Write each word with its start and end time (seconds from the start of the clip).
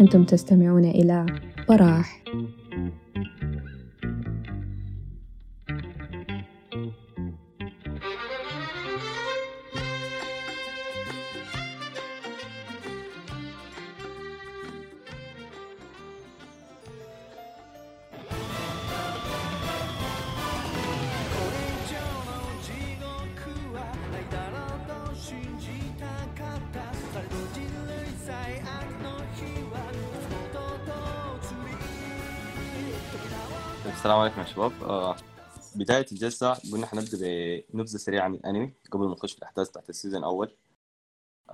أنتم 0.00 0.24
تستمعون 0.24 0.84
إلى 0.84 1.26
براح. 1.68 2.22
شباب 34.54 34.72
آه 34.82 35.16
بداية 35.76 36.06
الجلسة 36.12 36.52
قلنا 36.72 36.86
حنبدأ 36.86 37.18
بنبذة 37.72 37.96
سريعة 37.96 38.24
عن 38.24 38.34
الأنمي 38.34 38.72
قبل 38.90 39.04
ما 39.04 39.12
نخش 39.12 39.32
في 39.32 39.38
الأحداث 39.38 39.68
بتاعت 39.68 39.90
ال 39.90 39.94
season 39.94 40.20
الأول. 40.20 40.50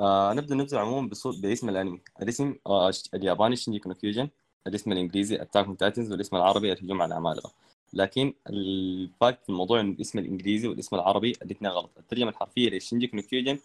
آه 0.01 0.33
نبدأ 0.33 0.55
نبذة 0.55 0.79
عموما 0.79 1.11
باسم 1.42 1.69
الأنمي. 1.69 2.01
الاسم 2.23 2.55
آه 2.66 2.92
الياباني 3.15 3.56
shingeki 3.57 3.79
no 3.80 3.95
kyojin 3.95 4.29
الاسم 4.66 4.92
الإنجليزي 4.92 5.42
Attack 5.43 5.67
on 5.67 5.77
Titans 5.77 6.12
والاسم 6.12 6.37
العربي 6.37 6.73
الهجوم 6.73 7.03
على 7.03 7.09
العمالقة 7.12 7.53
لكن 7.92 8.34
ال 8.51 8.69
fact 8.69 9.43
في 9.42 9.48
الموضوع 9.48 9.80
إنه 9.80 9.92
الاسم 9.92 10.19
الإنجليزي 10.19 10.69
والاسم 10.69 10.97
العربي 10.97 11.30
الاثنين 11.42 11.70
غلط. 11.70 11.91
الترجمة 11.98 12.30
الحرفية 12.30 12.70
ل 12.71 12.75
shingeki 12.75 13.07
no 13.07 13.23
kyojin 13.23 13.59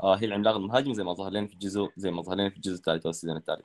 آه 0.00 0.14
هي 0.16 0.24
العملاق 0.26 0.56
المهاجم 0.56 0.94
زي 0.94 1.04
ما 1.04 1.12
ظهر 1.12 1.30
لنا 1.32 1.46
في 1.46 1.54
الجزء 1.54 1.90
زي 1.96 2.10
ما 2.10 2.22
ظهر 2.22 2.34
لنا 2.34 2.50
في 2.50 2.56
الجزء 2.56 2.74
الثالث 2.74 3.06
وال 3.06 3.14
season 3.14 3.36
الثالث. 3.36 3.64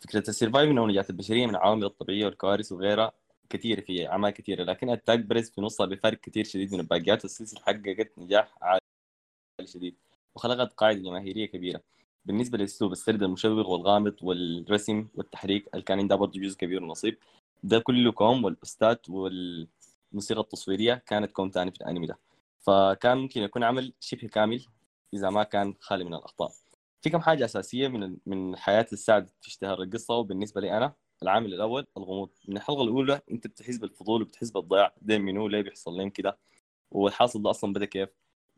فكرة 0.00 0.30
ال 0.30 0.35
surviving 0.35 0.78
أو 0.78 0.86
نجاة 0.86 1.06
البشرية 1.10 1.46
من 1.46 1.50
العوامل 1.54 1.84
الطبيعية 1.84 2.24
والكوارث 2.26 2.72
وغيرها 2.72 3.12
كثيرة 3.52 3.80
في 3.80 4.08
أعمال 4.08 4.30
كثيرة 4.30 4.64
لكن 4.64 4.90
Attack 4.90 5.18
برز 5.18 5.50
في 5.50 5.60
نصها 5.60 5.86
بفرق 5.86 6.20
كثير 6.20 6.44
شديد 6.44 6.74
من 6.74 6.80
الباقيات 6.80 7.24
والسلسلة 7.24 7.60
حققت 7.60 8.18
نجاح 8.18 8.54
عالي 8.62 8.80
شديد 9.64 9.96
وخلقت 10.34 10.72
قاعدة 10.72 10.98
جماهيرية 10.98 11.46
كبيرة. 11.46 11.80
بالنسبة 12.24 12.58
لأسلوب 12.58 12.92
السرد 12.92 13.22
المشوق 13.22 13.68
والغامض 13.68 14.14
والرسم 14.22 15.08
والتحريك 15.14 15.68
اللي 15.74 15.82
كان 15.82 15.98
عندها 15.98 16.16
برضه 16.16 16.40
جزء 16.40 16.56
كبير 16.58 16.82
ونصيب. 16.84 17.18
ده 17.62 17.78
كله 17.78 18.12
كوم 18.12 18.44
وال 18.44 18.65
OST 18.65 18.96
والموسيقى 19.08 20.40
التصويرية 20.40 20.94
كانت 20.94 21.32
كوم 21.32 21.50
تاني 21.50 21.70
في 21.70 21.80
الأنمي 21.80 22.06
ده. 22.06 22.18
فكان 22.60 23.18
ممكن 23.18 23.42
يكون 23.42 23.64
عمل 23.64 23.92
شبه 24.00 24.28
كامل 24.28 24.66
إذا 25.14 25.30
ما 25.30 25.42
كان 25.42 25.74
خالي 25.80 26.04
من 26.04 26.14
الأخطاء. 26.14 26.52
في 27.02 27.10
كم 27.10 27.20
حاجة 27.20 27.44
أساسية 27.44 27.88
من 27.88 28.16
من 28.26 28.54
الحياة 28.54 28.82
اللي 28.82 28.96
ساعدت 28.96 29.30
في 29.40 29.48
اشتهار 29.48 29.82
القصة 29.82 30.14
وبالنسبة 30.14 30.60
لي 30.60 30.76
أنا 30.76 30.94
العامل 31.22 31.54
الأول 31.54 31.86
الغموض. 31.96 32.28
من 32.48 32.56
الحلقة 32.56 32.82
الأولى 32.82 33.20
أنت 33.30 33.46
بتحس 33.46 33.76
بالفضول 33.76 34.22
وبتحس 34.22 34.50
بالضياع. 34.50 34.94
ده 35.02 35.18
منو 35.18 35.48
ليه 35.48 35.60
بيحصل 35.62 35.92
لهم 35.92 36.10
كده. 36.10 36.38
والحاصل 36.90 37.42
ده 37.42 37.50
أصلا 37.50 37.72
بدأ 37.72 37.84
كيف؟ 37.84 38.08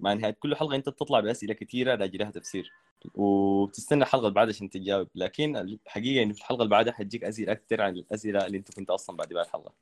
مع 0.00 0.12
نهاية 0.12 0.32
كل 0.32 0.56
حلقة 0.56 0.74
أنت 0.76 0.88
بتطلع 0.88 1.20
بأسئلة 1.20 1.54
كثيره 1.54 1.94
لاجل 1.94 2.18
لها 2.18 2.30
تفسير. 2.30 2.70
وبتستنى 3.14 4.02
الحلقة 4.02 4.22
اللي 4.22 4.34
بعدها 4.34 4.54
عشان 4.54 4.70
تجاوب. 4.70 5.08
لكن 5.14 5.56
الحقيقة 5.56 6.22
انه 6.22 6.32
في 6.32 6.38
الحلقة 6.40 6.62
اللي 6.62 6.70
بعدها 6.70 6.92
حتجيك 6.92 7.24
أسئلة 7.24 7.52
أكثر 7.52 7.82
عن 7.82 7.96
الأسئلة 7.96 8.46
اللي 8.46 8.58
أنت 8.58 8.74
كنت 8.74 8.90
أصلا 8.90 9.16
بعد 9.16 9.28
بها 9.28 9.42
الحلقة. 9.42 9.72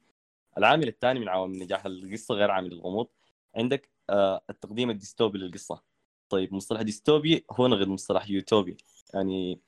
العامل 0.58 0.88
الثاني 0.88 1.20
من 1.20 1.28
عوامل 1.28 1.58
نجاح 1.58 1.86
القصة 1.86 2.34
غير 2.34 2.50
عامل 2.50 2.72
الغموض. 2.72 3.06
عندك 3.56 3.88
آه 4.10 4.42
التقديم 4.50 4.90
الديستوبي 4.90 5.38
للقصة. 5.38 5.82
طيب 6.28 6.54
مصطلح 6.54 6.82
ديستوبي 6.82 7.44
هو 7.50 7.68
نقيض 7.68 7.88
مصطلح 7.88 8.30
يوتوبي. 8.30 8.76
يعني 9.14 9.60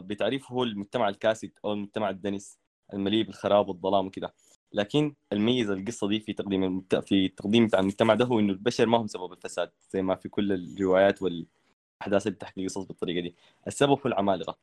بتعريفه 0.00 0.54
هو 0.54 0.62
المجتمع 0.62 1.08
الفاسد 1.08 1.50
أو 1.64 1.72
المجتمع 1.72 2.10
الدنس 2.10 2.58
المليء 2.92 3.24
بالخراب 3.24 3.68
والظلام 3.68 4.06
وكده. 4.06 4.34
لكن 4.72 5.14
الميز 5.32 5.70
القصة 5.70 6.08
دي 6.08 6.20
في 6.20 6.32
تقديم 6.32 6.64
المت... 6.64 6.94
في 6.96 7.26
التقديم 7.26 7.66
بتاع 7.66 7.80
المجتمع 7.80 8.14
ده 8.14 8.24
هو 8.24 8.40
إنه 8.40 8.52
البشر 8.52 8.86
ما 8.86 8.98
هم 8.98 9.06
سبب 9.06 9.32
الفساد 9.32 9.70
زي 9.90 10.02
ما 10.02 10.14
في 10.14 10.28
كل 10.28 10.52
الروايات 10.52 11.22
والأحداث 11.22 12.26
اللي 12.26 12.36
بتحكي 12.36 12.60
القصص 12.60 12.84
بالطريقة 12.84 13.20
دي. 13.22 13.34
السبب 13.66 13.90
هو 13.90 14.00
العمالقة. 14.06 14.58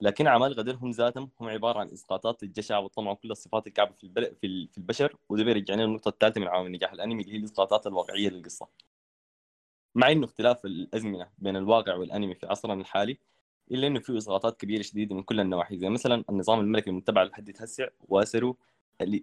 لكن 0.00 0.26
العمالقه 0.26 0.62
دول 0.62 0.74
هم 0.74 0.90
ذاتهم 0.90 1.30
هم 1.40 1.48
عبارة 1.48 1.78
عن 1.78 1.88
إسقاطات 1.88 2.42
للجشع 2.42 2.78
والطمع 2.78 3.10
وكل 3.10 3.30
الصفات 3.30 3.66
الكعبه 3.66 3.92
في 3.92 4.04
البل... 4.04 4.34
في, 4.40 4.66
في 4.66 4.78
البشر 4.78 5.16
وده 5.28 5.44
بيرجعنا 5.44 5.82
للنقطة 5.82 6.08
الثالثه 6.08 6.40
من 6.40 6.46
عوامل 6.48 6.72
نجاح 6.72 6.92
الأنمي 6.92 7.22
اللي 7.22 7.32
هي 7.34 7.38
الإسقاطات 7.38 7.86
الواقعية 7.86 8.28
للقصة. 8.28 8.68
مع 9.94 10.12
إنه 10.12 10.24
اختلاف 10.24 10.64
الأزمنة 10.66 11.28
بين 11.38 11.56
الواقع 11.56 11.94
والأنمي 11.94 12.34
في 12.34 12.46
عصرنا 12.46 12.80
الحالي 12.80 13.18
إلا 13.70 13.86
إنه 13.86 14.00
في 14.00 14.18
اسقاطات 14.18 14.60
كبيرة 14.60 14.82
شديدة 14.82 15.14
من 15.14 15.22
كل 15.22 15.40
النواحي 15.40 15.76
زي 15.78 15.88
مثلا 15.88 16.24
النظام 16.30 16.60
الملكي 16.60 16.90
المتبع 16.90 17.22
لحد 17.22 17.48
لحدي 17.48 17.71
هسع 17.71 17.88
واثره 18.08 18.56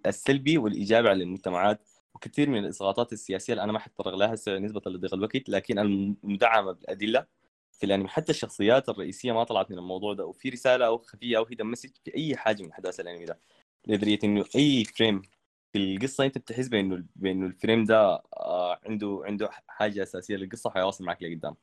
السلبي 0.05 0.57
والإيجابي 0.57 1.09
على 1.09 1.23
المجتمعات 1.23 1.81
وكثير 2.15 2.49
من 2.49 2.57
الاسقاطات 2.59 3.13
السياسية 3.13 3.53
اللي 3.53 3.63
أنا 3.63 3.71
ما 3.71 3.79
حتطرق 3.79 4.15
لها 4.15 4.33
هسه 4.33 4.57
نسبة 4.59 4.81
لضيق 4.87 5.13
الوقت 5.13 5.49
لكن 5.49 5.79
المدعمة 5.79 6.71
بالأدلة 6.71 7.25
في 7.71 7.85
الأنمي. 7.85 8.07
حتى 8.07 8.31
الشخصيات 8.31 8.89
الرئيسية 8.89 9.31
ما 9.31 9.43
طلعت 9.43 9.71
من 9.71 9.77
الموضوع 9.77 10.13
ده 10.13 10.25
وفي 10.25 10.49
رسالة 10.49 10.85
أو 10.85 10.97
خفية 10.97 11.37
أو 11.37 11.45
hidden 11.45 11.63
message 11.63 11.89
في 12.05 12.15
أي 12.15 12.35
حاجة 12.37 12.63
من 12.63 12.71
أحداث 12.71 12.99
الأنمي 12.99 13.25
ده. 13.25 13.39
لدرجه 13.87 14.19
إنه 14.23 14.45
أي 14.55 14.83
frame 14.83 15.21
في 15.73 15.79
القصة 15.79 16.25
أنت 16.25 16.37
بتحس 16.37 16.67
بإنه 16.67 17.03
بإنه 17.15 17.45
ال 17.45 17.52
frame 17.52 17.83
ده 17.85 18.21
آه 18.37 18.79
عنده 18.85 19.21
عنده 19.25 19.49
حاجة 19.67 20.03
أساسية 20.03 20.35
للقصة 20.35 20.69
حيواصل 20.69 21.03
معك 21.05 21.23
لقدام. 21.23 21.55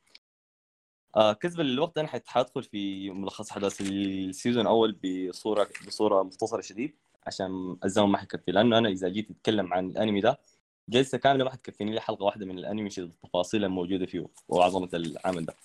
آه 1.15 1.33
للوقت 1.63 1.97
أنا 1.97 2.07
حأدخل 2.25 2.63
في 2.63 3.09
ملخص 3.09 3.51
أحداث 3.51 3.81
ال 3.81 3.92
season 3.92 4.61
الأول 4.61 4.91
بصوره 5.29 5.69
بصورة 5.87 6.23
مختصرة 6.23 6.61
شديد 6.61 6.97
عشان 7.27 7.77
الزمن 7.85 8.07
ما 8.09 8.17
حيكفي 8.17 8.51
لأنه 8.51 8.77
أنا 8.77 8.89
إذا 8.89 9.09
جيت 9.09 9.31
أتكلم 9.31 9.73
عن 9.73 9.89
الأنمي 9.89 10.21
ده 10.21 10.39
جلسة 10.89 11.17
كاملة 11.17 11.43
ما 11.43 11.49
حتكفيني 11.51 11.91
لي 11.93 12.01
حلقة 12.01 12.23
واحدة 12.23 12.45
من 12.45 12.57
الأنمي 12.59 12.89
التفاصيل 12.97 13.63
الموجودة 13.65 14.05
فيه 14.05 14.27
وعظمة 14.49 14.89
العمل 14.93 15.45
ده. 15.45 15.55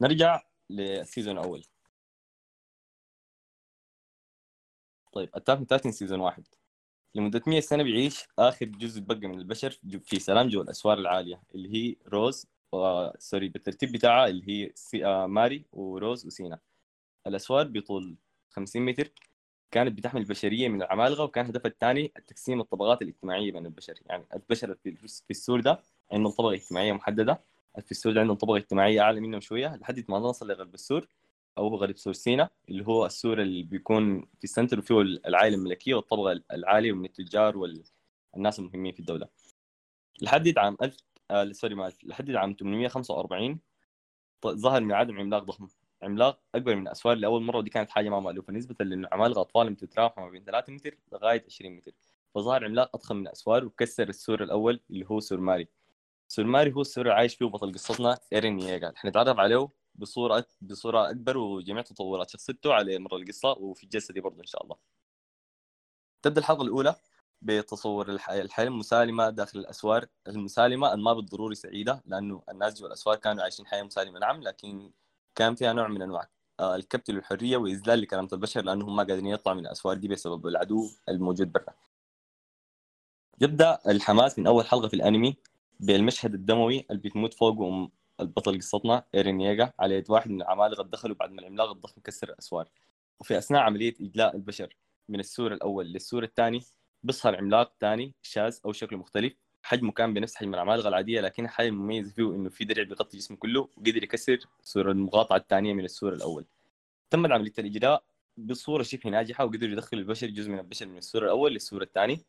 نرجع 0.00 0.42
لل 0.70 0.87
season 0.87 1.38
الأول. 1.38 1.64
طيب 5.12 5.30
Attack 5.34 5.68
Titan 5.68 5.92
season 5.92 6.20
واحد. 6.20 6.44
لمدة 7.14 7.42
100 7.46 7.60
سنة 7.60 7.82
بيعيش 7.82 8.24
آخر 8.38 8.66
جزء 8.66 9.00
بقى 9.00 9.16
من 9.28 9.38
البشر 9.38 9.80
في 10.04 10.18
سلام 10.18 10.48
جوه 10.48 10.62
الأسوار 10.62 10.98
العالية 10.98 11.42
اللي 11.54 11.72
هي 11.74 11.96
روز 12.08 12.46
sorry 13.18 13.48
بالترتيب 13.48 13.92
بتاعها 13.92 14.26
اللي 14.28 14.48
هي. 14.48 14.72
آه 15.04 15.26
ماري 15.26 15.64
وروز 15.72 16.26
وسينا. 16.26 16.58
الأسوار 17.26 17.68
بطول 17.68 18.16
50 18.50 18.82
متر. 18.82 19.12
كانت 19.70 19.98
بتحمي 19.98 20.20
البشرية 20.20 20.68
من 20.68 20.82
العمالقة 20.82 21.24
وكان 21.24 21.46
هدفها 21.46 21.70
الثاني 21.70 22.08
تقسيم 22.26 22.60
الطبقات 22.60 23.02
الاجتماعية 23.02 23.52
بين 23.52 23.66
البشر. 23.66 23.94
يعني 24.06 24.24
البشر 24.34 24.74
في 24.84 25.30
السور 25.30 25.60
ده 25.60 25.80
عندهم 26.12 26.32
طبقة 26.32 26.52
اجتماعية 26.54 26.92
محددة. 26.92 27.40
في 27.80 27.90
السور 27.90 28.12
ده 28.12 28.20
عندهم 28.20 28.36
طبقة 28.36 28.56
اجتماعية 28.56 29.00
أعلى 29.00 29.20
منهم 29.20 29.40
شوية 29.40 29.76
لحد 29.76 30.04
ما 30.08 30.18
نوصل 30.18 30.48
لغرب 30.48 30.74
السور 30.74 31.08
أو 31.58 31.76
قرب 31.76 31.96
سور 31.96 32.12
سينا 32.12 32.48
اللي 32.68 32.86
هو 32.86 33.06
السور 33.06 33.42
اللي 33.42 33.62
بيكون 33.62 34.20
في 34.20 34.44
ال 34.44 34.49
center 34.49 34.78
وفيه 34.78 35.00
العائله 35.00 35.56
الملكية 35.56 35.94
والطبقة 35.94 36.40
العالية 36.52 36.92
من 36.92 37.04
التجار 37.04 37.56
والناس 37.58 38.58
المهمين 38.58 38.92
في 38.92 39.00
الدولة. 39.00 39.28
لحد 40.22 40.58
عام 40.58 40.76
1000 40.82 40.96
آه 41.30 41.52
sorry 41.52 41.74
ما 41.74 41.92
لحد 42.04 42.30
عام 42.30 42.52
845 42.54 43.60
ظهر 44.46 44.92
عدم 44.92 45.20
عملاق 45.20 45.42
ضخم. 45.44 45.68
عملاق 46.02 46.40
أكبر 46.54 46.76
من 46.76 46.82
الاسوار 46.82 47.16
لاول 47.16 47.42
مرة 47.42 47.58
ودي 47.58 47.70
كانت 47.70 47.90
حاجة 47.90 48.08
ما 48.08 48.20
مألوفة. 48.20 48.52
نسبة 48.52 48.84
لأنه 48.84 49.08
عمالقه 49.12 49.40
أطوالهم 49.40 49.74
بتتراوح 49.74 50.18
ما 50.18 50.30
بين 50.30 50.44
3 50.44 50.72
متر 50.72 50.98
لغاية 51.12 51.44
20 51.46 51.76
متر. 51.76 51.92
فظهر 52.34 52.64
عملاق 52.64 52.90
أضخم 52.96 53.16
من 53.16 53.26
الاسوار 53.26 53.64
وكسر 53.64 54.08
السور 54.08 54.42
الأول 54.42 54.80
اللي 54.90 55.06
هو 55.10 55.20
سور 55.20 55.40
ماري. 55.40 55.68
سور 56.28 56.44
ماري 56.44 56.72
هو 56.72 56.80
السور 56.80 57.04
اللي 57.04 57.14
عايش 57.14 57.34
فيه 57.36 57.46
بطل 57.46 57.72
قصتنا 57.72 58.18
ايرين 58.32 58.60
ييغر 58.60 58.92
حنتعرف 58.96 59.38
عليه 59.38 59.68
بصورة 59.94 60.46
بصورة 60.60 61.10
أكبر 61.10 61.36
وجميع 61.38 61.82
تطورات 61.82 62.30
شخصيته 62.30 62.74
على 62.74 62.98
مر 62.98 63.16
القصة 63.16 63.50
وفي 63.50 63.84
الجلسة 63.84 64.14
دي 64.14 64.20
برضه 64.20 64.40
إن 64.40 64.46
شاء 64.46 64.62
الله. 64.64 64.76
تبدأ 66.22 66.40
الحلقة 66.40 66.62
الأولى. 66.62 66.96
بتصور 67.42 68.08
الحياة 68.08 68.66
المسالمه 68.66 69.30
داخل 69.30 69.58
الأسوار. 69.58 70.06
المسالمة 70.28 70.94
ما 70.94 71.12
بالضروري 71.12 71.54
سعيدة 71.54 72.02
لأنه 72.06 72.42
الناس 72.50 72.78
جوا 72.78 72.86
الأسوار 72.88 73.16
كانوا 73.16 73.42
عايشين 73.42 73.66
حياة 73.66 73.82
مسالمة. 73.82 74.18
نعم 74.18 74.42
لكن 74.42 74.90
كان 75.34 75.54
فيها 75.54 75.72
نوع 75.72 75.88
من 75.88 76.02
أنواع. 76.02 76.28
الكبت 76.60 77.10
للحريه 77.10 77.56
واذلال 77.56 78.00
لكرامه 78.00 78.28
البشر 78.32 78.62
لأنهم 78.64 78.96
ما 78.96 79.02
قادرين 79.02 79.26
يطلعوا 79.26 79.58
من 79.58 79.66
الأسوار 79.66 79.96
دي 79.96 80.08
بسبب 80.08 80.46
العدو 80.46 80.90
الموجود 81.08 81.52
برا. 81.52 81.74
يبدأ 83.40 83.78
الحماس 83.86 84.38
من 84.38 84.46
أول 84.46 84.66
حلقة 84.66 84.88
في 84.88 84.94
الأنمي 84.94 85.36
بالمشهد 85.80 86.34
الدموي. 86.34 86.86
اللي 86.90 87.02
بتموت 87.02 87.34
فوق 87.34 87.90
البطل 88.20 88.58
قصتنا 88.58 89.04
إيرين 89.14 89.40
ييغا 89.40 89.72
على 89.78 89.94
يد 89.94 90.10
واحد 90.10 90.30
من 90.30 90.42
العمالقة 90.42 90.84
دخلوا 90.84 91.16
بعد 91.16 91.30
ما 91.30 91.40
العملاق 91.40 91.70
الضخم 91.70 92.00
كسر 92.00 92.28
الأسوار. 92.28 92.68
وفي 93.20 93.38
أثناء 93.38 93.62
عملية 93.62 93.94
إجلاء 94.00 94.36
البشر 94.36 94.76
من 95.08 95.20
السور 95.20 95.52
الأول 95.52 95.86
للسور 95.86 96.22
الثاني 96.22 96.64
بيظهر 97.02 97.36
عملاق 97.36 97.72
ثاني 97.80 98.14
شاذ 98.22 98.58
أو 98.64 98.72
شكله 98.72 98.98
مختلف. 98.98 99.32
حجمه 99.62 99.92
كان 99.92 100.14
بنفس 100.14 100.36
حجم 100.36 100.54
العمالقه 100.54 100.88
العادية 100.88 101.20
لكن 101.20 101.44
الحاجة 101.44 101.68
المميزه 101.68 102.12
فيه 102.12 102.34
إنه 102.34 102.48
في 102.48 102.64
درع 102.64 102.82
بيغطي 102.82 103.16
جسمه 103.18 103.36
كله 103.36 103.60
وقدر 103.76 104.02
يكسر 104.02 104.38
الصورة 104.60 104.92
المقاطعه 104.92 105.36
الثانية 105.36 105.72
من 105.74 105.84
السور 105.84 106.12
الأول. 106.12 106.46
تمت 107.10 107.30
عمليه 107.30 107.52
الاجراء 107.58 108.04
بصورة 108.36 108.82
شبه 108.82 109.10
ناجحة 109.10 109.44
وقدروا 109.44 109.72
يدخلوا 109.72 110.02
البشر 110.02 110.26
جزء 110.26 110.50
من 110.50 110.58
البشر 110.58 110.86
من 110.86 110.98
السور 110.98 111.24
الأول 111.24 111.52
للسور 111.52 111.82
الثاني 111.82 112.24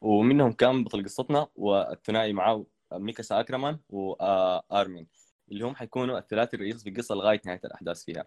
ومنهم 0.00 0.52
كان 0.52 0.84
بطل 0.84 1.04
قصتنا 1.04 1.46
والثنائي 1.56 2.32
معاه 2.32 2.66
ميكاسا 2.92 3.40
اكرمان 3.40 3.78
وارمين 3.88 5.06
اللي 5.52 5.64
هم 5.64 5.74
حيكونوا 5.76 6.18
الثلاثي 6.18 6.56
الرئيس 6.56 6.82
في 6.82 6.88
القصة 6.90 7.14
لغاية 7.14 7.40
نهاية 7.46 7.60
الأحداث 7.64 8.04
فيها. 8.04 8.26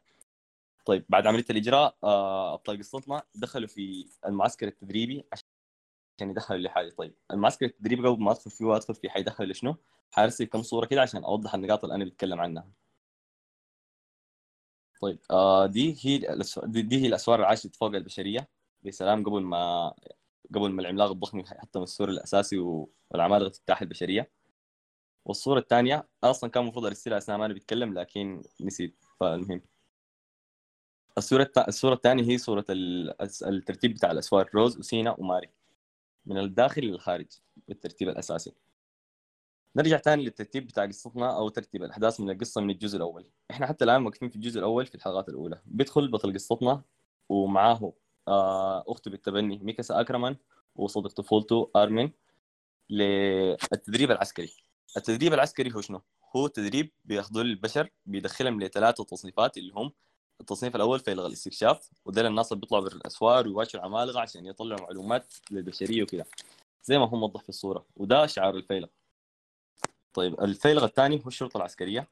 طيب 0.88 1.06
بعد 1.10 1.28
عملية 1.28 1.46
الإجراء 1.50 1.98
آه، 2.04 2.54
ابطال 2.54 2.80
قصتنا 2.80 3.24
دخلوا 3.36 3.68
في 3.68 4.10
المعسكر 4.26 4.68
التدريبي 4.68 5.24
عشان 5.34 6.30
يدخلوا 6.30 6.60
لي 6.60 6.70
حاجة 6.70 6.90
طيب 6.90 7.16
المعسكر 7.32 7.66
التدريبي 7.66 8.08
قبل 8.08 8.24
ما 8.24 8.32
أدخل 8.32 8.52
فيه 8.52 8.66
وأدخل 8.66 8.96
فيه 8.96 9.10
حيدخل 9.10 9.50
لشنو؟ 9.50 9.76
حارسل 10.12 10.46
كم 10.46 10.62
صورة 10.64 10.86
كده 10.86 11.02
عشان 11.02 11.24
أوضح 11.24 11.56
النقاط 11.56 11.84
اللي 11.84 11.96
أنا 11.96 12.06
بتكلم 12.06 12.40
عنها. 12.42 12.68
طيب 15.02 15.20
آه 15.32 15.66
دي 15.66 15.98
هي 16.04 16.18
دي, 16.64 16.82
دي 16.82 17.02
هي 17.02 17.08
الأسوار 17.08 17.36
اللي 17.38 17.48
عاشت 17.48 17.76
فوق 17.76 17.90
البشرية. 17.96 18.50
بسلام 18.84 19.24
قبل 19.24 19.42
ما 19.42 19.94
قبل 20.56 20.72
ما 20.72 20.82
العملاق 20.82 21.12
الضخم 21.12 21.40
يحطم 21.40 21.84
السور 21.84 22.10
الأساسي 22.10 22.58
والعمالقة 23.12 23.50
تجتاح 23.50 23.82
البشرية. 23.82 24.32
والصورة 25.26 25.60
الثانية 25.60 26.08
أصلا 26.24 26.50
كان 26.50 26.64
المفروض 26.64 26.86
أرسلها 26.86 27.18
أثناء 27.18 27.38
ما 27.38 27.46
أنا 27.46 27.54
بتكلم 27.54 27.94
لكن 27.94 28.44
نسيت 28.62 29.04
فالمهم. 29.20 29.62
الصورة 31.18 31.44
الت... 31.44 31.58
الصورة 31.58 31.94
الثانية 31.94 32.24
هي 32.24 32.38
صورة 32.38 32.66
الترتيب 32.70 33.94
بتاع 33.94 34.12
الأسوار 34.12 34.50
روز 34.56 34.78
وسينا 34.78 35.16
وماري. 35.20 35.50
من 36.26 36.38
الداخل 36.38 36.82
للخارج 36.82 37.26
بالترتيب 37.68 38.10
الأساسي. 38.10 38.54
نرجع 39.76 39.98
ثاني 39.98 40.24
للترتيب 40.24 40.68
بتاع 40.68 40.86
قصتنا 40.86 41.38
أو 41.38 41.50
ترتيب 41.50 41.84
الأحداث 41.84 42.20
من 42.20 42.30
القصة 42.30 42.62
من 42.62 42.70
الجزء 42.70 42.98
الأول. 42.98 43.26
إحنا 43.52 43.68
حتى 43.68 43.86
الآن 43.86 44.06
واقفين 44.06 44.30
في 44.30 44.36
الجزء 44.36 44.60
الأول 44.60 44.86
في 44.86 44.96
الحلقات 44.96 45.30
الأولى. 45.30 45.62
بيدخل 45.66 46.08
بطل 46.08 46.34
قصتنا 46.34 46.82
ومعاه 47.30 47.94
آه، 48.28 48.84
أخته 48.88 49.12
بالتبني 49.12 49.58
ميكاسا 49.58 50.02
أكرمان 50.02 50.36
وصديق 50.76 51.12
طفولته 51.12 51.72
أرمين 51.76 52.12
للتدريب 52.90 54.12
العسكري. 54.12 54.54
التدريب 54.98 55.34
العسكري 55.34 55.74
هو 55.76 55.82
شنو؟ 55.82 56.02
هو 56.36 56.48
تدريب 56.48 56.92
بياخذوه 57.06 57.42
البشر 57.42 57.90
بيدخلهم 58.06 58.62
لثلاثة 58.62 59.04
تصنيفات 59.04 59.58
اللي 59.58 59.74
هم 59.74 59.92
التصنيف 60.42 60.76
الأول 60.76 61.00
فيلغ 61.00 61.28
الاستكشاف 61.28 61.90
وده 62.06 62.28
الناس 62.28 62.52
اللي 62.52 62.62
بيطلعوا 62.62 62.84
بالأسوار 62.84 63.48
ويواجهوا 63.48 63.82
العمالقه 63.82 64.20
عشان 64.20 64.46
يطلعوا 64.46 64.82
معلومات 64.82 65.34
للبشرية 65.52 66.04
وكده 66.04 66.26
زي 66.84 66.98
ما 66.98 67.06
هو 67.06 67.18
موضح 67.18 67.42
في 67.42 67.50
الصورة 67.50 67.86
وده 67.96 68.26
شعار 68.26 68.56
الفيلق. 68.56 68.90
طيب 70.14 70.42
الفيلق 70.42 70.84
الثاني 70.84 71.22
هو 71.24 71.28
الشرطة 71.28 71.58
العسكرية. 71.58 72.08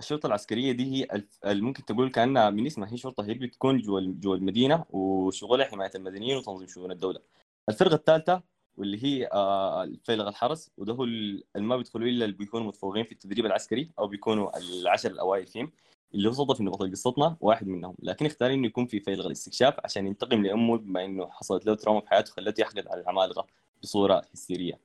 الشرطة 0.00 0.26
العسكرية 0.26 0.72
دي 0.72 0.84
هي 1.04 1.24
ممكن 1.44 1.84
تقول 1.84 2.10
كأنها 2.10 2.50
من 2.50 2.66
اسمها 2.66 2.92
هي 2.92 2.96
شرطة 2.96 3.24
هي 3.24 3.34
بتكون 3.34 3.78
جوا 3.78 4.00
جوا 4.00 4.36
المدينة 4.36 4.84
وشغلها 4.90 5.66
حماية 5.66 5.90
المدنيين 5.94 6.36
وتنظيم 6.36 6.68
شؤون 6.68 6.92
الدولة. 6.92 7.20
الفرقة 7.68 7.94
الثالثة 7.94 8.42
واللي 8.76 9.04
هي 9.04 9.28
آه، 9.32 9.84
الفيلق 9.84 10.26
الحرس 10.26 10.70
وده 10.76 10.92
هو 10.92 11.04
اللي 11.04 11.44
ما 11.56 11.76
بيدخلوا 11.76 12.06
إلا 12.08 12.24
اللي 12.24 12.36
بيكونوا 12.36 12.66
متفوقين 12.66 13.04
في 13.04 13.12
التدريب 13.12 13.46
العسكري 13.46 13.90
أو 13.98 14.06
بيكونوا 14.06 14.58
العشر 14.58 15.10
الأوائل 15.10 15.46
فيهم. 15.46 15.72
اللي 16.14 16.28
هو 16.28 16.32
صدف 16.32 16.60
إنه 16.60 16.70
بطل 16.70 16.90
قصتنا 16.92 17.36
واحد 17.40 17.68
منهم 17.68 17.96
لكن 18.02 18.26
اختار 18.26 18.52
إنه 18.52 18.66
يكون 18.66 18.86
في 18.86 19.00
فيلغ 19.00 19.26
الاستكشاف 19.26 19.74
عشان 19.84 20.06
ينتقم 20.06 20.42
لأمه 20.42 20.78
بما 20.78 21.04
إنه 21.04 21.30
حصلت 21.30 21.66
له 21.66 21.74
تروما 21.74 22.00
في 22.00 22.08
حياته 22.08 22.32
خلته 22.32 22.60
يحقد 22.60 22.88
على 22.88 23.00
العمالقة 23.00 23.46
بصورة 23.82 24.22
هستيرية. 24.34 24.80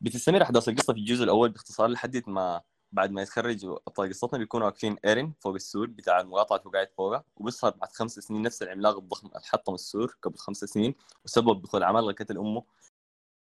بتستمر 0.00 0.42
أحداث 0.42 0.68
القصة 0.68 0.92
في 0.92 0.98
الجزء 0.98 1.24
الأول 1.24 1.48
باختصار 1.48 1.88
لحد 1.88 2.22
ما 2.26 2.62
بعد 2.92 3.10
ما 3.10 3.22
يتخرجوا 3.22 3.78
ابطال 3.86 4.08
قصتنا 4.08 4.38
بيكونوا 4.38 4.66
واقفين 4.66 4.96
إيرين 5.04 5.34
فوق 5.40 5.54
السور 5.54 5.86
بتاع 5.86 6.20
المقاطعة 6.20 6.56
اللي 6.56 6.70
قاعد 6.72 6.88
فوقها 6.96 7.24
وبيظهر 7.36 7.70
بعد 7.76 7.92
خمس 7.92 8.12
سنين 8.18 8.42
نفس 8.42 8.62
العملاق 8.62 8.96
الضخم 8.98 9.26
اللي 9.28 9.40
حطم 9.40 9.74
السور 9.74 10.16
قبل 10.22 10.38
خمس 10.38 10.56
سنين 10.64 10.94
وسبب 11.24 11.62
دخول 11.62 11.82
عمالقة 11.84 12.12
قتل 12.24 12.38
أمه. 12.38 12.62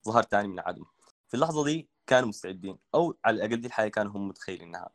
ظهر 0.06 0.22
ثاني 0.22 0.48
من 0.48 0.60
عدم 0.60 0.84
في 1.28 1.34
اللحظة 1.34 1.64
دي 1.64 1.88
كانوا 2.06 2.28
مستعدين 2.28 2.78
أو 2.94 3.16
على 3.24 3.36
الأقل 3.36 3.60
دي 3.60 3.66
الحاجة 3.66 3.90
كانوا 3.90 4.12
هم 4.12 4.28
متخيلينها. 4.28 4.90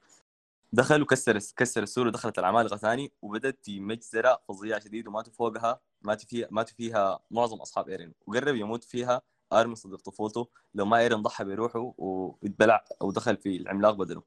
دخل 0.76 1.02
وكسر 1.02 1.40
كسر 1.58 1.84
السور 1.84 2.08
ودخلت 2.08 2.40
العمالقه 2.40 2.78
ثاني 2.78 3.12
وبدت 3.22 3.70
مجزرة 3.70 4.42
فظيعة 4.48 4.80
شديد 4.80 5.08
وماتوا 5.08 5.34
فوقها 5.34 5.80
ماتوا 6.02 6.28
فيها 6.28 6.48
ماتوا 6.52 6.76
فيها 6.76 7.20
معظم 7.32 7.58
أصحاب 7.58 7.90
إيرين. 7.90 8.14
وقرب 8.28 8.56
يموت 8.56 8.84
فيها 8.84 9.22
ارمي 9.54 9.76
صديق 9.76 10.02
طفولته. 10.02 10.48
لو 10.74 10.86
ما 10.86 10.98
إيرين 10.98 11.22
ضحى 11.22 11.44
بروحه 11.44 11.94
واتبلع 11.98 12.86
أو 13.02 13.12
دخل 13.12 13.38
في 13.38 13.58
العملاق 13.58 13.94
بدله 13.94 14.24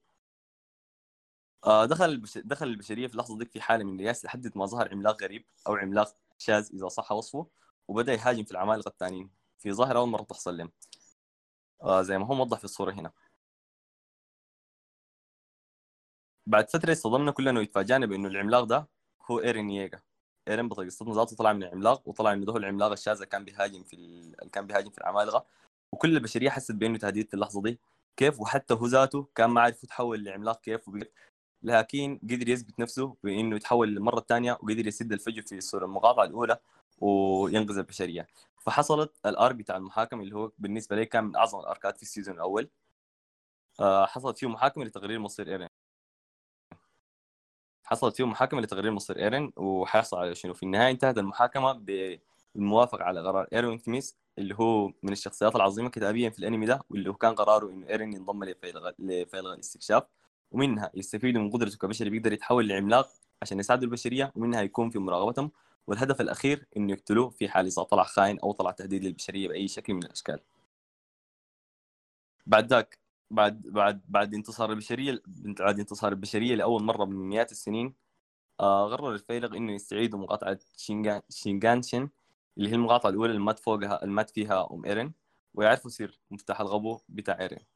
آه 1.64 1.84
دخل. 1.84 2.22
دخل 2.36 2.66
البشرية 2.66 3.06
في 3.06 3.12
اللحظه 3.12 3.38
ديك 3.38 3.50
في 3.50 3.60
حالة 3.60 3.84
من 3.84 4.00
اليأس 4.00 4.24
لحد 4.24 4.58
ما 4.58 4.66
ظهر 4.66 4.88
عملاق 4.92 5.22
غريب 5.22 5.44
أو 5.66 5.74
عملاق 5.74 6.14
شاذ 6.38 6.68
إذا 6.74 6.88
صح 6.88 7.12
وصفه 7.12 7.46
وبدأ 7.88 8.12
يهاجم 8.12 8.44
في 8.44 8.50
العمالقه 8.50 8.88
الثانيين 8.88 9.30
في 9.58 9.72
ظاهره 9.72 9.98
أول 9.98 10.08
مرة 10.08 10.22
تحصل 10.22 10.56
لهم. 10.56 10.72
آه 11.82 12.02
زي 12.02 12.18
ما 12.18 12.26
هو 12.26 12.34
موضح 12.34 12.58
في 12.58 12.64
الصورة 12.64 12.92
هنا. 12.92 13.12
بعد 16.48 16.70
فترة 16.70 16.92
اصطدمنا 16.92 17.30
كلنا 17.30 17.60
ويتفاجئنا 17.60 18.06
بإنه 18.06 18.28
العملاق 18.28 18.64
ده 18.64 18.88
هو 19.30 19.40
إيرين 19.40 19.70
ييجا 19.70 20.00
إيرين 20.48 20.68
قصتنا 20.68 21.14
ذاته 21.14 21.36
طلع 21.36 21.52
من 21.52 21.62
العملاق 21.62 22.08
وطلع 22.08 22.32
إنه 22.32 22.44
ده 22.46 22.56
العملاق 22.56 22.92
الشاذ 22.92 23.24
كان 23.24 23.44
بيهاجم 23.44 23.82
في 23.82 23.96
ال... 23.96 24.50
كان 24.50 24.66
بيهاجم 24.66 24.90
في 24.90 24.98
العمالقة. 24.98 25.46
وكل 25.92 26.16
البشرية 26.16 26.50
حست 26.50 26.72
بإنه 26.72 26.98
تهديد 26.98 27.28
في 27.28 27.34
اللحظة 27.34 27.62
دي. 27.62 27.78
كيف؟ 28.16 28.40
وحتى 28.40 28.74
هو 28.74 28.86
ذاته 28.86 29.28
كان 29.34 29.50
ما 29.50 29.60
عارف 29.60 29.84
يتحول 29.84 30.24
لعملاق 30.24 30.60
كيف 30.60 30.88
وبقى. 30.88 31.10
لكن 31.62 32.20
قدر 32.22 32.48
يثبت 32.48 32.80
نفسه 32.80 33.16
بإنه 33.24 33.56
يتحول 33.56 33.88
للمره 33.88 34.18
الثانية 34.18 34.52
وقدر 34.52 34.86
يسد 34.86 35.12
الفجوة 35.12 35.42
في 35.42 35.58
السور 35.58 35.84
المقاطعة 35.84 36.24
الأولى 36.24 36.58
وينقذ 36.98 37.78
البشرية. 37.78 38.26
فحصلت 38.60 39.12
ال 39.26 39.33
arc 39.33 39.54
بتاع 39.54 39.76
المحاكمه 39.76 40.22
اللي 40.22 40.36
هو 40.36 40.52
بالنسبة 40.58 40.96
لي 40.96 41.06
كان 41.06 41.24
من 41.24 41.36
أعظم 41.36 41.60
ال 41.60 41.68
arcات 41.68 41.96
في 41.96 42.02
ال 42.02 42.07
season 42.07 42.34
الأول. 42.34 42.68
آه، 43.80 44.06
حصلت 44.06 44.38
فيه 44.38 44.46
محاكمة 44.48 44.84
لتغيير 44.84 45.18
مصير 45.18 45.48
إيرين. 45.48 45.68
حصلت 47.88 48.16
فيه 48.16 48.24
محاكمة 48.26 48.60
لتغيير 48.60 48.90
مصير 48.90 49.18
إيرين 49.18 49.52
وحيحصل 49.56 50.16
على 50.18 50.34
شنو؟ 50.34 50.54
في 50.54 50.62
النهاية 50.62 50.90
انتهت 50.90 51.18
المحاكمة 51.18 51.72
بالموافقه 52.54 53.04
على 53.04 53.20
قرار 53.20 53.46
ايرين 53.52 53.78
ثميس 53.78 54.16
اللي 54.38 54.54
هو 54.54 54.88
من 55.02 55.12
الشخصيات 55.12 55.56
العظيمة 55.56 55.88
كتابيا 55.90 56.30
في 56.30 56.38
الأنمي 56.38 56.66
ده 56.66 56.80
واللي 56.90 57.10
هو 57.10 57.14
كان 57.14 57.34
قراره 57.34 57.70
إنه 57.70 57.88
إيرين 57.88 58.12
ينضم 58.12 58.44
لفيلغ 58.44 58.90
لفيلغ 58.98 59.54
الاستكشاف 59.54 60.02
ومنها 60.50 60.90
يستفيدوا 60.94 61.42
من 61.42 61.50
قدرته 61.50 61.78
كبشري 61.78 62.10
بيقدر 62.10 62.32
يتحول 62.32 62.68
لعملاق 62.68 63.08
عشان 63.42 63.58
يساعدوا 63.58 63.84
البشرية 63.84 64.32
ومنها 64.36 64.62
يكون 64.62 64.90
في 64.90 64.98
مراقبتهم 64.98 65.50
والهدف 65.86 66.20
الأخير 66.20 66.66
إنه 66.76 66.92
يقتلوه 66.92 67.30
في 67.30 67.48
حال 67.48 67.66
اذا 67.66 67.82
طلع 67.82 68.02
خاين 68.02 68.38
أو 68.40 68.52
طلع 68.52 68.70
تهديد 68.70 69.04
للبشرية 69.04 69.48
بأي 69.48 69.68
شكل 69.68 69.94
من 69.94 70.02
الأشكال. 70.02 70.40
بعد 72.46 72.66
ذاك 72.66 72.98
بعد 73.30 73.62
بعد 73.62 74.02
بعد 74.08 74.34
انتصار 74.34 74.70
البشرية 74.70 75.22
بعد 75.36 75.78
انتصار 75.78 76.12
البشرية 76.12 76.54
لأول 76.54 76.82
مرة 76.82 77.04
من 77.04 77.16
مئات 77.28 77.52
السنين 77.52 77.94
آه 78.60 78.86
قرر 78.86 79.12
الفيلق 79.14 79.54
إنه 79.54 79.72
يستعيدوا 79.72 80.18
مقاطعة 80.18 80.58
شينغان 80.76 81.22
شينغانشن 81.30 82.08
اللي 82.58 82.70
هي 82.70 82.74
المقاطعة 82.74 83.10
الأولى 83.10 83.30
اللي 83.30 83.42
مات 83.42 83.58
فوقها 83.58 84.02
اللي 84.02 84.14
مات 84.14 84.30
فيها 84.30 84.68
أم 84.72 84.84
إيرين 84.84 85.14
ويعرفوا 85.54 85.90
سر 85.90 86.18
مفتاح 86.30 86.60
القبو 86.60 87.00
بتاع 87.08 87.40
إيرين. 87.40 87.66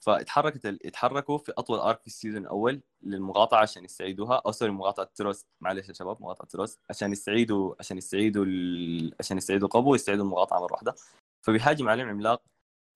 فاتحركت 0.00 0.66
اتحركوا 0.66 1.38
في 1.38 1.52
أطول 1.58 1.78
arc 1.78 2.00
في 2.00 2.06
ال 2.06 2.11
season 2.11 2.42
الأول 2.42 2.82
للمقاطعة 3.02 3.60
عشان 3.60 3.84
يستعيدوها 3.84 4.42
أو 4.46 4.52
sorry 4.52 4.70
مقاطعة 4.72 5.10
تروس. 5.14 5.46
معلش 5.60 5.88
يا 5.88 5.92
شباب 5.94 6.22
مقاطعة 6.22 6.48
تروس. 6.48 6.78
عشان 6.90 7.12
يستعيدوا 7.12 7.74
عشان 7.80 7.98
يستعيدوا 7.98 8.44
ال... 8.44 9.14
عشان 9.20 9.36
يستعيدوا 9.36 9.68
قبو 9.68 9.92
ويستعيدوا 9.92 10.24
المقاطعة 10.24 10.60
مرة 10.60 10.72
واحدة. 10.72 10.94
فبيهاجم 11.42 11.88
عليهم 11.88 12.08
عملاق. 12.08 12.42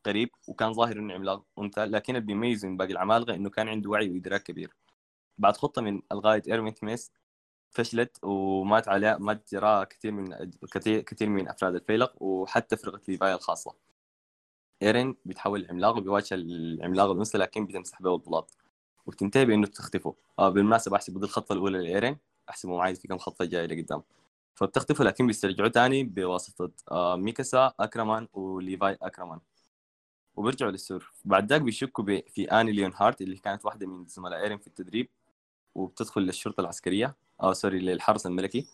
قريب 0.07 0.31
وكان 0.49 0.73
ظاهر 0.73 0.99
إنه 0.99 1.15
عملاق 1.15 1.45
انثى 1.59 1.85
لكن 1.85 2.17
اللي 2.17 2.27
بيميزه 2.27 2.69
من 2.69 2.77
باقي 2.77 2.93
العمالقة 2.93 3.35
إنه 3.35 3.51
كان 3.51 3.69
عنده 3.69 3.91
وعي 3.91 4.11
وإدراك 4.11 4.43
كبير. 4.43 4.75
بعد 5.39 5.57
خطة 5.57 5.83
من 5.83 6.03
الغاية 6.13 6.43
إيرمين 6.49 6.75
ميس 6.83 7.13
فشلت 7.71 8.19
ومات 8.25 8.89
عليها 8.89 9.19
مات 9.19 9.55
جراء 9.55 9.85
كثير 9.85 10.13
من 10.13 10.51
كثير 11.07 11.29
من 11.29 11.49
أفراد 11.49 11.75
الفيلق 11.75 12.23
وحتى 12.23 12.77
فرقة 12.77 13.01
ليفاي 13.09 13.35
الخاصة. 13.35 13.75
إيرين 14.83 15.17
بيتحول 15.25 15.63
لعملاق 15.63 15.97
وبيواجه 15.97 16.35
العملاق 16.35 17.11
الأنثى 17.11 17.39
لكن 17.39 17.67
بتمسح 17.67 18.03
به 18.03 18.15
البلاط 18.15 18.57
وبتنتهي 19.07 19.45
بإنه 19.45 19.67
تختفوا 19.67 20.13
آه 20.39 20.49
بالمناسبة 20.49 20.97
أحسب 20.97 21.19
دي 21.21 21.25
الخطة 21.27 21.53
الأولى 21.53 21.79
لإيرين 21.79 22.19
احسبوا 22.51 22.79
معي 22.79 22.95
في 22.95 23.09
كم 23.09 23.19
خطة 23.19 23.45
جاية 23.45 23.67
لقدام. 23.67 24.03
فبتختفوا 24.55 25.05
لكن 25.05 25.27
بيسترجعوا 25.27 25.69
تاني 25.69 26.05
بواسطة 26.05 26.71
آه 26.91 27.17
ميكاسا 27.17 27.73
أكرمان 27.81 28.29
وليفاي 28.33 28.99
أكرمان. 29.03 29.41
وبيرجعوا 30.39 30.71
للسور 30.71 31.13
بعد 31.25 31.49
ذاك 31.49 31.61
بيشكوا 31.61 32.05
في 32.05 32.45
آني 32.45 32.73
ليون 32.73 32.93
هارت 32.95 33.23
اللي 33.23 33.37
كانت 33.37 33.65
واحدة 33.65 33.87
من 33.87 34.07
زملاء 34.07 34.43
إيرين 34.43 34.59
في 34.59 34.67
التدريب 34.67 35.09
وبتدخل 35.75 36.21
للشرطة 36.21 36.61
العسكرية. 36.61 37.17
أو 37.43 37.53
sorry 37.53 37.79
للحرس 37.79 38.27
الملكي. 38.27 38.67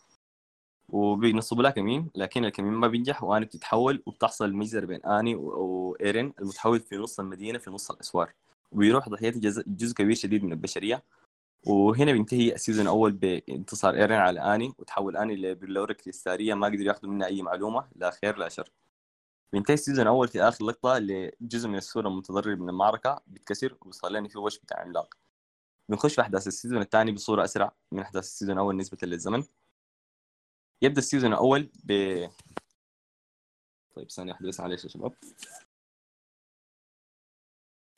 وبينصبوا 0.88 1.62
لها 1.62 1.70
كمين 1.70 2.10
لكن 2.14 2.44
الكمين 2.44 2.72
ما 2.72 2.88
بينجح 2.88 3.22
وآني 3.24 3.44
بتتحول 3.44 4.02
وبتحصل 4.06 4.52
مجزرة 4.52 4.86
بين 4.86 5.06
آني 5.06 5.34
وإيرين 5.34 6.32
المتحول 6.40 6.80
في 6.80 6.96
نص 6.96 7.20
المدينة 7.20 7.58
في 7.58 7.70
نص 7.70 7.90
الأسوار. 7.90 8.32
وبيروح 8.72 9.08
ضحيتها 9.08 9.40
جزء, 9.66 9.94
كبير 9.94 10.16
شديد 10.16 10.44
من 10.44 10.52
البشرية. 10.52 11.02
وهنا 11.66 12.12
بينتهي 12.12 12.54
ال 12.54 12.58
season 12.58 12.82
الأول 12.82 13.12
بانتصار 13.12 13.94
إيرين 13.94 14.18
على 14.18 14.54
آني 14.54 14.72
وتحول 14.78 15.16
آني 15.16 15.36
لبلورة 15.36 15.92
كريستالية 15.92 16.54
ما 16.54 16.66
قدروا 16.66 16.84
ياخذوا 16.84 17.12
منها 17.12 17.26
أي 17.26 17.42
معلومة 17.42 17.86
لا 17.96 18.10
خير 18.10 18.36
لا 18.36 18.48
شر. 18.48 18.68
بينتهي 19.54 19.74
ال 19.74 19.78
season 19.78 20.02
الأول 20.02 20.28
في 20.28 20.42
آخر 20.42 20.64
لقطة 20.64 20.98
لجزء 20.98 21.68
من 21.68 21.76
السور 21.76 22.08
المتضرر 22.08 22.56
من 22.56 22.68
المعركة 22.68 23.22
بيتكسر 23.26 23.76
وبيظهر 23.80 24.10
لنا 24.10 24.28
فيه 24.28 24.38
وش 24.38 24.58
بتاع 24.58 24.80
عملاق. 24.80 25.14
بنخش 25.88 26.14
في 26.14 26.20
أحداث 26.20 26.46
ال 26.46 26.51
season 26.51 26.80
الثاني 26.82 27.12
بصورة 27.12 27.44
أسرع 27.44 27.72
من 27.92 28.00
أحداث 28.00 28.24
ال 28.24 28.29
season 28.29 28.54
الأول 28.54 28.76
نسبة 28.76 28.98
للزمن. 29.02 29.44
يبدأ 30.82 30.98
ال 30.98 31.03
season 31.03 31.32
الأول 31.32 31.70
ب 31.84 31.92
طيب 33.94 34.10
ثانية 34.10 34.32
واحدة 34.32 34.48
بس 34.48 34.60
معلش 34.60 34.84
يا 34.84 34.88
شباب. 34.88 35.14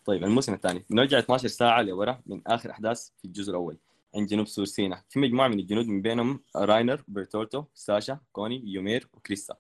طيب 0.04 0.25
الموسم 0.25 0.54
الثاني. 0.54 0.84
بنرجع 0.90 1.18
12 1.18 1.48
ساعة 1.48 1.82
لورا 1.82 2.22
من 2.26 2.42
آخر 2.46 2.70
أحداث 2.70 3.10
في 3.18 3.25
الجزء 3.25 3.50
الأول. 3.50 3.78
عند 4.14 4.28
جنوب 4.28 4.46
سور 4.46 4.64
سينا 4.64 5.04
في 5.08 5.18
مجموعة 5.18 5.48
من 5.48 5.58
الجنود 5.60 5.86
من 5.86 6.02
بينهم 6.02 6.44
راينر 6.56 7.04
بيرتورتو 7.08 7.64
ساشا 7.75 8.20
كوني 8.32 8.62
يومير 8.66 9.08
وكريستا. 9.12 9.56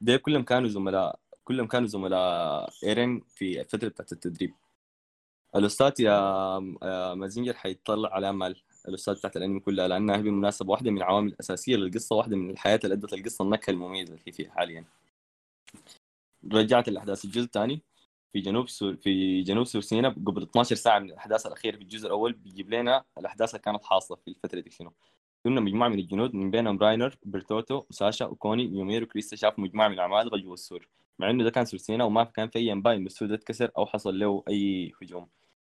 ده 0.00 0.16
كلهم 0.16 0.42
كانوا 0.44 0.68
زملاء. 0.68 1.21
كلهم 1.44 1.66
كانوا 1.66 1.88
زملاء 1.88 2.70
إيرين 2.84 3.20
في 3.28 3.60
الفترة 3.60 3.88
بتاعت 3.88 4.12
التدريب. 4.12 4.54
ال 5.56 5.63
OST 5.63 5.85
ات 5.85 5.92
يا 6.00 6.58
مازنجر 7.14 7.52
حيطلع 7.54 8.14
على 8.14 8.30
امال 8.30 8.62
ال 8.88 8.93
OST 8.93 9.09
ات 9.09 9.14
بتاعت 9.14 9.36
الأنمي 9.36 9.60
كلها 9.60 9.88
لأنها 9.88 10.16
هي 10.16 10.22
بالمناسبة 10.22 10.70
واحدة 10.70 10.90
من 10.90 10.96
العوامل 10.96 11.28
الأساسية 11.28 11.76
للقصة 11.76 12.16
واحدة 12.16 12.36
من 12.36 12.50
الحاجات 12.50 12.80
اللي 12.84 12.94
أدت 12.94 13.12
القصة 13.12 13.44
النكهة 13.44 13.70
المميزة 13.70 14.14
اللي 14.14 14.32
فيها 14.32 14.50
حاليا. 14.50 14.84
رجعت 16.52 16.88
الأحداث 16.88 17.24
الجزء 17.24 17.44
الثاني 17.44 17.80
في 18.32 18.40
جنوب 18.40 18.68
سور 18.68 18.96
في 18.96 19.42
جنوب 19.42 19.64
سور 19.64 19.82
سينا 19.82 20.08
قبل 20.08 20.42
12 20.42 20.76
ساعة 20.76 20.98
من 20.98 21.10
الأحداث 21.10 21.46
الأخيرة 21.46 21.76
في 21.76 21.82
الجزء 21.82 22.06
الأول 22.06 22.32
بيجيب 22.32 22.74
لنا 22.74 23.04
الأحداث 23.18 23.50
اللي 23.50 23.62
كانت 23.62 23.84
حاصلة 23.84 24.16
في 24.24 24.28
الفترة 24.28 24.60
دي 24.60 24.70
شنو؟ 24.70 24.92
كنا 25.44 25.60
مجموعة 25.60 25.88
من 25.88 25.98
الجنود 25.98 26.34
من 26.34 26.50
بينهم 26.50 26.78
راينر 26.78 27.16
برتوتو 27.24 27.82
وساشا 27.90 28.26
وكوني 28.26 28.62
يومير 28.64 29.02
وكريستا 29.02 29.36
شافوا 29.36 29.64
مجموعة 29.64 29.88
من 29.88 29.94
العمالقة 29.94 30.38
جوا 30.38 30.54
السور. 30.54 30.88
مع 31.18 31.30
إنه 31.30 31.44
ده 31.44 31.50
كان 31.50 31.64
سور 31.64 31.80
سينا 31.80 32.04
وما 32.04 32.24
كان 32.24 32.48
في 32.48 32.58
أي 32.58 32.72
انباء 32.72 32.96
انه 32.96 33.06
السور 33.06 33.28
ده 33.28 33.34
اتكسر 33.34 33.70
أو 33.78 33.86
حصل 33.86 34.18
له 34.18 34.42
أي 34.48 34.92
هجوم. 35.02 35.28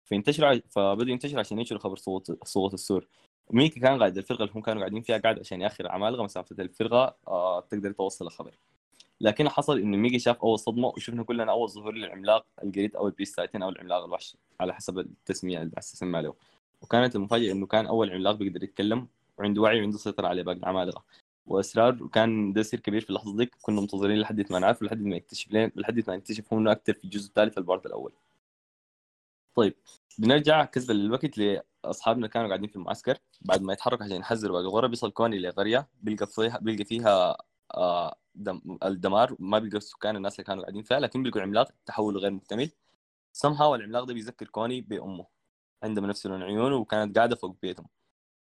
فانتشر 0.05 0.61
فبدوا 0.69 1.11
ينتشر 1.11 1.39
عشان 1.39 1.59
ينشروا 1.59 1.79
خبر 1.81 1.95
سقوط 1.97 2.47
سقوط 2.47 2.73
السور. 2.73 3.07
ميكي 3.51 3.79
كان 3.79 3.99
قاعد 3.99 4.17
الفرقة 4.17 4.43
اللي 4.43 4.53
هم 4.55 4.61
كانوا 4.61 4.81
قاعدين 4.81 5.01
فيها 5.01 5.17
قاعد 5.17 5.39
عشان 5.39 5.61
يأخر 5.61 5.87
عمالقه 5.91 6.23
مسافه 6.23 6.55
الفرقة 6.59 7.15
آه 7.27 7.59
تقدر 7.61 7.91
توصل 7.91 8.25
الخبر. 8.25 8.57
لكن 9.21 9.49
حصل 9.49 9.79
إنه 9.79 9.97
ميكي 9.97 10.19
شاف 10.19 10.37
أول 10.41 10.59
صدمة 10.59 10.87
وشفنا 10.87 11.23
كلنا 11.23 11.51
أول 11.51 11.69
ظهور 11.69 11.93
للعملاق 11.93 12.45
القرد 12.63 12.95
أو 12.95 13.07
ال 13.07 13.12
Beast 13.12 13.35
Titan 13.37 13.63
أو 13.63 13.69
العملاق 13.69 14.03
الوحش 14.03 14.37
على 14.59 14.73
حسب 14.73 14.99
التسمية 14.99 15.61
اللي 15.61 15.71
تسمى 15.71 16.21
له. 16.21 16.33
وكانت 16.81 17.15
المفاجأة 17.15 17.51
إنه 17.51 17.65
كان 17.65 17.85
أول 17.85 18.11
عملاق 18.11 18.35
بيقدر 18.35 18.63
يتكلم 18.63 19.07
وعنده 19.37 19.61
وعي 19.61 19.79
وعنده 19.81 19.97
سيطره 19.97 20.27
على 20.27 20.43
باقي 20.43 20.57
العمالقه 20.57 21.03
واسرار 21.45 22.03
وكان 22.03 22.53
ده 22.53 22.63
سر 22.63 22.79
كبير 22.79 23.01
في 23.01 23.09
اللحظة 23.09 23.37
دي 23.37 23.45
كنا 23.61 23.81
منتظرين 23.81 24.19
لحد 24.19 24.51
ما 24.51 24.59
نعرف 24.59 24.83
لحد 24.83 25.01
ما 25.01 25.15
نكتشف 25.15 25.51
لين 25.51 25.71
لحد 25.75 26.03
ما 26.09 26.15
نكتشف 26.15 26.53
إنه 26.53 26.71
أكثر 26.71 26.93
في 26.93 27.03
الجزء 27.05 27.27
الثالث 27.29 27.57
ال 27.57 27.63
part 27.63 27.85
الأول. 27.85 28.13
طيب 29.55 29.75
بنرجع 30.17 30.65
كذبة 30.65 30.93
للوقت 30.93 31.37
لاصحابنا 31.37 32.27
كانوا 32.27 32.47
قاعدين 32.47 32.69
في 32.69 32.75
المعسكر. 32.75 33.17
بعد 33.41 33.61
ما 33.61 33.73
يتحركوا 33.73 34.05
عشان 34.05 34.17
يحذروا 34.17 34.53
باقي 34.53 34.63
القرى 34.69 34.87
بيصل 34.87 35.11
كوني 35.11 35.39
لقريه 35.39 35.89
بيلقى 36.01 36.27
فيها 36.27 36.57
بيلقى 36.59 36.85
فيها 36.85 37.37
آه 37.73 38.15
دم 38.35 38.77
الدمار. 38.83 39.35
ما 39.39 39.59
بيلقى 39.59 39.79
سكان 39.79 40.15
الناس 40.15 40.33
اللي 40.35 40.43
كانوا 40.43 40.63
قاعدين 40.63 40.83
فيها 40.83 40.99
لكن 40.99 41.23
بيلقوا 41.23 41.41
عملاق 41.41 41.71
تحول 41.85 42.17
غير 42.17 42.31
مكتمل. 42.31 42.71
سم 43.33 43.53
هاو 43.53 43.75
العملاق 43.75 44.03
ده 44.03 44.13
بيذكر 44.13 44.47
كوني 44.47 44.81
بأمه 44.81 45.27
عندها 45.83 46.03
نفس 46.07 46.25
لون 46.27 46.43
عيونه 46.43 46.75
وكانت 46.75 47.17
قاعدة 47.17 47.35
فوق 47.35 47.57
بيتهم. 47.61 47.87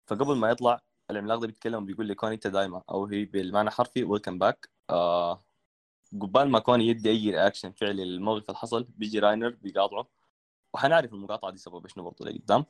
فقبل 0.06 0.36
ما 0.36 0.50
يطلع 0.50 0.80
العملاق 1.10 1.38
ده 1.38 1.46
بيتكلم 1.46 1.86
بيقول 1.86 2.06
لي 2.06 2.14
كوني 2.14 2.34
انت 2.34 2.46
دايما 2.46 2.82
أو 2.90 3.06
هي 3.06 3.24
بالمعنى 3.24 3.70
حرفي 3.70 4.04
welcome 4.04 4.38
back 4.38 4.70
آه 4.90 5.44
قبال 6.20 6.50
ما 6.50 6.58
كوني 6.58 6.86
يدي 6.88 7.10
اي 7.10 7.30
reaction 7.30 7.72
فعلي 7.72 8.04
للموقف 8.04 8.44
اللي 8.48 8.58
حصل 8.58 8.84
بيجي 8.84 9.18
راينر 9.18 9.50
بيقاطعه. 9.50 10.08
وحنعرف 10.74 11.12
المقاطعة 11.14 11.50
دي 11.52 11.58
سبب 11.58 11.86
شنو 11.86 12.04
برضه 12.04 12.26
لقدام. 12.26 12.64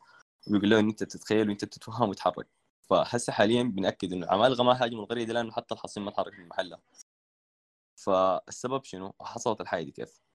وبيقول 0.48 0.70
له 0.70 0.80
إن 0.80 0.88
أنت 0.88 1.04
تتخيل 1.04 1.48
وأنت 1.48 1.64
بتتفهم 1.64 2.08
وتتحرك 2.08 2.48
فهسه 2.90 3.32
حاليا 3.32 3.62
بنأكد 3.62 4.12
إنه 4.12 4.26
العمالقه 4.26 4.64
ما 4.64 4.84
هاجموا 4.84 5.02
القريه 5.04 5.24
دي 5.24 5.32
لأنه 5.32 5.52
حتى 5.52 5.74
الحصين 5.74 6.02
ما 6.04 6.10
تحرك 6.10 6.38
من 6.38 6.48
محلها. 6.48 6.80
فالسبب 7.96 8.84
شنو؟ 8.84 9.14
حصلت 9.20 9.60
الحاجة 9.60 9.84
دي 9.84 9.90
كيف؟ 9.92 10.25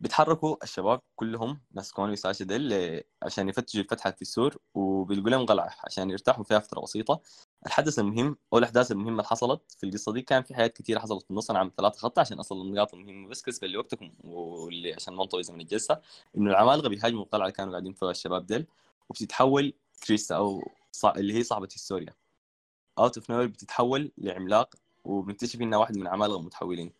بيتحركوا 0.00 0.56
الشباب 0.62 1.00
كلهم 1.16 1.60
ناس 1.72 1.98
وساشا 1.98 2.44
ديل 2.44 3.02
عشان 3.22 3.48
يفتشوا 3.48 3.80
الفتحة 3.80 4.10
في 4.10 4.22
السور 4.22 4.56
وبيلقوا 4.74 5.30
لهم 5.30 5.46
قلعة 5.46 5.76
عشان 5.84 6.10
يرتاحوا 6.10 6.44
فيها 6.44 6.58
فترة 6.58 6.80
بسيطة. 6.80 7.20
الحدث 7.66 7.98
المهم 7.98 8.36
أو 8.52 8.58
الأحداث 8.58 8.92
المهمة 8.92 9.10
اللي 9.10 9.24
حصلت 9.24 9.62
في 9.78 9.86
القصة 9.86 10.12
دي 10.12 10.22
كان 10.22 10.42
في 10.42 10.54
حاجات 10.54 10.76
كثيرة 10.78 10.98
حصلت 11.00 11.22
في 11.24 11.30
النص 11.30 11.50
أنا 11.50 11.58
عملت 11.58 11.74
ثلاثة 11.76 11.98
خطة 11.98 12.20
عشان 12.20 12.38
أصل 12.38 12.60
النقاط 12.60 12.94
المهمة 12.94 13.28
بس 13.28 13.42
كسب 13.42 13.64
اللي 13.64 13.78
وقتكم 13.78 14.10
واللي 14.24 14.94
عشان 14.94 15.14
ما 15.14 15.24
نطول 15.24 15.44
زمن 15.44 15.60
الجلسة. 15.60 16.00
إنه 16.36 16.50
العمالقة 16.50 16.88
بيهاجموا 16.88 17.22
القلعة 17.24 17.44
اللي 17.46 17.56
كانوا 17.56 17.72
قاعدين 17.72 17.92
فيها 17.92 18.10
الشباب 18.10 18.46
ديل 18.46 18.66
وبتتحول 19.08 19.74
كريستا 20.06 20.36
أو 20.36 20.62
صع... 20.92 21.12
اللي 21.16 21.34
هي 21.34 21.42
صاحبة 21.42 21.68
هيستوريا. 21.72 22.14
out 22.98 23.18
of 23.18 23.30
nowhere 23.30 23.46
بتتحول 23.46 24.12
لعملاق 24.18 24.74
وبنكتشف 25.04 25.60
إنها 25.60 25.78
واحد 25.78 25.96
من 25.96 26.02
العمالقه 26.02 26.38
المتحولين 26.38 26.92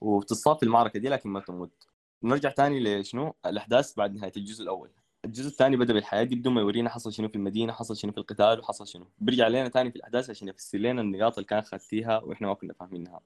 وبتصاب 0.00 0.56
في 0.56 0.62
المعركة 0.62 0.98
دي 0.98 1.08
لكن 1.08 1.28
ما 1.30 1.40
تموت. 1.40 1.86
نرجع 2.22 2.50
تاني 2.50 3.00
لشنو؟ 3.00 3.34
الأحداث 3.46 3.94
بعد 3.96 4.14
نهاية 4.14 4.32
الجزء 4.36 4.62
الأول. 4.62 4.90
الجزء 5.24 5.48
الثاني 5.48 5.76
بدأ 5.76 5.92
بالحاجات 5.92 6.24
دي 6.24 6.34
بدون 6.34 6.54
ما 6.54 6.60
يورينا 6.60 6.90
حصل 6.90 7.12
شنو 7.12 7.28
في 7.28 7.36
المدينة 7.36 7.72
حصل 7.72 7.96
شنو 7.96 8.12
في 8.12 8.18
القتال 8.18 8.60
وحصل 8.60 8.86
شنو. 8.86 9.06
بيرجع 9.18 9.48
لنا 9.48 9.68
تاني 9.68 9.90
في 9.90 9.96
الأحداث 9.96 10.30
عشان 10.30 10.48
يفسر 10.48 10.78
لنا 10.78 11.00
النقاط 11.02 11.38
اللي 11.38 11.46
كان 11.46 11.62
خدتيها 11.62 12.18
وإحنا 12.18 12.48
ما 12.48 12.54
كنا 12.54 12.72
فاهمينها 12.74 13.20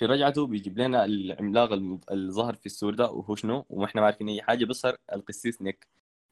في 0.00 0.06
رجعته 0.06 0.46
بيجيب 0.46 0.78
لنا 0.78 1.04
العملاق 1.04 1.72
اللي 1.72 2.32
ظهر 2.32 2.54
في 2.54 2.66
السور 2.66 2.94
ده 2.94 3.10
وهو 3.10 3.34
شنو؟ 3.34 3.66
وإحنا 3.70 4.00
ما 4.00 4.06
عارفين 4.06 4.28
أي 4.28 4.42
حاجة 4.42 4.64
بيظهر 4.64 4.96
القسيس 5.12 5.62
نيك 5.62 5.86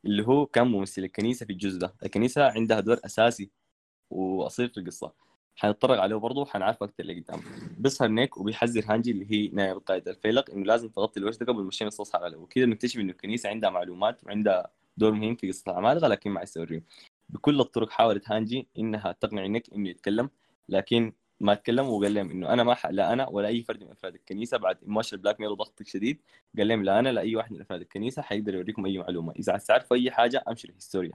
اللي 0.05 0.27
هو 0.27 0.47
كان 0.47 0.67
ممثل 0.67 1.05
الكنيسة 1.05 1.47
في 1.47 1.53
الجزء 1.53 1.79
ده. 1.79 1.95
الكنيسة 2.05 2.51
عندها 2.51 2.81
دور 2.81 3.01
أساسي 3.05 3.51
وأصيل 4.11 4.71
في 4.71 4.81
القصة. 4.81 5.13
حنتطرق 5.59 6.01
عليه 6.01 6.17
برضه 6.17 6.45
حنعرف 6.45 6.83
أكثر 6.83 7.03
اللي 7.03 7.21
قدام 7.21 7.41
بيظهر 7.79 8.09
نيك 8.09 8.37
وبيحذر 8.37 8.85
هانجي 8.87 9.11
اللي 9.11 9.27
هي 9.31 9.49
نائب 9.49 9.79
قائد 9.79 10.09
الفيلق 10.09 10.51
إنه 10.51 10.65
لازم 10.65 10.89
تغطي 10.89 11.21
الوش 11.21 11.37
ده 11.37 11.47
قبل 11.47 11.63
ما 11.63 11.69
الشمس 11.69 11.97
تصحى 11.97 12.19
عليه. 12.25 12.37
وكذا 12.37 12.65
بنكتشف 12.65 13.01
إنه 13.01 13.13
الكنيسة 13.13 13.49
عندها 13.49 13.71
معلومات 13.71 14.25
وعندها 14.25 14.71
دور 14.97 15.13
مهم 15.13 15.35
في 15.35 15.49
قصة 15.49 15.73
العمالقه 15.73 16.09
لكن 16.09 16.31
ما 16.31 16.43
يستوريه 16.43 16.83
بكل 17.29 17.61
الطرق 17.61 17.91
حاولت 17.91 18.31
هانجي 18.31 18.67
إنها 18.79 19.13
تقنع 19.13 19.47
نيك 19.47 19.75
إنه 19.75 19.89
يتكلم 19.89 20.31
لكن 20.69 21.13
ما 21.41 21.55
تكلم 21.55 21.89
وقال 21.89 22.15
لهم 22.15 22.31
إنه 22.31 22.53
أنا 22.53 22.65
ما 22.65 22.75
ح... 22.75 22.87
لا 22.87 23.13
أنا 23.13 23.29
ولا 23.29 23.49
أي 23.49 23.63
فرد 23.63 23.85
من 23.85 23.91
أفراد 23.91 24.15
الكنيسة 24.15 24.57
بعد 24.57 24.79
emotional 24.83 25.17
blackmail 25.17 25.49
وضغط 25.51 25.83
شديد 25.83 26.21
قال 26.59 26.69
لهم 26.69 26.85
لا 26.85 26.99
أنا 26.99 27.09
لا 27.09 27.21
أي 27.21 27.37
واحد 27.37 27.53
من 27.53 27.61
أفراد 27.61 27.81
الكنيسة 27.81 28.23
حيقدر 28.23 28.55
يوريكم 28.55 28.87
أي 28.87 28.99
معلومة. 28.99 29.33
إذا 29.39 29.53
عايز 29.53 29.67
تعرفوا 29.67 29.97
أي 29.97 30.11
حاجة 30.11 30.45
امشي 30.49 30.69
الهستوريا 30.69 31.13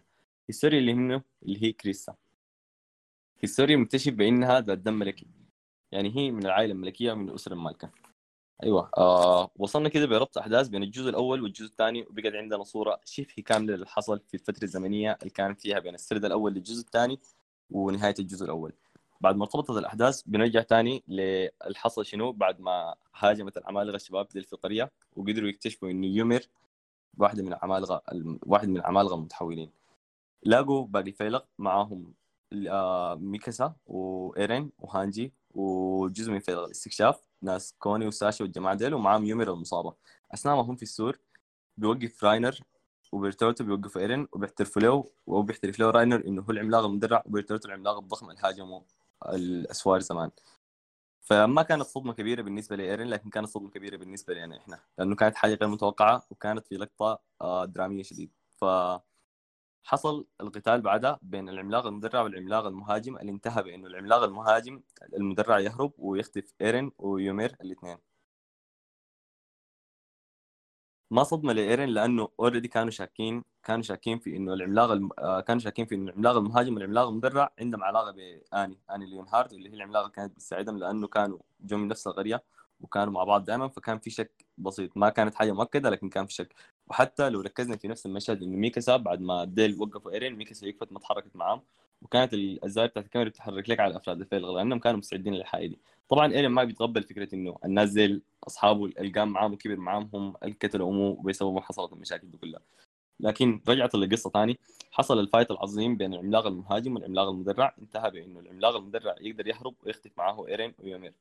الهستوريا 0.49 0.79
اللي 0.79 0.93
منه 0.93 1.21
اللي 1.43 1.63
هي 1.63 1.71
كريستا. 1.71 2.15
هستوريا 3.43 3.77
مكتشف 3.77 4.13
بأنها 4.13 4.59
ذات 4.61 4.77
دم 4.77 4.93
ملكي. 4.93 5.27
يعني 5.91 6.17
هي 6.17 6.31
من 6.31 6.45
العائلة 6.45 6.73
الملكية 6.73 7.13
من 7.13 7.29
الأسرة 7.29 7.53
المالكة. 7.53 7.89
أيوه 8.63 8.89
آه 8.97 9.51
وصلنا 9.55 9.89
كده 9.89 10.05
بربط 10.05 10.37
أحداث 10.37 10.67
بين 10.67 10.83
الجزء 10.83 11.09
الأول 11.09 11.41
والجزء 11.41 11.65
الثاني 11.65 12.01
وبقت 12.03 12.33
عندنا 12.33 12.63
صورة 12.63 12.99
شبه 13.05 13.43
كاملة 13.45 13.73
اللي 13.75 13.85
حصل 13.87 14.19
في 14.19 14.33
الفترة 14.33 14.63
الزمنية 14.63 15.17
اللي 15.21 15.29
كان 15.29 15.53
فيها 15.53 15.79
بين 15.79 15.95
السرد 15.95 16.25
الأول 16.25 16.53
للجزء 16.53 16.81
الثاني 16.81 17.19
ونهاية 17.69 18.15
الجزء 18.19 18.45
الأول. 18.45 18.73
بعد 19.21 19.35
ما 19.35 19.43
ارتبطت 19.43 19.69
الأحداث 19.69 20.21
بنرجع 20.25 20.61
تاني 20.61 21.03
للحصل 21.07 22.05
شنو 22.05 22.31
بعد 22.31 22.59
ما 22.61 22.95
هاجمت 23.15 23.57
العمالقة 23.57 23.95
الشباب 23.95 24.27
دي 24.27 24.41
في 24.41 24.53
القريه 24.53 24.91
وقدروا 25.15 25.49
يكتشفوا 25.49 25.89
انه 25.89 26.07
يومر 26.07 26.41
واحدة 27.17 27.43
من 27.43 27.53
العمالقة 27.53 28.01
واحد 28.45 28.67
من 28.67 28.77
العمالقة 28.77 29.15
المتحولين. 29.15 29.71
لاقوا 30.43 30.85
باقي 30.87 31.11
فيلق 31.11 31.45
معاهم 31.59 32.13
ميكاسا 33.19 33.75
وايرين 33.85 34.71
وهانجي 34.79 35.33
وجزء 35.51 36.31
من 36.31 36.39
فيلق 36.39 36.63
الاستكشاف 36.63 37.21
ناس 37.41 37.75
كوني 37.79 38.07
وساشا 38.07 38.43
والجماعة 38.43 38.75
ديل 38.75 38.93
ومعاهم 38.93 39.25
يومر 39.25 39.53
المصابة. 39.53 39.93
اثناء 40.33 40.55
ما 40.55 40.61
هم 40.61 40.75
في 40.75 40.83
السور. 40.83 41.19
بيوقف 41.77 42.23
راينر 42.23 42.59
وبرتوتو 43.11 43.63
بيوقفوا 43.63 44.01
إيرين 44.01 44.27
وبيعترفوا 44.31 44.81
له 44.81 45.05
وبيعترف 45.27 45.79
له 45.79 45.89
راينر 45.89 46.27
إنه 46.27 46.41
هو 46.41 46.51
العملاق 46.51 46.85
المدرع 46.85 47.23
وبرتوتو 47.25 47.67
العملاق 47.67 47.97
الضخم 47.97 48.29
اللي 48.29 48.41
هاجموا 48.43 48.81
الأسوار 49.25 49.99
زمان. 49.99 50.31
فما 51.21 51.63
كانت 51.63 51.83
صدمة 51.83 52.13
كبيرة 52.13 52.41
بالنسبة 52.41 52.75
لايرين 52.75 53.07
لكن 53.07 53.29
كانت 53.29 53.47
صدمة 53.47 53.69
كبيرة 53.69 53.97
بالنسبة 53.97 54.33
لنا 54.33 54.57
إحنا. 54.57 54.79
لأنه 54.97 55.15
كانت 55.15 55.35
حاجة 55.35 55.53
غير 55.55 55.69
متوقعة 55.69 56.23
وكانت 56.29 56.67
في 56.67 56.75
لقطة 56.75 57.19
آه، 57.41 57.65
درامية 57.65 58.03
شديد. 58.03 58.31
ف 58.57 58.65
حصل 59.83 60.25
القتال 60.41 60.81
بعدها 60.81 61.19
بين 61.21 61.49
العملاق 61.49 61.85
المدرع 61.85 62.21
والعملاق 62.21 62.65
المهاجم 62.65 63.17
اللي 63.17 63.31
انتهى 63.31 63.63
بأنه 63.63 63.87
العملاق 63.87 64.23
المهاجم 64.23 64.81
المدرع 65.13 65.59
يهرب 65.59 65.93
ويخطف 65.97 66.53
إيرين 66.61 66.91
ويومير 66.97 67.55
الاثنين. 67.61 67.97
ما 71.11 71.23
صدمة 71.23 71.53
لإيرين 71.53 71.89
لأنه 71.89 72.29
already 72.39 72.67
كانوا 72.67 72.91
شاكين 72.91 73.43
كانوا 73.63 73.81
شاكين 73.83 74.19
في 74.19 74.35
إنه 74.35 74.53
العملاق 74.53 74.91
الم... 74.91 75.09
آه، 75.19 75.41
كانوا 75.41 75.61
شاكين 75.61 75.85
في 75.85 75.95
إنه 75.95 76.11
العملاق 76.11 76.35
المهاجم 76.35 76.73
والعملاق 76.75 77.07
المدرع 77.07 77.53
عندهم 77.59 77.83
علاقة 77.83 78.11
بآني 78.11 78.79
آني 78.91 79.05
ليونهارد 79.05 79.53
اللي 79.53 79.69
هي 79.69 79.73
العملاقة 79.73 80.09
كانت 80.09 80.35
بتساعدهم 80.35 80.77
لأنه 80.77 81.07
كانوا 81.07 81.39
جو 81.59 81.77
من 81.77 81.87
نفس 81.87 82.07
القرية 82.07 82.43
وكانوا 82.79 83.13
مع 83.13 83.23
بعض 83.23 83.43
دائما 83.45 83.67
فكان 83.67 83.99
في 83.99 84.09
شك 84.09 84.45
بسيط. 84.57 84.97
ما 84.97 85.09
كانت 85.09 85.35
حاجة 85.35 85.51
مؤكدة 85.51 85.89
لكن 85.89 86.09
كان 86.09 86.25
في 86.25 86.33
شك. 86.33 86.53
وحتى 86.87 87.29
لو 87.29 87.41
ركزنا 87.41 87.77
في 87.77 87.87
نفس 87.87 88.05
المشهد 88.05 88.43
إنه 88.43 88.57
ميكاسا 88.57 88.97
بعد 88.97 89.21
ما 89.21 89.43
ديل 89.45 89.81
وقفوا 89.81 90.11
إيرين 90.11 90.35
ميكاسا 90.35 90.67
وقفت 90.67 90.91
ما 90.91 90.99
تحركت 90.99 91.35
معاهم 91.35 91.61
وكانت 92.01 92.33
الزاويه 92.33 92.89
بتاعت 92.89 93.05
الكاميرا 93.05 93.29
بتحرك 93.29 93.69
لك 93.69 93.79
على 93.79 93.97
افراد 93.97 94.21
الفيلق 94.21 94.41
لأنهم 94.41 94.79
كانوا 94.79 94.99
مستعدين 94.99 95.33
للحاجه 95.33 95.67
دي. 95.67 95.79
طبعا 96.09 96.33
إيرين 96.33 96.51
ما 96.51 96.63
بيتقبل 96.63 97.03
فكرة 97.03 97.35
إنه 97.35 97.57
الناس 97.65 97.89
زي 97.89 98.21
أصحابه 98.47 98.85
اللي 98.85 99.09
قام 99.11 99.27
معاهم 99.29 99.53
وكبر 99.53 99.75
معاهم 99.75 100.09
هم 100.13 100.33
اللي 100.43 100.55
قتلوا 100.61 100.89
امه 100.91 101.07
وبسببهم 101.19 101.59
حصلت 101.61 101.93
المشاكل 101.93 102.31
دي 102.31 102.37
كلها. 102.37 102.61
لكن 103.19 103.61
رجعت 103.69 103.95
للقصه 103.95 104.29
ثاني 104.29 104.59
حصل 104.91 105.19
ال 105.19 105.25
fight 105.25 105.51
العظيم 105.51 105.97
بين 105.97 106.13
العملاق 106.13 106.47
المهاجم 106.47 106.95
والعملاق 106.95 107.29
المدرع 107.29 107.75
انتهى 107.81 108.11
بإنه 108.11 108.39
العملاق 108.39 108.75
المدرع 108.75 109.15
يقدر 109.21 109.47
يهرب 109.47 109.75
ويخطف 109.83 110.11
معاه 110.17 110.47
إيرين 110.47 110.73
ويومير 110.79 111.13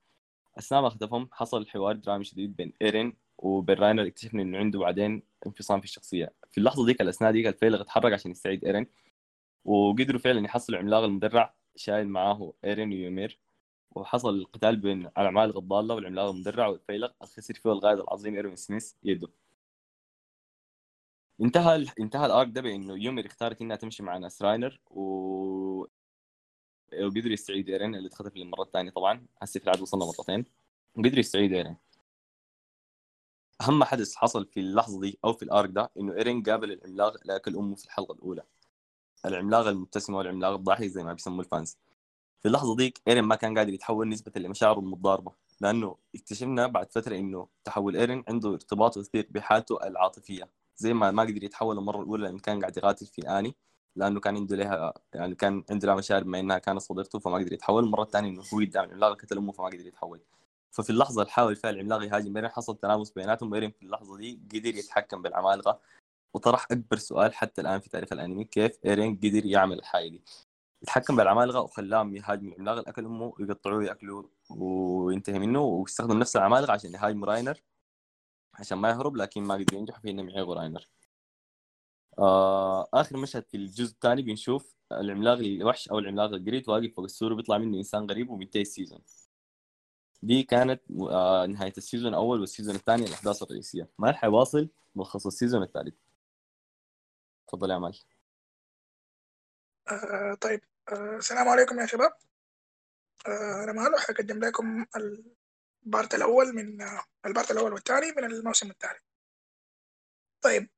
أثناء 0.58 0.80
ما 0.82 0.88
اختطفهم 0.88 1.28
حصل 1.32 1.66
حوار 1.66 1.96
درامي 1.96 2.24
شديد 2.24 2.56
بين 2.56 2.72
إيرين 2.82 3.14
وبين 3.42 3.76
راينر 3.78 4.06
اكتشفنا 4.06 4.42
إنه 4.42 4.58
عنده 4.58 4.78
بعدين 4.78 5.22
انفصام 5.46 5.80
في 5.80 5.86
الشخصية. 5.86 6.34
في 6.52 6.58
اللحظة 6.58 6.86
ديك 6.86 7.00
الأثناء 7.00 7.32
ديك 7.32 7.46
الفيلغ 7.46 7.80
اتحرك 7.80 8.12
عشان 8.12 8.30
يستعيد 8.30 8.64
إيرين 8.64 8.86
وقدروا 9.64 10.20
فعلا 10.20 10.44
يحصلوا 10.44 10.78
العملاق 10.78 11.02
المدرع 11.04 11.54
شايل 11.76 12.08
معاه 12.08 12.52
إيرين 12.64 12.88
ويومير. 12.92 13.38
وحصل 13.90 14.34
القتال 14.38 14.76
بين 14.76 15.10
العمالقه 15.18 15.58
الضاله 15.58 15.94
والعملاق 15.94 16.24
المدرع 16.30 16.66
والفيلق 16.68 17.14
خسر 17.24 17.54
فيه 17.54 17.72
القائد 17.72 17.98
العظيم 17.98 18.34
ايروين 18.34 18.56
سميث 18.56 18.92
يده. 19.04 19.28
انتهى 21.40 21.86
انتهى 22.00 22.26
الأرك 22.26 22.48
ده 22.48 22.60
بإنه 22.60 22.94
يومير 23.04 23.26
اختارت 23.26 23.60
إنها 23.62 23.76
تمشي 23.76 24.02
مع 24.02 24.16
ناس 24.18 24.42
راينر 24.42 24.80
و 24.90 25.00
وقدر 26.92 27.30
يستعيد 27.30 27.70
إيرين 27.70 27.94
اللي 27.94 28.08
اتخطف 28.08 28.36
للمرة 28.36 28.62
الثانية 28.62 28.90
طبعا. 28.90 29.26
هسه 29.42 29.60
في 29.60 29.64
العدد 29.64 29.80
وصلنا 29.82 30.04
مرتين. 30.04 30.44
وقدر 30.96 31.18
يستعيد 31.18 31.52
إيرين. 31.52 31.76
أهم 33.62 33.84
حدث 33.84 34.14
حصل 34.14 34.46
في 34.46 34.60
اللحظة 34.60 35.00
دي 35.00 35.18
أو 35.24 35.32
في 35.32 35.42
الآرك 35.42 35.70
ده 35.70 35.90
إنه 36.00 36.12
إيرين 36.12 36.42
قابل 36.42 36.72
العملاق 36.72 37.16
اللي 37.22 37.36
اكل 37.36 37.56
أمه 37.56 37.74
في 37.74 37.84
الحلقة 37.84 38.12
الأولى. 38.14 38.42
العملاق 39.26 39.66
المبتسم 39.66 40.14
والعملاق 40.14 40.52
الضاحك 40.52 40.84
زي 40.86 41.04
ما 41.04 41.12
بيسموه 41.12 41.40
الفانز. 41.40 41.78
في 42.40 42.48
اللحظة 42.48 42.76
ديك 42.76 43.00
إيرين 43.08 43.24
ما 43.24 43.34
كان 43.34 43.58
قادر 43.58 43.72
يتحول 43.72 44.08
نسبة 44.08 44.32
لمشاعره 44.36 44.78
المتضاربة 44.78 45.32
لأنه 45.60 45.96
اكتشفنا 46.14 46.66
بعد 46.66 46.92
فترة 46.92 47.16
إنه 47.16 47.48
تحول 47.64 47.96
إيرين 47.96 48.24
عنده 48.28 48.48
ارتباط 48.54 48.96
وثيق 48.96 49.26
بحالته 49.30 49.86
العاطفية 49.86 50.48
زي 50.76 50.94
ما 50.94 51.10
ما 51.10 51.22
قدر 51.22 51.44
يتحول 51.44 51.78
المرة 51.78 52.02
الأولى 52.02 52.28
لما 52.28 52.38
كان 52.38 52.60
قاعد 52.60 52.76
يقاتل 52.76 53.06
في 53.06 53.28
آني 53.28 53.56
لأنه 53.96 54.20
كان 54.20 54.36
عنده 54.36 54.56
لها 54.56 54.94
يعني 55.14 55.34
كان 55.34 55.64
عنده 55.70 55.86
لها 55.86 55.94
مشاعر 55.94 56.22
بما 56.24 56.40
إنها 56.40 56.58
كانت 56.58 56.80
صديقته 56.80 57.18
فما 57.18 57.34
قدر 57.34 57.52
يتحول. 57.52 57.84
المرة 57.84 58.02
الثانية 58.02 58.30
إنه 58.30 58.42
هو 58.54 58.58
قدام 58.60 58.84
العملاق 58.84 59.22
قتل 59.22 59.38
أمه 59.38 59.52
فما 59.52 59.66
قدر 59.66 59.86
يتحول. 59.86 60.20
ففي 60.72 60.90
اللحظة 60.90 61.22
اللي 61.22 61.32
حاول 61.32 61.56
فيها 61.56 61.70
العملاق 61.70 62.02
يهاجم 62.04 62.36
ايرين 62.36 62.50
حصل 62.50 62.76
تلامس 62.78 63.10
بيناتهم 63.10 63.54
ايرين 63.54 63.70
في 63.70 63.82
اللحظة 63.82 64.16
دي 64.18 64.40
قدر 64.54 64.74
يتحكم 64.76 65.22
بالعمالقة. 65.22 65.80
وطرح 66.34 66.66
أكبر 66.70 66.96
سؤال 66.98 67.34
حتى 67.34 67.60
الآن 67.60 67.80
في 67.80 67.88
تاريخ 67.90 68.12
الأنمي 68.12 68.44
كيف 68.44 68.78
إيرين 68.86 69.16
قدر 69.16 69.46
يعمل 69.46 69.78
الحاجة 69.78 70.08
دي؟ 70.08 70.22
يتحكم 70.82 71.16
بالعمالقة 71.16 71.60
وخلاهم 71.60 72.16
يهاجموا 72.16 72.52
العملاق 72.52 72.78
اللي 72.78 72.90
اكل 72.90 73.04
أمه 73.04 73.34
ويقطعوه 73.38 73.84
ياكلوه 73.84 74.30
وينتهي 74.50 75.38
منه 75.38 75.60
واستخدم 75.60 76.18
نفس 76.18 76.36
العمالقة 76.36 76.72
عشان 76.72 76.92
يهاجموا 76.94 77.26
راينر 77.28 77.62
عشان 78.54 78.78
ما 78.78 78.90
يهرب 78.90 79.16
لكن 79.16 79.42
ما 79.42 79.54
قدروا 79.54 79.80
ينجحوا 79.80 80.00
في 80.00 80.10
إنهم 80.10 80.28
يعيقوا 80.28 80.54
راينر. 80.54 80.88
آه 82.18 82.88
آخر 82.94 83.16
مشهد 83.16 83.46
في 83.48 83.56
الجزء 83.56 83.92
الثاني 83.94 84.22
بنشوف 84.22 84.74
العملاق 84.92 85.38
الوحش 85.38 85.88
أو 85.88 85.98
العملاق 85.98 86.30
القرد 86.32 86.68
واقف 86.68 86.94
فوق 86.96 87.04
السور 87.04 87.32
وبيطلع 87.32 87.58
منه 87.58 87.78
إنسان 87.78 88.10
غريب 88.10 88.30
وبينتهي 88.30 88.62
ال 88.62 88.67
season. 88.67 89.00
دي 90.22 90.42
كانت 90.42 90.82
آه 91.10 91.46
نهاية 91.46 91.72
ال 91.78 91.83
season 91.83 92.08
الأول 92.08 92.40
وال 92.40 92.49
season 92.49 92.74
الثاني 92.74 93.04
الأحداث 93.04 93.42
الرئيسية. 93.42 93.88
ما 93.98 94.10
راح 94.10 94.24
يواصل 94.24 94.68
ملخص 94.94 95.26
ال 95.26 95.31
season 95.31 95.62
الثالث. 95.62 95.94
تفضل 97.48 97.70
يا 97.70 97.74
عمال 97.74 97.98
آه 99.88 100.34
طيب. 100.40 100.60
آه 100.88 101.16
السلام 101.16 101.48
عليكم 101.48 101.80
يا 101.80 101.86
شباب. 101.86 102.12
أنا 103.26 103.72
مالو 103.72 103.96
حقدم 103.96 104.38
لكم 104.44 104.86
ال 105.86 105.92
part 105.92 106.14
الأول 106.14 106.54
من 106.54 106.86
ال 107.26 107.31
part 107.31 107.50
الأول 107.50 107.72
والثاني 107.72 108.12
من 108.12 108.24
الموسم 108.24 108.70
الثالث 108.70 109.02
طيب. 110.42 110.68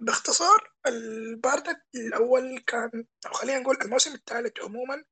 باختصار 0.00 0.72
ال 0.86 1.05
part 1.05 1.82
الأول 1.94 2.58
كان 2.66 3.04
أو 3.26 3.32
خلينا 3.32 3.58
نقول 3.58 3.76
الموسم 3.82 4.14
الثالث 4.14 4.60
عموما 4.60 5.04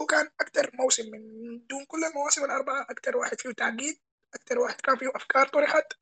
هو 0.00 0.06
كان 0.06 0.28
أكثر 0.40 0.70
موسم 0.74 1.10
من 1.10 1.20
دون 1.66 1.84
كل 1.84 2.04
المواسم 2.04 2.44
الأربعة. 2.44 2.82
أكثر 2.90 3.16
واحد 3.16 3.40
فيه 3.40 3.50
تعقيد 3.50 4.00
أكثر 4.34 4.58
واحد 4.58 4.80
كان 4.80 4.96
فيه 4.96 5.10
أفكار 5.14 5.48
طرحت 5.48 5.92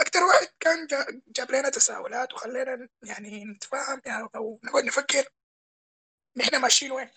أكثر 0.00 0.22
واحد 0.24 0.48
كان 0.60 0.86
جاب 1.28 1.50
لنا 1.50 1.68
تساؤلات 1.68 2.32
وخلينا 2.34 2.88
يعني 3.02 3.44
نتفاهم 3.44 4.02
يعني 4.06 4.28
أو 4.36 4.60
نقعد 4.64 4.84
نفكر 4.84 5.24
نحن 6.36 6.56
ماشيين 6.56 6.92
وين 6.92 7.10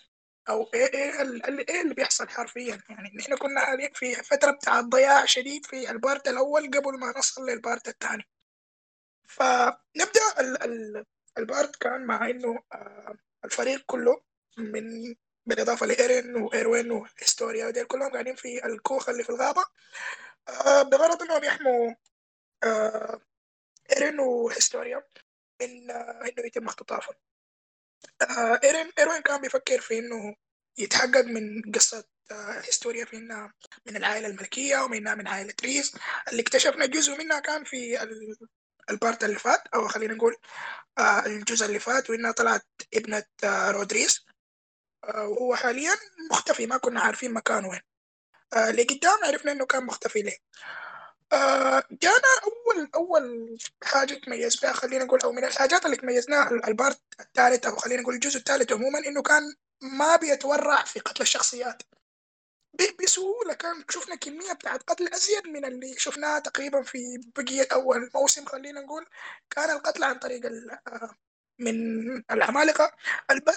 أو 0.48 0.70
إيه 0.74 0.94
إيه 0.94 1.22
اللي, 1.22 1.64
إيه 1.68 1.80
اللي 1.82 1.94
بيحصل 1.94 2.28
حرفيا. 2.28 2.82
يعني 2.88 3.16
نحن 3.16 3.36
كنا 3.36 3.90
في 3.94 4.14
فترة 4.14 4.50
بتاع 4.50 4.80
ضياع 4.80 5.24
شديد 5.24 5.66
في 5.66 5.90
ال 5.90 5.98
part 5.98 6.28
الأول 6.28 6.70
قبل 6.70 6.98
ما 6.98 7.14
نصل 7.18 7.46
لل 7.46 7.60
part 7.60 7.88
الثاني. 7.88 8.28
ال 10.62 11.04
ال 11.38 11.46
part 11.46 11.76
كان 11.76 12.06
مع 12.06 12.30
إنه 12.30 12.62
آه 12.72 13.16
الفريق 13.44 13.84
كله 13.86 14.22
من 14.58 15.14
بالإضافة 15.46 15.86
لإيرين 15.86 16.36
وإيروين 16.36 16.90
وهيستوريا 16.90 17.66
وديل 17.66 17.84
كلهم 17.84 18.12
قاعدين 18.12 18.34
في 18.36 18.66
الكوخ 18.66 19.08
اللي 19.08 19.24
في 19.24 19.30
الغابة. 19.30 19.64
آه 20.48 20.82
بغرض 20.82 21.22
إنهم 21.22 21.44
يحموا 21.44 21.94
آه 22.64 23.20
إيرين 23.92 24.20
وهيستوريا 24.20 25.02
من 25.62 25.90
آه 25.90 26.20
إنه 26.22 26.46
يتم 26.46 26.66
اختطافهم. 26.66 27.14
إيرين 28.64 28.90
إيروين 28.98 29.22
كان 29.22 29.40
بيفكر 29.40 29.80
في 29.80 29.98
إنه 29.98 30.36
يتحقق 30.78 31.24
من 31.24 31.72
قصة 31.72 32.04
آه 32.30 32.60
هيستوريا 32.60 33.04
في 33.04 33.16
إنها 33.16 33.52
من 33.86 33.96
العائلة 33.96 34.28
الملكية 34.28 34.78
ومنها 34.78 35.14
من 35.14 35.28
عائلة 35.28 35.54
ريس. 35.64 35.96
اللي 36.28 36.42
اكتشفنا 36.42 36.86
جزء 36.86 37.18
منها 37.18 37.40
كان 37.40 37.64
في 37.64 38.02
ال 38.90 38.97
part 38.97 39.24
اللي 39.24 39.38
فات 39.38 39.62
أو 39.74 39.88
خلينا 39.88 40.14
نقول 40.14 40.36
الجزء 41.26 41.66
اللي 41.66 41.78
فات 41.78 42.10
وإنها 42.10 42.32
طلعت 42.32 42.66
ابنة 42.94 43.24
آه 43.44 43.70
رودريس. 43.70 44.26
وهو 45.08 45.54
حاليا 45.54 45.94
مختفي 46.30 46.66
ما 46.66 46.76
كنا 46.76 47.00
عارفين 47.00 47.32
مكانه 47.34 47.68
وين. 47.68 47.80
آه 48.54 48.70
لقدام 48.70 49.18
عرفنا 49.24 49.52
إنه 49.52 49.66
كان 49.66 49.84
مختفي 49.86 50.22
ليه. 50.22 50.38
آه 51.32 51.84
جانا 51.90 52.30
أول 52.44 52.90
أول 52.94 53.58
حاجة 53.84 54.14
تميز 54.14 54.56
بها 54.60 54.72
خلينا 54.72 55.04
نقول 55.04 55.20
أو 55.20 55.32
من 55.32 55.44
الحاجات 55.44 55.84
اللي 55.86 55.96
تميزناها 55.96 56.50
ال 56.68 56.74
part 56.74 57.00
الثالث 57.20 57.66
أو 57.66 57.76
خلينا 57.76 58.02
نقول 58.02 58.14
الجزء 58.14 58.38
الثالث 58.38 58.72
عموما 58.72 58.98
إنه 58.98 59.22
كان 59.22 59.54
ما 59.82 60.16
بيتورع 60.16 60.84
في 60.84 61.00
قتل 61.00 61.22
الشخصيات. 61.22 61.82
بسهولة 63.02 63.54
كان 63.54 63.84
شفنا 63.90 64.14
كمية 64.14 64.52
بتاعت 64.52 64.82
قتل 64.82 65.08
أزيد 65.08 65.46
من 65.46 65.64
اللي 65.64 65.94
شفناها 65.98 66.38
تقريبا 66.38 66.82
في 66.82 67.20
بقية 67.36 67.68
أول 67.72 68.10
موسم 68.14 68.44
خلينا 68.46 68.80
نقول. 68.80 69.06
كان 69.50 69.70
القتل 69.70 70.04
عن 70.04 70.18
طريق 70.18 70.42
من 71.58 71.74
العمالقة. 72.30 72.92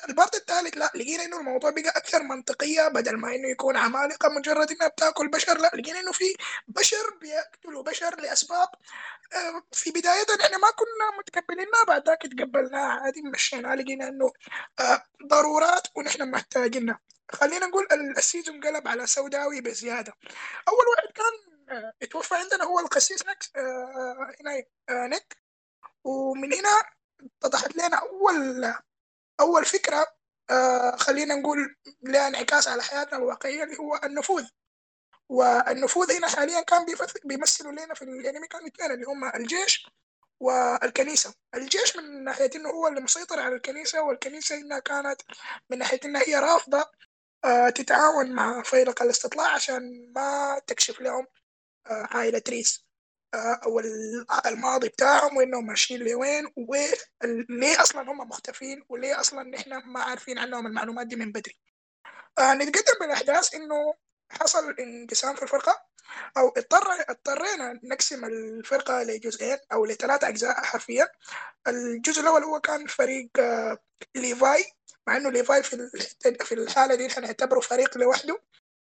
ال 0.10 0.15
part 0.15 0.36
الثالث 0.36 0.78
لا 0.78 0.92
لقينا 0.96 1.24
إنه 1.26 1.40
الموضوع 1.40 1.70
بقى 1.70 1.90
أكثر 1.90 2.24
منطقية 2.24 2.88
بدل 2.88 3.18
ما 3.18 3.36
إنه 3.36 3.50
يكون 3.50 3.78
عمالقة 3.78 4.30
مجرد 4.30 4.72
إنها 4.72 4.88
بتأكل 4.88 5.28
بشر 5.28 5.58
لا 5.58 5.72
لقينا 5.74 6.00
إنه 6.00 6.12
في 6.12 6.36
بشر 6.68 7.18
بيقتلوا 7.22 7.84
بشر 7.84 8.22
لأسباب 8.22 8.68
في 9.72 9.92
بداية 9.92 10.26
إحنا 10.46 10.58
ما 10.58 10.72
كنا 10.72 11.18
متقبلينها 11.20 11.84
بعد 11.88 12.08
ذاك 12.08 12.22
تقبلناها 12.22 13.00
عادي 13.02 13.22
مشينا 13.22 13.76
لقينا 13.76 14.08
إنه 14.08 14.34
ضرورات 15.26 15.88
ونحن 15.96 16.32
محتاجينها. 16.32 17.00
خلينا 17.32 17.66
نقول 17.68 17.88
ال 18.18 18.24
season 18.24 18.62
قلب 18.62 18.88
على 18.88 19.08
سوداوي 19.08 19.62
بزيادة. 19.62 20.14
أول 20.68 20.86
واحد 20.98 21.14
كان 21.14 21.94
اتوفى 22.02 22.36
عندنا 22.36 22.64
هو 22.64 22.80
القسيس 22.80 23.26
نكس 23.28 23.52
هنا 24.42 24.64
نك 25.08 25.38
ومن 26.04 26.54
هنا 26.54 26.97
اتضحت 27.44 27.76
لنا 27.76 27.98
أول 27.98 28.74
أول 29.40 29.66
فكرة 29.66 30.08
آه 30.50 30.96
خلينا 30.96 31.36
نقول 31.36 31.76
لها 32.04 32.28
انعكاس 32.28 32.68
على 32.68 32.84
حياتنا 32.84 33.18
الواقعية 33.18 33.64
اللي 33.64 33.78
هو 33.80 34.00
النفوذ. 34.04 34.46
والنفوذ 35.30 36.12
هنا 36.12 36.28
حاليا 36.28 36.62
كان 36.62 36.86
بيمثلوا 37.26 37.72
لنا 37.72 37.94
في 37.94 38.02
الانمي 38.02 38.48
كان 38.48 38.66
اثنين 38.66 38.92
اللي 38.92 39.06
هم 39.06 39.36
الجيش 39.36 39.88
والكنيسة. 40.40 41.34
الجيش 41.56 41.98
من 41.98 42.24
ناحية 42.24 42.50
إنه 42.56 42.70
هو 42.70 42.88
اللي 42.88 43.02
مسيطر 43.02 43.40
على 43.40 43.56
الكنيسة 43.56 44.02
والكنيسة 44.02 44.56
إنها 44.56 44.80
كانت 44.80 45.22
من 45.70 45.78
ناحية 45.78 46.00
إنها 46.06 46.22
هي 46.28 46.36
رافضة 46.36 46.86
آه، 47.46 47.70
تتعاون 47.70 48.32
مع 48.32 48.64
فيلق 48.64 49.02
الاستطلاع 49.04 49.48
عشان 49.54 50.14
ما 50.16 50.60
تكشف 50.68 51.02
لهم 51.02 51.28
آه، 51.88 52.08
عائلة 52.12 52.42
ريس. 52.50 52.87
آه، 53.38 53.60
أو 53.66 53.80
الماضي 54.46 54.88
بتاعهم 54.90 55.38
وإنهم 55.38 55.66
ماشيين 55.66 56.00
لوين 56.00 56.48
وليه 56.58 57.82
أصلا 57.82 58.12
هم 58.12 58.18
مختفين 58.18 58.84
وليه 58.90 59.20
أصلا 59.20 59.44
نحن 59.44 59.74
ما 59.86 60.00
عارفين 60.04 60.40
عنهم 60.40 60.68
المعلومات 60.68 61.08
دي 61.08 61.16
من 61.16 61.32
بدري. 61.32 61.60
نتقدم 62.40 63.00
بالأحداث 63.02 63.56
إنه 63.56 63.94
حصل 64.32 64.76
انقسام 64.80 65.36
في 65.36 65.44
الفرقة 65.44 65.82
أو 66.38 66.50
اضطر 66.58 66.88
اضطرينا 67.10 67.80
نقسم 67.84 68.26
الفرقة 68.26 69.04
لجزئين 69.04 69.58
أو 69.74 69.86
لثلاث 69.86 70.24
أجزاء 70.24 70.64
حرفيا. 70.64 71.08
الجزء 71.68 72.22
الأول 72.22 72.44
هو 72.44 72.60
كان 72.60 72.88
فريق 72.88 73.30
ليفاي 74.16 74.66
مع 75.08 75.18
إنه 75.18 75.30
ليفاي 75.32 75.64
في 75.64 75.90
في 76.44 76.54
الحالة 76.54 76.96
دي 76.96 77.10
حنعتبره 77.10 77.60
فريق 77.60 77.98
لوحده. 77.98 78.40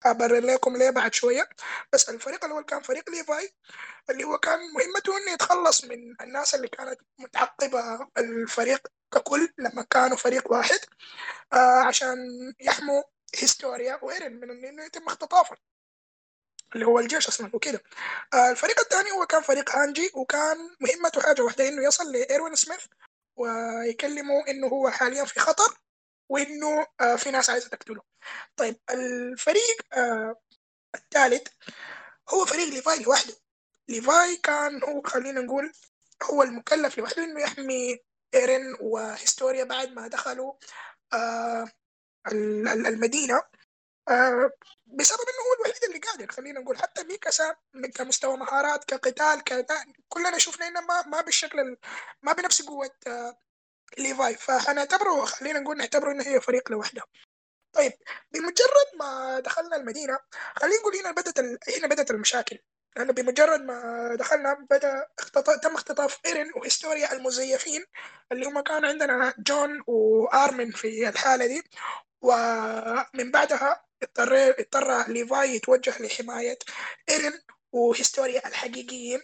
أبرر 0.07 0.41
لكم 0.41 0.77
ليه 0.77 0.91
بعد 0.91 1.15
شوية. 1.15 1.49
بس 1.93 2.09
الفريق 2.11 2.45
الأول 2.45 2.65
كان 2.65 2.83
فريق 2.83 3.11
ليفاي 3.11 3.53
اللي 4.11 4.25
هو 4.25 4.39
كان 4.39 4.59
مهمته 4.75 5.17
إنه 5.19 5.33
يتخلص 5.33 5.85
من 5.85 6.15
الناس 6.21 6.55
اللي 6.55 6.69
كانت 6.69 7.01
متعقبة 7.19 8.09
الفريق 8.19 8.89
ككل 9.15 9.49
لما 9.59 9.83
كانوا 9.91 10.17
فريق 10.17 10.53
واحد 10.53 10.79
آه 11.53 11.57
عشان 11.87 12.17
يحموا 12.61 13.03
هيستوريا 13.39 13.99
وإيرن 14.03 14.33
من 14.41 14.65
إنه 14.67 14.85
يتم 14.85 15.07
اختطافه 15.07 15.57
اللي 16.75 16.87
هو 16.87 16.99
الجيش 16.99 17.29
أصلا 17.29 17.51
وكده. 17.55 17.83
آه 18.35 18.51
الفريق 18.51 18.81
الثاني 18.81 19.11
هو 19.13 19.27
كان 19.27 19.43
فريق 19.43 19.77
هانجي 19.77 20.11
وكان 20.15 20.57
مهمته 20.81 21.21
حاجة 21.21 21.43
واحدة 21.43 21.69
إنه 21.69 21.83
يصل 21.87 22.13
لإيروين 22.13 22.55
سميث 22.55 22.85
ويكلمه 23.37 24.45
إنه 24.49 24.67
هو 24.67 24.91
حاليا 24.91 25.25
في 25.25 25.41
خطر. 25.41 25.79
وإنه 26.33 26.87
آه 27.01 27.17
في 27.17 27.31
ناس 27.31 27.51
عايزة 27.51 27.69
تقتله. 27.69 28.03
طيب 28.57 28.77
الفريق 28.91 29.77
آه 29.93 30.37
الثالث 30.95 31.49
هو 32.31 32.45
فريق 32.45 32.69
ليفاي 32.69 33.03
لوحده. 33.03 33.35
ليفاي 33.89 34.37
كان 34.37 34.85
هو 34.85 35.03
خلينا 35.03 35.41
نقول 35.41 35.73
هو 36.23 36.43
المكلف 36.43 36.99
لوحده 36.99 37.25
إنه 37.25 37.41
يحمي 37.41 37.99
إيرين 38.35 38.77
وهيستوريا 38.81 39.65
بعد 39.65 39.93
ما 39.93 40.09
دخلوا 40.09 40.53
آه 41.13 41.69
المدينة. 42.33 43.43
بسبب 44.87 45.21
إنه 45.21 45.43
هو 45.49 45.55
الوحيد 45.65 45.85
اللي 45.85 45.99
قادر 45.99 46.33
خلينا 46.33 46.61
نقول. 46.61 46.79
حتى 46.79 47.05
ميكاسا 47.05 47.57
كمستوى 47.95 48.37
مهارات 48.37 48.85
كقتال 48.85 49.45
كذا 49.45 49.85
كلنا 50.09 50.39
شفنا 50.39 50.69
إنه 50.69 50.81
ما 50.81 51.03
ما 51.07 51.21
بالشكل 51.21 51.77
ما 52.23 52.33
بنفس 52.33 52.63
قوة 52.63 52.91
ليفاي. 53.99 54.35
فحنعتبره 54.35 55.25
خلينا 55.25 55.59
نقول 55.61 55.77
نعتبره 55.77 56.13
إنه 56.13 56.27
هي 56.27 56.41
فريق 56.41 56.71
لوحده. 56.73 57.03
طيب 57.73 57.93
بمجرد 58.33 58.89
ما 58.99 59.41
دخلنا 59.41 59.77
المدينة 59.77 60.19
خلينا 60.57 60.77
نقول 60.81 60.97
هنا 60.97 61.11
بدأت 61.11 61.39
ال... 61.39 61.59
هنا 61.79 61.87
بدأت 61.87 62.11
المشاكل. 62.11 62.59
لأنه 62.97 63.13
بمجرد 63.13 63.61
ما 63.61 64.09
دخلنا 64.19 64.67
بدأ 64.71 65.07
اختطاف 65.19 65.61
تم 65.61 65.75
اختطاف 65.75 66.19
إيرين 66.27 66.53
وهيستوريا 66.57 67.13
المزيفين 67.13 67.85
اللي 68.33 68.47
هم 68.47 68.61
كان 68.61 68.85
عندنا 68.85 69.35
جون 69.39 69.83
وآرمن 69.87 70.71
في 70.71 71.09
الحالة 71.09 71.47
دي. 71.47 71.63
ومن 72.21 73.31
بعدها 73.31 73.85
اضطر 74.03 74.55
اضطر 74.59 75.09
ليفاي 75.09 75.55
يتوجه 75.55 76.03
لحماية 76.03 76.59
إيرين 77.09 77.41
وهيستوريا 77.73 78.49
الحقيقيين. 78.49 79.23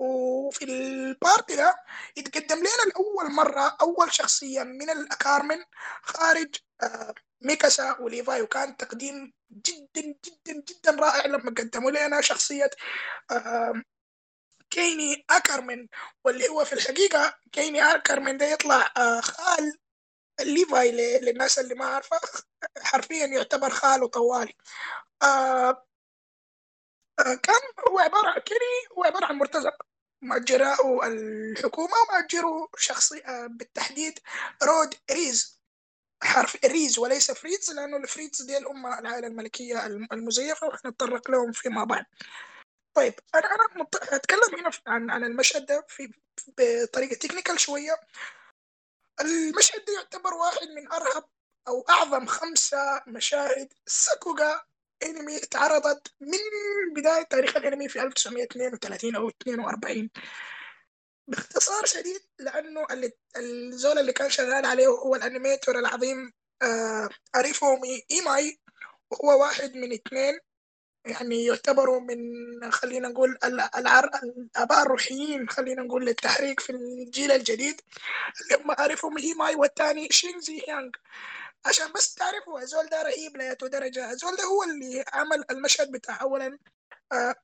وفي 0.00 0.64
ال 0.64 0.82
part 0.82 1.52
ده 1.52 1.76
يتقدم 2.16 2.58
لنا 2.58 2.90
لأول 2.92 3.32
مرة 3.32 3.76
أول 3.80 4.12
شخصية 4.14 4.62
من 4.62 4.90
الأكارمن 4.90 5.64
خارج 6.02 6.54
آه 6.82 7.14
ميكاسا 7.40 7.96
وليفاي 8.00 8.42
وكان 8.42 8.76
تقديم 8.76 9.32
جدا 9.52 10.14
جدا 10.26 10.62
جدا 10.70 10.90
رائع 11.00 11.26
لما 11.26 11.50
قدموا 11.50 11.90
لنا 11.90 12.20
شخصية 12.20 12.70
كيني 14.70 15.24
أكرمن 15.30 15.88
واللي 16.24 16.48
هو 16.48 16.64
في 16.64 16.72
الحقيقة 16.72 17.34
كيني 17.52 17.82
أكرمن 17.94 18.36
ده 18.38 18.46
يطلع 18.46 18.92
آه 18.96 19.20
خال 19.20 19.78
ليفاي 20.40 21.18
للناس 21.20 21.58
اللي 21.58 21.74
ما 21.74 21.84
عارفة 21.86 22.20
حرفيا 22.82 23.26
يعتبر 23.26 23.70
خاله 23.70 24.08
طوالي 24.08 24.54
آه 25.22 25.84
كان 27.18 27.60
هو 27.88 27.98
عبارة 27.98 28.38
كيني 28.40 28.60
هو 28.98 29.04
عبارة 29.04 29.24
عن 29.26 29.34
مرتزق. 29.38 29.89
مأجراه 30.22 31.06
الحكومة 31.06 31.94
ومأجره 32.08 32.68
شخصي 32.76 33.24
آه 33.26 33.46
بالتحديد 33.46 34.18
رود 34.62 34.94
ريز. 35.10 35.60
حرف 36.22 36.56
ريز 36.64 36.98
وليس 36.98 37.30
فريدز 37.30 37.70
لأنه 37.70 37.96
الفريدز 37.96 38.42
دي 38.42 38.58
الأمة 38.58 38.98
العائلة 38.98 39.26
الملكية 39.26 39.86
المزيفة 39.86 40.66
وحنتطرق 40.66 41.30
لهم 41.30 41.52
فيما 41.52 41.84
بعد. 41.84 42.04
طيب 42.94 43.14
أنا 43.34 43.44
أنا 43.46 43.86
هتكلم 44.12 44.54
هنا 44.58 44.70
عن 44.86 45.10
عن 45.10 45.24
المشهد 45.24 45.66
ده 45.66 45.86
في 45.88 46.12
بطريقة 46.58 47.14
technical 47.14 47.60
شوية. 47.60 48.00
المشهد 49.20 49.84
ده 49.84 49.92
يعتبر 49.94 50.34
واحد 50.34 50.68
من 50.68 50.92
أرهب 50.92 51.24
أو 51.68 51.84
أعظم 51.90 52.26
خمسة 52.26 53.02
مشاهد 53.06 53.72
ساكوغا 53.86 54.62
أنمي 55.02 55.36
اتعرضت 55.36 56.12
من 56.20 56.38
بداية 56.96 57.22
تاريخ 57.22 57.56
الأنمي 57.56 57.88
في 57.88 58.02
1932 58.02 59.16
أو 59.16 59.28
42 59.28 60.10
باختصار 61.28 61.86
شديد 61.86 62.20
لأنه 62.38 62.86
الزول 63.36 63.98
اللي 63.98 64.12
كان 64.12 64.30
شغال 64.30 64.66
عليه 64.66 64.86
هو 64.86 65.14
ال 65.14 65.21
animator 65.21 65.78
العظيم 65.78 66.32
آه 66.62 67.08
أريفومي 67.36 68.02
إيماي. 68.10 68.60
وهو 69.10 69.40
واحد 69.40 69.76
من 69.76 69.92
اثنين 69.92 70.38
يعني 71.04 71.44
يعتبروا 71.44 72.00
من 72.00 72.72
خلينا 72.72 73.08
نقول 73.08 73.38
العر... 73.76 74.10
الآباء 74.22 74.82
الروحيين 74.82 75.48
خلينا 75.48 75.82
نقول 75.82 76.06
للتحريك 76.06 76.60
في 76.60 76.70
الجيل 76.70 77.32
الجديد 77.32 77.80
اللي 78.40 78.64
هم 78.64 78.70
عارفهم 78.70 79.18
هي 79.18 79.34
ماي 79.34 79.54
والثاني 79.54 80.08
شينزي 80.10 80.62
يانغ 80.68 80.90
عشان 81.66 81.92
بس 81.92 82.14
تعرفوا 82.14 82.60
الزول 82.60 82.86
ده 82.86 83.02
رهيب 83.02 83.36
ليته 83.36 83.66
درجة. 83.68 84.10
الزول 84.10 84.36
ده 84.36 84.44
هو 84.44 84.62
اللي 84.62 85.04
عمل 85.12 85.44
المشهد 85.50 85.90
بتاع 85.92 86.20
أولا 86.22 86.58
آه 87.12 87.34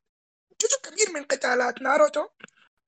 جزء 0.62 0.80
كبير 0.82 1.10
من 1.14 1.24
قتالات 1.24 1.82
ناروتو 1.82 2.28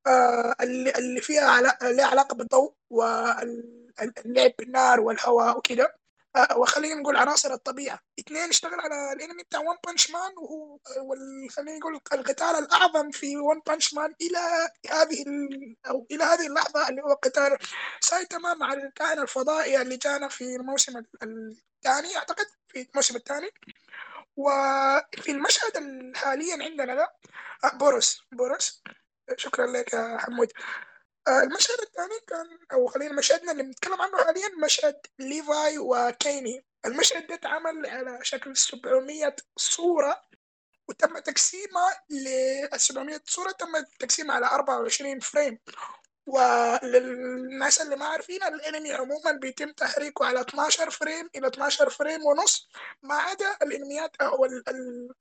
آه 0.07 0.55
اللي, 0.61 0.91
اللي 0.91 1.21
فيها 1.21 1.51
علاقة 1.51 2.07
علاقة 2.07 2.35
بالضوء 2.35 2.75
واللعب 2.91 4.53
بالنار 4.59 5.01
والهواء 5.01 5.59
وكده. 5.59 5.98
وخلينا 6.57 6.94
نقول 6.94 7.16
عناصر 7.16 7.53
الطبيعة. 7.53 7.98
اثنين 8.20 8.48
اشتغل 8.48 8.81
على 8.81 9.12
الإنمي 9.12 9.42
بتاع 9.42 9.61
One 9.61 9.77
Punch 9.87 10.11
Man 10.11 10.33
وهو 10.38 10.79
خلينا 11.51 11.79
نقول 11.79 12.01
القتال 12.12 12.46
الأعظم 12.46 13.11
في 13.11 13.37
One 13.37 13.61
Punch 13.67 13.95
Man 13.95 14.14
إلى 14.20 14.38
هذه 14.90 15.24
أو 15.87 16.07
إلى 16.11 16.24
هذه 16.24 16.46
اللحظة 16.46 16.88
اللي 16.88 17.03
هو 17.03 17.14
قتال 17.14 17.59
سايتاما 18.01 18.55
مع 18.55 18.72
الكائن 18.72 19.18
الفضائي 19.18 19.83
اللي 19.83 19.96
جانا 19.96 20.29
في 20.29 20.57
الموسم 20.57 21.03
الثاني 21.22 22.16
أعتقد 22.16 22.46
في 22.68 22.83
الموسم 22.90 23.16
الثاني. 23.16 23.51
وفي 24.37 25.31
المشهد 25.31 25.72
حاليا 26.16 26.64
عندنا 26.64 26.94
ده 26.94 27.12
بوروس. 27.74 28.22
بوروس. 28.33 28.83
شكرا 29.37 29.66
لك 29.66 29.92
يا 29.92 30.18
حمود. 30.18 30.48
المشهد 31.29 31.81
الثاني 31.83 32.21
كان 32.29 32.59
أو 32.73 32.87
خلينا 32.87 33.12
مشهدنا 33.12 33.53
اللي 33.53 33.62
بنتكلم 33.62 34.03
عنه 34.03 34.25
حاليا 34.25 34.49
مشهد 34.64 34.97
ليفاي 35.19 35.79
وكيني. 35.79 36.64
المشهد 36.87 37.27
ده 37.27 37.35
اتعمل 37.35 37.87
على 37.87 38.19
شكل 38.23 38.57
700 38.57 39.37
صورة 39.57 40.23
وتم 40.88 41.19
تقسيمها 41.19 42.05
ل 42.11 42.79
700 42.81 43.21
صورة 43.27 43.51
تم 43.51 43.85
تقسيمها 43.99 44.35
على 44.37 44.47
24 44.47 45.21
frame. 45.21 45.59
وللناس 46.27 47.81
اللي 47.81 47.97
ما 47.97 48.05
عارفين 48.05 48.43
الأنمي 48.43 48.93
عموما 48.93 49.33
بيتم 49.33 49.73
تحريكه 49.73 50.27
على 50.27 50.41
12 50.41 50.91
frame 50.91 51.31
إلى 51.37 51.47
12 51.47 51.91
frame 51.91 52.27
ونص 52.27 52.69
ما 53.03 53.14
عدا 53.14 53.57
الأنميات 53.62 54.17
أو 54.21 54.47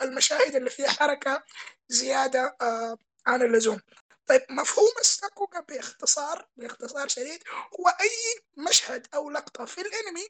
المشاهد 0.02 0.56
اللي 0.56 0.70
فيها 0.70 0.90
حركة 0.90 1.44
زيادة 1.90 2.56
آه، 2.62 2.98
عن 3.28 3.42
اللزوم. 3.42 3.80
طيب 4.28 4.42
مفهوم 4.50 4.92
الساكوغا 5.02 5.60
باختصار 5.60 6.50
باختصار 6.56 7.08
شديد 7.08 7.44
هو 7.80 7.88
أي 7.88 8.44
مشهد 8.58 9.08
أو 9.14 9.30
لقطة 9.30 9.66
في 9.66 9.82
الأنمي 9.82 10.28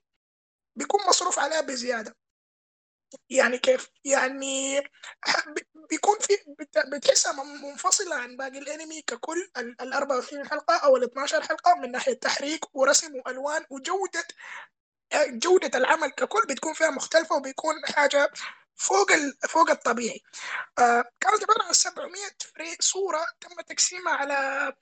بيكون 0.76 1.02
مصروف 1.08 1.40
عليها 1.40 1.62
بزيادة 1.62 2.16
يعني 3.30 3.58
كيف؟ 3.58 3.90
يعني 4.06 4.82
بيكون 5.90 6.20
في 6.20 6.34
بتحسها 6.92 7.44
منفصلة 7.44 8.16
عن 8.16 8.38
باقي 8.38 8.58
الأنمي 8.58 9.02
ككل 9.02 9.50
ال 9.58 9.94
24 9.94 10.48
حلقة 10.50 10.76
أو 10.78 10.98
ال 10.98 11.04
12 11.04 11.42
حلقة 11.42 11.76
من 11.76 11.92
ناحية 11.92 12.14
تحريك 12.14 12.76
ورسم 12.76 13.16
وألوان 13.16 13.66
وجودة 13.70 14.28
جودة 15.16 15.78
العمل 15.78 16.10
ككل 16.10 16.42
بتكون 16.50 16.74
فيها 16.74 16.90
مختلفة 16.90 17.36
وبيكون 17.36 17.74
حاجة 17.86 18.32
فوق 18.78 19.08
فوق 19.50 19.70
الطبيعي. 19.70 20.22
آه 20.80 21.04
كانت 21.20 21.44
عبارة 21.44 21.63
عن 21.63 21.74
700 21.74 22.18
صورة 22.80 23.26
تم 23.42 23.62
تقسيمها 23.62 24.13
على 24.13 24.74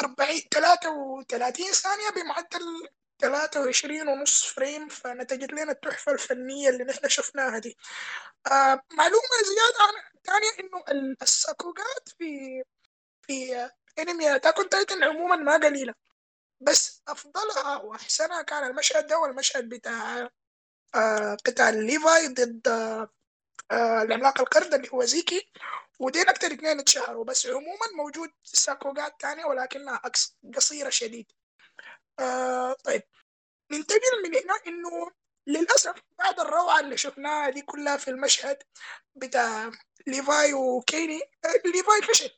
40 0.00 0.40
33 0.50 1.72
ثانية 1.72 2.10
بمعدل 2.10 2.88
23 3.20 4.08
ونص 4.08 4.44
frame 4.46 4.88
فنتجت 4.88 5.52
لنا 5.52 5.72
التحفة 5.72 6.12
الفنية 6.12 6.68
اللي 6.68 6.84
نحن 6.84 7.08
شفناها 7.08 7.58
دي. 7.58 7.76
آه 8.46 8.82
معلومة 8.92 9.36
زيادة 9.46 9.78
عن 9.88 9.94
ثانية 10.26 10.50
إنه 10.60 10.84
الساكوغات 11.22 12.08
في 12.18 12.62
في 13.22 13.70
أنمي 13.98 14.36
Attack 14.36 14.56
Titan 14.70 15.04
عموما 15.04 15.36
ما 15.36 15.54
قليلة 15.56 15.94
بس 16.60 17.02
أفضلها 17.08 17.76
وأحسنها 17.76 18.42
كان 18.42 18.64
المشهد 18.70 19.06
ده 19.06 19.18
والمشهد 19.18 19.68
بتاع 19.68 20.30
آه 20.94 21.34
قتال 21.46 21.86
ليفاي 21.86 22.28
ضد 22.28 22.68
آه 22.68 23.10
العملاق 23.72 24.40
القرد 24.40 24.74
اللي 24.74 24.88
هو 24.94 25.04
زيكي 25.04 25.48
ودين 25.98 26.28
أكتر 26.28 26.46
اثنين 26.46 26.80
اتشهروا 26.80 27.24
بس 27.24 27.46
عموما 27.46 27.86
موجود 27.96 28.30
ساكوغات 28.44 29.20
تانية 29.20 29.44
ولكنها 29.44 30.02
قصيرة 30.54 30.90
شديد. 30.90 31.32
آه 32.18 32.72
طيب. 32.72 33.02
ننتقل 33.72 34.22
من 34.24 34.34
هنا 34.34 34.54
إنه 34.66 35.10
للأسف 35.46 35.94
بعد 36.18 36.40
الروعة 36.40 36.80
اللي 36.80 36.96
شفناها 36.96 37.50
دي 37.50 37.62
كلها 37.62 37.96
في 37.96 38.08
المشهد 38.08 38.62
بتاع 39.14 39.70
ليفاي 40.06 40.54
وكيني. 40.54 41.20
ليفاي 41.64 42.02
فشل. 42.02 42.30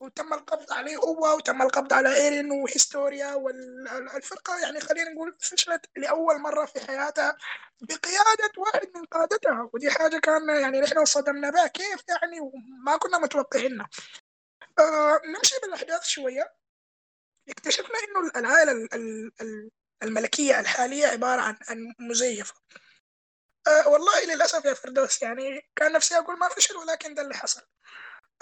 وتم 0.00 0.32
القبض 0.34 0.72
عليه 0.72 0.96
هو 0.96 1.36
وتم 1.36 1.62
القبض 1.62 1.92
على 1.92 2.16
إيرين 2.16 2.52
وهيستوريا 2.52 3.34
والفرقة. 3.34 4.58
يعني 4.62 4.80
خلينا 4.80 5.10
نقول 5.10 5.36
فشلت 5.40 5.86
لأول 5.96 6.40
مرة 6.40 6.64
في 6.66 6.80
حياتها 6.86 7.36
بقيادة 7.80 8.52
واحد 8.58 8.88
من 8.94 9.04
قادتها. 9.04 9.70
ودي 9.72 9.90
حاجة 9.90 10.18
كان 10.18 10.48
يعني 10.48 10.80
نحن 10.80 11.04
صدمنا 11.04 11.50
بها. 11.50 11.66
كيف 11.66 12.04
يعني؟ 12.08 12.40
وما 12.40 12.96
كنا 12.96 13.18
متوقعينها 13.18 13.88
آه 14.78 15.20
نمشي 15.36 15.54
بالأحداث 15.62 16.04
شوية. 16.04 16.54
اكتشفنا 17.48 17.98
إنه 17.98 18.30
العائلة 18.36 18.88
الملكية 20.02 20.60
الحالية 20.60 21.06
عبارة 21.06 21.40
عن 21.40 21.56
عن 21.68 21.94
مزيفة. 21.98 22.54
أه 23.66 23.88
والله 23.88 24.24
للأسف 24.34 24.64
يا 24.64 24.74
فردوس 24.74 25.22
يعني 25.22 25.70
كان 25.76 25.92
نفسي 25.92 26.18
أقول 26.18 26.38
ما 26.38 26.48
فشل 26.48 26.76
ولكن 26.76 27.14
ده 27.14 27.22
اللي 27.22 27.34
حصل. 27.34 27.62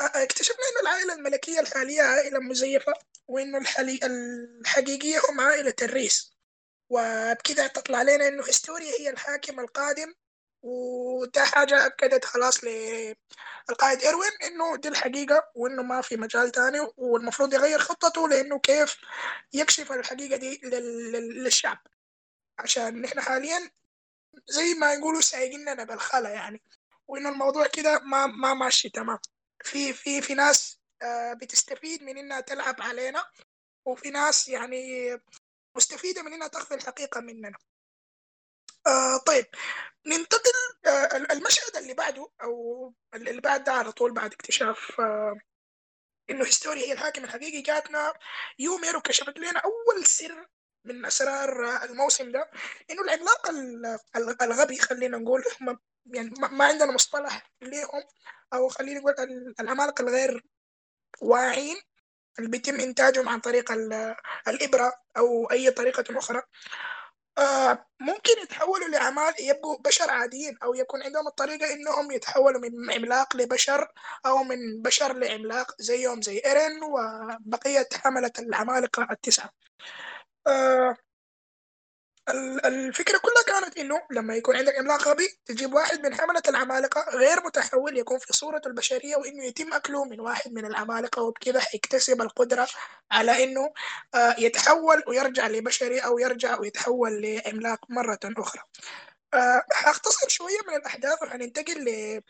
اكتشفنا 0.00 0.56
انه 0.70 0.80
العائلة 0.80 1.14
الملكية 1.14 1.60
الحالية 1.60 2.02
عائلة 2.02 2.38
مزيفة 2.40 2.92
وانه 3.28 3.58
الحلي... 3.58 4.00
الحقيقية 4.04 5.20
هم 5.30 5.40
عائلة 5.40 5.74
الريس. 5.82 6.32
وبكذا 6.90 7.66
تطلع 7.66 8.02
لنا 8.02 8.28
إنه 8.28 8.42
هستوريا 8.42 8.92
هي 9.00 9.10
الحاكم 9.10 9.60
القادم. 9.60 10.14
وده 10.62 11.44
حاجة 11.44 11.86
أكدت 11.86 12.24
خلاص 12.24 12.64
للقائد 12.64 14.04
إروين 14.04 14.30
إنه 14.44 14.76
دي 14.76 14.88
الحقيقة 14.88 15.50
وإنه 15.54 15.82
ما 15.82 16.00
في 16.02 16.16
مجال 16.16 16.50
تاني. 16.50 16.78
والمفروض 16.96 17.54
يغير 17.54 17.78
خطته 17.78 18.28
لأنه 18.28 18.58
كيف 18.58 18.96
يكشف 19.52 19.92
الحقيقة 19.92 20.36
دي 20.36 20.60
للشعب. 20.64 21.78
عشان 22.58 23.02
نحن 23.02 23.20
حاليا 23.20 23.70
زي 24.48 24.74
ما 24.74 24.94
يقولوا 24.94 25.20
سايقيننا 25.20 25.84
بالخلا 25.84 26.28
يعني. 26.28 26.62
وإنه 27.08 27.28
الموضوع 27.28 27.66
كده 27.66 27.98
ما 27.98 28.26
ما 28.26 28.54
ماشي 28.54 28.88
تمام. 28.88 29.18
في 29.64 29.92
في 29.92 30.22
في 30.22 30.34
ناس 30.34 30.80
آه، 31.02 31.32
بتستفيد 31.32 32.02
من 32.02 32.18
إنها 32.18 32.40
تلعب 32.40 32.76
علينا 32.82 33.26
وفي 33.84 34.10
ناس 34.10 34.48
يعني 34.48 35.10
مستفيدة 35.76 36.22
من 36.22 36.32
إنها 36.32 36.48
تاخذ 36.48 36.74
الحقيقة 36.74 37.20
مننا. 37.20 37.58
آه 38.86 39.16
طيب 39.26 39.46
ننتقل 40.06 40.50
آه 40.86 41.16
المشهد 41.32 41.76
اللي 41.76 41.94
بعده 41.94 42.30
أو 42.42 42.94
اللي 43.14 43.40
بعد 43.40 43.64
ده 43.64 43.72
على 43.72 43.92
طول 43.92 44.12
بعد 44.14 44.32
اكتشاف 44.32 45.00
آه 45.00 45.38
إنه 46.30 46.44
هيستوري 46.46 46.80
هي 46.86 46.92
الحاكم 46.92 47.24
الحقيقي 47.24 47.62
جاتنا. 47.62 48.14
يوميرو 48.58 49.00
كشفت 49.00 49.38
لنا 49.38 49.60
أول 49.60 50.06
سر 50.06 50.46
من 50.84 51.04
أسرار 51.06 51.82
الموسم 51.84 52.32
ده 52.32 52.50
إنه 52.90 53.02
العملاق 53.02 53.48
الغبي 54.42 54.78
خلينا 54.78 55.18
نقول 55.18 55.44
يعني 56.14 56.30
ما 56.50 56.64
عندنا 56.64 56.92
مصطلح 56.92 57.50
ليهم 57.62 58.02
أو 58.52 58.68
خلينا 58.68 59.00
نقول 59.00 59.14
العمالقه 59.60 60.02
الغير 60.02 60.44
واعيين 61.20 61.76
اللي 62.38 62.50
بيتم 62.50 62.80
إنتاجهم 62.80 63.28
عن 63.28 63.40
طريق 63.40 63.72
الإبرة 64.48 64.92
أو 65.16 65.50
أي 65.50 65.70
طريقة 65.70 66.18
أخرى. 66.18 66.42
آه 67.38 67.86
ممكن 68.00 68.32
يتحولوا 68.42 68.88
لعمال 68.88 69.34
يبقوا 69.40 69.78
بشر 69.78 70.10
عاديين 70.10 70.58
أو 70.62 70.74
يكون 70.74 71.02
عندهم 71.02 71.26
الطريقة 71.26 71.72
إنهم 71.72 72.10
يتحولوا 72.12 72.60
من 72.60 72.92
عملاق 72.92 73.36
لبشر 73.36 73.88
أو 74.26 74.44
من 74.44 74.82
بشر 74.82 75.12
لعملاق 75.12 75.74
زيهم 75.82 76.22
زي 76.22 76.42
إيرين 76.46 76.80
وبقية 76.82 77.88
حملة 77.94 78.32
العمالقة 78.38 79.08
التسعة. 79.10 79.50
آه 82.28 82.68
الفكرة 82.68 83.18
كلها 83.18 83.60
كانت 83.60 83.78
إنه 83.78 84.02
لما 84.10 84.36
يكون 84.36 84.56
عندك 84.56 84.78
عملاق 84.78 85.08
غبي 85.08 85.38
تجيب 85.46 85.74
واحد 85.74 86.00
من 86.00 86.14
حملة 86.14 86.42
العمالقة 86.48 87.16
غير 87.18 87.40
متحول 87.44 87.98
يكون 87.98 88.18
في 88.18 88.32
صورة 88.32 88.62
البشرية 88.66 89.16
وإنه 89.16 89.44
يتم 89.44 89.72
أكله 89.72 90.04
من 90.04 90.20
واحد 90.20 90.52
من 90.52 90.64
العمالقة 90.66 91.22
وبكذا 91.22 91.60
حيكتسب 91.60 92.22
القدرة 92.22 92.68
على 93.10 93.44
إنه 93.44 93.72
آه، 94.14 94.34
يتحول 94.38 95.02
ويرجع 95.06 95.48
لبشري 95.48 95.98
أو 95.98 96.18
يرجع 96.18 96.60
ويتحول 96.60 97.22
لعملاق 97.22 97.80
مرة 97.88 98.18
أخرى. 98.24 98.62
آه، 99.34 99.62
حأختصر 99.72 100.28
شوية 100.28 100.58
من 100.68 100.74
الأحداث 100.74 101.22
وحننتقل 101.22 102.22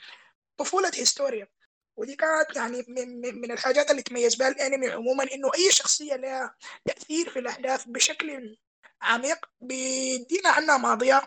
لطفولة 0.61 0.91
هيستوريا. 0.95 1.49
ودي 1.97 2.17
كانت 2.17 2.57
يعني 2.57 2.85
من, 2.89 3.21
من 3.41 3.51
الحاجات 3.53 3.91
اللي 3.91 4.03
تميز 4.03 4.35
بها 4.35 4.49
الأنمي 4.49 4.91
عموما 4.91 5.25
إنه 5.35 5.51
أي 5.55 5.71
شخصية 5.71 6.15
لها 6.17 6.55
تأثير 6.85 7.31
في 7.31 7.39
الأحداث 7.39 7.85
بشكل 7.87 8.57
عميق 9.03 9.39
بيدينا 9.61 10.49
عنها 10.51 10.77
ماضية 10.77 11.23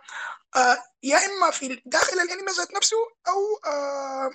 آه 0.56 0.84
يا 1.04 1.18
إما 1.26 1.52
في 1.52 1.82
داخل 1.86 2.20
الأنمي 2.20 2.52
ذات 2.52 2.74
نفسه 2.76 2.98
أو 3.28 3.72
آه 3.72 4.32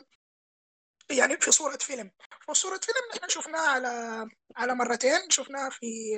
يعني 1.11 1.37
في 1.41 1.53
صورة 1.53 1.77
فيلم. 1.77 2.11
في 2.47 2.55
صورة 2.55 2.81
فيلم 2.83 2.97
نحن 3.17 3.29
شفناها 3.29 3.69
على 3.71 4.29
على 4.57 4.75
مرتين. 4.75 5.31
شفناها 5.31 5.71
في 5.71 6.17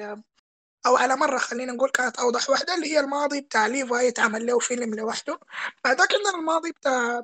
أو 0.86 0.96
على 0.96 1.16
مرة 1.16 1.38
خلينا 1.38 1.72
نقول 1.72 1.90
كانت 1.90 2.18
أوضح 2.18 2.50
واحدة 2.50 2.74
اللي 2.74 2.86
هي 2.92 3.00
الماضي 3.00 3.40
بتاع 3.40 3.66
ليفاي 3.66 4.08
اتعمل 4.08 4.46
له 4.46 4.58
فيلم 4.58 4.94
لوحده. 4.94 5.40
بعدك 5.84 6.14
عندنا 6.14 6.34
الماضي 6.40 6.72
بتاع 6.72 7.22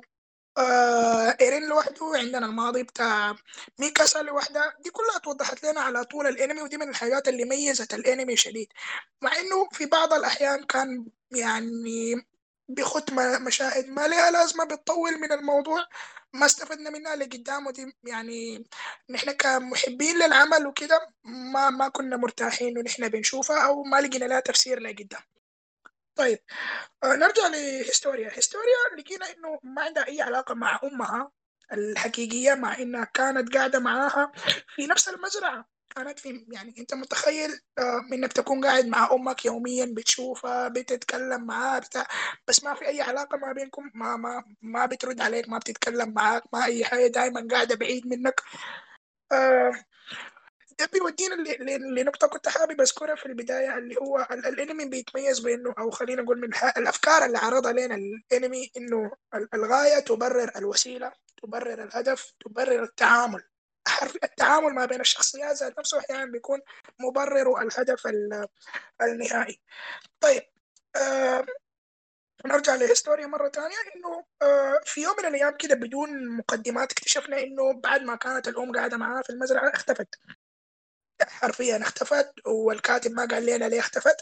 آه 0.57 1.37
إيرين 1.41 1.63
لوحده 1.69 2.11
عندنا 2.15 2.45
الماضي 2.45 2.83
بتاع 2.83 3.35
ميكاسا 3.79 4.19
لوحدها. 4.21 4.73
دي 4.83 4.89
كلها 4.89 5.19
توضحت 5.23 5.63
لنا 5.65 5.81
على 5.81 6.03
طول 6.03 6.27
الانمي 6.27 6.61
ودي 6.61 6.77
من 6.77 6.89
الحاجات 6.89 7.27
اللي 7.27 7.45
ميزت 7.45 7.93
الانمي 7.93 8.35
شديد. 8.37 8.67
مع 9.21 9.31
إنه 9.39 9.69
في 9.71 9.85
بعض 9.85 10.13
الأحيان 10.13 10.63
كان 10.63 11.07
يعني 11.31 12.15
بيخت 12.69 13.11
مشاهد 13.41 13.87
ما 13.89 14.07
لها 14.07 14.31
لازمة 14.31 14.63
بتطول 14.65 15.19
من 15.19 15.31
الموضوع. 15.31 15.85
ما 16.33 16.45
استفدنا 16.45 16.89
منها 16.89 17.15
لقدام 17.15 17.67
ودي 17.67 17.95
يعني 18.03 18.65
نحن 19.09 19.31
كمحبين 19.31 20.15
للعمل 20.17 20.67
وكده 20.67 21.09
ما 21.23 21.69
ما 21.69 21.87
كنا 21.89 22.17
مرتاحين 22.17 22.77
ونحن 22.77 23.09
بنشوفها 23.09 23.65
أو 23.67 23.83
ما 23.83 24.01
لقينا 24.01 24.25
لها 24.25 24.39
تفسير 24.39 24.79
لقدام. 24.79 25.21
طيب 26.15 26.39
آه، 27.03 27.15
نرجع 27.15 27.47
لهيستوريا. 27.47 28.29
هيستوريا 28.33 28.97
لقينا 28.97 29.25
إنه 29.25 29.59
ما 29.63 29.81
عندها 29.81 30.07
أي 30.07 30.21
علاقة 30.21 30.53
مع 30.55 30.79
أمها 30.83 31.31
الحقيقية 31.73 32.53
مع 32.53 32.77
إنها 32.79 33.03
كانت 33.05 33.53
قاعدة 33.57 33.79
معاها 33.79 34.31
في 34.75 34.87
نفس 34.87 35.09
المزرعة. 35.09 35.69
كانت 35.95 36.19
في 36.19 36.45
يعني 36.51 36.75
أنت 36.79 36.93
متخيل 36.93 37.59
آه، 37.79 38.01
إنك 38.13 38.33
تكون 38.33 38.65
قاعد 38.65 38.85
مع 38.85 39.09
أمك 39.13 39.45
يوميا 39.45 39.85
بتشوفها 39.97 40.67
بتتكلم 40.67 41.45
معاها 41.45 41.79
بتاع 41.79 42.07
بس 42.47 42.63
ما 42.63 42.73
في 42.73 42.87
أي 42.87 43.01
علاقة 43.01 43.37
ما 43.37 43.53
بينكم 43.53 43.91
ما 43.93 44.17
ما 44.17 44.43
ما 44.61 44.85
بترد 44.85 45.21
عليك 45.21 45.49
ما 45.49 45.57
بتتكلم 45.57 46.13
معاك 46.13 46.43
ما 46.53 46.65
أي 46.65 46.85
حاجة 46.85 47.07
دائما 47.07 47.47
قاعدة 47.51 47.75
بعيد 47.75 48.07
منك. 48.07 48.41
آه 49.31 49.71
ده 50.79 50.89
بيودينا 50.93 51.35
لنقطة 52.01 52.27
كنت 52.27 52.47
حابب 52.47 52.81
أذكرها 52.81 53.15
في 53.15 53.25
البداية 53.25 53.77
اللي 53.77 53.95
هو 54.01 54.27
الأنمي 54.31 54.85
بيتميز 54.85 55.39
بأنه 55.39 55.73
أو 55.79 55.91
خلينا 55.91 56.21
نقول 56.21 56.39
من 56.41 56.49
الأفكار 56.77 57.25
اللي 57.25 57.37
عرضها 57.37 57.71
لنا 57.71 57.95
الأنمي 57.95 58.71
إنه 58.77 59.11
الغاية 59.53 59.99
تبرر 59.99 60.51
الوسيلة 60.55 61.11
تبرر 61.43 61.83
الهدف 61.83 62.33
تبرر 62.45 62.83
التعامل. 62.83 63.43
التعامل 64.23 64.73
ما 64.73 64.85
بين 64.85 65.01
الشخصيات 65.01 65.55
ذات 65.55 65.79
نفسه 65.79 65.99
أحيانا 65.99 66.25
بيكون 66.25 66.59
مبرر 66.99 67.61
الهدف 67.61 68.07
النهائي. 69.01 69.61
طيب 70.19 70.43
آه 70.95 71.45
نرجع 72.45 72.75
لهستوريا 72.75 73.27
مرة 73.27 73.49
ثانية 73.49 73.75
إنه 73.95 74.25
آه 74.41 74.81
في 74.85 75.01
يوم 75.01 75.15
من 75.19 75.25
الأيام 75.25 75.57
كده 75.57 75.75
بدون 75.75 76.37
مقدمات 76.37 76.91
اكتشفنا 76.91 77.39
إنه 77.39 77.73
بعد 77.73 78.01
ما 78.01 78.15
كانت 78.15 78.47
الأم 78.47 78.71
قاعدة 78.71 78.97
معاها 78.97 79.21
في 79.23 79.29
المزرعة 79.29 79.69
اختفت. 79.73 80.15
حرفيا 81.29 81.77
اختفت 81.81 82.33
والكاتب 82.47 83.11
ما 83.11 83.25
قال 83.25 83.45
لنا 83.45 83.65
ليه 83.65 83.79
اختفت. 83.79 84.17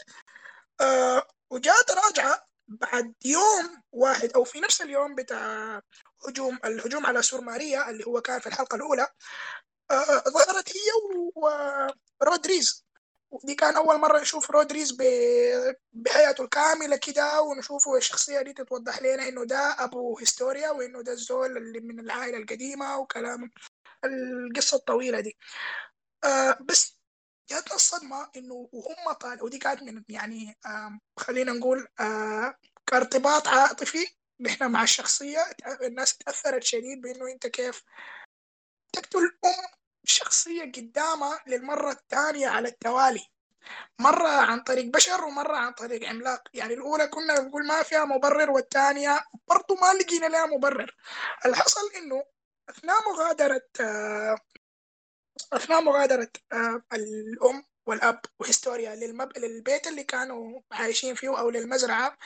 آه 0.80 1.26
وجات 1.50 1.90
راجعة 1.90 2.46
بعد 2.68 3.14
يوم 3.24 3.82
واحد 3.92 4.32
أو 4.32 4.44
في 4.44 4.60
نفس 4.60 4.82
اليوم 4.82 5.14
بتاع 5.14 5.80
هجوم 6.28 6.58
الهجوم 6.64 7.06
على 7.06 7.22
سور 7.22 7.40
ماريا 7.40 7.90
اللي 7.90 8.06
هو 8.06 8.20
كان 8.20 8.40
في 8.40 8.46
الحلقة 8.46 8.76
الأولى. 8.76 9.08
آه 9.90 10.22
ظهرت 10.28 10.68
هي 10.76 10.90
ورودريز 12.20 12.84
دي 13.44 13.54
كان 13.54 13.76
أول 13.76 14.00
مرة 14.00 14.20
نشوف 14.20 14.50
رودريز 14.50 14.92
بهيئته 15.92 16.44
الكاملة 16.44 16.96
كده 16.96 17.40
ونشوفه 17.42 17.96
الشخصية 17.96 18.42
دي 18.42 18.52
تتوضح 18.52 19.02
لنا 19.02 19.28
إنه 19.28 19.44
ده 19.44 19.76
أبو 19.78 20.18
هيستوريا 20.18 20.70
وإنه 20.70 21.02
ده 21.02 21.12
الزول 21.12 21.56
اللي 21.56 21.80
من 21.80 22.00
العائلة 22.00 22.38
القديمة 22.38 22.98
وكلام 22.98 23.50
القصة 24.04 24.76
الطويلة 24.76 25.20
دي. 25.20 25.36
آه 26.24 26.58
بس 26.60 26.98
جاتنا 27.50 27.74
الصدمة 27.74 28.30
إنه 28.36 28.68
وهم 28.72 29.12
طال 29.12 29.42
ودي 29.42 29.58
كانت 29.58 29.82
من 29.82 30.04
يعني 30.08 30.58
آه 30.66 30.98
خلينا 31.18 31.52
نقول 31.52 31.88
آه 32.00 32.54
كارتباط 32.86 33.48
عاطفي. 33.48 34.06
نحن 34.40 34.70
مع 34.70 34.82
الشخصية 34.82 35.38
الناس 35.82 36.16
تأثرت 36.18 36.62
شديد 36.62 37.00
بإنه 37.00 37.32
أنت 37.32 37.46
كيف 37.46 37.82
تقتل 38.92 39.38
أم 39.44 39.78
شخصية 40.04 40.62
قدامها 40.72 41.40
للمرة 41.46 41.90
الثانية 41.90 42.48
على 42.48 42.68
التوالي. 42.68 43.26
مرة 43.98 44.28
عن 44.28 44.60
طريق 44.60 44.84
بشر 44.84 45.24
ومرة 45.24 45.56
عن 45.56 45.72
طريق 45.72 46.08
عملاق. 46.08 46.42
يعني 46.54 46.74
الأولى 46.74 47.06
كنا 47.06 47.40
نقول 47.40 47.66
ما 47.66 47.82
فيها 47.82 48.04
مبرر 48.04 48.50
والثانية 48.50 49.24
برضو 49.48 49.74
ما 49.74 49.92
لقينا 49.94 50.26
لها 50.26 50.46
مبرر. 50.46 50.96
الحصل 51.46 51.90
إنه 51.96 52.24
أثناء 52.70 52.96
مغادرة 53.12 53.62
أثناء 55.52 55.80
مغادرة 55.80 56.30
الأم 56.92 57.64
والأب 57.86 58.20
وهيستوريا 58.38 58.94
للمب... 58.94 59.38
للبيت 59.38 59.86
اللي 59.86 60.04
كانوا 60.04 60.60
عايشين 60.72 61.14
فيه 61.14 61.38
أو 61.40 61.50
للمزرعة 61.50 62.16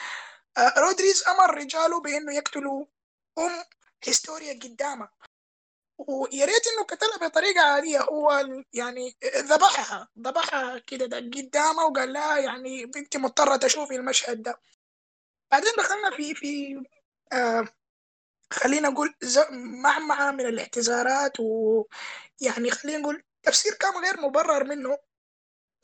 رودريز 0.77 1.23
أمر 1.27 1.57
رجاله 1.57 2.01
بإنه 2.01 2.33
يقتلوا 2.35 2.85
أم 3.37 3.63
هيستوريا 4.03 4.53
قدامه. 4.53 5.09
ويا 5.97 6.45
ريت 6.45 6.67
إنه 6.67 6.83
قتلها 6.83 7.27
بطريقة 7.27 7.61
عادية. 7.61 8.01
هو 8.01 8.45
يعني 8.73 9.17
ذبحها 9.35 10.09
ذبحها 10.19 10.77
كده 10.79 11.17
قدامها 11.17 11.83
وقال 11.85 12.13
لها 12.13 12.37
يعني 12.37 12.83
انت 12.83 13.17
مضطرة 13.17 13.55
تشوفي 13.55 13.95
المشهد 13.95 14.43
ده. 14.43 14.61
بعدين 15.51 15.71
دخلنا 15.77 16.15
في 16.15 16.35
في 16.35 16.83
آه 17.33 17.67
خلينا 18.53 18.89
نقول 18.89 19.13
معمعة 19.51 20.31
من 20.31 20.45
الاعتذارات 20.45 21.39
ويعني 21.39 22.71
خلينا 22.71 22.97
نقول 22.99 23.23
تفسير 23.43 23.73
كان 23.73 23.93
غير 24.03 24.21
مبرر 24.21 24.63
منه 24.63 24.97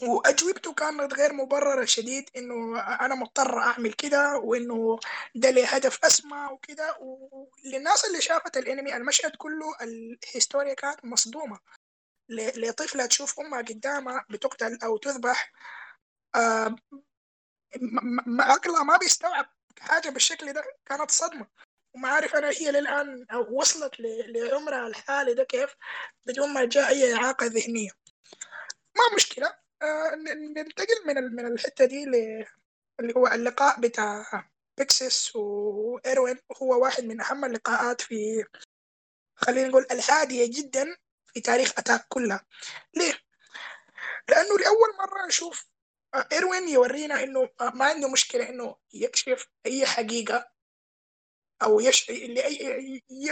وأجوبته 0.03 0.73
كانت 0.73 1.13
غير 1.13 1.33
مبررة 1.33 1.85
شديد 1.85 2.29
إنه 2.37 2.79
أنا 2.81 3.15
مضطر 3.15 3.59
أعمل 3.59 3.93
كده 3.93 4.37
وإنه 4.37 4.99
ده 5.35 5.49
له 5.51 5.65
هدف 5.67 6.05
أسمى 6.05 6.47
وكده. 6.51 6.97
وللناس 6.99 8.05
اللي 8.05 8.21
شافت 8.21 8.57
الأنمي 8.57 8.95
المشهد 8.95 9.35
كله 9.35 9.65
الهيستوريا 9.81 10.73
كانت 10.73 11.05
مصدومة. 11.05 11.59
لطفلة 12.29 13.05
تشوف 13.05 13.39
أمها 13.39 13.61
قدامها 13.61 14.25
بتقتل 14.29 14.79
أو 14.83 14.97
تذبح 14.97 15.51
آه 16.35 16.75
عقلها 18.39 18.83
ما 18.83 18.97
بيستوعب 18.97 19.45
حاجة 19.79 20.09
بالشكل 20.09 20.53
ده 20.53 20.63
كانت 20.85 21.11
صدمة. 21.11 21.47
وما 21.95 22.07
عارف 22.09 22.35
أنا 22.35 22.49
هي 22.49 22.71
للآن 22.71 23.25
أو 23.31 23.59
وصلت 23.59 23.91
لعمرها 23.99 24.87
الحالي 24.87 25.33
ده 25.33 25.43
كيف 25.43 25.75
بدون 26.25 26.53
ما 26.53 26.65
جاء 26.65 26.87
أي 26.89 27.13
إعاقة 27.13 27.45
ذهنية. 27.45 27.89
ما 28.97 29.15
مشكلة. 29.15 29.47
آه 29.81 30.15
ننتقل 30.55 31.05
من 31.05 31.15
من 31.35 31.47
الحتة 31.47 31.85
دي 31.85 32.03
اللي 32.03 33.13
هو 33.17 33.27
اللقاء 33.27 33.79
بتاع 33.79 34.49
بيكسس 34.77 35.35
وإيروين. 35.35 36.39
هو 36.61 36.83
واحد 36.83 37.03
من 37.03 37.21
أهم 37.21 37.45
اللقاءات 37.45 38.01
في 38.01 38.45
خلينا 39.35 39.67
نقول 39.67 39.85
الهادية 39.91 40.51
جدا 40.61 40.97
في 41.33 41.41
تاريخ 41.41 41.73
أتاك 41.77 42.05
كلها. 42.09 42.45
ليه؟ 42.95 43.13
لأنه 44.29 44.57
لأول 44.57 44.89
مرة 44.99 45.27
نشوف 45.27 45.65
إيروين 46.31 46.69
يورينا 46.69 47.23
إنه 47.23 47.49
ما 47.73 47.85
عنده 47.85 48.09
مشكلة 48.09 48.49
إنه 48.49 48.75
يكشف 48.93 49.47
أي 49.65 49.85
حقيقة 49.85 50.54
أو 51.63 51.79
يش... 51.79 52.09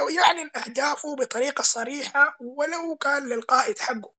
يعلن 0.10 0.50
أهدافه 0.56 1.16
بطريقة 1.16 1.62
صريحة 1.62 2.38
ولو 2.40 2.96
كان 2.96 3.30
للقائد 3.30 3.80
حقه. 3.80 4.14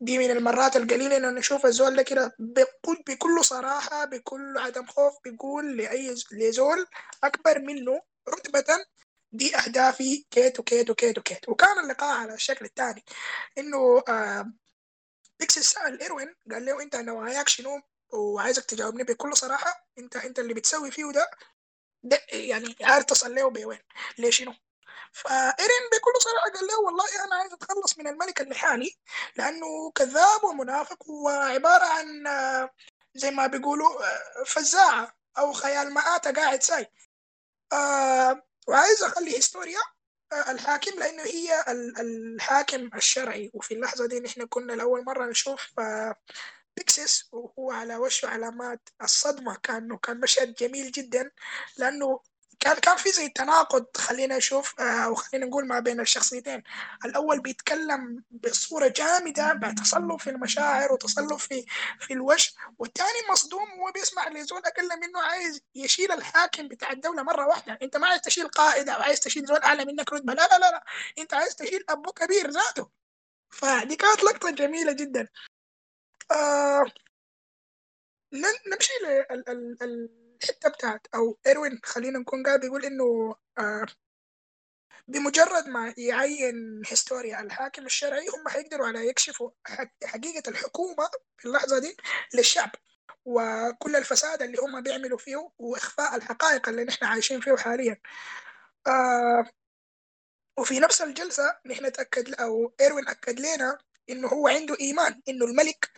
دي 0.00 0.18
من 0.18 0.30
المرات 0.30 0.76
القليلة 0.76 1.16
إنه 1.16 1.30
نشوف 1.30 1.66
الزول 1.66 1.96
ده 1.96 2.02
كده 2.02 2.36
بكل 2.38 3.02
بكل 3.08 3.44
صراحة 3.44 4.04
بكل 4.04 4.58
عدم 4.58 4.86
خوف 4.86 5.14
بيقول 5.24 5.76
لأي 5.76 6.14
لزول 6.32 6.86
أكبر 7.24 7.58
منه 7.58 8.02
رتبة 8.28 8.84
دي 9.32 9.56
أهدافي 9.56 10.26
كيت 10.30 10.60
وكيت 10.60 10.90
وكيت 10.90 11.18
وكيت 11.18 11.48
وكان 11.48 11.78
اللقاء 11.84 12.16
على 12.18 12.34
الشكل 12.34 12.64
الثاني 12.64 13.04
إنه 13.58 14.02
آه 14.08 14.52
سأل 15.48 16.02
إيروين 16.02 16.34
قال 16.52 16.64
له 16.64 16.82
أنت 16.82 16.96
نواياك 16.96 17.48
شنو؟ 17.48 17.80
وعايزك 18.12 18.64
تجاوبني 18.64 19.04
بكل 19.04 19.36
صراحة. 19.36 19.86
أنت 19.98 20.16
أنت 20.16 20.38
اللي 20.38 20.54
بتسوي 20.54 20.90
فيه 20.90 21.12
ده, 21.12 21.30
ده 22.02 22.20
يعني 22.32 22.76
عارف 22.82 23.24
له 23.26 23.50
بوين 23.50 23.78
ليه 24.18 24.30
شنو؟ 24.30 24.54
فإيرين 25.12 25.82
بكل 25.92 26.12
صراحة 26.22 26.50
قال 26.54 26.66
له 26.66 26.80
والله 26.80 27.24
أنا 27.24 27.34
عايز 27.36 27.52
أتخلص 27.52 27.98
من 27.98 28.06
الملك 28.08 28.40
اللي 28.40 28.54
حالي 28.54 28.96
لأنه 29.36 29.90
كذاب 29.94 30.44
ومنافق 30.44 31.10
وعبارة 31.10 31.84
عن 31.84 32.24
زي 33.14 33.30
ما 33.30 33.46
بيقولوا 33.46 34.02
فزاعة 34.44 35.14
أو 35.38 35.52
خيال 35.52 35.94
مآتة 35.94 36.32
قاعد 36.32 36.62
ساي. 36.62 36.86
آه 37.72 38.42
وعايز 38.68 39.02
أخلي 39.02 39.36
هيستوريا 39.36 39.80
الحاكم 40.48 40.98
لأنه 40.98 41.22
هي 41.22 41.64
الحاكم 42.00 42.90
الشرعي. 42.94 43.50
وفي 43.54 43.74
اللحظة 43.74 44.06
دي 44.06 44.20
نحن 44.20 44.46
كنا 44.46 44.72
لأول 44.72 45.04
مرة 45.04 45.26
نشوف 45.26 45.72
بيكسس 46.76 47.28
وهو 47.32 47.70
على 47.72 47.96
وشه 47.96 48.28
علامات 48.28 48.88
الصدمة 49.02 49.56
كأنه 49.62 49.96
كان 49.96 50.20
مشهد 50.20 50.54
جميل 50.54 50.92
جدا 50.92 51.30
لأنه 51.78 52.20
كان 52.60 52.76
كان 52.76 52.96
في 52.96 53.12
زي 53.12 53.28
تناقض 53.28 53.86
خلينا 53.96 54.36
نشوف 54.36 54.80
أو 54.80 55.14
خلينا 55.14 55.46
نقول 55.46 55.66
ما 55.66 55.80
بين 55.80 56.00
الشخصيتين. 56.00 56.62
الأول 57.04 57.40
بيتكلم 57.40 58.24
بصورة 58.30 58.88
جامدة 58.88 59.52
بتصلب 59.52 60.20
في 60.20 60.30
المشاعر 60.30 60.92
وتصلب 60.92 61.36
في 61.36 61.66
في 62.00 62.12
الوجه 62.12 62.52
والثاني 62.78 63.18
مصدوم 63.30 63.62
وهو 63.78 63.92
بيسمع 63.92 64.28
لزول 64.28 64.62
أقل 64.64 65.00
منه 65.00 65.22
عايز 65.22 65.60
يشيل 65.74 66.12
الحاكم 66.12 66.68
بتاع 66.68 66.92
الدولة 66.92 67.22
مرة 67.22 67.46
واحدة. 67.46 67.78
أنت 67.82 67.96
ما 67.96 68.06
عايز 68.06 68.20
تشيل 68.20 68.48
قائد 68.48 68.88
أو 68.88 69.02
عايز 69.02 69.20
تشيل 69.20 69.46
زول 69.46 69.58
أعلى 69.62 69.84
منك 69.84 70.12
رتبة. 70.12 70.34
لا 70.34 70.48
لا 70.48 70.58
لا, 70.58 70.70
لا. 70.70 70.84
أنت 71.18 71.34
عايز 71.34 71.56
تشيل 71.56 71.84
ابو 71.88 72.12
كبير 72.12 72.50
ذاته. 72.50 72.90
فدي 73.50 73.96
كانت 73.96 74.24
لقطة 74.24 74.50
جميلة 74.50 74.92
جدا. 74.92 75.28
آه 76.30 76.84
نمشي 78.32 78.92
لل 79.30 79.76
الحتة 80.42 80.68
بتاعت 80.68 81.06
أو 81.14 81.38
إيروين 81.46 81.80
خلينا 81.84 82.18
نكون 82.18 82.42
قاعد 82.42 82.60
بيقول 82.60 82.84
إنه 82.84 83.34
آه 83.58 83.86
بمجرد 85.08 85.68
ما 85.68 85.94
يعين 85.98 86.82
هيستوريا 86.86 87.40
الحاكم 87.40 87.86
الشرعي 87.86 88.26
هم 88.28 88.48
حيقدروا 88.48 88.86
على 88.86 89.08
يكشفوا 89.08 89.50
حقيقة 90.04 90.50
الحكومة 90.50 91.10
في 91.38 91.48
اللحظة 91.48 91.78
دي 91.78 91.96
للشعب. 92.34 92.70
وكل 93.24 93.96
الفساد 93.96 94.42
اللي 94.42 94.58
هم 94.58 94.80
بيعملوا 94.82 95.18
فيه 95.18 95.50
وإخفاء 95.58 96.16
الحقائق 96.16 96.68
اللي 96.68 96.84
نحن 96.84 97.04
عايشين 97.04 97.40
فيه 97.40 97.56
حاليا. 97.56 97.96
آه 98.86 99.50
وفي 100.58 100.80
نفس 100.80 101.02
الجلسة 101.02 101.58
نحن 101.66 101.92
تأكد 101.92 102.34
أو 102.40 102.74
إيروين 102.80 103.08
أكد 103.08 103.40
لنا 103.40 103.78
إنه 104.10 104.28
هو 104.28 104.48
عنده 104.48 104.76
إيمان 104.80 105.20
إنه 105.28 105.44
الملك 105.44 105.90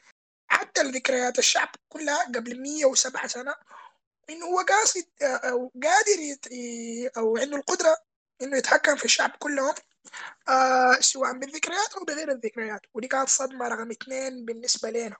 عدل 0.50 0.92
ذكريات 0.94 1.38
الشعب 1.38 1.68
كلها 1.88 2.24
قبل 2.24 2.62
107 2.62 3.26
سنة 3.26 3.54
إنه 4.30 4.46
هو 4.46 4.58
قاصد 4.60 5.04
أو 5.22 5.72
قادر 5.82 6.20
يت... 6.20 6.46
أو 7.16 7.36
عنده 7.36 7.56
القدرة 7.56 7.96
إنه 8.42 8.56
يتحكم 8.56 8.96
في 8.96 9.04
الشعب 9.04 9.30
كلهم 9.38 9.74
آه 10.48 10.94
سواء 11.00 11.32
بالذكريات 11.32 11.94
أو 11.98 12.04
بغير 12.04 12.30
الذكريات. 12.30 12.80
ودي 12.94 13.08
كانت 13.08 13.28
صدمة 13.28 13.68
رقم 13.68 13.90
اثنين 13.90 14.44
بالنسبة 14.44 14.90
لنا 14.90 15.16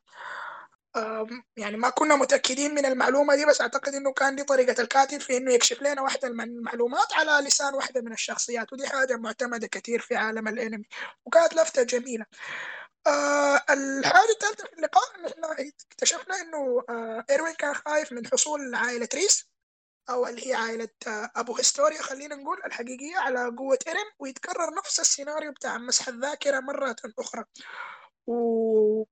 آه 0.97 1.27
يعني 1.57 1.77
ما 1.77 1.91
كنا 1.91 2.17
متأكدين 2.17 2.75
من 2.75 2.87
المعلومة 2.87 3.35
دي 3.37 3.47
بس 3.47 3.61
أعتقد 3.61 3.95
إنه 3.95 4.13
كان 4.13 4.37
دي 4.37 4.43
طريقة 4.45 4.83
الكاتب 4.83 5.21
في 5.21 5.37
إنه 5.37 5.53
يكشف 5.53 5.83
لنا 5.83 6.03
واحدة 6.03 6.29
من 6.29 6.45
المعلومات 6.45 7.13
على 7.15 7.47
لسان 7.49 7.75
واحدة 7.75 8.01
من 8.01 8.13
الشخصيات. 8.13 8.73
ودي 8.73 8.87
حاجة 8.87 9.17
معتمدة 9.17 9.67
كثير 9.67 10.01
في 10.01 10.17
عالم 10.17 10.49
الأنمي 10.49 10.85
وكانت 11.25 11.55
لفتة 11.55 11.83
جميلة. 11.83 12.27
آه 13.07 13.61
الحاجة 13.71 14.31
الثالثة 14.31 14.65
في 14.67 14.73
اللقاء 14.73 15.21
نحن 15.23 15.45
اكتشفنا 15.91 16.41
إنه 16.41 16.85
آه 16.89 17.25
إيروين 17.31 17.55
كان 17.55 17.75
خايف 17.75 18.13
من 18.13 18.27
حصول 18.27 18.75
عائلة 18.75 19.09
ريس 19.15 19.51
أو 20.11 20.27
اللي 20.27 20.49
هي 20.49 20.55
عائلة 20.55 20.89
آه 21.07 21.31
أبو 21.37 21.57
هيستوريا 21.57 22.03
خلينا 22.03 22.35
نقول 22.37 22.59
الحقيقية 22.67 23.17
على 23.17 23.57
قوة 23.59 23.79
إيرين 23.87 24.05
ويتكرر 24.19 24.75
نفس 24.75 25.01
السيناريو 25.01 25.53
بتاع 25.53 25.79
مسح 25.79 26.09
الذاكرة 26.09 26.61
مرة 26.61 26.97
أخرى. 27.19 27.45
و 28.27 29.05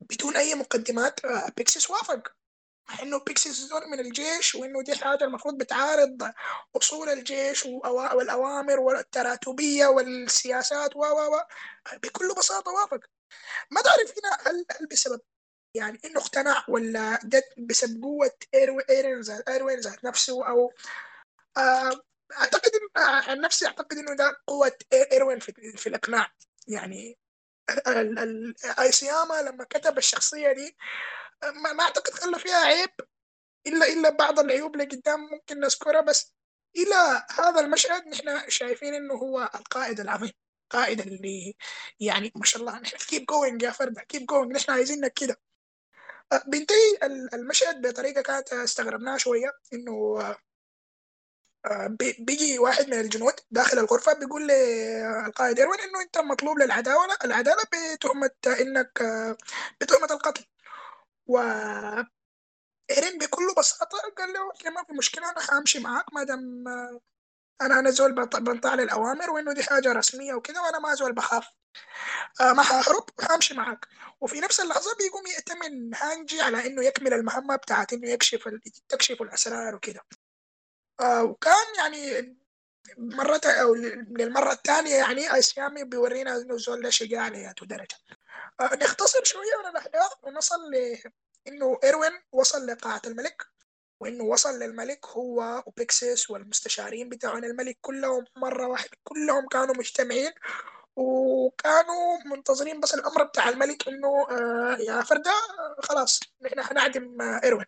بدون 0.00 0.36
أي 0.36 0.54
مقدمات 0.54 1.24
آه 1.24 1.48
بيكسيس 1.56 1.90
وافق 1.90 2.32
انه 3.02 3.18
بيكسيس 3.18 3.56
زول 3.56 3.88
من 3.88 4.00
الجيش 4.00 4.54
وانه 4.54 4.82
دي 4.82 4.96
حاجة 4.96 5.24
المفروض 5.24 5.58
بتعارض 5.58 6.32
اصول 6.76 7.08
الجيش 7.08 7.66
والاوامر 7.66 8.80
والتراتبيه 8.80 9.86
والسياسات 9.86 10.96
و 10.96 11.00
و 11.00 11.40
بكل 12.02 12.34
بساطه 12.38 12.70
وافق 12.70 13.00
ما 13.70 13.82
تعرف 13.82 14.14
هنا 14.18 14.50
هل 14.50 14.64
هل 14.80 14.86
بسبب 14.86 15.20
يعني 15.74 16.00
انه 16.04 16.20
اقتنع 16.20 16.64
ولا 16.68 17.20
بسبب 17.58 18.02
قوه 18.02 18.30
ايرين 18.90 19.20
ذات 19.20 19.48
ايروين 19.48 19.80
ذات 19.80 20.04
نفسه 20.04 20.48
أو 20.48 20.72
آه 21.56 22.00
اعتقد 22.32 22.70
عن 22.96 23.40
نفسي 23.40 23.66
اعتقد 23.66 23.98
انه 23.98 24.14
ده 24.14 24.36
قوه 24.46 24.72
ايروين 24.92 25.38
في, 25.38 25.52
في 25.76 25.88
الاقناع 25.88 26.32
يعني 26.68 27.18
ايساياما 28.78 29.42
لما 29.42 29.64
كتب 29.64 29.98
الشخصيه 29.98 30.52
دي 30.52 30.76
ما, 31.44 31.72
ما 31.72 31.84
أعتقد 31.84 32.12
خلى 32.12 32.38
فيها 32.38 32.56
عيب 32.56 32.90
إلا 33.66 33.86
إلا 33.86 34.10
بعض 34.10 34.40
العيوب 34.40 34.74
اللي 34.74 34.84
قدام 34.84 35.20
ممكن 35.20 35.60
نذكرها 35.60 36.00
بس 36.00 36.34
إلى 36.76 37.26
هذا 37.30 37.60
المشهد 37.60 38.08
نحن 38.08 38.50
شايفين 38.50 38.94
إنه 38.94 39.14
هو 39.14 39.50
القائد 39.54 40.00
العظيم 40.00 40.32
القائد 40.64 41.00
اللي 41.00 41.56
يعني 42.00 42.32
ما 42.36 42.44
شاء 42.44 42.60
الله 42.60 42.78
نحن 42.80 42.96
keep 42.96 43.24
going 43.26 43.62
يا 43.62 43.70
فرد 43.70 43.98
keep 43.98 44.26
going 44.26 44.52
نحن 44.52 44.72
عايزينك 44.72 45.12
كده. 45.12 45.40
بينتهي 46.46 46.98
المشهد 47.34 47.86
بطريقة 47.86 48.22
كانت 48.22 48.52
استغربناها 48.52 49.18
شوية 49.18 49.52
إنه 49.72 50.18
بيجي 52.18 52.58
واحد 52.58 52.86
من 52.86 53.00
الجنود 53.00 53.32
داخل 53.50 53.78
الغرفة 53.78 54.12
بيقول 54.12 54.48
للقائد 54.48 55.58
إيروين 55.58 55.80
إنه 55.80 56.00
أنت 56.02 56.18
مطلوب 56.18 56.58
للعدالة 56.58 57.16
العدالة 57.24 57.62
بتهمة 57.94 58.30
إنك 58.60 59.02
بتهمة 59.80 60.08
القتل. 60.10 60.44
و 61.28 61.38
إيرين 62.90 63.18
بكل 63.18 63.54
بساطة 63.58 63.98
قال 64.18 64.32
له 64.32 64.40
أوكي 64.40 64.70
ما 64.70 64.84
في 64.84 64.92
مشكلة 64.92 65.30
أنا 65.30 65.40
حامشي 65.40 65.78
معاك 65.78 66.14
ما 66.14 66.24
دام 66.24 66.64
أنا 67.62 67.78
أنا 67.78 67.90
زول 67.90 68.12
بنطاع 68.14 68.74
للأوامر 68.74 69.30
وإنه 69.30 69.52
دي 69.52 69.62
حاجة 69.62 69.92
رسمية 69.92 70.34
وكده 70.34 70.62
وأنا 70.62 70.78
ما 70.78 70.94
زول 70.94 71.12
بخاف. 71.14 71.46
آه 72.40 72.52
ما 72.52 72.62
حهرب 72.62 73.04
حامشي 73.20 73.54
معاك. 73.54 73.88
وفي 74.20 74.40
نفس 74.40 74.60
اللحظة 74.60 74.96
بيقوم 74.98 75.26
يأتمن 75.26 75.94
هانجي 75.94 76.40
على 76.40 76.66
إنه 76.66 76.84
يكمل 76.84 77.14
المهمة 77.14 77.56
بتاعت 77.56 77.92
إنه 77.92 78.08
يكشف 78.08 78.48
تكشف 78.88 79.22
الأسرار 79.22 79.74
وكده. 79.74 80.00
آه 81.00 81.22
وكان 81.24 81.66
يعني 81.78 82.36
مرة 82.98 83.40
أو 83.46 83.74
للمرة 83.74 84.52
الثانية 84.52 84.94
يعني 84.94 85.34
أيسيامي 85.34 85.84
بيورينا 85.84 86.36
إنه 86.36 86.56
زول 86.56 86.82
ده 86.82 86.90
شجاع 86.90 87.28
لياته 87.28 87.66
درجة. 87.66 87.96
آه 88.12 88.17
نختصر 88.62 89.24
شوية 89.24 89.58
من 89.64 89.70
الأحداث 89.70 90.12
ونصل 90.22 90.70
لإنه 90.70 91.78
إيروين 91.84 92.12
وصل 92.32 92.66
لقاعة 92.66 93.02
الملك 93.06 93.42
وإنه 94.00 94.24
وصل 94.24 94.58
للملك 94.58 95.06
هو 95.06 95.62
وبيكسيس 95.66 96.30
والمستشارين 96.30 97.08
بتاعون 97.08 97.44
الملك 97.44 97.78
كلهم 97.80 98.24
مرة 98.36 98.66
واحدة 98.66 98.96
كلهم 99.04 99.46
كانوا 99.48 99.74
مجتمعين 99.74 100.32
وكانوا 100.96 102.18
منتظرين 102.26 102.80
بس 102.80 102.94
الأمر 102.94 103.22
بتاع 103.22 103.48
الملك 103.48 103.88
إنه 103.88 104.26
آه 104.30 104.76
يا 104.80 105.02
فردة 105.02 105.32
خلاص 105.82 106.20
نحن 106.42 106.62
حنعدم 106.62 107.22
آه 107.22 107.40
إيروين. 107.44 107.66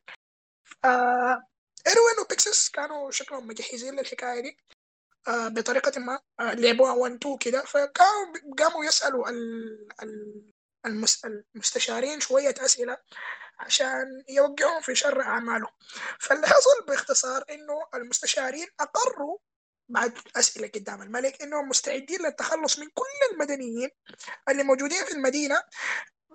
آه 0.84 1.42
إيروين 1.86 2.14
وبيكسس 2.24 2.68
كانوا 2.68 3.10
شكلهم 3.10 3.46
مجهزين 3.46 3.96
للحكاية 3.96 4.40
دي 4.40 4.58
آه 5.28 5.48
بطريقة 5.48 6.00
ما 6.00 6.18
آه 6.40 6.54
لعبوها 6.54 6.92
1 6.92 7.14
2 7.14 7.38
كده 7.38 7.64
فكانوا 7.64 8.54
قاموا 8.58 8.84
يسألوا 8.84 9.28
المس... 9.30 10.49
المستشارين 10.86 12.20
شوية 12.20 12.54
أسئلة 12.58 12.96
عشان 13.58 14.24
يوقعهم 14.28 14.80
في 14.82 14.94
شر 14.94 15.22
أعمالهم. 15.22 15.72
فاللي 16.20 16.46
حصل 16.46 16.84
باختصار 16.88 17.44
إنه 17.50 17.86
المستشارين 17.94 18.66
أقروا 18.80 19.38
بعد 19.88 20.18
أسئلة 20.36 20.68
قدام 20.74 21.02
الملك 21.02 21.42
إنهم 21.42 21.68
مستعدين 21.68 22.22
للتخلص 22.22 22.78
من 22.78 22.86
كل 22.94 23.32
المدنيين 23.32 23.90
اللي 24.48 24.62
موجودين 24.62 25.04
في 25.04 25.12
المدينة 25.12 25.62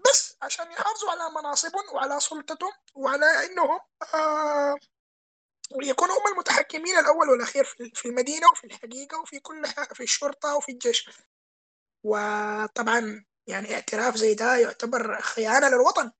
بس 0.05 0.37
عشان 0.41 0.71
يحافظوا 0.71 1.11
على 1.11 1.29
مناصبهم 1.35 1.83
وعلى 1.93 2.19
سلطتهم 2.19 2.71
وعلى 2.95 3.45
إنهم 3.45 3.79
آه 4.13 4.75
ويكونوا 5.71 6.15
هم 6.15 6.33
المتحكمين 6.33 6.97
الأول 6.97 7.29
والأخير 7.29 7.63
في 7.93 8.05
المدينة 8.05 8.47
وفي 8.51 8.63
الحقيقة 8.63 9.19
وفي 9.21 9.39
كل 9.39 9.65
في 9.67 10.03
الشرطة 10.03 10.55
وفي 10.55 10.71
الجيش. 10.71 11.09
وطبعا 12.03 13.25
يعني 13.47 13.73
اعتراف 13.73 14.15
زي 14.15 14.33
ده 14.33 14.55
يعتبر 14.55 15.21
خيانة 15.21 15.69
للوطن. 15.69 16.11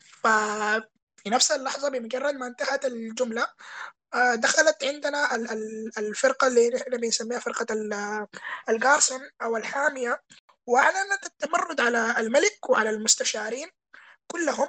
ففي 0.00 1.30
نفس 1.30 1.52
اللحظة 1.52 1.88
بمجرد 1.88 2.34
ما 2.34 2.46
انتهت 2.46 2.84
الجملة 2.84 3.46
دخلت 4.34 4.84
عندنا 4.84 5.34
الفرقة 5.98 6.46
اللي 6.46 6.68
نحن 6.68 6.90
بنسميها 6.96 7.38
فرقة 7.38 7.66
الجارسون 8.68 9.30
أو 9.42 9.56
الحامية 9.56 10.22
وأعلنت 10.66 11.26
التمرد 11.26 11.80
على 11.80 12.14
الملك 12.18 12.70
وعلى 12.70 12.90
المستشارين 12.90 13.68
كلهم 14.26 14.68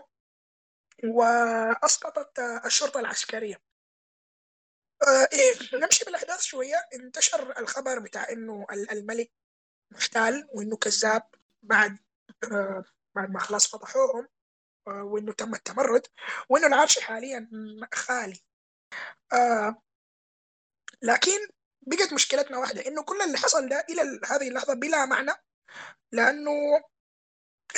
وأسقطت 1.03 2.39
الشرطة 2.39 2.99
العسكرية. 2.99 3.61
آه 5.07 5.27
إيه 5.33 5.53
نمشي 5.73 6.05
بالأحداث 6.05 6.41
شوية. 6.41 6.75
انتشر 6.93 7.59
الخبر 7.59 7.99
بتاع 7.99 8.29
إنه 8.29 8.65
الملك 8.71 9.31
محتال 9.91 10.47
وإنه 10.53 10.77
كذاب. 10.77 11.23
بعد 11.63 11.97
آه 12.51 12.83
بعد 13.15 13.29
ما 13.31 13.39
خلاص 13.39 13.67
فضحوهم 13.67 14.27
آه 14.87 15.03
وإنه 15.03 15.33
تم 15.33 15.53
التمرد 15.55 16.07
وإنه 16.49 16.67
العرش 16.67 16.99
حاليا 16.99 17.49
خالي. 17.93 18.39
آه 19.33 19.81
لكن 21.01 21.47
بقت 21.81 22.13
مشكلتنا 22.13 22.57
واحدة 22.57 22.85
إنه 22.87 23.03
كل 23.03 23.21
اللي 23.21 23.37
حصل 23.37 23.69
ده 23.69 23.85
إلى 23.89 24.19
هذه 24.25 24.47
اللحظة 24.47 24.73
بلا 24.73 25.05
معنى 25.05 25.31
لأنه 26.11 26.51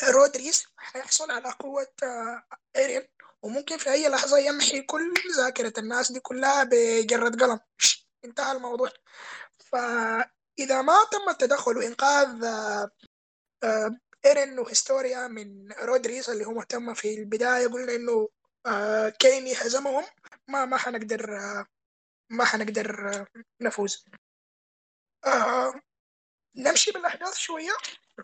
رودريس 0.04 0.66
حيحصل 0.78 1.32
على 1.32 1.50
قوة 1.52 1.88
إيرين 2.76 3.08
وممكن 3.42 3.78
في 3.78 3.92
أي 3.92 4.10
لحظة 4.10 4.38
يمحي 4.38 4.82
كل 4.82 5.14
ذاكرة 5.38 5.74
الناس 5.78 6.12
دي 6.12 6.20
كلها 6.20 6.64
بجرة 6.64 7.30
قلم. 7.30 7.60
انتهى 8.26 8.52
الموضوع. 8.52 8.90
فإذا 9.60 10.82
ما 10.82 10.98
تم 11.12 11.30
التدخل 11.30 11.78
وإنقاذ 11.78 12.46
إيرين 14.26 14.59
وهيستوريا 14.59 15.28
من 15.28 15.72
رودريس 15.72 16.30
اللي 16.30 16.45
هو 16.45 16.51
مهتم 16.51 16.93
في 16.93 17.13
البداية 17.13 17.68
قلنا 17.68 17.95
إنه 17.95 18.30
كيني 19.20 19.53
هزمهم. 19.53 20.05
ما 20.47 20.66
ما 20.66 20.78
حنقدر 20.78 21.30
ما 22.30 22.45
حنقدر 22.45 23.26
نفوز. 23.61 24.05
نمشي 26.55 26.91
بالأحداث 26.91 27.36
شوية. 27.38 27.72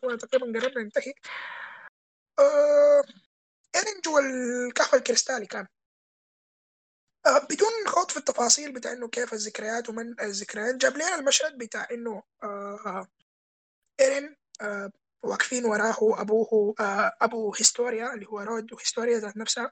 هو 0.06 0.16
تقريبا 0.16 0.60
قربنا 0.60 0.84
ننتهي. 0.84 1.14
إيرين 3.76 4.02
جوا 4.06 4.20
الكهف 4.20 4.96
الكريستالي 4.96 5.46
كان. 5.46 5.68
آه 7.26 7.40
بدون 7.40 7.88
خوض 7.88 8.12
في 8.12 8.18
التفاصيل 8.18 8.74
بتاع 8.74 8.92
إنه 8.92 9.08
كيف 9.08 9.34
الذكريات 9.34 9.90
ومن 9.90 10.20
الذكريات 10.22 10.76
جاب 10.76 10.96
لنا 10.96 11.16
المشهد 11.16 11.58
بتاع 11.58 11.88
إنه 11.92 12.24
آه 12.44 13.08
إيرين 14.00 14.36
آه 14.62 14.92
واقفين 15.24 15.66
وراه 15.66 15.98
أبوه 16.02 16.76
آه 16.80 17.12
أبو 17.22 17.54
هيستوريا 17.56 18.14
اللي 18.14 18.26
هو 18.28 18.40
رود 18.40 18.74
وهيستوريا 18.74 19.20
ذات 19.20 19.38
نفسها. 19.38 19.72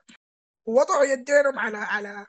ووضعوا 0.65 1.03
يدينهم 1.03 1.59
على 1.59 1.77
على 1.77 2.25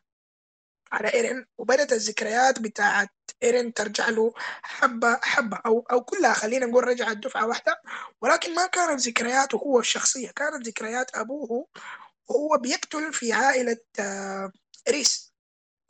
على 0.92 1.14
إيرين 1.14 1.46
وبدت 1.58 1.92
الذكريات 1.92 2.58
بتاعت 2.60 3.10
إيرين 3.42 3.74
ترجع 3.74 4.08
له 4.08 4.32
حبة 4.62 5.18
حبة 5.22 5.60
أو 5.66 5.86
أو 5.92 6.04
كلها 6.04 6.32
خلينا 6.32 6.66
نقول 6.66 6.84
رجعت 6.84 7.16
دفعة 7.16 7.46
واحدة. 7.46 7.82
ولكن 8.22 8.54
ما 8.54 8.66
كانت 8.66 9.00
ذكرياته 9.00 9.56
هو 9.58 9.80
الشخصية 9.80 10.30
كانت 10.30 10.66
ذكريات 10.68 11.16
أبوه 11.16 11.66
وهو 12.28 12.58
بيقتل 12.58 13.12
في 13.12 13.32
عائلة 13.32 13.76
ريس 14.88 15.32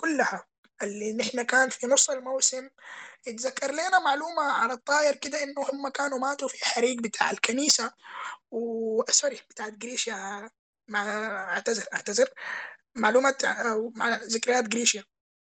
كلها 0.00 0.46
اللي 0.82 1.12
نحن 1.12 1.42
كان 1.42 1.68
في 1.68 1.86
نص 1.86 2.10
الموسم 2.10 2.68
اتذكر 3.28 3.72
لنا 3.72 3.98
معلومة 3.98 4.42
على 4.42 4.72
الطاير 4.72 5.16
كده 5.16 5.42
إنه 5.42 5.62
هم 5.72 5.88
كانوا 5.88 6.18
ماتوا 6.18 6.48
في 6.48 6.64
حريق 6.64 7.00
بتاع 7.02 7.30
الكنيسة 7.30 7.92
و 8.50 9.02
sorry 9.10 9.40
بتاعت 9.50 9.72
جريشيا 9.72 10.50
مع 10.88 11.02
أعتذر 11.54 11.84
أعتذر. 11.94 12.30
معلومة 12.96 13.36
أو 13.44 13.90
مع 13.96 14.16
ذكريات 14.16 14.64
جريشيا. 14.64 15.04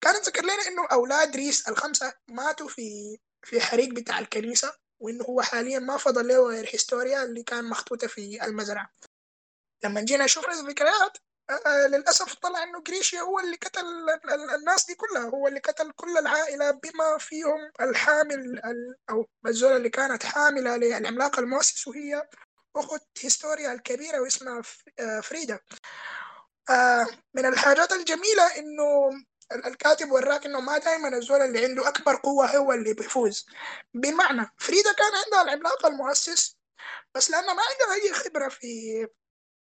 كانت 0.01 0.25
ذكر 0.25 0.43
لنا 0.43 0.67
إنه 0.67 0.87
أولاد 0.91 1.35
ريس 1.35 1.69
الخمسة 1.69 2.13
ماتوا 2.27 2.67
في 2.67 3.17
في 3.45 3.61
حريق 3.61 3.89
بتاع 3.93 4.19
الكنيسة 4.19 4.73
وإنه 4.99 5.23
هو 5.23 5.41
حاليا 5.41 5.79
ما 5.79 5.97
فضل 5.97 6.27
له 6.27 6.47
غير 6.49 6.69
هيستوريا 6.73 7.23
اللي 7.23 7.43
كان 7.43 7.65
مختوتة 7.65 8.07
في 8.07 8.45
المزرعة. 8.45 8.89
لما 9.83 10.01
جينا 10.01 10.25
نشوف 10.25 10.49
الذكريات 10.49 11.17
آه 11.49 11.87
للأسف 11.87 12.33
طلع 12.33 12.63
إنه 12.63 12.81
جريشيا 12.81 13.21
هو 13.21 13.39
اللي 13.39 13.55
قتل 13.55 13.85
الناس 14.55 14.85
دي 14.85 14.95
كلها 14.95 15.29
هو 15.29 15.47
اللي 15.47 15.59
قتل 15.59 15.91
كل 15.91 16.17
العائلة 16.17 16.71
بما 16.71 17.17
فيهم 17.19 17.71
الحامل 17.81 18.61
أو 19.09 19.27
الزولة 19.47 19.75
اللي 19.75 19.89
كانت 19.89 20.23
حاملة 20.23 20.75
للعملاق 20.77 21.39
المؤسس 21.39 21.87
وهي 21.87 22.27
أخت 22.75 23.01
هيستوريا 23.21 23.71
الكبيرة 23.73 24.19
واسمها 24.19 24.61
فريدا. 25.21 25.59
آه 26.69 27.07
من 27.33 27.45
الحاجات 27.45 27.91
الجميلة 27.91 28.57
إنه 28.57 29.09
الكاتب 29.65 30.11
وراك 30.11 30.45
إنه 30.45 30.59
ما 30.59 30.77
دائما 30.77 31.07
الزول 31.17 31.41
اللي 31.41 31.65
عنده 31.65 31.87
أكبر 31.87 32.15
قوة 32.15 32.57
هو 32.57 32.73
اللي 32.73 32.93
بيفوز. 32.93 33.45
بمعنى 33.93 34.51
فريدا 34.57 34.93
كان 34.93 35.11
عندها 35.25 35.41
العملاق 35.41 35.85
المؤسس 35.85 36.57
بس 37.15 37.31
لأنها 37.31 37.53
ما 37.53 37.61
عندها 37.71 37.93
أي 38.07 38.13
خبرة 38.13 38.49
في 38.49 38.67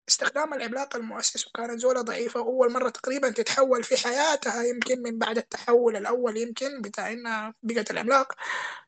استخدام 0.09 0.53
العملاق 0.53 0.95
المؤسس 0.95 1.47
وكانت 1.47 1.79
زولة 1.79 2.01
ضعيفة 2.01 2.39
وأول 2.39 2.71
مرة 2.73 2.89
تقريبا 2.89 3.29
تتحول 3.29 3.83
في 3.83 3.97
حياتها 3.97 4.63
يمكن 4.63 5.01
من 5.01 5.17
بعد 5.17 5.37
التحول 5.37 5.95
الأول 5.95 6.37
يمكن 6.37 6.81
بتاع 6.81 7.11
إنها 7.11 7.53
بقت 7.63 7.91
العملاق. 7.91 8.33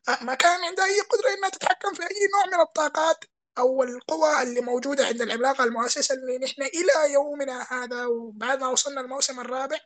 آه، 0.10 0.24
ما 0.24 0.36
كان 0.36 0.64
عندها 0.64 0.86
أي 0.86 1.02
قدرة 1.02 1.34
إنها 1.38 1.50
تتحكم 1.50 1.94
في 1.94 2.04
أي 2.04 2.28
نوع 2.34 2.46
من 2.58 2.62
الطاقات 2.62 3.26
أو 3.58 3.84
القوى 3.84 4.42
اللي 4.44 4.62
موجودة 4.62 5.06
عند 5.08 5.22
العملاق 5.22 5.62
المؤسس 5.62 6.12
اللي 6.12 6.38
نحن 6.38 6.62
إلى 6.62 7.14
يومنا 7.14 7.68
هذا 7.72 8.06
وبعد 8.06 8.60
ما 8.62 8.68
وصلنا 8.68 9.02
الموسم 9.02 9.40
الرابع 9.40 9.78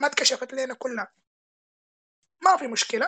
ما 0.00 0.06
اتكشفت 0.06 0.54
لنا 0.54 0.74
كلها. 0.74 1.12
ما 2.44 2.56
في 2.56 2.66
مشكلة. 2.66 3.06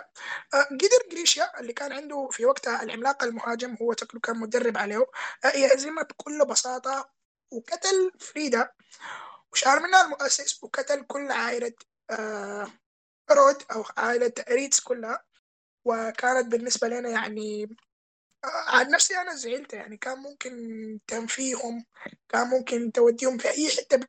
آه، 0.54 0.62
قدر 0.62 1.10
جريشا 1.12 1.60
اللي 1.60 1.72
كان 1.72 1.92
عنده 1.92 2.28
في 2.32 2.46
وقتها 2.46 2.82
العملاق 2.82 3.24
المهاجم 3.24 3.76
هو 3.82 3.94
شكله 4.00 4.20
كان 4.20 4.36
مدرب 4.38 4.78
عليه 4.78 5.06
آه، 5.44 5.48
يهزمها 5.56 6.02
بكل 6.02 6.46
بساطة 6.46 7.15
وقتل 7.50 8.12
فريدا 8.20 8.72
وشال 9.52 9.80
منها 9.80 10.02
المؤسس 10.04 10.64
وقتل 10.64 11.02
كل 11.06 11.32
عائلة 11.32 11.72
آه، 12.10 12.66
رود 13.30 13.62
أو 13.72 13.84
عائلة 13.98 14.32
ريس 14.50 14.80
كلها. 14.80 15.24
وكانت 15.84 16.46
بالنسبة 16.52 16.88
لنا 16.88 17.08
يعني 17.10 17.76
عن 18.44 18.90
نفسي 18.90 19.16
أنا 19.18 19.34
زعلت 19.34 19.74
يعني. 19.74 19.96
كان 19.96 20.18
ممكن 20.18 20.52
تنفيهم 21.06 21.84
كان 22.28 22.48
ممكن 22.48 22.92
توديهم 22.92 23.38
في 23.38 23.48
أي 23.50 23.70
حتة 23.70 24.00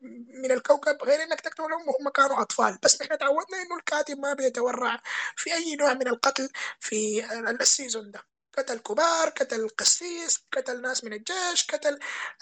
من 0.43 0.51
الكوكب 0.51 0.97
غير 1.03 1.23
إنك 1.23 1.41
تقتلهم 1.41 1.89
وهم 1.89 2.09
كانوا 2.15 2.41
أطفال. 2.41 2.77
بس 2.83 3.01
نحن 3.01 3.17
تعودنا 3.17 3.61
إنه 3.61 3.77
الكاتب 3.77 4.19
ما 4.19 4.33
بيتورع 4.33 5.01
في 5.37 5.53
أي 5.53 5.75
نوع 5.75 5.93
من 5.93 6.07
القتل 6.07 6.49
في 6.79 7.25
السيزون 7.61 8.11
ده. 8.11 8.23
قتل 8.57 8.79
كبار 8.79 9.29
قتل 9.29 9.69
قسيس 9.69 10.39
قتل 10.53 10.81
ناس 10.81 11.03
من 11.03 11.13
الجيش 11.13 11.67
قتل 11.71 11.93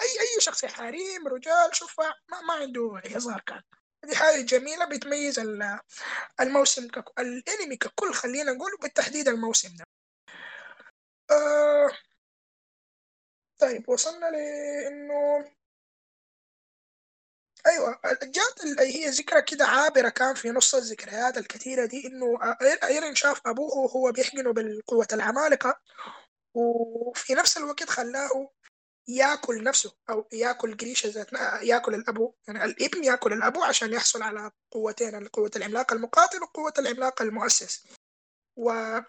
أي 0.01 0.19
أي 0.21 0.41
شخص 0.41 0.65
حريم 0.65 1.27
رجال 1.27 1.75
شوفها 1.75 2.15
ما, 2.31 2.41
ما 2.41 2.53
عنده 2.53 3.01
هزار 3.05 3.41
كان. 3.47 3.61
دي 4.05 4.15
حاجة 4.15 4.41
جميلة 4.41 4.85
بتميز 4.85 5.39
الموسم 6.39 6.87
ككل 6.87 7.13
الأنمي 7.21 7.77
ككل 7.77 8.13
خلينا 8.13 8.51
نقول 8.51 8.71
بالتحديد 8.81 9.27
الموسم 9.27 9.75
ده. 9.77 9.85
آه 11.31 11.91
طيب 13.59 13.89
وصلنا 13.89 14.25
لإنه 14.25 15.45
أيوة 17.67 17.99
جات 18.23 18.79
هي 18.79 19.09
ذكرى 19.09 19.41
كده 19.41 19.65
عابرة 19.65 20.09
كان 20.09 20.35
في 20.35 20.49
نص 20.49 20.75
الذكريات 20.75 21.37
الكثيرة 21.37 21.85
دي 21.85 22.07
إنه 22.07 22.39
ايرين 22.83 23.15
شاف 23.15 23.41
أبوه 23.47 23.77
وهو 23.77 24.11
بيحقنه 24.11 24.53
بالقوة 24.53 25.07
العمالقة 25.13 25.79
وفي 26.53 27.33
نفس 27.33 27.57
الوقت 27.57 27.89
خلاه 27.89 28.49
يأكل 29.07 29.63
نفسه 29.63 29.93
أو 30.09 30.27
يأكل 30.33 30.77
قريشه 30.77 31.09
ذات 31.09 31.27
يأكل 31.63 31.95
الأبو 31.95 32.33
يعني 32.47 32.65
الابن 32.65 33.03
يأكل 33.03 33.33
الأبو 33.33 33.63
عشان 33.63 33.93
يحصل 33.93 34.23
على 34.23 34.51
قوتين 34.71 35.27
قوة 35.27 35.51
العملاق 35.55 35.93
المقاتل 35.93 36.43
وقوة 36.43 36.73
العملاق 36.79 37.21
المؤسس. 37.21 37.87
و 38.55 38.99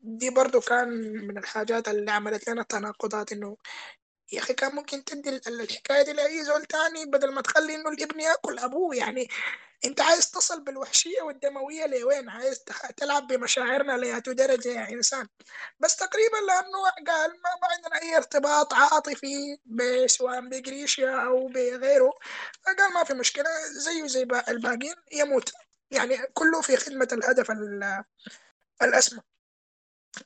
دي 0.00 0.30
برضو 0.30 0.60
كان 0.60 0.88
من 1.26 1.38
الحاجات 1.38 1.88
اللي 1.88 2.10
عملت 2.10 2.48
لنا 2.48 2.62
تناقضات 2.62 3.32
إنه 3.32 3.56
يا 4.32 4.38
أخي 4.38 4.54
كان 4.54 4.74
ممكن 4.74 5.04
تدي 5.04 5.30
الحكاية 5.46 6.02
دي 6.02 6.12
لأي 6.12 6.44
زول 6.44 6.64
تاني 6.64 7.04
بدل 7.06 7.32
ما 7.32 7.42
تخلي 7.42 7.74
إنه 7.74 7.90
الابن 7.90 8.20
يأكل 8.20 8.58
أبوه. 8.58 8.96
يعني 8.96 9.28
أنت 9.84 10.00
عايز 10.00 10.30
تصل 10.30 10.60
بالوحشية 10.60 11.22
والدموية 11.22 11.86
لوين؟ 11.86 12.28
عايز 12.28 12.64
تلعب 12.96 13.26
بمشاعرنا 13.26 13.92
لأي 13.92 14.20
درجة 14.20 14.68
يا 14.68 14.88
إنسان. 14.88 15.28
بس 15.80 15.96
تقريبا 15.96 16.36
لأنه 16.36 16.82
قال 17.06 17.30
ما, 17.30 17.50
ما 17.62 17.68
عندنا 17.72 18.02
أي 18.02 18.16
ارتباط 18.16 18.74
عاطفي 18.74 19.58
سواء 20.06 20.40
بجريشيا 20.40 21.10
أو 21.26 21.46
بغيره. 21.48 22.12
فقال 22.62 22.92
ما 22.94 23.04
في 23.04 23.14
مشكلة 23.14 23.50
زيه 23.70 24.06
زي 24.06 24.22
الباقيين 24.48 24.94
يموت. 25.12 25.52
يعني 25.90 26.18
كله 26.34 26.60
في 26.60 26.76
خدمة 26.76 27.08
الهدف 27.12 27.50
الأسمى. 28.82 29.20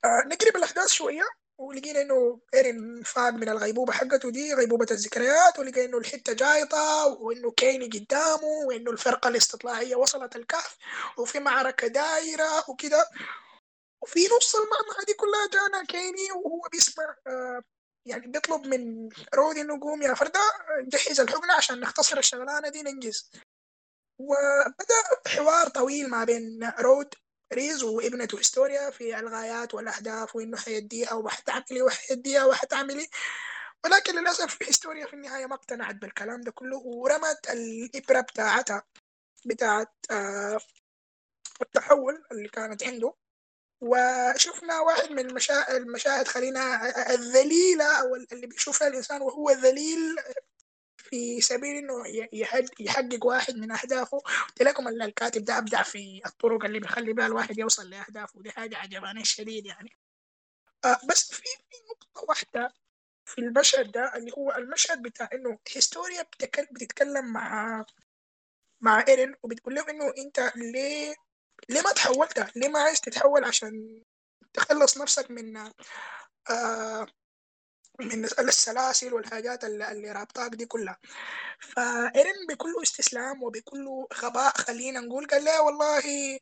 آه 0.05 0.23
نقرب 0.27 0.57
الأحداث 0.57 0.89
شوية. 0.89 1.40
ولقينا 1.61 2.01
إنه 2.01 2.41
إيرين 2.55 3.03
فاق 3.03 3.31
من 3.31 3.49
الغيبوبة 3.49 3.93
حقته 3.93 4.31
دي 4.31 4.55
غيبوبة 4.55 4.87
الذكريات 4.91 5.59
ولقينا 5.59 5.85
إنه 5.87 5.99
الحتة 5.99 6.33
جايطة 6.33 7.07
وإنه 7.07 7.51
كيني 7.51 7.87
قدامه 7.87 8.45
وإنه 8.67 8.91
الفرقة 8.91 9.29
الاستطلاعية 9.29 9.97
وصلت 9.97 10.37
الكهف 10.37 10.77
وفي 11.19 11.39
معركة 11.41 11.87
دايرة 11.87 12.71
وكده. 12.71 13.07
وفي 14.03 14.21
نص 14.37 14.55
المعركة 14.57 15.05
دي 15.07 15.15
كلها 15.15 15.49
جانا 15.53 15.85
كيني 15.85 16.33
وهو 16.33 16.69
بيسمع 16.73 17.17
آه 17.27 17.63
يعني 18.07 18.27
بيطلب 18.27 18.67
من 18.67 19.09
رود 19.35 19.57
إنه 19.59 19.81
قوم 19.81 20.03
يا 20.03 20.15
فردة 20.15 20.41
جهز 20.81 21.21
الحقنة 21.21 21.55
عشان 21.55 21.81
نختصر 21.81 22.19
الشغلانة 22.19 22.69
دي 22.69 22.83
ننجز. 22.83 23.31
وبدأ 24.19 25.29
حوار 25.29 25.69
طويل 25.69 26.11
ما 26.11 26.25
بين 26.25 26.73
رود 26.79 27.15
ريز 27.53 27.83
وابنته 27.83 28.39
هيستوريا 28.39 28.91
في 28.91 29.19
الغايات 29.19 29.75
والأهداف 29.75 30.37
وإنه 30.37 30.57
حيديها 30.57 31.15
وحتعملي 31.15 31.83
وحيديها 31.83 32.45
وحتعملي. 32.45 33.09
ولكن 33.85 34.21
للأسف 34.21 34.63
هيستوريا 34.63 35.07
في 35.07 35.15
النهاية 35.15 35.47
ما 35.47 35.55
اقتنعت 35.55 35.95
بالكلام 35.95 36.41
ده 36.41 36.51
كله 36.53 36.77
ورمت 36.79 37.51
الإبرة 37.51 38.21
بتاعتها 38.21 38.83
بتاعت 39.47 39.93
آه 40.11 40.61
التحول 41.63 42.25
اللي 42.33 42.49
كانت 42.49 42.83
عنده. 42.85 43.15
وشفنا 43.81 44.81
واحد 44.81 45.11
من 45.13 45.19
المشاهد 45.71 46.29
خلينا 46.29 46.89
الذليله 47.15 48.01
أو 48.01 48.15
اللي 48.15 48.47
بيشوفها 48.47 48.89
الإنسان 48.89 49.23
وهو 49.23 49.51
ذليل 49.51 50.17
في 51.11 51.41
سبيل 51.41 51.77
إنه 51.77 52.05
يحقق 52.81 53.27
واحد 53.27 53.55
من 53.57 53.73
أهدافه. 53.73 54.19
قلت 54.19 54.63
لكم 54.63 54.89
الكاتب 54.89 55.45
ده 55.45 55.59
أبدع 55.59 55.83
في 55.83 56.23
الطرق 56.27 56.65
اللي 56.65 56.81
بيخلي 56.81 57.13
بها 57.13 57.27
الواحد 57.27 57.59
يوصل 57.59 57.91
لأهدافه. 57.91 58.39
ودي 58.39 58.51
حاجة 58.51 58.77
عجباني 58.77 59.21
الشديد 59.21 59.67
يعني. 59.67 59.97
آه 60.85 60.99
بس 61.09 61.33
في 61.35 61.49
نقطة 61.91 62.25
واحدة 62.29 62.75
في 63.25 63.39
المشهد 63.41 63.93
ده 63.93 64.17
اللي 64.17 64.33
هو 64.39 64.53
المشهد 64.53 65.03
بتاع 65.03 65.29
إنه 65.35 65.59
هيستوريا 65.75 66.23
بتتكلم 66.23 67.33
مع 67.33 67.85
مع 68.81 69.05
إيرين 69.09 69.35
وبتقول 69.43 69.75
له 69.75 69.91
إنه 69.91 70.13
أنت 70.19 70.53
ليه 70.57 71.15
ليه 71.69 71.81
ما 71.81 71.93
تحولت؟ 71.93 72.57
ليه 72.57 72.69
ما 72.69 72.79
عايز 72.81 73.01
تتحول 73.01 73.45
عشان 73.45 74.03
تخلص 74.53 74.99
نفسك 74.99 75.31
من 75.31 75.57
آه 76.51 77.07
من 78.01 78.25
السلاسل 78.25 79.15
والحاجات 79.15 79.65
اللي, 79.65 80.13
رابطاك 80.13 80.55
دي 80.55 80.67
كلها. 80.67 80.99
فإيرين 81.61 82.47
بكل 82.49 82.75
استسلام 82.83 83.43
وبكل 83.43 84.07
غباء 84.15 84.57
خلينا 84.57 85.01
نقول. 85.01 85.27
قال 85.27 85.45
لا 85.45 85.61
والله 85.61 86.39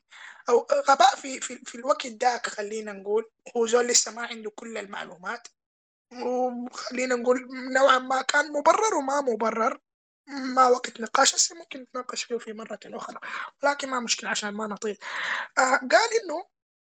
أو 0.48 0.66
غباء 0.88 1.16
في, 1.16 1.40
في, 1.40 1.58
في 1.64 1.74
الوقت 1.74 2.06
داك 2.06 2.46
خلينا 2.46 2.92
نقول. 2.92 3.30
هو 3.56 3.66
زول 3.66 3.86
لسه 3.86 4.12
ما 4.12 4.26
عنده 4.26 4.50
كل 4.50 4.78
المعلومات. 4.78 5.48
وخلينا 6.12 7.14
نقول 7.14 7.48
نوعا 7.72 7.98
ما 7.98 8.22
كان 8.22 8.52
مبرر 8.52 8.94
وما 8.94 9.20
مبرر. 9.20 9.80
ما 10.26 10.68
وقت 10.68 11.00
نقاش 11.00 11.34
هسه 11.34 11.54
ممكن 11.54 11.80
نتناقش 11.80 12.24
فيه 12.24 12.38
في 12.38 12.52
مرة 12.52 12.78
أخرى. 12.84 13.20
لكن 13.62 13.88
ما 13.88 14.00
مشكلة 14.00 14.30
عشان 14.30 14.50
ما 14.50 14.66
نطيل. 14.66 14.98
آه 15.58 15.76
قال 15.76 16.10
إنه 16.22 16.44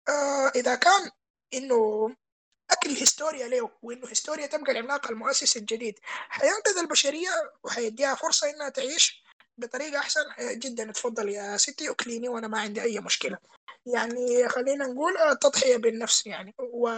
آه 0.08 0.52
إذا 0.54 0.74
كان 0.74 1.10
إنه 1.54 2.10
اكل 2.74 2.90
هيستوريا 2.90 3.48
له 3.48 3.70
وإنه 3.82 4.08
هيستوريا 4.08 4.46
تبقى 4.46 4.72
العملاق 4.72 5.10
المؤسس 5.10 5.56
الجديد. 5.56 5.98
حينقذ 6.28 6.78
البشرية 6.78 7.30
وحيديها 7.64 8.14
فرصة 8.14 8.50
إنها 8.50 8.68
تعيش 8.68 9.24
بطريقة 9.58 9.98
أحسن. 9.98 10.24
جدا. 10.40 10.92
تفضل 10.92 11.28
يا 11.28 11.56
ستي 11.56 11.90
أكليني 11.90 12.28
وأنا 12.28 12.48
ما 12.48 12.60
عندي 12.60 12.82
أي 12.82 13.00
مشكلة. 13.00 13.38
يعني 13.86 14.48
خلينا 14.48 14.86
نقول 14.86 15.14
تضحية 15.40 15.76
بالنفس 15.76 16.26
يعني. 16.26 16.54
و 16.58 16.88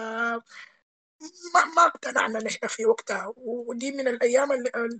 ما 1.54 1.64
ما 1.64 1.86
اقتنعنا 1.86 2.38
نحن 2.38 2.66
في 2.66 2.86
وقتها. 2.86 3.32
ودي 3.36 3.92
من 3.92 4.08
الأيام 4.08 4.52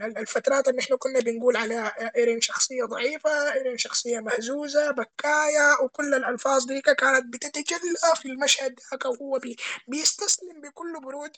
الفترات 0.02 0.68
اللي 0.68 0.78
نحن 0.78 0.96
كنا 0.96 1.20
بنقول 1.20 1.56
عليها 1.56 2.16
إيرين 2.16 2.40
شخصية 2.40 2.84
ضعيفة 2.84 3.52
إيرين 3.52 3.78
شخصية 3.78 4.20
مهزوزة 4.20 4.90
بكاية 4.90 5.80
وكل 5.82 6.14
الألفاظ 6.14 6.64
دي 6.64 6.80
كانت 6.80 7.34
بتتجلى 7.34 8.14
في 8.16 8.28
المشهد 8.28 8.80
ذاك 8.92 9.04
وهو 9.04 9.38
بي 9.38 9.56
بيستسلم 9.88 10.60
بكل 10.60 11.00
برود. 11.00 11.36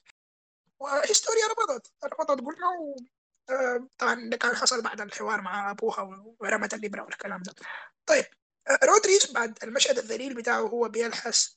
وهيستوريا 0.81 1.47
رفضت 1.47 1.93
رفضت 2.05 2.41
قلنا 2.41 2.69
و... 2.81 2.97
آه، 3.51 3.89
طبعا 3.99 4.31
ده 4.31 4.37
كان 4.37 4.57
حصل 4.57 4.83
بعد 4.83 5.01
الحوار 5.01 5.41
مع 5.41 5.71
أبوها 5.71 6.03
ورمت 6.41 6.75
الابره 6.75 7.03
والكلام 7.03 7.43
ده. 7.43 7.55
طيب 8.07 8.25
آه، 8.69 8.79
رود 8.85 9.09
ريس 9.09 9.33
بعد 9.33 9.59
المشهد 9.63 9.99
الذليل 9.99 10.35
بتاعه 10.35 10.61
هو 10.61 10.89
بيلحس 10.89 11.57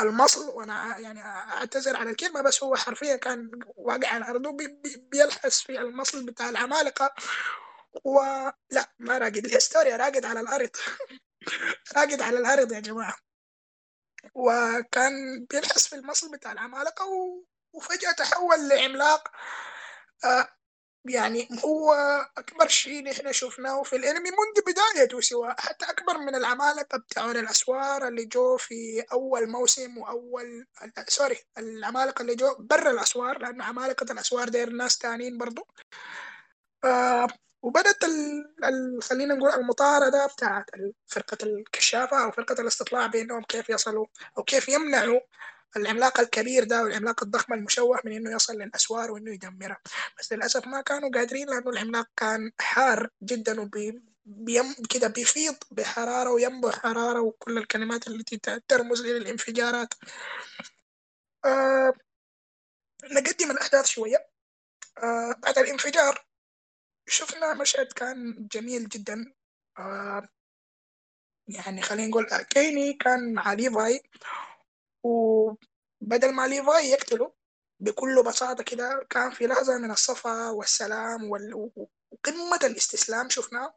المصل 0.00 0.48
وأنا 0.48 0.98
يعني 0.98 1.20
أعتذر 1.24 1.96
على 1.96 2.10
الكلمة 2.10 2.42
بس 2.42 2.62
هو 2.62 2.76
حرفيا 2.76 3.16
كان 3.16 3.50
واقع 3.76 4.08
على 4.08 4.24
الأرض 4.24 4.56
بيلحس 5.12 5.60
في 5.62 5.80
المصل 5.80 6.26
بتاع 6.26 6.48
العمالقة. 6.48 7.14
ولا 8.04 8.54
ما 8.98 9.18
راقد. 9.18 9.36
الهستوريا 9.36 9.96
راقد 9.96 10.24
على 10.24 10.40
الأرض. 10.40 10.70
راقد 11.96 12.22
على 12.22 12.38
الأرض 12.38 12.72
يا 12.72 12.80
جماعة. 12.80 13.16
وكان 14.34 15.46
بيلحس 15.50 15.86
في 15.86 15.96
المصل 15.96 16.30
بتاع 16.32 16.52
العمالقة 16.52 17.04
وفجأة 17.72 18.12
تحول 18.12 18.68
لعملاق. 18.68 19.28
آه 20.24 20.48
يعني 21.04 21.48
هو 21.64 21.92
أكبر 22.38 22.68
شيء 22.68 23.04
نحن 23.04 23.32
شفناه 23.32 23.82
في 23.82 23.96
الأنمي 23.96 24.30
منذ 24.30 24.72
بدايته 24.72 25.20
سواء 25.20 25.60
حتى 25.60 25.84
أكبر 25.84 26.18
من 26.18 26.34
العمالقة 26.34 26.98
بتاعون 26.98 27.36
الأسوار 27.36 28.08
اللي 28.08 28.24
جو 28.24 28.56
في 28.56 29.04
أول 29.12 29.48
موسم 29.50 29.98
وأول 29.98 30.66
sorry 31.08 31.38
العمالقة 31.58 32.22
اللي 32.22 32.34
جو 32.34 32.54
برا 32.58 32.90
الأسوار 32.90 33.38
لأنه 33.38 33.64
عمالقة 33.64 34.12
الأسوار 34.12 34.48
ديل 34.48 34.70
ناس 34.70 34.98
تانيين 34.98 35.38
برضو. 35.38 35.66
آه 36.84 37.28
وبدت 37.62 38.04
ال... 38.04 38.44
ال... 38.64 39.02
خلينا 39.02 39.34
نقول 39.34 39.50
المطاردة 39.50 40.26
بتاعت 40.26 40.64
فرقة 41.06 41.38
الكشافة 41.42 42.24
أو 42.24 42.30
فرقة 42.30 42.60
الاستطلاع 42.62 43.06
بأنهم 43.06 43.42
كيف 43.42 43.70
يصلوا 43.70 44.06
أو 44.38 44.44
كيف 44.44 44.68
يمنعوا 44.68 45.20
العملاق 45.76 46.20
الكبير 46.20 46.64
ده 46.64 46.82
والعملاق 46.82 47.22
الضخم 47.22 47.52
المشوه 47.52 48.00
من 48.04 48.12
إنه 48.12 48.34
يصل 48.34 48.54
للأسوار 48.54 49.10
وإنه 49.10 49.32
يدمرها 49.34 49.80
بس 50.18 50.32
للأسف 50.32 50.66
ما 50.66 50.80
كانوا 50.80 51.10
قادرين 51.10 51.46
لأنه 51.46 51.70
العملاق 51.70 52.06
كان 52.16 52.52
حار 52.60 53.08
جدا 53.22 53.60
وبي 53.60 54.02
بيم 54.24 54.74
كده 54.90 55.08
بيفيض 55.08 55.56
بحرارة 55.70 56.30
وينبع 56.30 56.70
حرارة 56.70 57.20
وكل 57.20 57.58
الكلمات 57.58 58.08
التي 58.08 58.36
ترمز 58.68 59.00
إلى 59.00 59.16
الانفجارات. 59.16 59.94
آه 61.44 61.92
نقدم 63.04 63.50
الأحداث 63.50 63.86
شوية. 63.86 64.28
آه 64.98 65.34
بعد 65.38 65.58
الانفجار 65.58 66.26
شفنا 67.06 67.54
مشهد 67.54 67.92
كان 67.92 68.48
جميل 68.52 68.88
جدا. 68.88 69.34
آه 69.78 70.28
يعني 71.48 71.82
خلينا 71.82 72.08
نقول 72.08 72.26
كيني 72.50 72.92
كان 72.92 73.34
مع 73.34 73.52
ليفاي. 73.52 74.02
وبدل 75.02 76.32
ما 76.32 76.46
ليفاي 76.46 76.88
يقتله 76.88 77.32
بكل 77.80 78.22
بساطة 78.22 78.62
كده 78.62 79.06
كان 79.10 79.30
في 79.30 79.46
لحظة 79.46 79.78
من 79.78 79.90
الصفا 79.90 80.50
والسلام 80.50 81.30
وقمة 81.30 82.60
الاستسلام 82.64 83.28
شفناه 83.30 83.74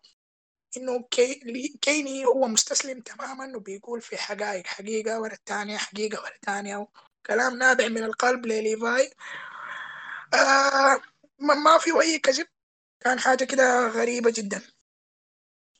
إنه 0.78 1.03
كي... 1.11 1.34
كيني 1.82 2.26
هو 2.26 2.47
مستسلم 2.47 3.01
تماما 3.01 3.57
وبيقول 3.57 4.01
في 4.01 4.17
حقائق 4.17 4.67
حقيقة 4.67 5.19
ورا 5.22 5.34
الثانية 5.34 5.78
حقيقة 5.78 6.22
ورا 6.22 6.36
الثانية 6.36 6.88
كلام 7.26 7.57
نابع 7.57 7.88
من 7.88 8.03
القلب 8.03 8.45
لليفاي. 8.45 9.13
آه 10.34 11.01
ما 11.39 11.78
في 11.78 12.01
أي 12.01 12.19
كذب 12.19 12.47
كان 12.99 13.19
حاجة 13.19 13.43
كده 13.43 13.88
غريبة 13.88 14.34
جدا. 14.36 14.61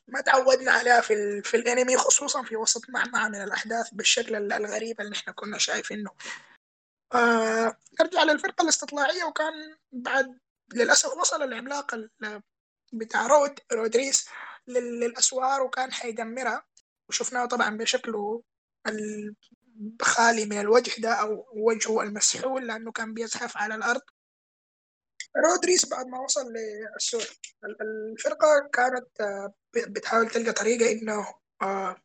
ما 0.08 0.20
تعودنا 0.20 0.72
عليها 0.72 1.00
في 1.00 1.14
ال... 1.14 1.44
في 1.44 1.56
الانمي 1.56 1.96
خصوصا 1.96 2.42
في 2.42 2.56
وسط 2.56 2.90
معمعة 2.90 3.28
من 3.28 3.42
الأحداث 3.42 3.90
بالشكل 3.90 4.52
الغريب 4.52 5.00
اللي 5.00 5.16
إحنا 5.16 5.32
كنا 5.32 5.58
شايفينه. 5.58 6.10
آه 7.14 7.76
نرجع 8.00 8.22
للفرقة 8.22 8.62
الاستطلاعية 8.62 9.24
وكان 9.24 9.76
بعد 9.92 10.38
للأسف 10.74 11.16
وصل 11.16 11.42
العملاق 11.42 11.94
بتاع 12.92 13.26
رود 13.26 13.60
رود 13.72 14.00
ريس 14.00 14.28
للأسوار 14.68 15.62
وكان 15.62 15.92
حيدمرها. 15.92 16.64
وشفناه 17.08 17.46
طبعا 17.46 17.76
بشكله 17.76 18.42
الخالي 20.00 20.46
من 20.46 20.60
الوجه 20.60 21.00
ده 21.00 21.14
أو 21.14 21.46
وجهه 21.52 22.02
المسحول 22.02 22.66
لأنه 22.66 22.92
كان 22.92 23.14
بيزحف 23.14 23.56
على 23.56 23.74
الأرض. 23.74 24.02
رود 25.36 25.62
ريس 25.62 25.88
بعد 25.88 26.06
ما 26.06 26.20
وصل 26.20 26.52
للسور 26.52 27.22
الفرقة 27.64 28.68
كانت 28.72 29.20
آه، 29.20 29.54
بتحاول 29.76 30.28
تلقى 30.28 30.52
طريقة 30.52 30.92
إنه 30.92 31.34
آه، 31.62 31.96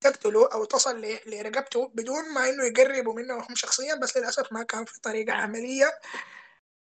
تقتله 0.00 0.52
أو 0.52 0.64
تصل 0.64 1.00
لرقبته 1.26 1.88
بدون 1.88 2.34
ما 2.34 2.48
إنه 2.48 2.64
يقربوا 2.64 3.14
منه 3.14 3.34
هم 3.34 3.54
شخصيا 3.54 3.94
بس 3.94 4.16
للأسف 4.16 4.52
ما 4.52 4.62
كان 4.62 4.84
في 4.84 5.00
طريقة 5.00 5.32
عملية. 5.32 6.00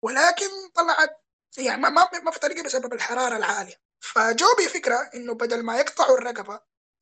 ولكن 0.02 0.48
طلعت 0.74 1.24
يعني 1.58 1.80
ما 1.82 1.90
ما 2.24 2.30
في 2.30 2.38
طريقة 2.40 2.62
بسبب 2.62 2.92
الحرارة 2.92 3.36
العالية. 3.36 3.74
فجو 4.00 4.46
بفكرة 4.58 5.10
إنه 5.14 5.34
بدل 5.34 5.62
ما 5.62 5.78
يقطعوا 5.78 6.18
الرقبة 6.18 6.60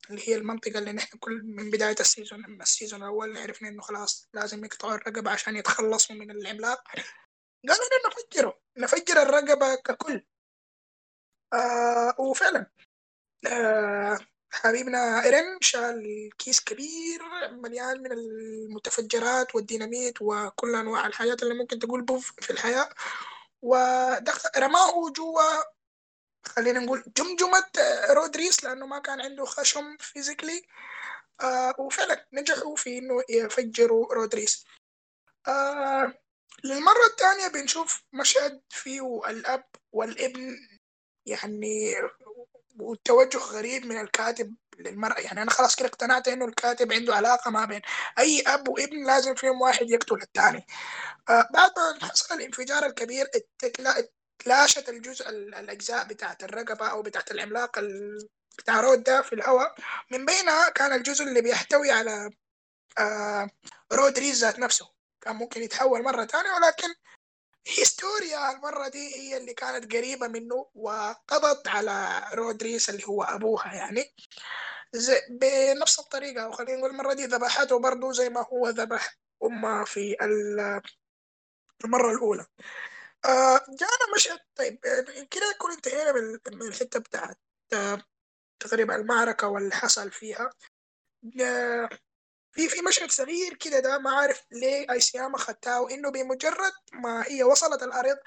اللي 0.09 0.29
هي 0.29 0.35
المنطقة 0.35 0.79
اللي 0.79 0.91
نحن 0.91 1.17
كلنا 1.17 1.41
من 1.43 1.71
بداية 1.71 1.95
ال 1.99 2.08
season 2.08 2.61
ال 2.61 2.67
season 2.67 3.03
الأول 3.03 3.37
عرفنا 3.37 3.69
إنه 3.69 3.81
خلاص 3.81 4.29
لازم 4.33 4.65
يقطعوا 4.65 4.95
الرقبة 4.95 5.31
عشان 5.31 5.55
يتخلصوا 5.55 6.15
من 6.15 6.31
العملاق 6.31 6.83
قالوا 7.67 7.85
لنا 7.85 8.09
نفجره. 8.09 8.59
نفجر 8.77 9.21
الرقبة 9.21 9.75
ككل. 9.75 10.25
آه 11.53 12.15
وفعلا. 12.19 12.65
آه 13.47 14.17
حبيبنا 14.51 15.23
إيرين 15.23 15.57
شال 15.61 16.29
كيس 16.37 16.59
كبير 16.63 17.21
مليان 17.51 18.03
من 18.03 18.11
المتفجرات 18.11 19.55
والديناميت 19.55 20.21
وكل 20.21 20.75
أنواع 20.75 21.07
الحاجات 21.07 21.43
اللي 21.43 21.53
ممكن 21.53 21.79
تقول 21.79 22.01
بوف 22.01 22.33
في 22.41 22.49
الحياة. 22.49 22.89
ورماه 23.61 25.09
جوا 25.15 25.63
خلينا 26.45 26.79
نقول 26.79 27.03
جمجمة 27.17 27.69
رود 28.09 28.36
ريس 28.36 28.63
لأنه 28.63 28.85
ما 28.85 28.99
كان 28.99 29.21
عنده 29.21 29.45
خشم 29.45 29.97
physically. 29.97 30.65
آه 31.41 31.75
وفعلا 31.79 32.27
نجحوا 32.33 32.75
في 32.75 32.97
إنه 32.97 33.23
يفجروا 33.29 34.13
رود 34.13 34.35
ريس. 34.35 34.65
آه 35.47 36.13
للمرة 36.63 37.05
الثانية 37.11 37.47
بنشوف 37.47 38.03
مشهد 38.13 38.61
فيه 38.69 39.21
الأب 39.29 39.63
والابن 39.91 40.57
يعني 41.25 41.95
والتوجه 42.79 43.37
غريب 43.37 43.85
من 43.85 43.99
الكاتب 44.01 44.55
للمرأة. 44.79 45.19
يعني 45.19 45.41
أنا 45.41 45.51
خلاص 45.51 45.75
كده 45.75 45.87
اقتنعت 45.87 46.27
إنه 46.27 46.45
الكاتب 46.45 46.93
عنده 46.93 47.15
علاقة 47.15 47.51
ما 47.51 47.65
بين 47.65 47.81
أي 48.19 48.43
أب 48.47 48.67
وابن 48.69 49.05
لازم 49.07 49.35
فيهم 49.35 49.61
واحد 49.61 49.89
يقتل 49.89 50.21
الثاني. 50.21 50.65
آه 51.29 51.49
بعد 51.53 51.71
ما 51.77 52.09
حصل 52.09 52.35
الانفجار 52.35 52.85
الكبير 52.85 53.27
تلاشت 54.39 54.89
الجزء 54.89 55.29
الأجزاء 55.29 56.07
بتاعت 56.07 56.43
الرقبة 56.43 56.87
أو 56.87 57.01
بتاعت 57.01 57.31
العملاق 57.31 57.79
بتاع 58.57 58.81
رود 58.81 59.03
ده 59.03 59.21
في 59.21 59.33
الهواء. 59.33 59.75
من 60.11 60.25
بينها 60.25 60.69
كان 60.69 60.93
الجزء 60.93 61.23
اللي 61.25 61.41
بيحتوي 61.41 61.91
على 61.91 62.29
آه 62.97 63.49
رود 63.93 64.19
ريز 64.19 64.45
ذات 64.45 64.59
نفسه. 64.59 64.89
كان 65.21 65.35
ممكن 65.35 65.61
يتحول 65.63 66.03
مرة 66.03 66.23
تانية 66.23 66.51
ولكن 66.51 66.87
هيستوريا 67.67 68.51
المرة 68.51 68.87
دي 68.87 69.15
هي 69.15 69.37
اللي 69.37 69.53
كانت 69.53 69.95
قريبة 69.95 70.27
منه 70.27 70.69
وقضت 70.75 71.67
على 71.67 72.23
رود 72.33 72.61
ريس 72.61 72.89
اللي 72.89 73.03
هو 73.07 73.23
أبوها 73.23 73.73
يعني. 73.73 74.13
بنفس 75.29 75.99
الطريقة 75.99 76.47
وخلينا 76.47 76.77
نقول 76.77 76.91
المرة 76.91 77.13
دي 77.13 77.25
ذبحته 77.25 77.79
برضه 77.79 78.11
زي 78.11 78.29
ما 78.29 78.41
هو 78.41 78.69
ذبح 78.69 79.17
أمه 79.43 79.83
في 79.83 80.15
المرة 81.85 82.11
الأولى. 82.11 82.45
آه 83.25 83.57
جانا 83.69 84.15
مشهد 84.15 84.39
طيب 84.55 84.79
كده 85.31 85.51
نكون 85.55 85.71
انتهينا 85.71 86.11
من 86.51 86.67
الحتة 86.67 86.99
بتاعت 86.99 87.37
تقريبا 88.59 88.95
المعركة 88.95 89.47
واللي 89.47 89.75
حصل 89.75 90.11
فيها. 90.11 90.49
في 92.53 92.69
في 92.69 92.81
مشهد 92.81 93.11
صغير 93.11 93.53
كده 93.53 93.79
ده 93.79 93.97
ما 93.97 94.11
عارف 94.11 94.45
ليه 94.51 94.91
إيساياما 94.91 95.37
ختاها 95.37 95.89
انه 95.91 96.11
بمجرد 96.11 96.73
ما 96.93 97.23
هي 97.27 97.43
وصلت 97.43 97.83
الأرض 97.83 98.17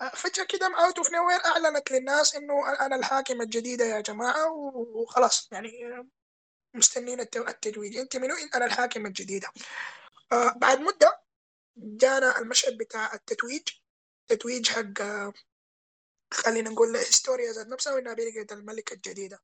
آه، 0.00 0.08
فجأة 0.08 0.44
كده 0.44 0.66
out 0.84 0.98
of 0.98 1.12
nowhere 1.12 1.40
أعلنت 1.46 1.90
للناس 1.92 2.34
إنه 2.36 2.86
أنا 2.86 2.96
الحاكمة 2.96 3.44
الجديدة 3.44 3.84
يا 3.84 4.00
جماعة 4.00 4.52
وخلاص 4.52 5.48
يعني 5.52 5.70
مستنين 6.74 7.20
التتويج 7.20 7.96
أنت 7.96 8.16
منو؟ 8.16 8.34
أنا 8.54 8.64
الحاكمة 8.64 9.08
الجديدة. 9.08 9.48
آه 10.32 10.52
بعد 10.56 10.80
مدة 10.80 11.20
جانا 11.76 12.38
المشهد 12.38 12.78
بتاع 12.78 13.14
التتويج. 13.14 13.68
تتويج 14.28 14.68
حق 14.70 15.00
آه، 15.00 15.32
خلينا 16.32 16.70
نقول 16.70 16.96
هيستوريا 16.96 17.52
ذات 17.52 17.66
نفسها 17.66 17.94
وإنها 17.94 18.14
بقت 18.14 18.52
الملكة 18.52 18.94
الجديدة. 18.94 19.38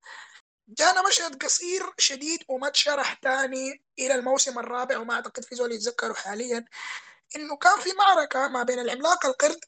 جانا 0.68 1.08
مشهد 1.08 1.42
قصير 1.44 1.82
شديد 1.98 2.40
وما 2.48 2.68
تشرح 2.68 3.12
تاني 3.14 3.84
إلى 3.98 4.14
الموسم 4.14 4.58
الرابع 4.58 4.98
وما 4.98 5.14
أعتقد 5.14 5.44
في 5.44 5.54
زول 5.54 5.72
يتذكره 5.72 6.12
حاليا. 6.12 6.64
إنه 7.36 7.56
كان 7.56 7.80
في 7.80 7.90
معركة 7.92 8.48
ما 8.48 8.62
بين 8.62 8.78
العملاق 8.78 9.26
القرد 9.26 9.60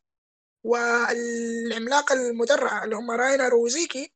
والعملاق 0.64 2.12
المدرع 2.12 2.84
اللي 2.84 2.96
هم 2.96 3.10
راينر 3.10 3.54
وزيكي 3.54 4.12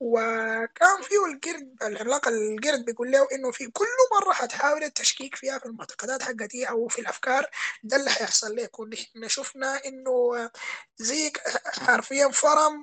وكان 0.00 1.02
فيه 1.02 1.26
القرد 1.26 1.76
العملاق 1.82 2.28
القرد 2.28 2.84
بيقول 2.84 3.10
له 3.12 3.28
إنه 3.32 3.50
في 3.50 3.66
كل 3.70 3.86
مرة 4.20 4.32
حتحاول 4.32 4.84
التشكيك 4.84 5.34
فيها 5.36 5.58
في 5.58 5.66
المعتقدات 5.66 6.22
حقتي 6.22 6.64
أو 6.68 6.88
في 6.88 7.00
الأفكار 7.00 7.50
ده 7.82 7.96
اللي 7.96 8.10
حيحصل 8.10 8.56
لك 8.56 8.78
ونحن 8.78 9.28
شفنا 9.28 9.84
إنه 9.86 10.50
زيك 10.98 11.40
حرفيا 11.66 12.28
فرم 12.28 12.82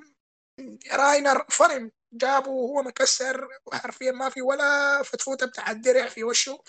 راينر 0.92 1.44
فرم 1.50 1.90
جابه 2.12 2.50
وهو 2.50 2.82
مكسر 2.82 3.48
وحرفيا 3.66 4.12
ما 4.12 4.28
في 4.30 4.42
ولا 4.42 5.02
فتفوتة 5.02 5.46
بتاع 5.46 5.70
الدرع 5.70 6.08
في 6.08 6.24
وشه. 6.24 6.62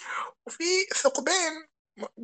وفي 0.46 0.64
ثقبين 0.96 1.68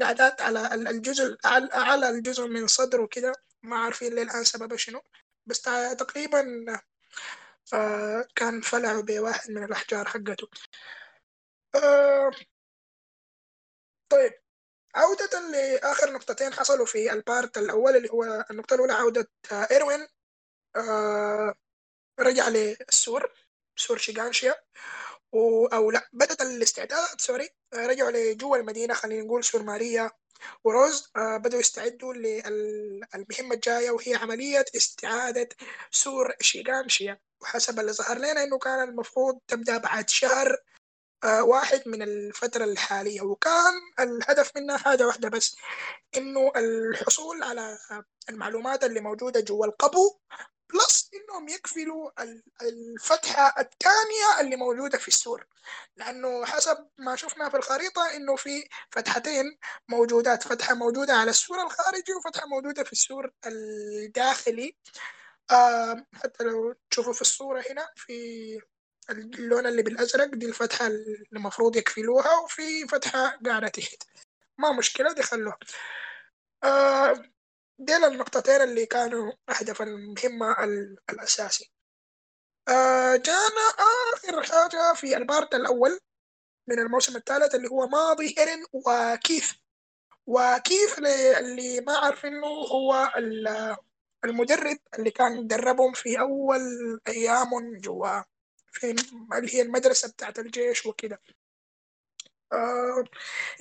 قاعدات 0.01 0.41
على 0.41 0.73
الجزء 0.75 1.37
اعلى 1.45 2.09
الجزء 2.09 2.47
من 2.47 2.67
صدره 2.67 3.07
كده 3.11 3.33
ما 3.63 3.77
عارفين 3.77 4.13
للآن 4.13 4.43
سببه 4.43 4.75
شنو. 4.77 5.01
بس 5.45 5.61
تقريبا 5.99 6.65
آه، 7.73 8.27
كان 8.35 8.61
فلع 8.61 8.99
بواحد 9.01 9.51
من 9.51 9.63
الأحجار 9.63 10.05
حقته. 10.07 10.47
آه، 11.75 12.31
طيب. 14.09 14.33
عودة 14.95 15.39
لآخر 15.51 16.13
نقطتين 16.13 16.53
حصلوا 16.53 16.85
في 16.85 17.13
ال 17.13 17.22
part 17.22 17.57
الأول 17.57 17.95
اللي 17.95 18.09
هو 18.11 18.45
النقطة 18.51 18.73
الأولى 18.73 18.93
عودة 18.93 19.29
إيروين. 19.71 20.07
آه 20.75 21.55
رجع 22.19 22.47
للسور 22.49 23.31
سور 23.75 23.97
شيغانشيا. 23.97 24.55
و... 25.31 25.65
أو 25.65 25.91
لا 25.91 26.09
بدأت 26.13 26.41
الاستعدادات 26.41 27.21
sorry. 27.21 27.49
رجعوا 27.73 28.11
لجوا 28.11 28.57
المدينة 28.57 28.93
خلينا 28.93 29.23
نقول 29.23 29.43
سور 29.43 29.63
ماريا 29.63 30.11
وروز. 30.63 31.11
آه 31.15 31.37
بدأوا 31.37 31.61
يستعدوا 31.61 32.13
للمهمة 32.13 33.55
الجاية 33.55 33.91
وهي 33.91 34.15
عملية 34.15 34.65
استعادة 34.75 35.49
سور 35.91 36.33
شيغانشيا. 36.41 37.19
وحسب 37.41 37.79
اللي 37.79 37.93
ظهر 37.93 38.17
لنا 38.17 38.43
إنه 38.43 38.57
كان 38.57 38.89
المفروض 38.89 39.39
تبدأ 39.47 39.77
بعد 39.77 40.09
شهر 40.09 40.57
آه، 41.23 41.43
واحد 41.43 41.83
من 41.85 42.01
الفترة 42.01 42.63
الحالية. 42.63 43.21
وكان 43.21 43.73
الهدف 43.99 44.51
منها 44.57 44.77
حاجة 44.77 45.07
واحدة 45.07 45.29
بس 45.29 45.55
إنه 46.17 46.51
الحصول 46.55 47.43
على 47.43 47.77
المعلومات 48.29 48.83
اللي 48.83 48.99
موجودة 48.99 49.39
جوا 49.39 49.65
القبو. 49.65 50.19
plus 50.73 51.09
إنهم 51.13 51.49
يقفلوا 51.49 52.11
الفتحة 52.61 53.47
الثانية 53.59 54.39
اللي 54.41 54.55
موجودة 54.55 54.97
في 54.97 55.07
السور. 55.07 55.47
لأنه 55.95 56.45
حسب 56.45 56.87
ما 56.97 57.15
شفنا 57.15 57.49
في 57.49 57.57
الخريطة 57.57 58.15
إنه 58.15 58.35
في 58.35 58.69
فتحتين 58.91 59.57
موجودات 59.87 60.43
فتحة 60.43 60.73
موجودة 60.75 61.13
على 61.13 61.29
السور 61.29 61.61
الخارجي 61.63 62.13
وفتحة 62.13 62.47
موجودة 62.47 62.83
في 62.83 62.91
السور 62.93 63.31
الداخلي. 63.45 64.75
آه 65.51 66.05
حتى 66.13 66.43
لو 66.43 66.75
تشوفوا 66.89 67.13
في 67.13 67.21
الصورة 67.21 67.63
هنا 67.69 67.89
في 67.95 68.59
اللون 69.09 69.65
اللي 69.67 69.83
بالأزرق 69.83 70.25
دي 70.25 70.45
الفتحة 70.45 70.87
اللي 70.87 71.23
المفروض 71.33 71.75
يقفلوها 71.75 72.35
وفي 72.39 72.87
فتحة 72.87 73.39
قاعدة 73.45 73.67
تحت. 73.67 74.03
ما 74.57 74.71
مشكلة 74.71 75.13
دي 75.13 75.23
خلوها. 75.23 75.57
آه 76.63 77.23
ديل 77.79 78.05
النقطتين 78.05 78.61
اللي 78.61 78.85
كانوا 78.85 79.31
هدف 79.49 79.81
المهمه 79.81 80.63
الأساسي. 81.09 81.71
آه 82.67 83.15
جانا 83.15 83.65
آخر 84.13 84.43
حاجة 84.43 84.93
في 84.95 85.17
ال 85.17 85.25
part 85.25 85.55
الأول 85.55 85.99
من 86.67 86.79
الموسم 86.79 87.15
الثالث 87.15 87.55
اللي 87.55 87.67
هو 87.69 87.87
ماضي 87.87 88.35
إيرين 88.37 88.65
وكيث. 88.73 89.59
وكيث 90.27 90.99
اللي 91.39 91.81
ما 91.81 91.97
عارفينه 91.97 92.47
هو 92.47 93.11
المدرب 94.25 94.77
اللي 94.99 95.11
كان 95.11 95.47
دربهم 95.47 95.93
في 95.93 96.19
أول 96.19 96.61
ايامهم 97.07 97.77
جوا 97.77 98.21
في 98.71 98.91
اللي 99.37 99.55
هي 99.55 99.61
المدرسة 99.61 100.09
بتاعت 100.11 100.39
الجيش 100.39 100.85
وكده. 100.85 101.21
آه 102.53 103.03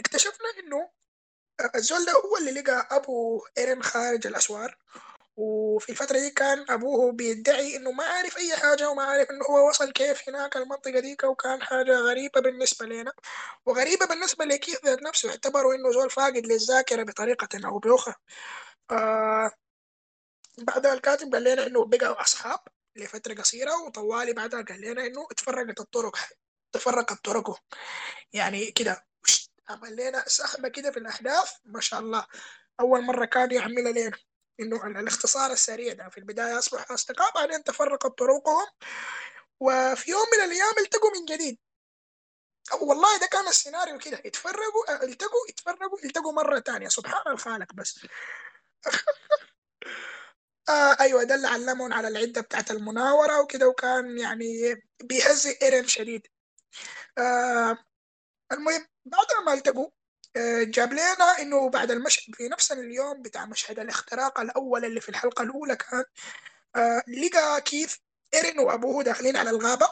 اكتشفنا 0.00 0.46
إنه 0.58 0.90
الزول 1.74 2.04
ده 2.04 2.12
هو 2.12 2.36
اللي 2.36 2.50
لقى 2.61 2.88
أبو 2.90 3.44
ايرين 3.59 3.82
خارج 3.82 4.26
الأسوار 4.26 4.76
وفي 5.36 5.88
الفترة 5.92 6.18
دي 6.18 6.30
كان 6.30 6.66
أبوه 6.70 7.12
بيدعي 7.12 7.76
إنه 7.76 7.90
ما 7.92 8.04
عارف 8.04 8.36
أي 8.36 8.56
حاجة 8.56 8.90
وما 8.90 9.02
عارف 9.02 9.30
إنه 9.30 9.44
هو 9.50 9.68
وصل 9.68 9.92
كيف 9.92 10.28
هناك 10.28 10.56
المنطقة 10.56 11.00
ديك 11.00 11.24
وكان 11.24 11.62
حاجة 11.62 11.92
غريبة 11.98 12.40
بالنسبة 12.40 12.86
لنا 12.86 13.12
وغريبة 13.66 14.06
بالنسبة 14.06 14.44
لكيف 14.44 14.84
ذات 14.84 15.02
نفسه 15.02 15.30
اعتبروا 15.30 15.74
إنه 15.74 15.90
زول 15.92 16.11
فاقد 16.11 16.46
للذاكرة 16.46 17.02
بطريقة 17.02 17.48
أو 17.68 17.78
بأخرى. 17.78 18.14
آه 18.90 19.50
بعدها 20.59 20.92
الكاتب 20.94 21.34
قال 21.34 21.44
لنا 21.44 21.66
إنه 21.66 21.84
بقوا 21.84 22.22
أصحاب 22.22 22.61
لفترة 22.96 23.34
قصيرة 23.34 23.82
وطوالي 23.82 24.32
بعدها 24.32 24.62
قال 24.62 24.80
لنا 24.80 25.06
إنه 25.06 25.26
اتفرقت 25.30 25.80
الطرق 25.80 26.16
تفرقت 26.72 27.24
طرقه. 27.24 27.59
يعني 28.32 28.70
كده. 28.70 29.06
عمل 29.68 30.22
سحبة 30.26 30.68
كده 30.68 30.90
في 30.90 30.98
الأحداث 30.98 31.52
ما 31.64 31.80
شاء 31.80 32.00
الله. 32.00 32.26
أول 32.80 33.02
مرة 33.02 33.24
كان 33.24 33.52
يعملها 33.52 33.92
لنا 33.92 34.12
إنه 34.60 35.00
الاختصار 35.00 35.52
السريع 35.52 35.92
ده. 35.92 36.08
في 36.08 36.18
البداية 36.18 36.58
أصبحوا 36.58 36.94
أصدقاء 36.94 37.34
بعدين 37.34 37.64
تفرقت 37.64 38.18
طرقهم 38.18 38.66
وفي 39.60 40.10
يوم 40.10 40.26
من 40.38 40.44
الأيام 40.44 40.74
التقوا 40.84 41.10
من 41.18 41.24
جديد. 41.24 41.58
والله 42.80 43.18
ده 43.18 43.26
كان 43.26 43.48
السيناريو 43.48 43.98
كده. 43.98 44.22
يتفرقوا 44.24 45.04
التقوا 45.04 45.48
يتفرقوا 45.48 45.98
التقوا 46.04 46.32
مرة 46.32 46.58
تانية. 46.58 46.88
سبحان 46.88 47.32
الخالق 47.32 47.72
بس. 47.74 48.00
آه 50.68 50.96
أيوه 51.00 51.22
ده 51.24 51.34
اللي 51.34 51.48
علمهم 51.48 51.92
على 51.92 52.08
العدة 52.08 52.40
بتاعت 52.40 52.70
المناورة 52.70 53.40
وكده 53.40 53.68
وكان 53.68 54.18
يعني 54.18 54.74
بيهزئ 55.04 55.62
ايرين 55.62 55.88
شديد. 55.88 56.26
آه 57.18 57.78
المهم 58.52 58.86
بعد 59.09 59.26
ما 59.46 59.52
التقوا 59.52 59.90
آه 60.36 60.62
جاب 60.62 60.92
لنا 60.92 61.38
إنه 61.40 61.70
بعد 61.70 61.90
المشهد 61.90 62.34
في 62.34 62.48
نفس 62.48 62.72
اليوم 62.72 63.22
بتاع 63.22 63.46
مشهد 63.46 63.78
الاختراق 63.78 64.40
الأول 64.40 64.84
اللي 64.84 65.00
في 65.00 65.09
الحلقة 65.09 65.42
الأولى 65.42 65.76
كان 65.76 66.04
آه 66.76 67.02
لقى 67.09 67.61
كيف 67.61 68.00
إيرين 68.34 68.59
وأبوه 68.59 69.02
داخلين 69.02 69.36
على 69.36 69.50
الغابة 69.50 69.88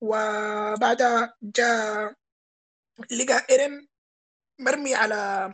وبعدها 0.00 1.34
جاء 1.42 2.14
لقى 3.10 3.46
إيرين 3.50 3.88
مرمي 4.58 4.94
على 4.94 5.52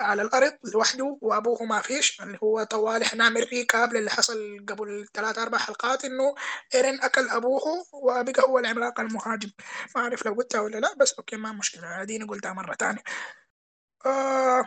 على 0.00 0.22
الأرض 0.22 0.58
لوحده 0.74 1.18
وأبوه 1.20 1.62
ما 1.62 1.80
فيش 1.80 2.20
اللي 2.22 2.38
هو 2.42 2.62
طوال 2.64 3.02
إحنا 3.02 3.24
نعمل 3.24 3.48
ريكاب 3.52 3.92
للي 3.94 4.10
حصل 4.10 4.66
قبل 4.68 5.06
ثلاث 5.14 5.38
أربع 5.38 5.58
حلقات 5.58 6.04
إنه 6.04 6.34
إيرين 6.74 7.00
أكل 7.02 7.28
أبوه 7.28 7.62
وبقى 7.92 8.42
هو 8.48 8.58
العملاق 8.58 9.00
المهاجم. 9.00 9.50
ما 9.96 10.02
أعرف 10.02 10.26
لو 10.26 10.34
قلتها 10.34 10.60
ولا 10.60 10.78
لا 10.78 10.94
بس 10.94 11.12
أوكي 11.12 11.36
ما 11.36 11.52
مشكلة. 11.52 12.02
أديني 12.02 12.24
قلتها 12.24 12.52
مرة 12.52 12.74
تانية. 12.74 13.02
آه 14.06 14.64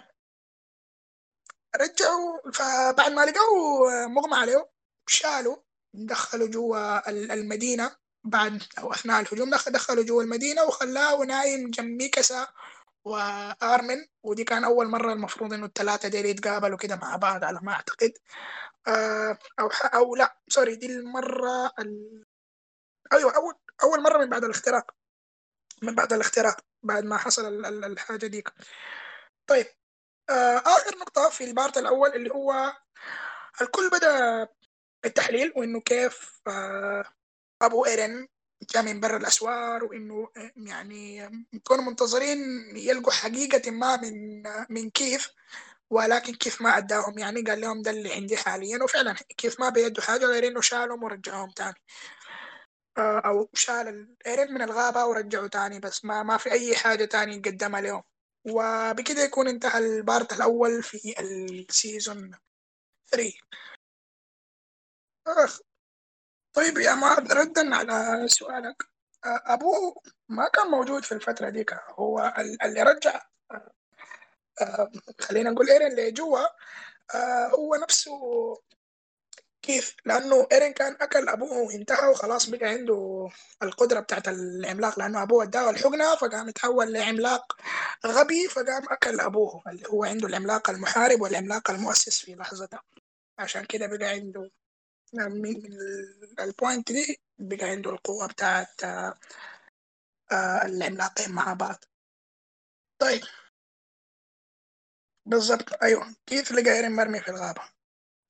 رجعوا 1.75 2.51
فبعد 2.53 3.11
ما 3.11 3.25
لقوا 3.25 4.05
مغمى 4.07 4.35
عليه 4.37 4.69
شالوا 5.07 5.57
دخلوا 5.93 6.47
جوا 6.47 7.09
المدينة 7.33 7.95
بعد 8.23 8.63
أو 8.79 8.93
أثناء 8.93 9.21
الهجوم 9.21 9.49
دخلوا 9.49 10.03
جوا 10.03 10.23
المدينة 10.23 10.63
وخلاه 10.63 11.17
نايم 11.17 11.69
جنب 11.71 11.97
ميكاسا. 12.01 12.47
وآرمن 13.05 14.05
ودي 14.23 14.43
كان 14.43 14.63
أول 14.63 14.87
مرة 14.87 15.13
المفروض 15.13 15.53
إنه 15.53 15.65
الثلاثه 15.65 16.09
ديل 16.09 16.25
يتقابلوا 16.25 16.77
كده 16.77 16.95
مع 16.95 17.15
بعض 17.15 17.43
على 17.43 17.59
ما 17.63 17.71
أعتقد. 17.71 18.13
آه، 18.87 19.37
أو 19.59 19.67
أو 19.67 20.15
لا 20.15 20.37
sorry 20.47 20.75
دي 20.75 20.85
المرة 20.85 21.71
ال... 21.79 22.25
أيوه 23.13 23.35
أول 23.35 23.55
أول 23.83 24.03
مرة 24.03 24.17
من 24.17 24.29
بعد 24.29 24.43
الاختراق. 24.43 24.91
من 25.81 25.95
بعد 25.95 26.13
الاختراق 26.13 26.61
بعد 26.83 27.03
ما 27.03 27.17
حصل 27.17 27.65
الحاجة 27.65 28.27
ديك. 28.27 28.49
طيب 29.47 29.65
آه، 30.29 30.57
آخر 30.57 30.97
نقطة 30.97 31.29
في 31.29 31.43
ال 31.43 31.50
part 31.50 31.77
الأول 31.77 32.09
اللي 32.09 32.31
هو 32.31 32.73
الكل 33.61 33.89
بدأ 33.89 34.47
التحليل 35.05 35.53
وإنه 35.55 35.81
كيف 35.81 36.41
آه، 36.47 37.05
أبو 37.61 37.85
ايرن 37.85 38.27
جاء 38.73 38.83
من 38.83 38.99
برا 38.99 39.17
الأسوار 39.17 39.83
وإنه 39.83 40.29
يعني 40.55 41.29
يكونوا 41.53 41.83
منتظرين 41.83 42.39
يلقوا 42.77 43.11
حقيقة 43.13 43.71
ما 43.71 43.97
من 43.97 44.43
من 44.69 44.89
كيث 44.89 45.31
ولكن 45.89 46.33
كيث 46.35 46.61
ما 46.61 46.77
أداهم. 46.77 47.19
يعني 47.19 47.41
قال 47.41 47.61
لهم 47.61 47.81
ده 47.81 47.91
اللي 47.91 48.13
عندي 48.13 48.37
حاليا 48.37 48.83
وفعلا 48.83 49.13
كيث 49.37 49.59
ما 49.59 49.69
بيدوا 49.69 50.03
حاجة 50.03 50.25
غير 50.25 50.47
إنه 50.47 50.61
شالهم 50.61 51.03
ورجعهم 51.03 51.51
تاني. 51.51 51.75
آه، 52.97 53.19
أو 53.19 53.49
شال 53.53 53.87
الايرين 53.87 54.53
من 54.53 54.61
الغابة 54.61 55.05
ورجعوا 55.05 55.47
تاني 55.47 55.79
بس 55.79 56.05
ما 56.05 56.23
ما 56.23 56.37
في 56.37 56.51
أي 56.51 56.75
حاجة 56.75 57.05
تاني 57.05 57.37
قدمها 57.39 57.81
لهم. 57.81 58.03
وبكده 58.45 59.23
يكون 59.23 59.47
انتهى 59.47 59.79
ال 59.79 59.90
part 59.90 60.33
الأول 60.33 60.83
في 60.83 61.15
ال 61.19 61.35
season 61.35 62.31
3 63.11 63.33
آخ 65.27 65.59
طيب 66.55 66.77
يا 66.77 66.93
معاذ 66.95 67.33
ردا 67.33 67.75
على 67.75 68.27
سؤالك. 68.27 68.83
أبوه 69.25 69.95
ما 70.29 70.49
كان 70.53 70.67
موجود 70.67 71.03
في 71.05 71.11
الفترة 71.11 71.49
ديك؟ 71.49 71.73
هو 71.99 72.33
اللي 72.63 72.83
رجع 72.83 73.21
خلينا 75.21 75.49
نقول 75.49 75.69
إيرين 75.69 75.87
اللي 75.91 76.11
جوا 76.11 76.39
هو 77.55 77.75
نفسه 77.75 78.19
كيف؟ 79.61 79.95
لأنه 80.05 80.47
إيرين 80.51 80.73
كان 80.73 80.97
أكل 81.01 81.29
أبوه 81.29 81.57
وانتهى 81.57 82.07
وخلاص 82.09 82.49
بقى 82.49 82.67
عنده 82.67 83.29
القدرة 83.63 83.99
بتاعت 83.99 84.27
العملاق 84.27 84.99
لأنه 84.99 85.23
أبوه 85.23 85.43
اداه 85.43 85.69
الحقنة 85.69 86.15
فقام 86.15 86.49
يتحول 86.49 86.93
لعملاق 86.93 87.53
غبي 88.05 88.47
فقام 88.47 88.83
أكل 88.91 89.19
أبوه 89.19 89.61
اللي 89.67 89.87
هو 89.89 90.03
عنده 90.03 90.27
العملاق 90.27 90.69
المحارب 90.69 91.21
والعملاق 91.21 91.71
المؤسس 91.71 92.19
في 92.19 92.35
لحظته. 92.35 92.79
عشان 93.39 93.65
كده 93.65 93.87
بقى 93.87 94.07
عنده 94.09 94.51
ال 96.39 96.48
point 96.48 96.91
دي 96.91 97.19
بقى 97.39 97.65
عنده 97.69 97.89
القوة 97.91 98.27
بتاعت 98.27 98.83
آه، 100.31 100.65
العملاقين 100.65 101.31
مع 101.31 101.53
بعض. 101.53 101.83
طيب. 102.99 103.21
بالضبط. 105.25 105.83
أيوه. 105.83 106.15
كيث 106.25 106.51
لقى 106.51 106.71
إيرين 106.75 106.91
مرمي 106.91 107.19
في 107.19 107.27
الغابة؟ 107.31 107.61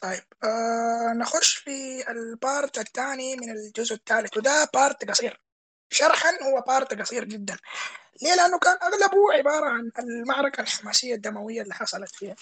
طيب. 0.01 0.23
آه 0.43 1.13
نخش 1.17 1.55
في 1.57 2.03
ال 2.11 2.24
part 2.24 2.77
الثاني 2.77 3.35
من 3.35 3.49
الجزء 3.51 3.95
الثالث 3.95 4.37
وده 4.37 4.69
part 4.73 5.09
قصير. 5.09 5.41
شرحا 5.91 6.29
هو 6.43 6.61
part 6.67 6.93
قصير 7.01 7.23
جدا. 7.23 7.57
ليه؟ 8.21 8.35
لأنه 8.35 8.59
كان 8.59 8.77
أغلبه 8.83 9.33
عبارة 9.33 9.69
عن 9.69 9.91
المعركة 9.99 10.61
الحماسية 10.61 11.15
الدموية 11.15 11.61
اللي 11.61 11.73
حصلت 11.73 12.15
فيها. 12.15 12.35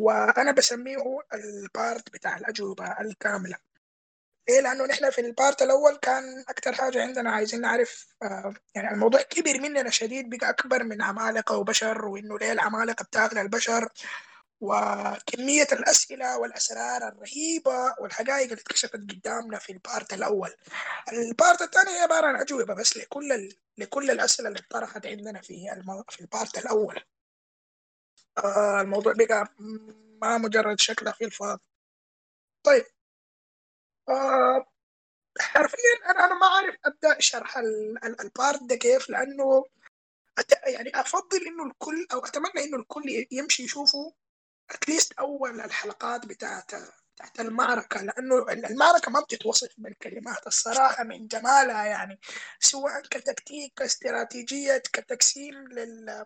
وأنا 0.00 0.52
بسميه 0.52 0.96
ال 1.34 1.49
part 1.49 2.10
بتاع 2.12 2.36
الأجوبة 2.36 3.00
الكاملة 3.00 3.56
ليه 4.48 4.60
لأنه 4.60 4.86
نحن 4.86 5.10
في 5.10 5.20
ال 5.20 5.28
part 5.28 5.62
الأول 5.62 5.96
كان 5.96 6.44
أكثر 6.48 6.72
حاجة 6.72 7.02
عندنا 7.02 7.30
عايزين 7.30 7.60
نعرف 7.60 8.06
آه 8.22 8.54
يعني 8.74 8.90
الموضوع 8.90 9.22
كبر 9.22 9.60
مننا 9.60 9.90
شديد 9.90 10.30
بقى 10.30 10.50
أكبر 10.50 10.84
من 10.84 11.02
عمالقة 11.02 11.56
وبشر 11.56 12.04
وإنه 12.04 12.38
ليه 12.38 12.52
العمالقة 12.52 13.02
بتاكل 13.04 13.38
البشر 13.38 13.88
وكمية 14.60 15.66
الأسئلة 15.72 16.38
والأسرار 16.38 17.08
الرهيبة 17.08 17.94
والحقائق 18.00 18.42
اللي 18.42 18.54
اتكشفت 18.54 18.92
قدامنا 18.94 19.58
في 19.58 19.72
ال 19.72 19.80
part 19.80 20.12
الأول 20.12 20.54
ال 21.12 21.22
part 21.22 21.62
الثاني 21.62 21.90
عبارة 21.98 22.26
عن 22.26 22.36
أجوبة 22.36 22.74
بس 22.74 22.96
لكل. 22.96 23.48
لكل 23.78 24.10
الأسئلة 24.10 24.48
اللي 24.48 24.60
طرحت 24.70 25.06
عندنا 25.06 25.40
في. 25.40 25.82
في 26.08 26.20
ال 26.20 26.28
part 26.28 26.58
الأول 26.58 27.00
آه 28.38 28.80
الموضوع 28.80 29.12
بقى 29.12 29.48
ما 30.22 30.38
مجرد 30.38 30.80
شكله 30.80 31.12
في 31.12 31.24
الفاضي 31.24 31.60
طيب. 32.66 32.84
آه 34.08 34.66
حرفيا 35.40 36.10
أنا 36.10 36.24
أنا 36.26 36.34
ما 36.34 36.46
أعرف 36.46 36.76
أبدأ 36.84 37.20
شرح 37.20 37.58
ال 38.20 38.28
part 38.28 38.62
ده 38.62 38.76
كيف 38.76 39.10
لأنه 39.10 39.64
يعني 40.66 40.90
أفضل 41.00 41.46
إنه 41.46 41.66
الكل 41.66 42.06
أو 42.12 42.18
أتمنى 42.18 42.64
إنه 42.64 42.76
الكل 42.76 43.26
يمشي 43.32 43.62
يشوفه 43.62 44.14
at 44.70 44.82
least 44.82 45.12
أول 45.12 45.60
الحلقات 45.60 46.26
بتاعت 46.26 46.70
بتاعت 47.20 47.40
المعركة 47.40 48.02
لأنه 48.02 48.46
المعركة 48.52 49.10
ما 49.10 49.20
بتتوصف 49.20 49.68
بالكلمات. 49.78 50.46
الصراحة 50.46 51.04
من 51.04 51.26
جمالها 51.26 51.84
يعني 51.84 52.20
سواء 52.60 53.00
كتكتيك 53.00 53.72
كاستراتيجية 53.76 54.78
كتقسيم 54.78 55.68
لل... 55.68 56.24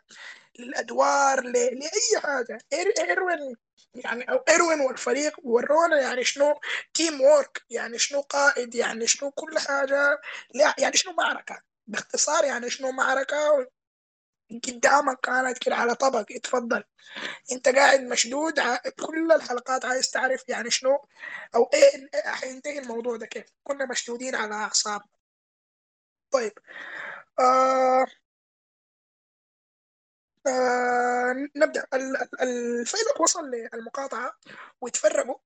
للأدوار 0.59 1.40
ل... 1.40 1.53
لأي 1.53 2.20
حاجة. 2.22 2.59
إيروين 2.72 3.57
يعني 3.95 4.30
أو 4.30 4.45
إيروين 4.49 4.80
والفريق 4.80 5.36
ورونا 5.42 6.01
يعني 6.01 6.24
شنو 6.24 6.61
team 6.95 7.20
work 7.20 7.62
يعني 7.70 7.99
شنو 7.99 8.20
قائد 8.20 8.74
يعني 8.74 9.07
شنو 9.07 9.30
كل 9.30 9.59
حاجة 9.59 10.20
يعني 10.78 10.97
شنو 10.97 11.12
معركة. 11.12 11.62
باختصار 11.86 12.45
يعني 12.45 12.70
شنو 12.70 12.92
معركة 12.92 13.66
قدامك 14.51 15.20
كانت 15.20 15.59
كده 15.59 15.74
على 15.76 15.95
طبق. 15.95 16.26
اتفضل. 16.30 16.84
انت 17.53 17.68
قاعد 17.68 18.01
مشدود 18.01 18.61
كل 19.01 19.32
الحلقات 19.32 19.84
عايز 19.84 20.11
تعرف 20.11 20.45
يعني 20.49 20.70
شنو 20.70 21.07
أو 21.55 21.70
إيه 21.74 22.11
حينتهي 22.24 22.78
الموضوع 22.78 23.16
ده 23.16 23.26
كيف. 23.26 23.47
كنا 23.64 23.86
مشدودين 23.86 24.34
على 24.34 24.55
أعصابنا. 24.55 25.09
طيب. 26.30 26.53
آه 27.40 28.07
آه 30.47 31.34
نبدأ. 31.57 31.86
الفيلم 32.42 33.12
وصل 33.20 33.51
للمقاطعة 33.51 34.32
وتفرقوا 34.80 35.36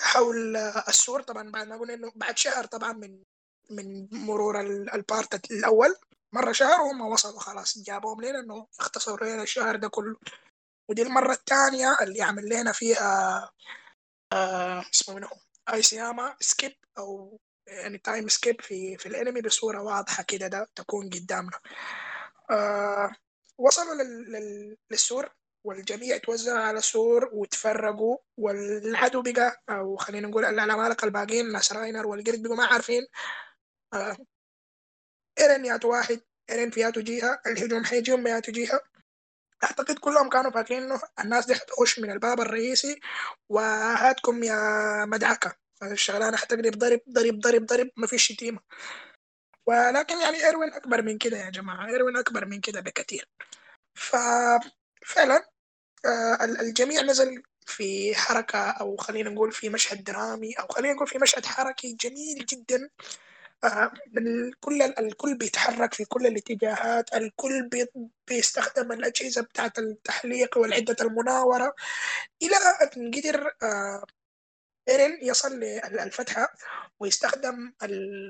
حول 0.00 0.56
السور 0.88 1.22
طبعا 1.22 1.50
بعد 1.50 1.66
ما 1.68 1.76
قلنا 1.76 1.94
إنه 1.94 2.12
بعد 2.16 2.38
شهر 2.38 2.66
طبعا 2.66 2.92
من 2.92 3.22
من 3.70 4.08
مرور 4.12 4.60
البارت 4.60 5.50
الأول. 5.50 5.96
مرة 6.32 6.52
شهر 6.52 6.80
وهم 6.80 7.00
وصلوا 7.00 7.40
خلاص 7.40 7.78
جابوهم 7.78 8.20
لنا 8.20 8.38
إنه 8.40 8.66
اختصروا 8.80 9.28
لنا 9.28 9.42
الشهر 9.42 9.76
ده 9.76 9.88
كله. 9.88 10.16
ودي 10.88 11.02
المرة 11.02 11.32
الثانية 11.32 11.96
اللي 12.02 12.18
يعمل 12.18 12.48
لنا 12.48 12.72
فيها 12.72 13.50
آه 14.32 14.84
اسمه 14.94 15.14
منه 15.14 15.28
إيساياما 15.72 16.36
skip 16.40 16.72
أو 16.98 17.40
يعني 17.66 17.98
time 17.98 18.28
skip 18.28 18.60
في 18.60 18.96
في 18.98 19.06
الانمي 19.06 19.40
بصورة 19.40 19.82
واضحة 19.82 20.22
كده 20.22 20.46
ده 20.46 20.66
تكون 20.74 21.10
قدامنا. 21.10 21.58
آه 22.50 23.12
وصلوا 23.58 23.94
لل... 23.94 24.32
لل... 24.32 24.76
للسور 24.90 25.28
والجميع 25.64 26.16
توزع 26.18 26.58
على 26.60 26.80
سور 26.80 27.30
وتفرقوا 27.32 28.16
والعدو 28.38 29.22
بقى 29.22 29.62
أو 29.70 29.96
خلينا 29.96 30.28
نقول 30.28 30.44
العمالقة 30.44 31.04
الباقيين 31.04 31.52
ناس 31.52 31.72
راينر 31.72 32.06
والقرد 32.06 32.42
بقوا 32.42 32.56
ما 32.56 32.64
عارفين. 32.66 33.06
آه 33.94 34.16
إيرين 35.40 35.64
ياتو 35.64 35.88
واحد 35.90 36.20
إيرين 36.50 36.70
في 36.70 36.80
ياتو 36.80 37.00
جهه 37.00 37.40
الهجوم 37.46 37.84
حيجيهم 37.84 38.24
بياتو 38.24 38.52
جهه 38.52 38.80
أعتقد 39.64 39.98
كلهم 39.98 40.28
كانوا 40.28 40.50
فاكرين 40.50 40.82
إنه 40.82 41.00
الناس 41.20 41.46
دي 41.46 41.54
حتخش 41.54 41.98
من 41.98 42.10
الباب 42.10 42.40
الرئيسي 42.40 43.00
وهاتكم 43.48 44.42
يا 44.42 44.56
مدعكة. 45.04 45.56
الشغلانة 45.82 46.36
حتقلب 46.36 46.78
ضرب 46.78 47.00
ضرب 47.10 47.40
ضرب 47.40 47.66
ضرب 47.66 47.90
ما 47.96 48.06
فيش 48.06 48.26
شتيمة. 48.26 48.60
ولكن 49.66 50.20
يعني 50.20 50.44
إيروين 50.46 50.72
أكبر 50.72 51.02
من 51.02 51.18
كده 51.18 51.38
يا 51.38 51.50
جماعة 51.50 51.88
إيروين 51.88 52.16
أكبر 52.16 52.46
من 52.46 52.60
كده 52.60 52.80
بكثير 52.80 53.28
ففعلا 53.94 55.48
آه 56.06 56.44
الجميع 56.44 57.02
نزل 57.02 57.42
في 57.66 58.14
حركة 58.14 58.58
أو 58.70 58.96
خلينا 58.96 59.30
نقول 59.30 59.52
في 59.52 59.68
مشهد 59.68 60.04
درامي 60.04 60.52
أو 60.54 60.66
خلينا 60.68 60.94
نقول 60.94 61.06
في 61.08 61.18
مشهد 61.18 61.46
حركي 61.46 61.92
جميل 61.92 62.46
جدا. 62.46 62.90
الكل 63.64 64.82
الكل 64.82 65.34
بيتحرك 65.38 65.94
في 65.94 66.04
كل 66.04 66.26
الاتجاهات 66.26 67.14
الكل 67.14 67.70
بيستخدم 68.28 68.92
الأجهزة 68.92 69.42
بتاعت 69.42 69.78
التحليق 69.78 70.58
والعدة 70.58 70.96
المناورة 71.00 71.74
إلى 72.42 72.56
أن 72.96 73.10
قدر 73.10 73.52
آه، 73.62 74.04
إيرين 74.88 75.18
يصل 75.22 75.60
للفتحة 75.60 76.54
ويستخدم 77.00 77.72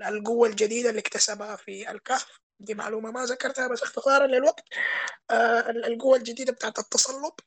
القوة 0.08 0.48
الجديدة 0.48 0.90
اللي 0.90 1.00
اكتسبها 1.00 1.56
في 1.56 1.90
الكهف. 1.90 2.40
دي 2.60 2.74
معلومة 2.74 3.10
ما 3.10 3.24
ذكرتها 3.24 3.68
بس 3.68 3.82
اختصارا 3.82 4.26
للوقت. 4.26 4.64
آه، 5.30 5.70
القوة 5.70 6.16
الجديدة 6.16 6.52
بتاعت 6.52 6.78
التسلط 6.78 7.44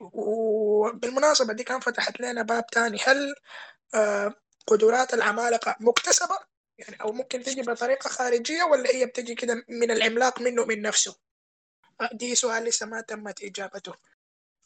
وبالمناسبة 0.00 1.52
دي 1.52 1.64
كان 1.64 1.80
فتحت 1.80 2.20
لنا 2.20 2.42
باب 2.42 2.66
تاني. 2.66 2.98
هل 3.04 3.34
آه، 3.94 4.34
قدرات 4.66 5.14
العمالقة 5.14 5.76
مكتسبة؟ 5.80 6.38
يعني 6.78 6.96
أو 7.02 7.12
ممكن 7.12 7.42
تجي 7.42 7.62
بطريقة 7.62 8.08
خارجية 8.08 8.62
ولا 8.62 8.90
هي 8.94 9.06
بتجي 9.06 9.34
كده 9.34 9.64
من 9.68 9.90
العملاق 9.90 10.40
منه 10.40 10.64
من 10.64 10.82
نفسه؟ 10.82 11.16
آه، 12.00 12.10
دي 12.12 12.34
سؤال 12.34 12.64
لسه 12.64 12.86
ما 12.86 13.00
تمت 13.00 13.42
إجابته. 13.42 13.94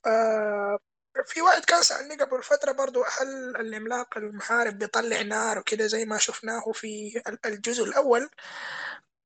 آه 0.07 0.79
في 1.27 1.43
واحد 1.43 1.65
كان 1.65 1.83
سألني 1.83 2.15
قبل 2.15 2.43
فترة 2.43 2.73
برضو 2.73 3.03
هل 3.05 3.57
العملاق 3.57 4.19
المحارب 4.19 4.79
بيطلع 4.79 5.23
نار 5.23 5.59
وكده 5.59 5.87
زي 5.87 6.05
ما 6.05 6.19
شفناه 6.19 6.73
في 6.73 7.23
الجزء 7.47 7.85
الأول؟ 7.85 8.31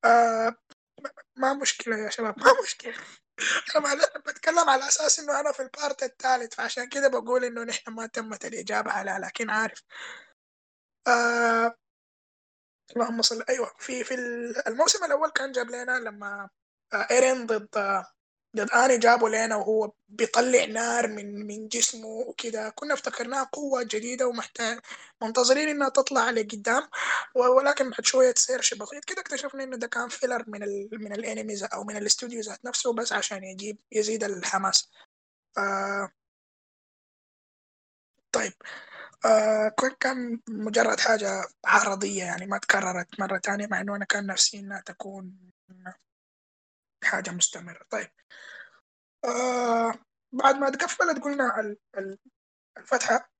آه 0.05 0.55
ما 1.35 1.53
مشكلة 1.53 1.97
يا 1.97 2.09
شباب 2.09 2.39
ما 2.39 2.53
مشكلة. 2.63 2.93
أنا 3.75 4.19
بتكلم 4.27 4.69
على 4.69 4.87
أساس 4.87 5.19
إنه 5.19 5.39
أنا 5.39 5.51
في 5.51 5.61
البارت 5.61 6.03
الثالث 6.03 6.55
فعشان 6.55 6.89
كده 6.89 7.07
بقول 7.07 7.45
إنه 7.45 7.63
نحن 7.63 7.91
ما 7.91 8.07
تمت 8.07 8.45
الإجابة 8.45 8.91
على 8.91 9.19
لكن 9.21 9.49
عارف. 9.49 9.83
آه 11.07 11.75
اللهم 12.95 13.21
صل 13.21 13.43
أيوه 13.49 13.71
في 13.79 14.03
في 14.03 14.15
الموسم 14.67 15.03
الأول 15.05 15.29
كان 15.31 15.51
جاب 15.51 15.69
لنا 15.71 15.99
لما 15.99 16.49
آه، 16.93 17.07
إيرين 17.11 17.45
ضد 17.45 17.69
ضد 18.57 18.71
آني 18.71 18.97
جابوا 18.97 19.29
لنا 19.29 19.55
وهو 19.55 19.91
بيطلع 20.09 20.65
نار 20.65 21.07
من 21.07 21.47
من 21.47 21.67
جسمه 21.67 22.07
وكده. 22.07 22.69
كنا 22.69 22.93
افتكرناها 22.93 23.43
قوة 23.53 23.83
جديدة 23.83 24.27
ومحتاج 24.27 24.79
منتظرين 25.21 25.69
إنها 25.69 25.89
تطلع 25.89 26.29
لقدام 26.29 26.89
ولكن 27.35 27.89
بعد 27.89 28.05
شوية 28.05 28.33
search 28.37 28.73
بسيط. 28.73 29.05
كده 29.05 29.21
اكتشفنا 29.21 29.63
إنه 29.63 29.77
ده 29.77 29.87
كان 29.87 30.09
filler 30.09 30.43
من 30.47 30.63
ال 30.63 30.89
من 30.91 31.13
ال 31.13 31.20
animes 31.20 31.63
أو 31.63 31.83
من 31.83 31.97
الاستوديو 31.97 32.41
ذات 32.41 32.65
نفسه 32.65 32.93
بس 32.93 33.13
عشان 33.13 33.43
يجيب 33.43 33.77
يزيد 33.91 34.23
الحماس. 34.23 34.89
آه 35.57 36.09
طيب. 38.31 38.53
آه 38.63 38.96
كان 39.99 40.39
مجرد 40.49 40.99
حاجة 40.99 41.43
عرضية 41.65 42.23
يعني 42.23 42.45
ما 42.45 42.57
تكررت 42.57 43.19
مرة 43.19 43.37
تانية 43.37 43.67
مع 43.67 43.81
إنه 43.81 43.95
أنا 43.95 44.05
كان 44.05 44.25
نفسي 44.25 44.59
إنها 44.59 44.81
تكون 44.81 45.51
حاجة 47.03 47.31
مستمرة. 47.31 47.79
طيب. 47.89 48.09
آه 49.25 49.93
بعد 50.31 50.55
ما 50.55 50.69
تقفلت 50.69 51.23
قلنا 51.23 51.75
الفتحة 52.77 53.31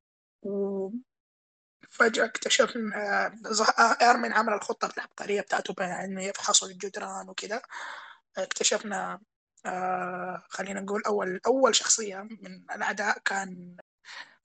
وفجأة 0.41 2.25
اكتشفنا 2.25 3.27
آه 3.79 3.97
ايرمن 4.01 4.33
عمل 4.33 4.53
الخطة 4.53 4.93
العبقرية 4.97 5.41
بتاعته 5.41 5.73
إنه 6.05 6.23
يفحصوا 6.23 6.67
الجدران 6.67 7.29
وكده. 7.29 7.61
اكتشفنا 8.37 9.19
آه 9.65 10.43
خلينا 10.49 10.81
نقول 10.81 11.03
أول 11.03 11.39
أول 11.45 11.75
شخصية 11.75 12.17
من 12.17 12.71
الأعداء 12.71 13.19
كان 13.19 13.77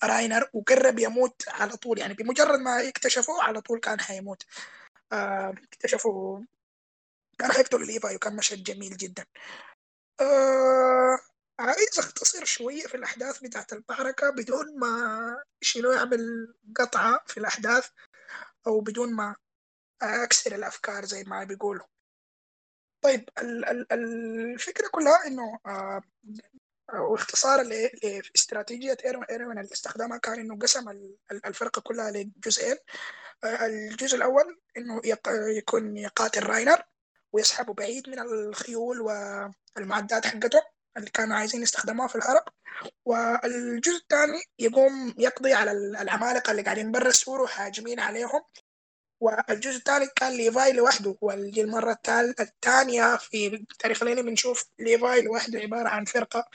راينر 0.04 0.50
وقرب 0.52 0.98
يموت 0.98 1.42
على 1.48 1.76
طول. 1.76 1.98
يعني 1.98 2.14
بمجرد 2.14 2.58
ما 2.60 2.88
اكتشفوه 2.88 3.42
على 3.42 3.60
طول 3.60 3.80
كان 3.80 4.00
حيموت. 4.00 4.42
آه 5.12 5.54
اكتشفوا 5.72 6.40
كان 7.38 7.52
حيقتلوا 7.52 7.86
ليفاي 7.86 8.16
وكان 8.16 8.36
مشهد 8.36 8.62
جميل 8.64 8.96
جدا. 8.96 9.24
آه 10.20 11.18
عايز 11.58 11.98
اختصر 11.98 12.44
شوية 12.44 12.82
في 12.86 12.94
الأحداث 12.96 13.38
بتاعت 13.40 13.72
المعركة 13.72 14.30
بدون 14.30 14.78
ما 14.78 15.44
شنو 15.60 15.92
يعمل 15.92 16.54
قطعة 16.76 17.20
في 17.26 17.38
الأحداث 17.40 17.88
أو 18.66 18.80
بدون 18.80 19.14
ما 19.14 19.36
أكسر 20.02 20.54
الأفكار 20.54 21.04
زي 21.04 21.24
ما 21.24 21.44
بيقولوا. 21.44 21.86
طيب 23.02 23.28
الفكرة 23.92 24.88
كلها 24.88 25.26
إنه 25.26 25.58
آه 25.66 26.02
واختصارا 26.92 27.62
لاستراتيجية 27.62 28.96
إيروين 29.04 29.58
اللي 29.58 29.72
استخدمها 29.72 30.18
كان 30.18 30.40
إنه 30.40 30.58
قسم 30.58 31.12
الفرقة 31.46 31.80
كلها 31.80 32.10
لجزئين. 32.10 32.76
الجزء 33.44 34.16
الأول 34.16 34.60
إنه 34.76 35.00
يكون 35.56 35.96
يقاتل 35.96 36.46
راينر 36.46 36.82
ويسحبه 37.32 37.74
بعيد 37.74 38.08
من 38.08 38.18
الخيول 38.18 39.00
والمعدات 39.76 40.26
حقته 40.26 40.62
اللي 40.96 41.10
كانوا 41.10 41.36
عايزين 41.36 41.62
يستخدموها 41.62 42.08
في 42.08 42.16
الهرب. 42.16 42.44
والجزء 43.04 43.96
الثاني 43.96 44.42
يقوم 44.58 45.14
يقضي 45.18 45.52
على 45.52 45.72
العمالقة 45.72 46.50
اللي 46.50 46.62
قاعدين 46.62 46.92
برا 46.92 47.08
السور 47.08 47.40
وهاجمين 47.40 48.00
عليهم. 48.00 48.42
والجزء 49.22 49.76
الثالث 49.76 50.10
كان 50.16 50.32
ليفاي 50.32 50.72
لوحده 50.72 51.16
ودي 51.20 51.60
المرة 51.62 51.98
الثانية 52.40 53.16
في 53.16 53.66
تاريخ 53.78 54.02
الانمي 54.02 54.22
بنشوف 54.22 54.64
ليفاي 54.78 55.22
لوحده 55.22 55.58
عبارة 55.58 55.88
عن 55.88 56.04
فرقة 56.04 56.48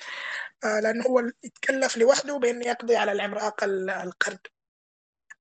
آه 0.63 0.79
لأنه 0.79 1.03
هو 1.03 1.19
يتكلف 1.43 1.97
لوحده 1.97 2.37
بأنه 2.37 2.67
يقضي 2.67 2.95
على 2.95 3.11
العملاق 3.11 3.63
القرد. 3.63 4.39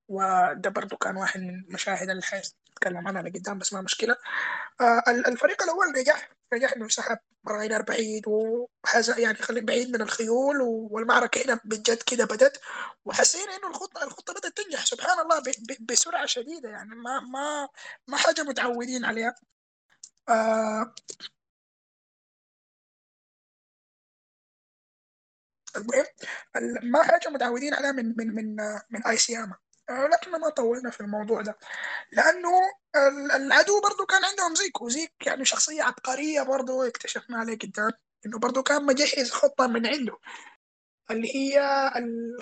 وده 0.08 0.70
برضو 0.70 0.96
كان 0.96 1.16
واحد 1.16 1.40
من 1.40 1.50
المشاهد 1.50 2.10
اللي 2.10 2.22
حيتكلم 2.82 3.08
عنها 3.08 3.22
لقدام 3.22 3.58
بس 3.58 3.72
ما 3.72 3.80
مشكلة. 3.80 4.16
آه 4.80 5.02
الفريق 5.10 5.62
الأول 5.62 5.86
نجح 6.00 6.30
نجح 6.54 6.72
إنه 6.72 6.88
سحب 6.88 7.18
راينر 7.48 7.82
بعيد 7.82 8.22
وهذا 8.28 9.18
يعني 9.18 9.38
خلي 9.38 9.60
بعيد 9.60 9.90
من 9.90 10.02
الخيول 10.02 10.60
والمعركة 10.62 11.42
هنا 11.44 11.60
بجد 11.64 12.02
كده 12.02 12.24
بدت. 12.24 12.60
وحسينا 13.04 13.56
إنه 13.56 13.68
الخطة 13.70 14.04
الخطة 14.04 14.32
بدأت 14.34 14.56
تنجح 14.58 14.86
سبحان 14.86 15.18
الله 15.20 15.42
بسرعة 15.80 16.26
شديدة 16.26 16.68
يعني 16.70 16.94
ما 16.94 17.20
ما 17.20 17.68
ما 18.08 18.16
حاجة 18.16 18.42
متعودين 18.42 19.04
عليها. 19.04 19.34
آه 20.28 20.94
المهم 25.76 26.04
ما 26.82 27.02
حاجة 27.02 27.28
متعودين 27.30 27.74
عليها 27.74 27.92
من 27.92 28.14
من 28.16 28.34
من 28.34 28.56
من 28.90 29.06
آه، 29.06 29.58
لكن 29.90 30.30
ما 30.30 30.48
طولنا 30.50 30.90
في 30.90 31.00
الموضوع 31.00 31.42
ده. 31.42 31.58
لأنه 32.12 32.50
العدو 33.36 33.80
برضو 33.80 34.06
كان 34.06 34.24
عندهم 34.24 34.54
زيك 34.54 34.82
وزيك 34.82 35.12
يعني 35.26 35.44
شخصية 35.44 35.82
عبقرية 35.82 36.42
برضو 36.42 36.82
اكتشفنا 36.82 37.38
عليه 37.38 37.58
قدام 37.58 37.92
إنه 38.26 38.38
برضو 38.38 38.62
كان 38.62 38.86
مجهز 38.86 39.30
خطة 39.30 39.66
من 39.66 39.86
عنده 39.86 40.18
اللي 41.10 41.36
هي 41.36 41.60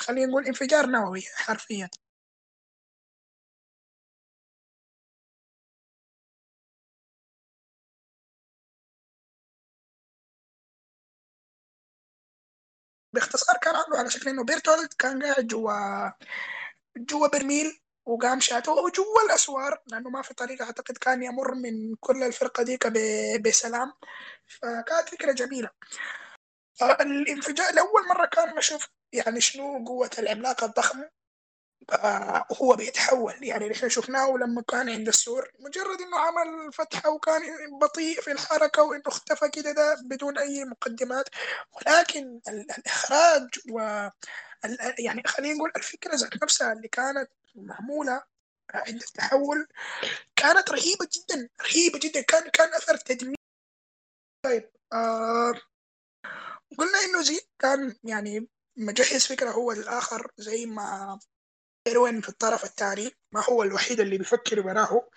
خلينا 0.00 0.26
نقول 0.26 0.46
انفجار 0.46 0.86
نووي 0.86 1.22
حرفيا. 1.36 1.90
باختصار 13.14 13.56
كان 13.62 13.74
عنده 13.76 13.98
على 13.98 14.10
شكل 14.10 14.30
إنه 14.30 14.44
بيرتولد 14.44 14.92
كان 14.98 15.22
قاعد 15.22 15.46
جوا 15.46 15.72
جوا 16.96 17.28
برميل 17.28 17.80
وقام 18.06 18.40
شاته. 18.40 18.72
وجوا 18.72 19.22
الأسوار 19.26 19.82
لأنه 19.86 20.10
ما 20.10 20.22
في 20.22 20.34
طريقة 20.34 20.64
أعتقد 20.64 20.98
كان 20.98 21.22
يمر 21.22 21.54
من 21.54 21.94
كل 22.00 22.22
الفرقة 22.22 22.62
ديك 22.62 22.86
بسلام. 23.40 23.92
فكانت 24.46 25.08
فكرة 25.08 25.32
جميلة. 25.32 25.70
الانفجار 27.00 27.74
لأول 27.74 28.08
مرة 28.08 28.26
كان 28.26 28.56
نشوف 28.56 28.88
يعني 29.12 29.40
شنو 29.40 29.84
قوة 29.84 30.10
العملاق 30.18 30.64
الضخم. 30.64 31.04
هو 32.62 32.76
بيتحول 32.76 33.34
يعني 33.42 33.68
نحن 33.68 33.88
شفناه 33.88 34.36
لما 34.36 34.62
كان 34.62 34.88
عند 34.90 35.08
السور. 35.08 35.50
مجرد 35.58 36.00
إنه 36.00 36.18
عمل 36.18 36.72
فتحة 36.72 37.10
وكان 37.10 37.42
بطيء 37.80 38.20
في 38.20 38.32
الحركة 38.32 38.82
وإنه 38.82 39.02
اختفى 39.06 39.48
كده 39.48 39.72
ده 39.72 39.96
بدون 40.04 40.38
أي 40.38 40.64
مقدمات. 40.64 41.28
ولكن 41.72 42.40
الإخراج 42.48 43.48
و 43.70 44.08
يعني 44.98 45.22
خلينا 45.26 45.54
نقول 45.54 45.72
الفكرة 45.76 46.14
ذات 46.14 46.42
نفسها 46.42 46.72
اللي 46.72 46.88
كانت 46.88 47.30
معموله 47.54 48.22
عند 48.74 49.02
التحول 49.02 49.66
كانت 50.36 50.70
رهيبة 50.70 51.08
جدا 51.16 51.48
رهيبة 51.62 51.98
جدا. 51.98 52.20
كان 52.20 52.50
كان 52.50 52.74
أثر 52.74 52.96
تدمير 52.96 53.36
طيب 54.44 54.70
آه 54.92 55.54
قلنا 56.78 56.98
إنه 57.04 57.22
زي 57.22 57.40
كان 57.58 57.96
يعني 58.04 58.48
مجهز 58.76 59.26
فكرة 59.26 59.50
هو 59.50 59.72
الآخر 59.72 60.32
زي 60.38 60.66
ما 60.66 61.18
إيروين 61.86 62.20
في 62.20 62.28
الطرف 62.28 62.64
الثاني 62.64 63.10
ما 63.32 63.44
هو 63.44 63.62
الوحيد 63.62 64.00
اللي 64.00 64.18
بيفكر 64.18 64.60
وراه 64.66 65.08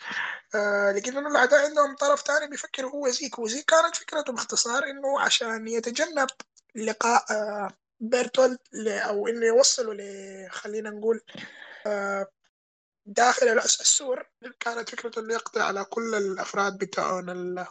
آه 0.56 0.92
لكن 0.92 1.18
إنه 1.18 1.28
الاعداء 1.30 1.66
عندهم 1.66 1.96
طرف 1.96 2.22
ثاني 2.22 2.48
بيفكر 2.48 2.88
هو 2.88 3.10
زيك. 3.10 3.40
وزيك 3.40 3.66
كانت 3.66 3.96
فكرته 3.96 4.34
باختصار 4.34 4.84
إنه 4.84 5.20
عشان 5.22 5.68
يتجنب 5.68 6.28
لقاء 6.76 7.26
آه 7.32 7.70
بيرتولد 8.00 8.60
أو 8.88 9.28
إنه 9.28 9.46
يوصلوا 9.46 9.94
ل 9.94 10.02
خلينا 10.52 10.90
نقول 10.90 11.22
آه 11.88 12.28
داخل 13.06 13.48
السور. 13.60 14.30
كانت 14.60 14.90
فكرته 14.90 15.20
إنه 15.22 15.34
يقضي 15.34 15.62
على 15.62 15.84
كل 15.84 16.16
الأفراد 16.16 16.78
بتاعون. 16.78 17.66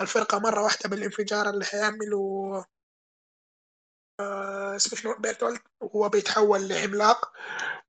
الفرقة 0.00 0.38
مرة 0.38 0.62
واحدة 0.62 0.88
بالانفجار 0.88 1.50
اللي 1.50 1.64
حيعملوا 1.64 2.62
آه 4.20 4.76
اسمه 4.76 4.98
شنو؟ 4.98 5.14
بيرتولد. 5.18 5.60
وهو 5.80 6.08
بيتحول 6.08 6.68
لعملاق. 6.68 7.32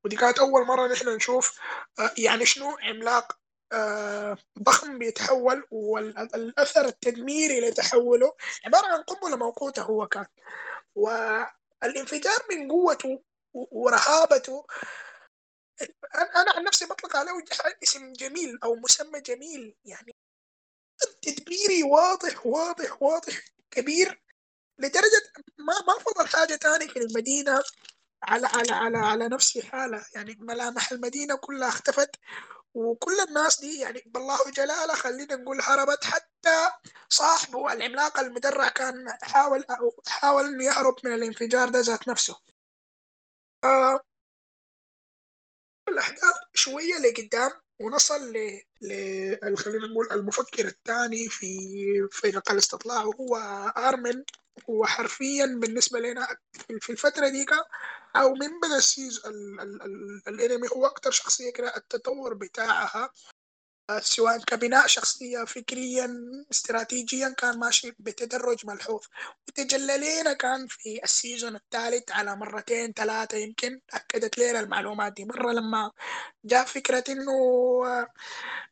ودي 0.06 0.16
كانت 0.16 0.40
أول 0.40 0.66
مرة 0.66 0.88
نحن 0.88 1.10
نشوف 1.10 1.60
آه 2.00 2.12
يعني 2.18 2.46
شنو؟ 2.46 2.78
عملاق 2.82 3.40
ضخم 4.60 4.98
بيتحول 5.00 5.68
والأثر 5.72 6.86
التدميري 6.86 7.70
لتحوله 7.70 8.34
عبارة 8.66 8.88
عن 8.88 9.02
قنبلة 9.04 9.36
موقوتة 9.38 9.82
هو 9.82 10.08
كان. 10.08 10.26
والانفجار 11.84 12.38
من 12.52 12.72
قوته 12.72 13.24
ورهابته. 13.54 14.66
أنا 16.16 16.52
عن 16.52 16.64
نفسي 16.64 16.86
بطلق 16.86 17.16
عليه 17.16 17.32
اسم 17.84 18.14
جميل 18.14 18.60
أو 18.64 18.76
مسمى 18.76 19.22
جميل. 19.22 19.76
يعني 19.86 20.16
تدبيري 21.22 21.84
واضح 21.84 22.46
واضح 22.46 23.04
واضح 23.04 23.42
كبير 23.72 24.22
لدرجة 24.80 25.32
ما 25.58 25.74
ما 25.88 26.00
فضل 26.00 26.28
حاجة 26.28 26.56
ثانية 26.56 26.88
في 26.88 27.00
المدينة 27.00 27.64
على 28.24 28.48
على 28.48 28.72
على 28.72 28.98
على 28.98 29.28
نفس 29.28 29.58
حاله. 29.58 30.06
يعني 30.16 30.36
ملامح 30.40 30.92
المدينة 30.92 31.36
كلها 31.36 31.70
اختفت 31.70 32.16
وكل 32.74 33.20
الناس 33.28 33.62
دي 33.62 33.80
يعني 33.80 34.04
بالله 34.06 34.52
جلاله 34.52 34.94
خلينا 34.96 35.36
نقول 35.36 35.62
هربت. 35.62 36.04
حتى 36.06 36.72
صاحبه 37.10 37.74
العملاق 37.74 38.20
المدرع 38.20 38.70
كان 38.70 39.06
حاول 39.22 39.66
حاول 40.08 40.46
إنه 40.46 40.64
يهرب 40.66 40.96
من 41.04 41.14
الانفجار 41.14 41.70
ده 41.70 41.80
ذات 41.80 42.08
نفسه. 42.08 42.36
آه 43.64 44.00
الأحداث 45.90 46.36
شوية 46.54 46.98
لقدام 46.98 47.52
ونصل 47.82 48.34
ل 48.34 48.62
ل 48.82 49.58
خلينا 49.58 49.88
نقول 49.88 50.08
المفكر 50.12 50.66
الثاني 50.68 51.30
في 51.30 51.48
في 52.12 52.32
نقل 52.32 52.58
استطلاع 52.58 53.04
وهو 53.04 53.36
آرمن. 53.78 54.24
هو 54.70 54.86
حرفيا 54.86 55.46
بالنسبة 55.46 56.00
لنا 56.00 56.28
في 56.80 56.92
الفترة 56.92 57.30
دي 57.30 57.46
أو 58.16 58.34
من 58.34 58.60
بدأ 58.64 58.78
السيزون 58.78 59.34
الأنمي 60.28 60.68
هو 60.76 60.86
أكثر 60.86 61.12
شخصية 61.12 61.54
كده 61.54 61.78
التطور 61.78 62.34
بتاعها 62.34 63.12
سواء 64.02 64.38
كبناء 64.38 64.88
شخصية 64.88 65.44
فكريا 65.44 66.10
استراتيجيا 66.52 67.30
كان 67.38 67.60
ماشي 67.60 67.96
بتدرج 68.00 68.66
ملحوظ. 68.66 69.02
وتجلى 69.48 69.98
لنا 69.98 70.34
كان 70.34 70.68
في 70.68 71.00
السيزون 71.04 71.56
الثالث 71.56 72.12
على 72.12 72.36
مرتين 72.36 72.94
ثلاثة 72.94 73.38
يمكن 73.38 73.80
أكدت 73.94 74.38
لنا 74.38 74.60
المعلومات 74.60 75.14
دي. 75.14 75.26
مرة 75.26 75.52
لما 75.52 75.92
جاء 76.46 76.66
فكرة 76.66 77.04
إنه 77.10 77.32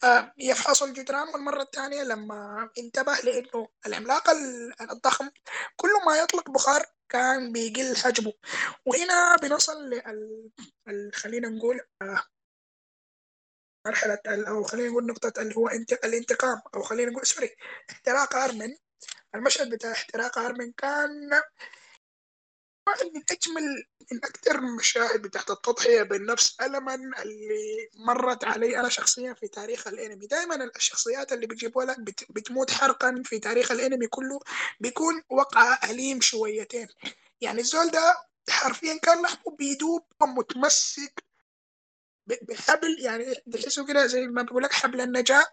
آه، 0.03 0.33
يفحص 0.37 0.83
الجدران 0.83 1.27
والمرة 1.27 1.61
الثانية 1.61 2.03
لما 2.03 2.69
انتبه 2.77 3.13
لأنه 3.23 3.67
العملاق 3.85 4.29
الضخم 4.91 5.29
كل 5.75 5.89
ما 6.05 6.17
يطلق 6.17 6.49
بخار 6.49 6.85
كان 7.09 7.51
بيقل 7.51 7.95
حجمه. 7.97 8.33
وهنا 8.85 9.35
بنصل 9.35 9.89
لل 9.89 11.11
خلينا 11.13 11.49
نقول 11.49 11.81
آه، 12.01 12.23
مرحلة 13.87 14.19
أو 14.27 14.63
خلينا 14.63 14.89
نقول 14.89 15.05
نقطة 15.05 15.41
اللي 15.41 15.55
هو 15.57 15.69
الانتقام 16.03 16.61
أو 16.75 16.81
خلينا 16.83 17.11
نقول 17.11 17.25
سوري 17.25 17.55
احتراق 17.89 18.35
أرمن. 18.35 18.75
المشهد 19.35 19.69
بتاع 19.69 19.91
احتراق 19.91 20.37
أرمن 20.37 20.71
كان 20.71 21.41
واحد 22.87 23.05
من 23.05 23.21
أجمل 23.31 23.85
من 24.11 24.17
أكثر 24.25 24.55
المشاهد 24.55 25.21
بتاعت 25.21 25.49
التضحية 25.51 26.03
بالنفس 26.03 26.61
ألما 26.61 26.95
اللي 26.95 27.89
مرت 27.95 28.43
علي 28.45 28.79
أنا 28.79 28.89
شخصيا 28.89 29.33
في 29.33 29.47
تاريخ 29.47 29.87
الأنمي. 29.87 30.27
دائما 30.27 30.69
الشخصيات 30.75 31.33
اللي 31.33 31.47
بتجيبوا 31.47 31.83
لك 31.83 31.99
بتموت 32.29 32.71
حرقا 32.71 33.21
في 33.25 33.39
تاريخ 33.39 33.71
الأنمي 33.71 34.07
كله 34.07 34.39
بيكون 34.79 35.23
وقع 35.29 35.79
أليم 35.89 36.21
شويتين. 36.21 36.87
يعني 37.41 37.61
الزول 37.61 37.91
ده 37.91 38.15
حرفيا 38.49 38.97
كان 38.97 39.21
لحمه 39.21 39.55
بيدوب 39.57 40.05
ومتمسك 40.21 41.23
بحبل 42.27 42.97
يعني 42.99 43.35
تحسه 43.35 43.85
كده 43.85 44.07
زي 44.07 44.27
ما 44.27 44.41
بقول 44.41 44.63
لك 44.63 44.73
حبل 44.73 45.01
النجاة. 45.01 45.45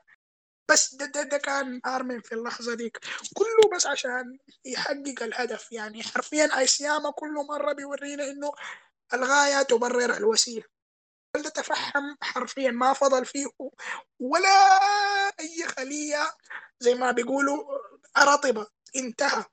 بس 0.70 0.94
ده, 0.94 1.06
ده, 1.06 1.22
ده 1.22 1.38
كان 1.38 1.80
ارمن 1.86 2.20
في 2.20 2.34
اللحظة 2.34 2.74
ديك. 2.74 2.98
كله 3.34 3.76
بس 3.76 3.86
عشان 3.86 4.38
يحقق 4.64 5.22
الهدف. 5.22 5.72
يعني 5.72 6.02
حرفيا 6.02 6.58
أيسياما 6.58 7.10
كل 7.10 7.34
مرة 7.48 7.72
بيورينا 7.72 8.24
إنه 8.24 8.52
الغاية 9.14 9.62
تبرر 9.62 10.16
الوسيلة. 10.16 10.64
تفهم 11.54 12.16
حرفيا 12.22 12.70
ما 12.70 12.92
فضل 12.92 13.26
فيه 13.26 13.46
ولا 14.20 14.48
أي 15.40 15.66
خلية 15.66 16.34
زي 16.80 16.94
ما 16.94 17.10
بيقولوا 17.10 17.78
رطبه 18.18 18.66
انتهى. 18.96 19.44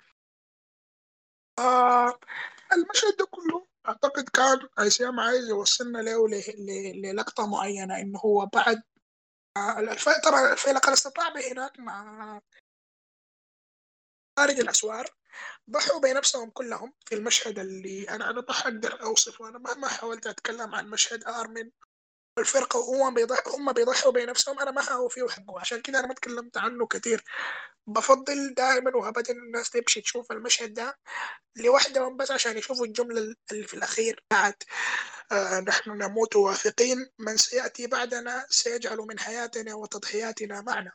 آه 1.59 2.19
المشهد 2.73 3.17
ده 3.17 3.25
كله 3.25 3.67
أعتقد 3.87 4.29
كان 4.29 4.59
ايسيام 4.79 5.19
عايز 5.19 5.49
يوصلنا 5.49 5.97
له 5.97 6.27
للقطة 6.95 7.47
معينة 7.47 7.99
انه 7.99 8.19
هو 8.19 8.45
بعد. 8.45 8.83
طبعا 10.23 10.53
الفيلق 10.53 10.89
استطاع 10.89 11.29
هناك 11.51 11.79
مع 11.79 12.41
خارج 14.39 14.59
الأسوار 14.59 15.05
ضحوا 15.69 15.99
بنفسهم 15.99 16.49
كلهم 16.49 16.93
في 17.05 17.15
المشهد 17.15 17.59
اللي 17.59 18.09
أنا 18.09 18.29
أنا 18.29 18.41
ما 18.41 18.53
حقدر 18.53 19.01
أوصفه 19.03 19.49
أنا 19.49 19.57
مهما 19.57 19.87
حاولت 19.87 20.27
أتكلم 20.27 20.75
عن 20.75 20.89
مشهد 20.89 21.23
ارمن 21.23 21.71
الفرقة 22.37 22.79
وهم 22.79 23.13
بيضحوا 23.13 23.55
هم 23.57 23.71
بيضحوا 23.73 24.11
بنفسهم. 24.11 24.59
أنا 24.59 24.71
ما 24.71 24.81
حاوفيه 24.81 25.27
حقه 25.27 25.59
عشان 25.59 25.81
كده 25.81 25.99
أنا 25.99 26.07
ما 26.07 26.13
تكلمت 26.13 26.57
عنه 26.57 26.87
كتير. 26.87 27.23
بفضل 27.87 28.53
دائما 28.53 28.95
وأبدا 28.97 29.33
الناس 29.33 29.69
تمشي 29.69 30.01
تشوف 30.01 30.31
المشهد 30.31 30.73
ده 30.73 30.97
لوحدهم 31.55 32.17
بس 32.17 32.31
عشان 32.31 32.57
يشوفوا 32.57 32.85
الجملة 32.85 33.35
اللي 33.51 33.67
في 33.67 33.73
الأخير 33.73 34.23
بتاعت 34.27 34.63
آه 35.31 35.59
نحن 35.59 35.91
نموت 35.91 36.35
واثقين. 36.35 37.09
من 37.19 37.37
سيأتي 37.37 37.87
بعدنا 37.87 38.45
سيجعل 38.49 38.97
من 38.97 39.19
حياتنا 39.19 39.73
وتضحياتنا 39.75 40.61
معنا. 40.61 40.91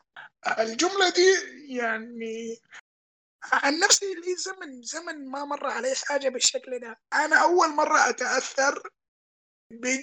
الجملة 0.59 1.09
دي 1.09 1.35
يعني 1.75 2.61
عن 3.43 3.79
نفسي 3.79 4.13
لي 4.13 4.35
زمن 4.35 4.81
زمن 4.81 5.31
ما 5.31 5.45
مر 5.45 5.67
علي 5.67 5.95
حاجة 5.95 6.29
بالشكل 6.29 6.79
ده. 6.79 6.99
أنا 7.13 7.35
أول 7.35 7.69
مرة 7.69 8.09
أتأثر 8.09 8.89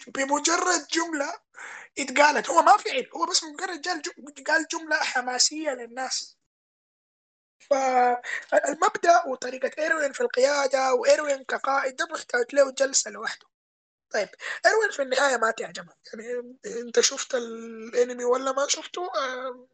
بمجرد 0.06 0.86
جملة 0.92 1.40
اتقالت. 1.98 2.50
هو 2.50 2.62
ما 2.62 2.76
فعل 2.76 3.08
هو 3.16 3.26
بس 3.26 3.44
مجرد 3.44 3.88
قال 4.48 4.66
جملة 4.72 4.96
حماسية 4.96 5.70
للناس. 5.70 6.38
فالمبدأ 7.60 9.24
وطريقة 9.26 9.70
إيروين 9.82 10.12
في 10.12 10.20
القيادة 10.20 10.94
وإيروين 10.94 11.44
كقائد 11.44 11.96
ده 11.96 12.06
محتاج 12.10 12.54
له 12.54 12.70
جلسة 12.70 13.10
لوحده. 13.10 13.46
طيب 14.10 14.28
إيروين 14.66 14.90
في 14.90 15.02
النهاية 15.02 15.36
ما 15.36 15.50
تعجبك 15.50 15.96
يعني 16.14 16.56
أنت 16.66 17.00
شفت 17.00 17.34
الأنمي 17.34 18.24
ولا 18.24 18.52
ما 18.52 18.66
شفته؟ 18.68 19.10
آه، 19.16 19.68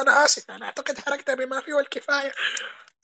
أنا 0.00 0.24
آسف 0.24 0.50
أنا 0.50 0.66
أعتقد 0.66 0.98
حركته 0.98 1.34
بما 1.34 1.60
فيه 1.60 1.78
الكفاية 1.80 2.32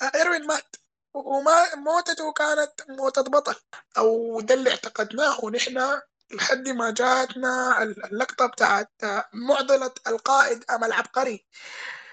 آه، 0.03 0.13
إيروين 0.15 0.47
مات 0.47 0.77
وما 1.15 1.75
موتته 1.75 2.33
كانت 2.33 2.71
موتة 2.89 3.23
بطل 3.23 3.57
أو 3.99 4.41
ده 4.41 4.55
اللي 4.55 4.71
اعتقدناه. 4.71 5.51
نحن 5.51 6.01
لحد 6.33 6.69
ما 6.69 6.91
جاتنا 6.91 7.83
اللقطة 7.83 8.47
بتاعت 8.47 8.93
معضلة 9.33 9.93
القائد 10.07 10.65
أم 10.71 10.85
العبقري. 10.85 11.47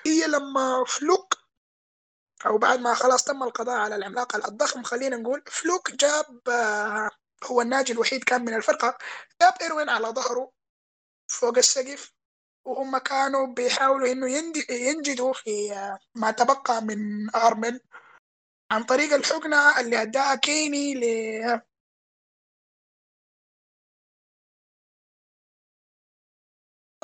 هي 0.06 0.28
لما 0.28 0.84
فلوك 0.88 1.38
أو 2.46 2.58
بعد 2.58 2.80
ما 2.80 2.94
خلاص 2.94 3.24
تم 3.24 3.44
القضاء 3.44 3.78
على 3.78 3.96
العملاق 3.96 4.36
الضخم 4.36 4.84
خلينا 4.84 5.18
نقول 5.18 5.44
فلوك 5.48 5.92
جاب 5.92 6.42
هو 7.44 7.62
الناجي 7.62 7.94
الوحيد 7.94 8.24
كان 8.24 8.46
من 8.46 8.54
الفرقة 8.54 8.98
جاب 9.42 9.54
إيروين 9.62 9.90
على 9.90 10.08
ظهره 10.08 10.52
فوق 11.28 11.58
السقف 11.58 12.14
وهم 12.66 12.98
كانوا 12.98 13.48
بيحاولوا 13.48 14.12
إنه 14.12 14.28
ينجدوا 14.70 15.34
في 15.34 15.70
ما 16.16 16.32
تبقى 16.32 16.82
من 16.82 17.30
آرمن 17.36 17.80
عن 18.72 18.84
طريق 18.84 19.14
الحقنة 19.14 19.80
اللي 19.80 20.02
أداها 20.02 20.36
كيني 20.36 20.94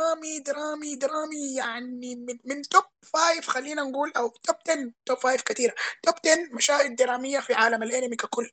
درامي 0.02 0.40
درامي 0.40 0.96
درامي 0.96 1.56
يعني 1.56 2.16
من, 2.16 2.40
من 2.46 2.62
top 2.62 2.84
five 3.02 3.48
خلينا 3.50 3.82
نقول 3.82 4.12
أو 4.18 4.28
top 4.30 4.56
10 4.70 4.92
top 5.06 5.18
five 5.18 5.42
كثيره 5.42 5.76
top 6.04 6.16
10 6.26 6.56
مشاهد 6.56 6.96
درامية 6.96 7.40
في 7.40 7.54
عالم 7.54 7.84
الأنمي 7.84 8.16
ككل. 8.16 8.52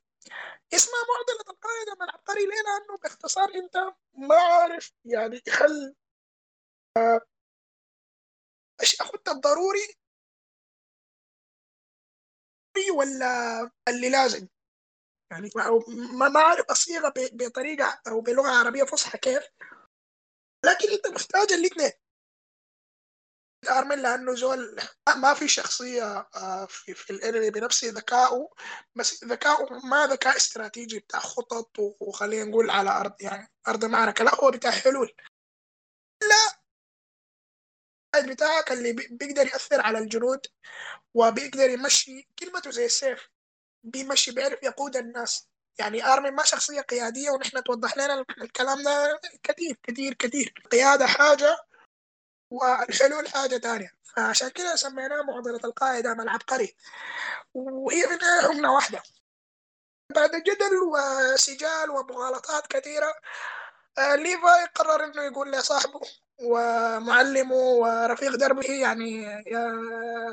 اسمها 0.73 0.99
معضلة 1.09 1.53
القاعدة 1.53 1.95
من 1.95 2.03
العبقري 2.09 2.41
ليه 2.41 2.61
لأنه 2.61 2.97
باختصار 3.03 3.49
أنت 3.55 3.77
ما 4.13 4.35
عارف 4.35 4.91
يعني 5.05 5.41
هل 5.49 5.95
آه، 6.97 7.21
أخذت 9.01 9.29
الضروري 9.29 9.95
ولا 12.95 13.71
اللي 13.87 14.09
لازم؟ 14.09 14.47
يعني 15.31 15.49
ما 15.55 16.29
ما 16.29 16.39
اعرف 16.39 16.65
أصيغة 16.69 17.13
بطريقة 17.17 18.01
أو 18.07 18.21
بلغة 18.21 18.49
عربية 18.49 18.83
فصحى 18.83 19.17
كيف. 19.17 19.43
لكن 20.65 20.91
انت 20.91 21.07
محتاج 21.07 21.51
الاثنين. 21.51 21.91
ارمن 23.69 23.99
لأنه 23.99 24.35
زول 24.35 24.79
ما 25.17 25.33
في 25.33 25.47
شخصية 25.47 26.29
آه، 26.35 26.65
في, 26.65 26.93
في 26.93 27.09
الانمي 27.09 27.49
بنفس 27.49 27.85
ذكائه 27.85 28.49
بس 28.95 29.23
ذكائه 29.23 29.65
ما 29.83 30.07
ذكاء 30.07 30.37
استراتيجي 30.37 30.99
بتاع 30.99 31.19
خطط 31.19 31.79
وخلينا 31.79 32.43
نقول 32.43 32.69
على 32.69 32.89
أرض 32.89 33.15
يعني 33.21 33.51
أرض 33.67 33.85
معركه 33.85 34.23
لا 34.23 34.35
هو 34.35 34.51
بتاع 34.51 34.71
حلول. 34.71 35.15
لا. 36.21 36.59
بتاعك 38.21 38.71
اللي 38.71 38.93
بيقدر 38.93 39.47
يأثر 39.47 39.81
على 39.81 39.99
الجنود 39.99 40.45
وبيقدر 41.13 41.69
يمشي 41.69 42.27
كلمته 42.39 42.71
زي 42.71 42.85
السيف. 42.85 43.29
بيمشي 43.83 44.31
بيعرف 44.31 44.63
يقود 44.63 44.97
الناس. 44.97 45.48
يعني 45.79 46.05
ارمن 46.05 46.31
ما 46.31 46.43
شخصية 46.43 46.81
قيادية 46.81 47.29
ونحن 47.29 47.63
توضح 47.63 47.97
لنا 47.97 48.25
الكلام 48.41 48.83
ده 48.83 49.21
كثير 49.43 49.77
كثير 49.83 50.13
كثير. 50.13 50.53
القياده 50.65 51.07
حاجة 51.07 51.57
والحلول 52.51 53.27
حاجة 53.29 53.57
ثانية 53.57 53.93
فعشان 54.15 54.49
كده 54.49 54.75
سميناه 54.75 55.21
معضلة 55.21 55.59
القائد 55.63 56.05
امام 56.05 56.21
العبقري 56.21 56.75
وهي 57.53 58.05
من 58.07 58.17
عمله 58.49 58.71
واحدة. 58.71 59.03
بعد 60.15 60.31
جدل 60.31 60.77
وسجال 60.77 61.89
ومغالطات 61.89 62.67
كثيرة 62.67 63.13
آه، 63.97 64.15
ليفاي 64.15 64.65
قرر 64.75 65.05
إنه 65.05 65.23
يقول 65.23 65.51
لصاحبه 65.51 66.01
ومعلمه 66.41 67.55
ورفيق 67.55 68.35
دربه 68.35 68.71
يعني 68.71 69.23
يا 69.47 69.71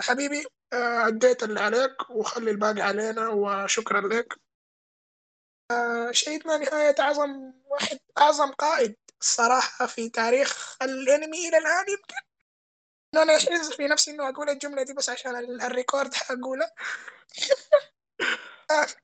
حبيبي 0.00 0.46
آه، 0.72 1.06
أديت 1.08 1.42
اللي 1.42 1.60
عليك 1.60 2.10
وخلي 2.10 2.50
الباقي 2.50 2.80
علينا 2.80 3.28
وشكرا 3.28 4.00
لك. 4.00 4.38
شهدنا 6.10 6.56
نهاية 6.56 6.94
أعظم 7.00 7.52
واحد 7.64 7.98
أعظم 8.18 8.52
قائد 8.52 8.96
الصراحة 9.20 9.86
في 9.86 10.08
تاريخ 10.08 10.76
الأنمي 10.82 11.48
إلى 11.48 11.58
الآن 11.58 11.84
يمكن. 11.88 12.14
أنا 13.14 13.36
أحس 13.36 13.72
في 13.76 13.86
نفسي 13.88 14.10
إنه 14.10 14.28
أقول 14.28 14.50
الجملة 14.50 14.82
دي 14.82 14.92
بس 14.94 15.08
عشان 15.10 15.36
ال 15.62 15.70
record 15.70 16.14
حقوله 16.14 16.70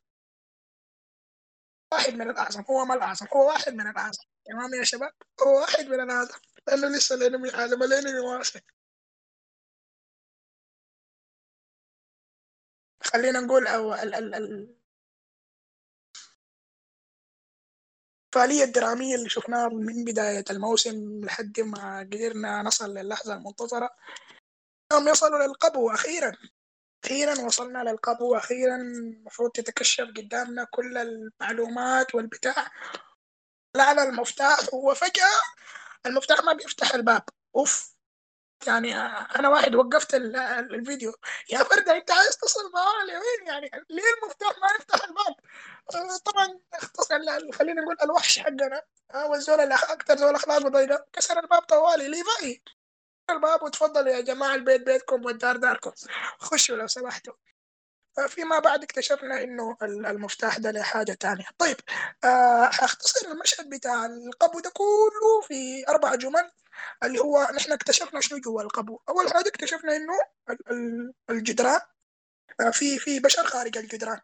واحد 1.93 2.14
من 2.14 2.30
الأعظم 2.30 2.64
هو 2.70 2.84
ما 2.84 2.94
الأعظم 2.94 3.26
هو 3.36 3.47
واحد 3.48 3.74
من 3.74 3.90
الأعظم. 3.90 4.22
تمام 4.44 4.74
يا 4.74 4.84
شباب؟ 4.84 5.12
هو 5.43 5.60
واحد 5.60 5.86
من 5.86 6.01
الأعظم. 6.01 6.39
لأنه 6.66 6.89
لسه 6.89 7.14
الأنمي 7.14 7.51
عالم 7.51 7.82
الأنمي 7.82 8.18
واسع 8.18 8.60
خلينا 13.02 13.40
نقول 13.40 13.66
أو 13.66 13.94
ال 13.94 14.14
ال 14.14 14.34
ال 14.34 14.81
الفعالية 18.32 18.64
الدرامية 18.64 19.14
اللي 19.14 19.28
شفناها 19.28 19.68
من 19.68 20.04
بداية 20.04 20.44
الموسم 20.50 21.20
لحد 21.24 21.60
ما 21.60 22.00
قدرنا 22.00 22.62
نصل 22.62 22.94
للحظة 22.94 23.34
المنتظرة. 23.34 23.90
يوم 24.92 25.09
يصلوا 25.09 25.46
للقبو 25.46 25.90
أخيرا. 25.90 26.32
أخيرا 27.04 27.40
وصلنا 27.40 27.78
للقبو 27.78 28.36
أخيرا. 28.36 28.76
المفروض 28.76 29.50
تتكشف 29.50 30.04
قدامنا 30.16 30.64
كل 30.64 30.98
المعلومات 30.98 32.14
والبتاع. 32.14 32.70
لعن 33.76 33.98
المفتاح 33.98 34.74
وفجأة 34.74 35.32
المفتاح 36.06 36.44
ما 36.44 36.52
بيفتح 36.52 36.94
الباب. 36.94 37.22
أوف. 37.56 37.94
يعني 38.66 38.97
أنا 39.39 39.48
واحد 39.48 39.74
وقفت 39.74 40.14
الفيديو. 40.14 41.14
يا 41.51 41.59
فردة 41.59 41.97
أنت 41.97 42.10
عايز 42.10 42.36
تصل 42.36 42.70
معاه 42.74 43.05
لوين 43.05 43.47
يعني؟ 43.47 43.70
ليه 43.90 44.02
المفتاح 44.22 44.51
ما 44.59 44.68
يفتح 44.78 45.05
الباب 45.09 45.36
طبعا 46.24 46.60
اختصر 46.74 47.18
خلينا 47.52 47.82
نقول 47.82 47.97
الوحش 48.02 48.39
حقنا. 48.39 48.82
هو 49.14 49.34
الزول 49.34 49.60
اللي 49.60 49.74
أكثر 49.74 50.16
زول 50.16 50.34
اخلاقه 50.34 50.68
ضيقه 50.68 51.06
كسر 51.12 51.39
الباب 51.39 51.62
طوالي. 51.62 52.09
ليفاي 52.09 52.62
الباب 53.30 53.62
وتفضلوا 53.62 54.12
يا 54.12 54.20
جماعة 54.20 54.55
البيت 54.55 54.82
بيتكم 54.82 55.24
والدار 55.24 55.56
داركم. 55.56 55.93
خشوا 56.39 56.76
لو 56.76 56.86
سمحتوا. 56.86 57.34
فيما 58.28 58.59
بعد 58.59 58.82
اكتشفنا 58.82 59.43
إنه 59.43 59.76
المفتاح 59.82 60.59
ده 60.59 60.70
لحاجة 60.70 61.12
تانية. 61.12 61.44
طيب 61.59 61.76
آه، 62.24 62.64
هختصر 62.64 63.28
المشهد 63.30 63.68
بتاع 63.70 64.06
القبو 64.06 64.60
ده 64.60 64.70
كله 64.74 65.40
في 65.48 65.89
أربع 65.89 66.14
جمل. 66.14 66.51
اللي 67.04 67.18
هو 67.18 67.48
نحن 67.56 67.72
اكتشفنا 67.72 68.20
شنو 68.20 68.38
جوا 68.38 68.62
القبو. 68.62 69.00
أول 69.09 69.32
حاجة 69.32 69.48
اكتشفنا 69.48 69.96
إنه 69.96 70.12
الجدران 71.30 71.80
آه، 72.60 72.70
في 72.70 72.98
في 72.98 73.20
بشر 73.20 73.44
خارج 73.46 73.78
الجدران. 73.78 74.20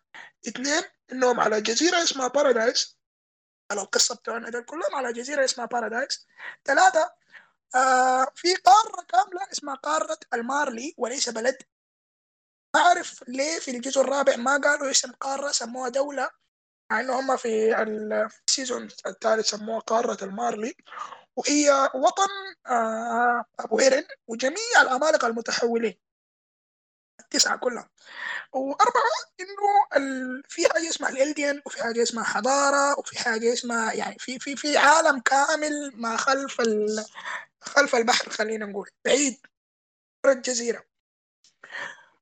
اثنين 0.48 0.82
إنهم 1.12 1.40
على 1.40 1.60
جزيرة 1.60 2.02
اسمها 2.02 2.28
بارادايس 2.28 2.98
على 3.70 3.80
القصة 3.82 4.14
بتاعنا 4.14 4.50
دول 4.50 4.64
كلهم 4.64 4.94
على 4.94 5.12
جزيرة 5.12 5.44
اسمها 5.44 5.66
بارادايس 5.66 6.26
ثلاثة 6.64 7.12
آه 7.74 8.26
في 8.34 8.54
قارة 8.54 9.06
كاملة 9.08 9.40
اسمها 9.52 9.74
قارة 9.74 10.18
المارلي 10.34 10.94
وليس 10.98 11.28
بلد. 11.28 11.58
ما 12.74 12.80
أعرف 12.80 13.24
ليه 13.28 13.58
في 13.58 13.70
الجزء 13.70 14.00
الرابع 14.00 14.36
ما 14.36 14.56
قالوا 14.56 14.90
اسم 14.90 15.12
قارة 15.12 15.50
سموها 15.50 15.88
دولة 15.88 16.30
مع 16.90 17.00
إنه 17.00 17.20
هم 17.20 17.36
في 17.36 17.76
ال 18.48 18.54
season 18.54 18.88
الثالث 19.06 19.46
سموها 19.46 19.78
قارة 19.80 20.24
المارلي. 20.24 20.74
وهي 21.38 21.90
وطن 21.94 22.28
آه 22.66 23.44
أبو 23.60 23.78
إيرين 23.78 24.04
وجميع 24.26 24.82
العمالقه 24.82 25.26
المتحولين. 25.28 25.98
التسعه 27.20 27.56
كلها 27.58 27.90
واربعه 28.52 29.18
إنه 29.40 29.86
ال... 29.96 30.42
في 30.48 30.68
حاجة 30.68 30.88
اسمها 30.88 31.10
الإلديان 31.10 31.62
وفي 31.66 31.82
حاجة 31.82 32.02
اسمها 32.02 32.24
حضارة 32.24 32.98
وفي 32.98 33.18
حاجة 33.18 33.52
اسمها 33.52 33.92
يعني 33.92 34.16
في 34.18 34.38
في 34.38 34.56
في 34.56 34.76
عالم 34.76 35.20
كامل 35.20 35.92
ما 35.94 36.16
خلف. 36.16 36.60
خلف 37.60 37.94
البحر 37.94 38.30
خلينا 38.30 38.66
نقول. 38.66 38.90
بعيد. 39.04 39.36
الجزيره 40.26 40.84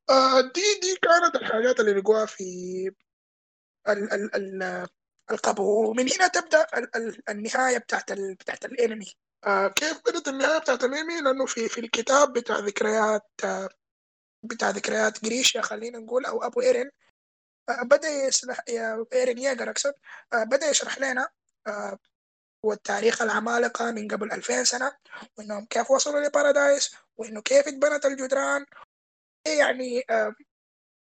آه 0.09 0.41
دي 0.41 0.79
دي 0.81 0.95
كانت 1.01 1.35
الحاجات 1.35 1.79
اللي 1.79 1.93
لقوها 1.93 2.25
في 2.25 2.43
ال 3.89 4.13
ال 4.13 4.35
ال 4.35 4.87
القبو. 5.31 5.89
ومن 5.89 6.09
هنا 6.13 6.27
تبدأ 6.27 6.67
ال 6.77 6.95
ال 6.95 7.29
النهاية 7.29 7.77
بتاعت 7.77 8.11
ال 8.11 8.35
بتاعت 8.35 8.65
الانمي. 8.65 9.13
آه 9.45 9.67
كيف 9.67 10.01
بدأت 10.07 10.27
النهاية 10.27 10.57
بتاعت 10.59 10.83
الانمي؟ 10.83 11.21
لأنه 11.21 11.45
في 11.45 11.69
في 11.69 11.79
الكتاب 11.81 12.33
بتاع 12.33 12.59
ذكريات 12.59 13.23
آه 13.43 13.69
بتاع 14.43 14.69
ذكريات 14.69 15.23
جريشيا 15.23 15.61
خلينا 15.61 15.99
نقول 15.99 16.25
أو 16.25 16.43
أبو 16.43 16.61
إيرين. 16.61 16.91
آه 17.69 17.83
بدأ 17.83 18.09
يشرح 18.09 18.59
يا 18.69 19.05
إيرين 19.13 19.37
ياجر 19.37 19.69
أقصد. 19.69 19.93
آه 20.33 20.43
بدأ 20.43 20.69
يشرح 20.69 20.99
لنا 20.99 21.27
آه 21.67 21.99
والتاريخ 22.63 23.21
العمالقة 23.21 23.91
من 23.91 24.07
قبل 24.07 24.31
2000 24.31 24.63
سنة 24.63 24.91
وإنهم 25.37 25.65
كيف 25.65 25.91
وصلوا 25.91 26.19
لبارادايس 26.21 26.95
وإنه 27.17 27.41
كيف 27.41 27.67
اتبنت 27.67 28.05
الجدران. 28.05 28.65
يعني 29.47 30.03
آه 30.09 30.35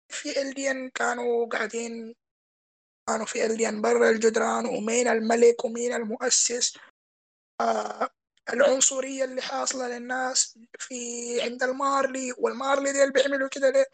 في 0.10 0.41
إلدين 0.41 0.89
كانوا 0.89 1.47
قاعدين 1.47 2.15
كانوا 3.07 3.26
في 3.26 3.45
الدين 3.45 3.82
برا 3.82 4.10
الجدران 4.10 4.65
ومين 4.65 5.07
الملك 5.07 5.65
ومين 5.65 5.94
المؤسس. 5.94 6.77
آه 7.61 8.10
العنصرية 8.53 9.23
اللي 9.23 9.41
حاصلة 9.41 9.88
للناس 9.88 10.60
في 10.80 10.95
عند 11.41 11.64
المارلي 11.64 12.34
والمارلي 12.38 12.91
دي 12.91 13.02
اللي 13.03 13.14
بيعملوا 13.14 13.49
كده 13.49 13.69
ليه؟ 13.69 13.86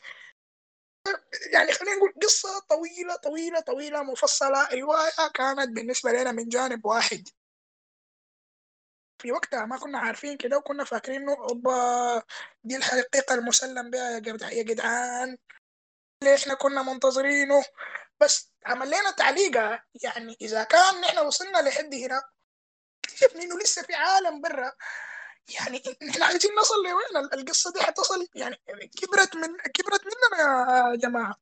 يعني 1.54 1.72
خلينا 1.72 1.96
نقول 1.96 2.14
قصة 2.24 2.60
طويلة 2.60 3.16
طويلة 3.16 3.60
طويلة 3.60 4.04
مفصلة. 4.04 4.68
رواية 4.74 5.30
كانت 5.34 5.70
بالنسبة 5.70 6.12
لنا 6.12 6.32
من 6.32 6.50
جانب 6.50 6.86
واحد. 6.86 7.28
في 9.22 9.32
وقتها 9.32 9.66
ما 9.66 9.78
كنا 9.78 10.00
عارفين 10.00 10.38
كده 10.38 10.58
وكنا 10.58 10.84
فاكرين 10.84 11.30
إنه 11.30 12.24
دي 12.64 12.78
الحقيقة 12.78 13.36
المسلم 13.36 13.90
بها 13.90 14.12
يا 14.12 14.20
جدعان. 14.64 15.38
اللي 16.24 16.36
إحنا 16.36 16.54
كنا 16.54 16.82
منتظرينه؟ 16.84 17.64
بس 18.22 18.52
عمل 18.66 18.88
لنا 18.88 19.12
تعليقة 19.12 19.84
يعني 20.04 20.38
إذا 20.42 20.64
كان 20.64 21.02
نحن 21.02 21.18
وصلنا 21.20 21.58
لحد 21.58 21.94
هنا 21.96 22.22
اكتشفنا 23.06 23.44
إنه 23.44 23.58
لسه 23.58 23.82
في 23.82 23.94
عالم 23.94 24.42
برا؟ 24.42 24.72
يعني 25.50 25.84
إحنا 26.10 26.26
عايزين 26.26 26.52
نصل 26.56 26.76
لوين؟ 26.76 27.30
القصة 27.34 27.72
دي 27.74 27.82
حتصل؟ 27.82 28.28
يعني 28.36 28.62
كبرت 29.02 29.36
من 29.36 29.58
كبرت 29.58 30.02
مننا 30.06 30.42
يا 30.42 30.96
جماعة. 30.96 31.36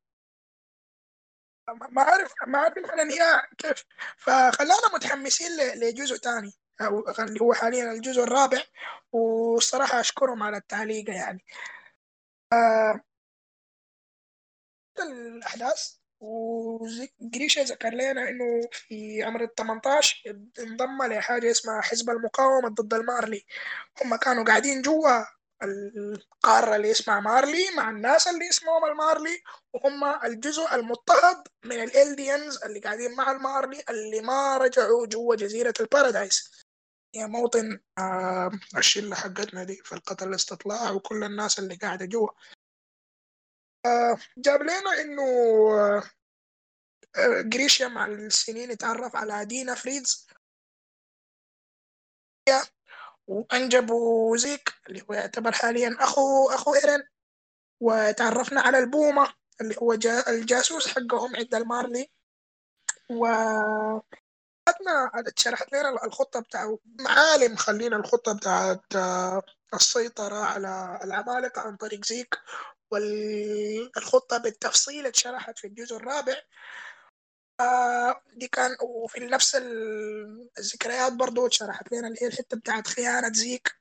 ما 1.90 2.02
عارف 2.02 2.34
ما 2.48 2.60
عارف 2.60 2.78
النهاية 2.78 3.42
كيف. 3.58 3.84
فخلانا 4.18 4.94
متحمسين 4.94 5.58
لجزء 5.58 6.18
ثاني 6.18 6.54
اللي 7.20 7.42
هو 7.42 7.54
حاليا 7.54 7.92
الجزء 7.92 8.24
الرابع. 8.24 8.64
والصراحة 9.12 10.00
أشكرهم 10.00 10.44
على 10.44 10.58
التعليق 10.58 11.10
يعني. 11.10 11.46
آه 12.54 13.02
الأحداث؟ 15.00 15.99
وجريشة 16.20 17.62
ذكر 17.62 17.90
لنا 17.90 18.30
إنه 18.30 18.62
في 18.72 19.24
عمر 19.24 19.44
ال 19.44 19.56
18 19.56 20.38
انضم 20.60 21.04
لحاجة 21.04 21.52
اسمها 21.52 21.82
حزب 21.82 22.10
المقاومة 22.10 22.70
ضد 22.70 22.94
المارلي. 22.94 23.46
هم 24.04 24.16
كانوا 24.16 24.44
قاعدين 24.44 24.82
جوا 24.82 25.26
القارة 25.64 26.76
اللي 26.76 26.92
اسمها 26.92 27.20
مارلي 27.20 27.66
مع 27.78 27.90
الناس 27.90 28.28
اللي 28.28 28.50
اسمهم 28.50 28.86
المارلي 28.86 29.42
وهم 29.74 30.04
الجزء 30.26 30.76
المضطهد 30.76 31.48
من 31.66 31.84
ال 31.84 31.93
Eldians 31.93 32.58
اللي 32.64 32.80
قاعدين 32.80 33.16
مع 33.16 33.32
المارلي 33.32 33.84
اللي 33.90 34.22
ما 34.22 34.58
رجعوا 34.58 35.06
جوا 35.08 35.36
جزيرة 35.36 35.74
البارادايس 35.80 36.66
هي 37.16 37.28
موطن 37.28 37.80
آه 37.98 38.52
الشلة 38.78 39.16
حقتنا 39.16 39.64
دي 39.64 39.76
في 39.76 39.96
القتل 39.96 40.30
الاستطلاع 40.30 40.92
وكل 40.92 41.24
الناس 41.24 41.60
اللي 41.60 41.76
قاعدة 41.76 42.06
جوا. 42.06 42.30
جاب 44.38 44.62
لنا 44.62 45.02
إنه 45.02 45.24
آه 47.16 47.42
جريشا 47.42 47.88
مع 47.88 48.06
السنين 48.06 48.72
اتعرف 48.72 49.16
على 49.16 49.46
دينا 49.46 49.76
فريتز. 49.76 50.28
وانجبوا 53.28 54.38
زيك 54.38 54.74
اللي 54.88 55.02
هو 55.02 55.14
يعتبر 55.14 55.52
حاليا 55.52 55.96
أخو 56.00 56.50
أخو 56.50 56.76
إيرين. 56.76 57.04
وتعرفنا 57.82 58.62
على 58.62 58.80
البومة 58.80 59.34
اللي 59.62 59.76
هو 59.82 59.96
جا 59.96 60.30
الجاسوس 60.30 60.88
حقهم 60.88 61.36
عند 61.36 61.56
المارلي. 61.56 62.12
و 63.12 63.28
شرحت 65.38 65.74
لنا 65.74 66.06
الخطة 66.06 66.40
بتاع 66.40 66.78
معالم 66.86 67.56
خلينا 67.56 67.96
الخطة 67.96 68.34
بتاعت 68.38 68.84
السيطرة 69.74 70.44
على 70.44 71.00
العمالقة 71.04 71.62
عن 71.62 71.76
طريق 71.76 72.06
زيك. 72.06 72.36
والخطة 72.92 74.38
بالتفصيل 74.38 75.06
اتشرحت 75.06 75.60
في 75.60 75.68
الجزء 75.68 75.96
الرابع. 75.98 76.36
آه 77.60 78.22
دي 78.34 78.48
كان 78.48 78.78
وفي 78.82 79.20
نفس 79.20 79.56
الذكريات 80.60 81.14
برضو 81.14 81.46
اتشرحت 81.48 81.92
لنا 81.92 82.08
اللي 82.08 82.20
هي 82.22 82.28
الحتة 82.28 82.58
بتاعت 82.58 82.88
خيانة 82.88 83.34
زيك 83.34 83.76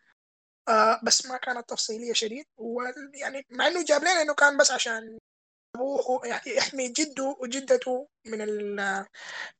آه 0.68 1.00
بس 1.04 1.26
ما 1.26 1.36
كانت 1.36 1.68
تفصيلية 1.70 2.12
شديد. 2.12 2.46
ويعني 2.56 3.46
مع 3.50 3.66
إنه 3.66 3.84
جاب 3.84 4.02
لنا 4.02 4.22
إنه 4.22 4.34
كان 4.34 4.56
بس 4.56 4.70
عشان 4.70 5.18
أبوه 5.76 6.26
يعني 6.26 6.56
يحمي 6.56 6.88
جده 6.88 7.36
وجدته 7.40 8.08
من 8.26 8.38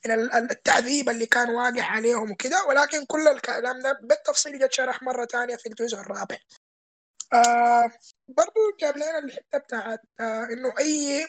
من 0.06 0.10
التعذيب 0.50 1.08
اللي 1.08 1.26
كان 1.26 1.50
واقع 1.50 1.82
عليهم 1.84 2.30
وكده. 2.30 2.64
ولكن 2.68 3.04
كل 3.06 3.28
الكلام 3.28 3.80
ده 3.82 3.92
بالتفصيل 4.02 4.58
جت 4.58 4.72
شرح 4.72 5.02
مرة 5.02 5.24
ثانية 5.26 5.56
في 5.56 5.66
الجزء 5.68 5.98
الرابع. 6.00 6.38
آه 7.32 7.90
برضو 8.28 8.60
جاب 8.80 8.96
لنا 8.96 9.18
الحتة 9.18 9.59
بتاعت 9.59 10.00
آه 10.20 10.44
إنه 10.44 10.74
أي 10.78 11.26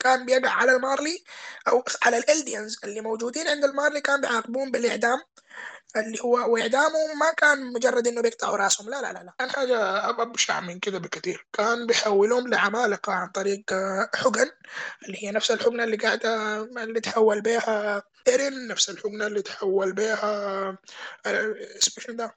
كان 0.00 0.26
بيقع 0.26 0.50
على 0.50 0.72
المارلي 0.76 1.24
أو 1.68 1.84
على 2.04 2.18
الألديانز 2.18 2.78
اللي 2.84 3.00
موجودين 3.00 3.48
عند 3.48 3.64
المارلي 3.64 4.00
كان 4.00 4.20
بيعاقبون 4.20 4.70
بالإعدام. 4.70 5.18
اللي 5.96 6.18
هو 6.24 6.52
وإعدامه 6.52 7.14
ما 7.20 7.32
كان 7.36 7.72
مجرد 7.72 8.06
إنه 8.06 8.22
بيقطعوا 8.22 8.56
راسهم. 8.56 8.90
لا 8.90 9.02
لا 9.02 9.12
لا 9.12 9.34
كان 9.38 9.50
حاجة 9.50 10.10
ابشع 10.10 10.60
من 10.60 10.78
كده 10.78 10.98
بكثير 10.98 11.46
كان 11.52 11.86
بيحولهم 11.86 12.48
لعمالقة 12.48 13.12
عن 13.12 13.28
طريق 13.28 13.72
آه، 13.72 14.10
حقن 14.14 14.50
اللي 15.06 15.24
هي 15.24 15.30
نفس 15.30 15.50
الحقنة 15.50 15.84
اللي 15.84 15.96
قاعدة 15.96 16.62
اللي 16.62 17.00
تحول 17.00 17.40
بها 17.40 18.02
إيرين 18.28 18.68
نفس 18.68 18.90
الحقنة 18.90 19.26
اللي 19.26 19.42
تحول 19.42 19.92
بها 19.92 20.24
آه، 21.26 21.54
اسمه 21.78 22.14
ده؟ 22.16 22.36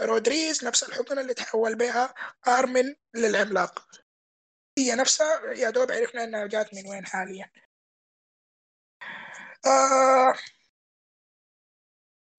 رودريز 0.00 0.64
نفس 0.64 0.82
الحقنة 0.84 1.20
اللي 1.20 1.34
تحول 1.34 1.74
بها 1.74 2.14
ارمن 2.48 2.94
للعملاق. 3.14 3.88
هي 4.78 4.94
نفسها 4.94 5.52
يا 5.52 5.70
دوب 5.70 5.92
عرفنا 5.92 6.24
إنها 6.24 6.46
جات 6.46 6.74
من 6.74 6.86
وين 6.90 7.06
حاليا. 7.06 7.50
آه 9.66 10.34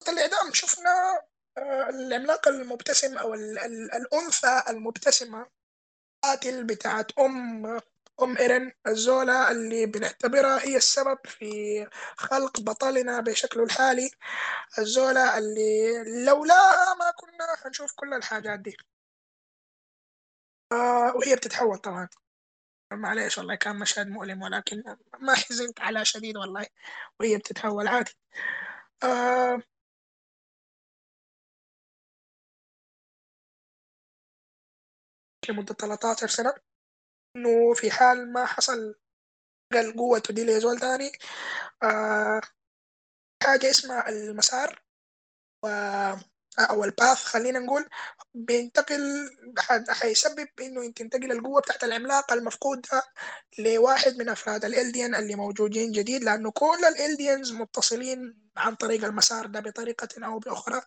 الإعدام 0.08 0.52
شفنا 0.52 1.20
آه، 1.58 1.88
العملاق 1.90 2.48
المبتسم 2.48 3.18
أو 3.18 3.34
الأنثى 3.34 4.62
المبتسمة. 4.68 5.46
قاتل 6.22 6.64
بتاعت 6.64 7.18
أم 7.18 7.66
أم 8.22 8.36
إيرين 8.38 8.72
الزولة 8.86 9.50
اللي 9.50 9.86
بنعتبرها 9.86 10.60
هي 10.64 10.76
السبب 10.76 11.18
في 11.26 11.86
خلق 12.16 12.60
بطلنا 12.60 13.20
بشكله 13.20 13.64
الحالي. 13.64 14.10
الزولة 14.78 15.38
اللي 15.38 16.04
لولاها 16.24 16.94
ما 16.94 17.10
كنا 17.10 17.56
حنشوف 17.64 17.92
كل 17.96 18.14
الحاجات 18.14 18.60
دي. 18.60 18.76
آه 20.72 21.12
وهي 21.16 21.36
بتتحول 21.36 21.78
طبعا. 21.78 22.08
معليش 22.92 23.38
والله 23.38 23.54
كان 23.54 23.76
مشهد 23.76 24.06
مؤلم 24.08 24.42
ولكن 24.42 24.82
ما 25.20 25.34
حزنت 25.34 25.80
على 25.80 26.04
شديد 26.04 26.36
والله. 26.36 26.66
وهي 27.20 27.36
بتتحول 27.38 27.88
عادي. 27.88 28.12
آه 29.02 29.62
لمدة 35.50 35.74
13 35.74 36.26
سنة 36.28 36.54
إنه 37.36 37.74
في 37.74 37.90
حال 37.90 38.32
ما 38.32 38.46
حصل 38.46 38.94
القوة 39.74 40.22
دي 40.30 40.44
لزول 40.44 40.78
تاني 40.80 41.12
آه 41.82 42.40
حاجة 43.42 43.70
اسمها 43.70 44.08
المسار 44.08 44.82
و 45.64 45.68
أو 46.58 46.84
الباث 46.84 47.24
خلينا 47.24 47.58
نقول 47.58 47.88
بينتقل 48.34 49.30
حيسبب 49.88 50.48
انت 50.60 50.98
تنتقل 50.98 51.32
القوة 51.32 51.60
بتاعت 51.60 51.84
العملاق 51.84 52.32
المفقود 52.32 52.80
ده 52.92 53.02
لواحد 53.58 54.16
من 54.18 54.28
أفراد 54.28 54.64
الالديان 54.64 55.14
اللي 55.14 55.34
موجودين 55.34 55.92
جديد 55.92 56.24
لأنه 56.24 56.50
كل 56.50 56.84
الالديانز 56.88 57.52
متصلين 57.52 58.38
عن 58.56 58.74
طريق 58.74 59.04
المسار 59.04 59.46
ده 59.46 59.60
بطريقة 59.60 60.08
أو 60.26 60.38
بأخرى. 60.38 60.80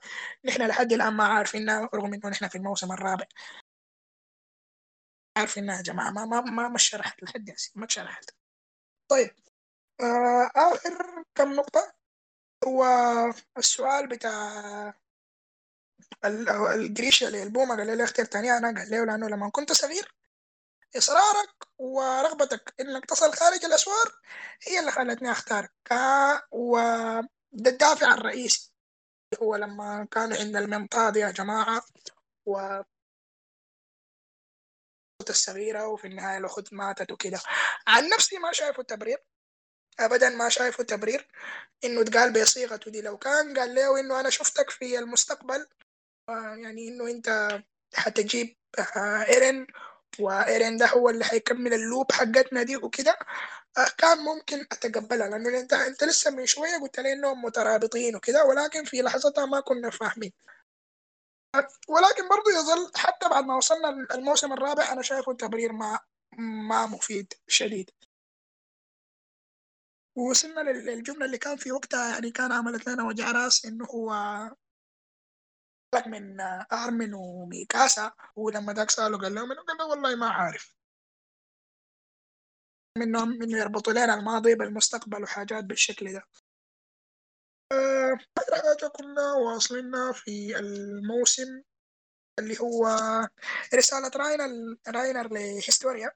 نحن 0.45 0.61
لحد 0.67 0.93
الآن 0.93 1.13
ما 1.13 1.23
عارفينها 1.23 1.89
رغم 1.93 2.13
إنه 2.13 2.29
نحن 2.29 2.47
في 2.47 2.55
الموسم 2.57 2.91
الرابع. 2.91 3.25
عارفينها 5.37 5.77
يا 5.77 5.81
جماعة. 5.81 6.11
ما 6.11 6.25
ما 6.25 6.41
ما, 6.41 6.67
ما 6.67 6.77
شرحت 6.77 7.23
لحد 7.23 7.49
هسه 7.49 7.71
ما 7.75 7.87
شرحت 7.89 8.29
طيب 9.09 9.31
آه 10.01 10.51
آخر 10.55 11.23
كم 11.35 11.53
نقطة؟ 11.53 11.93
هو 12.67 12.85
السؤال 13.57 14.07
بتاع 14.07 14.93
الجريشة 16.73 17.27
اللي 17.27 17.43
البومة 17.43 17.77
قال 17.77 17.97
لي 17.97 18.03
اخترتني 18.03 18.57
أنا 18.57 18.79
قال 18.79 18.89
له 18.91 19.05
لأنه 19.05 19.27
لما 19.27 19.49
كنت 19.49 19.71
صغير 19.71 20.15
إصرارك 20.97 21.67
ورغبتك 21.77 22.73
إنك 22.79 23.05
تصل 23.05 23.33
خارج 23.33 23.65
الأسوار 23.65 24.19
هي 24.67 24.79
اللي 24.79 24.91
خلتني 24.91 25.31
أختارك 25.31 25.71
وده 26.51 27.69
الدافع 27.71 28.13
الرئيسي. 28.13 28.73
هو 29.43 29.55
لما 29.55 30.07
كان 30.11 30.33
عند 30.33 30.55
المنطاد 30.55 31.15
يا 31.15 31.31
جماعة 31.31 31.81
و 32.45 32.81
الصغيرة 35.29 35.87
وفي 35.87 36.07
النهاية 36.07 36.37
الأخت 36.37 36.73
ماتت 36.73 37.11
وكده. 37.11 37.39
عن 37.87 38.09
نفسي 38.09 38.37
ما 38.37 38.51
شايفه 38.51 38.83
تبرير. 38.83 39.17
أبدا 39.99 40.29
ما 40.29 40.49
شايفه 40.49 40.83
تبرير. 40.83 41.27
إنه 41.85 42.03
تقال 42.03 42.33
بصيغته 42.33 42.91
دي. 42.91 43.01
لو 43.01 43.17
كان 43.17 43.57
قال 43.59 43.75
له 43.75 43.99
إنه 43.99 44.19
أنا 44.19 44.29
شفتك 44.29 44.69
في 44.69 44.99
المستقبل 44.99 45.67
يعني 46.57 46.87
إنه 46.87 47.07
أنت 47.11 47.59
حتجيب 47.95 48.57
إيرين 49.29 49.67
وإيرين 50.19 50.77
ده 50.77 50.85
هو 50.87 51.09
اللي 51.09 51.25
حيكمل 51.25 51.73
ال 51.73 51.81
loop 51.81 52.11
حقتنا 52.11 52.63
دي 52.63 52.77
وكده 52.77 53.17
آه، 53.77 53.87
كان 53.97 54.17
ممكن 54.17 54.61
أتقبلها. 54.61 55.29
لأنه 55.29 55.59
أنت 55.59 55.73
أنت 55.73 56.03
لسه 56.03 56.31
من 56.31 56.45
شوية 56.45 56.77
قلت 56.81 56.99
لي 56.99 57.13
إنهم 57.13 57.41
مترابطين 57.45 58.15
وكده 58.15 58.45
ولكن 58.45 58.83
في 58.85 59.01
لحظتها 59.01 59.45
ما 59.45 59.59
كنا 59.59 59.89
فاهمين. 59.89 60.31
ولكن 61.89 62.29
برضو 62.29 62.49
يظل 62.49 62.91
حتى 62.95 63.29
بعد 63.29 63.43
ما 63.43 63.55
وصلنا 63.57 63.89
الموسم 63.89 64.53
الرابع 64.53 64.91
أنا 64.93 65.01
شايفه 65.01 65.33
تبرير 65.33 65.71
ما 65.71 65.99
ما 66.37 66.85
مفيد 66.85 67.33
شديد. 67.47 67.91
ووصلنا 70.17 70.61
للجملة 70.61 71.25
اللي 71.25 71.37
كان 71.37 71.57
في 71.57 71.71
وقتها 71.71 72.13
يعني 72.13 72.31
كان 72.31 72.51
عملت 72.51 72.89
لنا 72.89 73.03
وجع 73.03 73.31
راس 73.31 73.65
إنه 73.65 73.85
هو 73.85 74.11
من 76.07 76.41
أرمن 76.73 77.13
وميكاسا 77.13 78.11
ولما 78.35 78.73
ذاك 78.73 78.89
سأله 78.89 79.17
قال 79.17 79.35
له 79.35 79.41
قال 79.41 79.77
له 79.77 79.85
والله 79.85 80.15
ما 80.15 80.29
عارف. 80.29 80.75
منهم 82.97 83.43
إنه 83.43 83.57
يربطوا 83.57 83.93
لنا 83.93 84.13
الماضي 84.13 84.55
بالمستقبل 84.55 85.23
وحاجات 85.23 85.63
بالشكل 85.63 86.13
ده. 86.13 86.23
حاجة 87.71 88.87
كنا 88.87 89.33
واصلنا 89.33 90.11
في 90.11 90.59
الموسم 90.59 91.61
اللي 92.39 92.59
هو 92.59 92.87
رسالة 93.75 94.11
راينر 94.15 94.77
راينر 94.87 95.33
لهيستوريا 95.33 96.11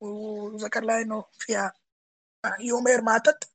وذكر 0.00 0.80
لها 0.84 1.02
إنه 1.02 1.24
فيها 1.32 1.72
يومير 2.60 3.02
ماتت 3.02 3.50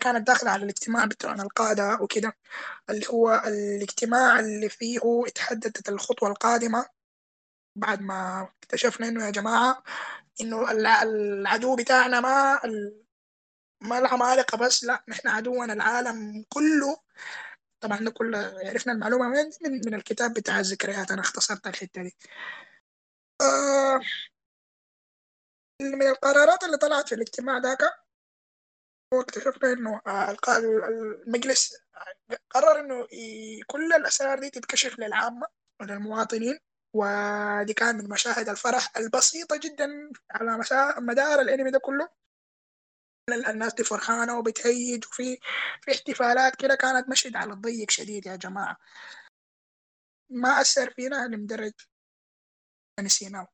كانت 0.00 0.26
داخلة 0.26 0.50
على 0.50 0.62
الاجتماع 0.64 1.04
بتاع 1.04 1.32
القادة 1.34 1.98
وكده 2.02 2.36
اللي 2.90 3.06
هو 3.08 3.42
الاجتماع 3.46 4.40
اللي 4.40 4.68
فيه 4.68 5.00
اتحددت 5.26 5.88
الخطوة 5.88 6.28
القادمة 6.28 6.86
بعد 7.76 8.00
ما 8.02 8.48
اكتشفنا 8.62 9.08
إنه 9.08 9.26
يا 9.26 9.30
جماعة 9.30 9.82
إنه 10.40 10.70
العدو 11.02 11.76
بتاعنا 11.76 12.20
ما 12.20 12.60
ما 13.82 13.98
العمالقة 13.98 14.58
بس 14.58 14.84
لا 14.84 15.04
نحن 15.08 15.28
عدونا 15.28 15.72
العالم 15.72 16.44
كله. 16.48 17.00
طبعا 17.80 17.98
ده 17.98 18.10
كله 18.10 18.38
عرفنا 18.64 18.92
المعلومة 18.92 19.28
من, 19.28 19.50
من, 19.62 19.80
من 19.86 19.94
الكتاب 19.94 20.34
بتاع 20.34 20.60
الذكريات 20.60 21.10
أنا 21.10 21.20
اختصرت 21.20 21.66
الحتة 21.66 22.02
دي. 22.02 22.16
آه 23.40 24.00
من 25.82 26.02
القرارات 26.02 26.64
اللي 26.64 26.76
طلعت 26.76 27.08
في 27.08 27.14
الاجتماع 27.14 27.58
ذاك 27.58 27.78
واكتشفنا 29.14 29.72
إنه 29.72 30.00
آه، 30.06 30.36
المجلس 30.48 31.76
قرر 32.50 32.80
إنه 32.80 33.06
كل 33.66 33.92
الأسرار 33.92 34.38
دي 34.38 34.50
تتكشف 34.50 34.98
للعامة 34.98 35.46
وللمواطنين. 35.80 36.58
ودي 36.94 37.74
كان 37.74 37.96
من 37.96 38.08
مشاهد 38.08 38.48
الفرح 38.48 38.96
البسيطة 38.96 39.56
جدا 39.56 40.10
على 40.30 40.58
مدار 40.98 41.40
الأنمي 41.40 41.70
ده 41.70 41.78
كله. 41.78 42.21
الناس 43.32 43.74
دي 43.74 43.84
فرحانة 43.84 44.38
وبتهيج 44.38 45.06
وفي 45.06 45.38
في 45.82 45.92
احتفالات 45.92 46.56
كده 46.56 46.74
كانت 46.74 47.08
مشهد 47.08 47.36
على 47.36 47.52
الضيق 47.52 47.90
شديد 47.90 48.26
يا 48.26 48.36
جماعة. 48.36 48.76
ما 50.30 50.60
أثر 50.60 50.90
فينا 50.90 51.26
لمدرج 51.26 51.72
نسيناه 53.00 53.48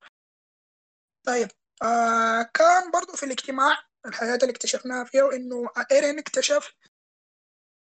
طيب 1.27 1.49
آه 1.83 2.43
كان 2.55 2.91
برضو 2.91 3.13
في 3.13 3.23
الاجتماع 3.23 3.83
الحاجات 4.07 4.43
اللي 4.43 4.53
اكتشفناها 4.53 5.05
فيها 5.05 5.33
انه 5.33 5.71
إيرين 5.93 6.19
اكتشف 6.19 6.75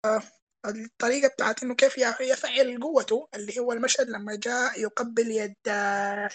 آه، 0.05 0.23
الطريقة 0.67 1.29
بتاعت 1.29 1.63
إنه 1.63 1.75
كيف 1.75 1.99
يفعل 2.21 2.81
قوته 2.83 3.29
اللي 3.35 3.59
هو 3.59 3.73
المشهد 3.73 4.09
لما 4.09 4.37
جاء 4.37 4.81
يقبل 4.81 5.31
يد 5.31 5.69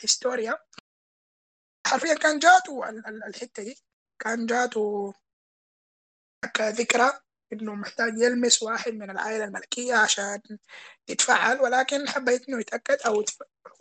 هيستوريا. 0.03 0.57
حرفيا 1.87 2.13
كان 2.13 2.39
جاته 2.39 2.89
الحتة 3.27 3.63
دي. 3.63 3.83
كان 4.19 4.45
جاته 4.45 5.13
كذكرى 6.45 7.19
إنه 7.53 7.75
محتاج 7.75 8.13
يلمس 8.19 8.63
واحد 8.63 8.93
من 8.93 9.09
العائلة 9.09 9.45
الملكية 9.45 9.95
عشان 9.95 10.39
يتفعل 11.09 11.61
ولكن 11.61 12.09
حبيت 12.09 12.49
إنه 12.49 12.59
يتأكد 12.59 12.97
أو 13.05 13.23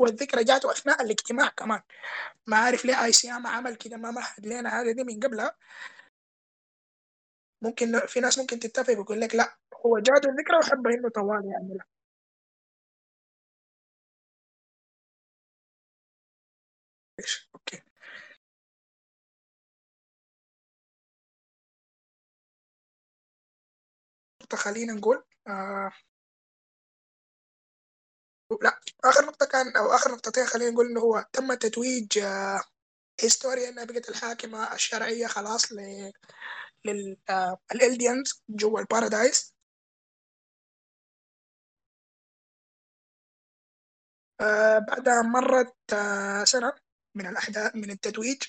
هو 0.00 0.06
الذكرى 0.06 0.44
جاته 0.44 0.70
أثناء 0.72 1.02
الاجتماع 1.02 1.48
كمان. 1.48 1.80
ما 2.46 2.56
عارف 2.56 2.84
ليه 2.84 3.04
آي 3.04 3.12
سياما 3.12 3.48
عمل 3.50 3.76
كده 3.76 3.96
ما 3.96 4.10
مهد 4.10 4.46
لنا 4.46 4.80
هذا 4.80 4.92
دي 4.92 5.04
من 5.04 5.20
قبلها. 5.20 5.56
ممكن 7.62 8.00
في 8.06 8.20
ناس 8.20 8.38
ممكن 8.38 8.58
تتفق 8.60 8.90
ويقول 8.98 9.20
لك 9.20 9.34
لا 9.34 9.56
هو 9.86 9.98
جاته 9.98 10.28
الذكرى 10.30 10.56
وحب 10.58 10.86
إنه 10.86 11.08
طوال 11.08 11.42
يعملها 11.52 11.86
خلينا 24.56 24.92
نقول 24.92 25.24
آه 25.48 25.92
لا 28.62 28.80
آخر 29.04 29.26
نقطة 29.26 29.46
كان 29.46 29.76
أو 29.76 29.94
آخر 29.94 30.12
نقطتين 30.12 30.46
خلينا 30.46 30.70
نقول 30.70 30.86
إنه 30.86 31.00
هو 31.00 31.24
تم 31.32 31.54
تتويج 31.54 32.18
آه 32.18 32.60
هيستوريا 33.20 33.68
إنها 33.68 33.84
بقت 33.84 34.08
الحاكمة 34.08 34.74
الشرعية 34.74 35.26
خلاص 35.26 35.72
ل 35.72 35.78
للالديانز 37.74 38.32
آه، 38.50 38.54
جوا 38.56 38.80
البارادايس 38.80 39.54
آه 44.40 44.78
بعدها 44.78 45.22
مرت 45.22 45.74
آه 45.92 46.44
سنة 46.44 46.72
من 47.16 47.26
الأحداث 47.26 47.76
من 47.76 47.90
التتويج 47.90 48.42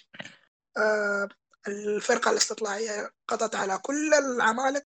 آه 0.77 1.29
الفرقة 1.67 2.31
الاستطلاعية 2.31 3.11
قضت 3.27 3.55
على 3.55 3.77
كل 3.77 4.13
العمالقة. 4.13 4.85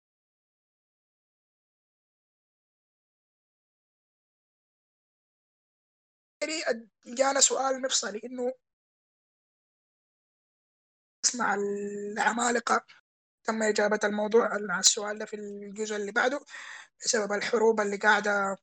جانا 7.06 7.40
سؤال 7.40 7.82
مفصلي 7.82 8.22
إنه 8.26 8.54
اسمع 11.26 11.56
العمالقة 11.56 12.86
تم 13.44 13.64
إجابة 13.64 14.00
الموضوع 14.04 14.56
السؤال 14.80 15.18
ده 15.20 15.26
في 15.26 15.36
الجزء 15.36 15.96
اللي 15.96 16.12
بعده 16.12 16.40
بسبب 17.06 17.32
الحروب 17.34 17.82
اللي 17.82 17.98
قاعدة 17.98 18.58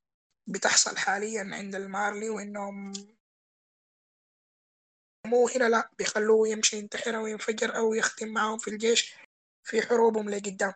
بتحصل 0.47 0.97
حاليا 0.97 1.51
عند 1.53 1.75
المارلي 1.75 2.31
وإنهم 2.31 2.93
مو 5.27 5.49
هنا 5.49 5.69
لا 5.69 5.91
بيخلوه 5.99 6.49
يمشي 6.49 6.77
ينتحر 6.79 7.17
أو 7.17 7.27
ينفجر 7.27 7.77
أو 7.77 7.95
يختم 7.95 8.29
معهم 8.29 8.59
في 8.59 8.69
الجيش 8.69 9.15
في 9.65 9.83
حروبهم 9.83 10.31
لقدام. 10.31 10.73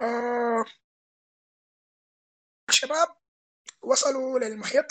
آه 0.00 0.64
الشباب 2.68 3.08
وصلوا 3.82 4.38
للمحيط. 4.38 4.86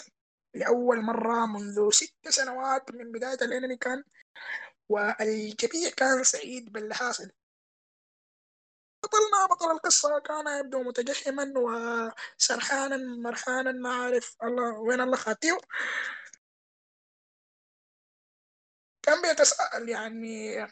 لأول 0.53 1.01
مرة 1.01 1.45
منذ 1.45 1.89
ست 1.91 2.29
سنوات 2.29 2.91
من 2.91 3.11
بداية 3.11 3.37
الأنمي 3.41 3.77
كان 3.77 4.03
والجميع 4.89 5.89
كان 5.97 6.23
سعيد 6.23 6.71
باللي 6.71 6.95
حاصل 6.95 7.31
بطلنا 9.03 9.45
بطل 9.45 9.71
القصة 9.71 10.19
كان 10.19 10.59
يبدو 10.59 10.83
متجهما 10.83 11.53
وسرحانا 11.57 12.97
مرحانا 12.97 13.71
ما 13.71 13.93
عارف 13.93 14.37
الله 14.43 14.79
وين 14.79 15.01
الله 15.01 15.17
خاتيه 15.17 15.57
كان 19.03 19.21
بيتساءل 19.21 19.89
يعني 19.89 20.67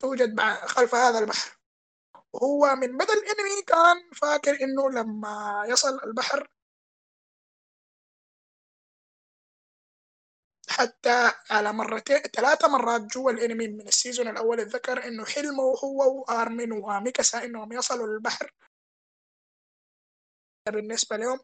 توجد 0.00 0.40
خلف 0.66 0.94
هذا 0.94 1.18
البحر. 1.18 1.58
وهو 2.32 2.76
من 2.76 2.96
بدء 2.98 3.12
الأنمي 3.12 3.62
كان 3.66 4.10
فاكر 4.16 4.62
إنه 4.62 4.90
لما 4.90 5.64
يصل 5.68 6.00
البحر 6.04 6.48
حتى 10.70 11.32
على 11.50 11.72
مرتين 11.72 12.18
ثلاثة 12.18 12.68
مرات 12.68 13.00
جوا 13.00 13.30
الانمي 13.30 13.68
من 13.68 13.88
السيزون 13.88 14.28
الأول 14.28 14.60
ذكر 14.60 15.04
إنه 15.04 15.24
حلمه 15.24 15.62
هو 15.84 16.20
وآرمين 16.20 16.72
وميكاسا 16.72 17.44
إنهم 17.44 17.72
يصلوا 17.72 18.06
للبحر 18.06 18.54
بالنسبة 20.68 21.16
لهم. 21.16 21.40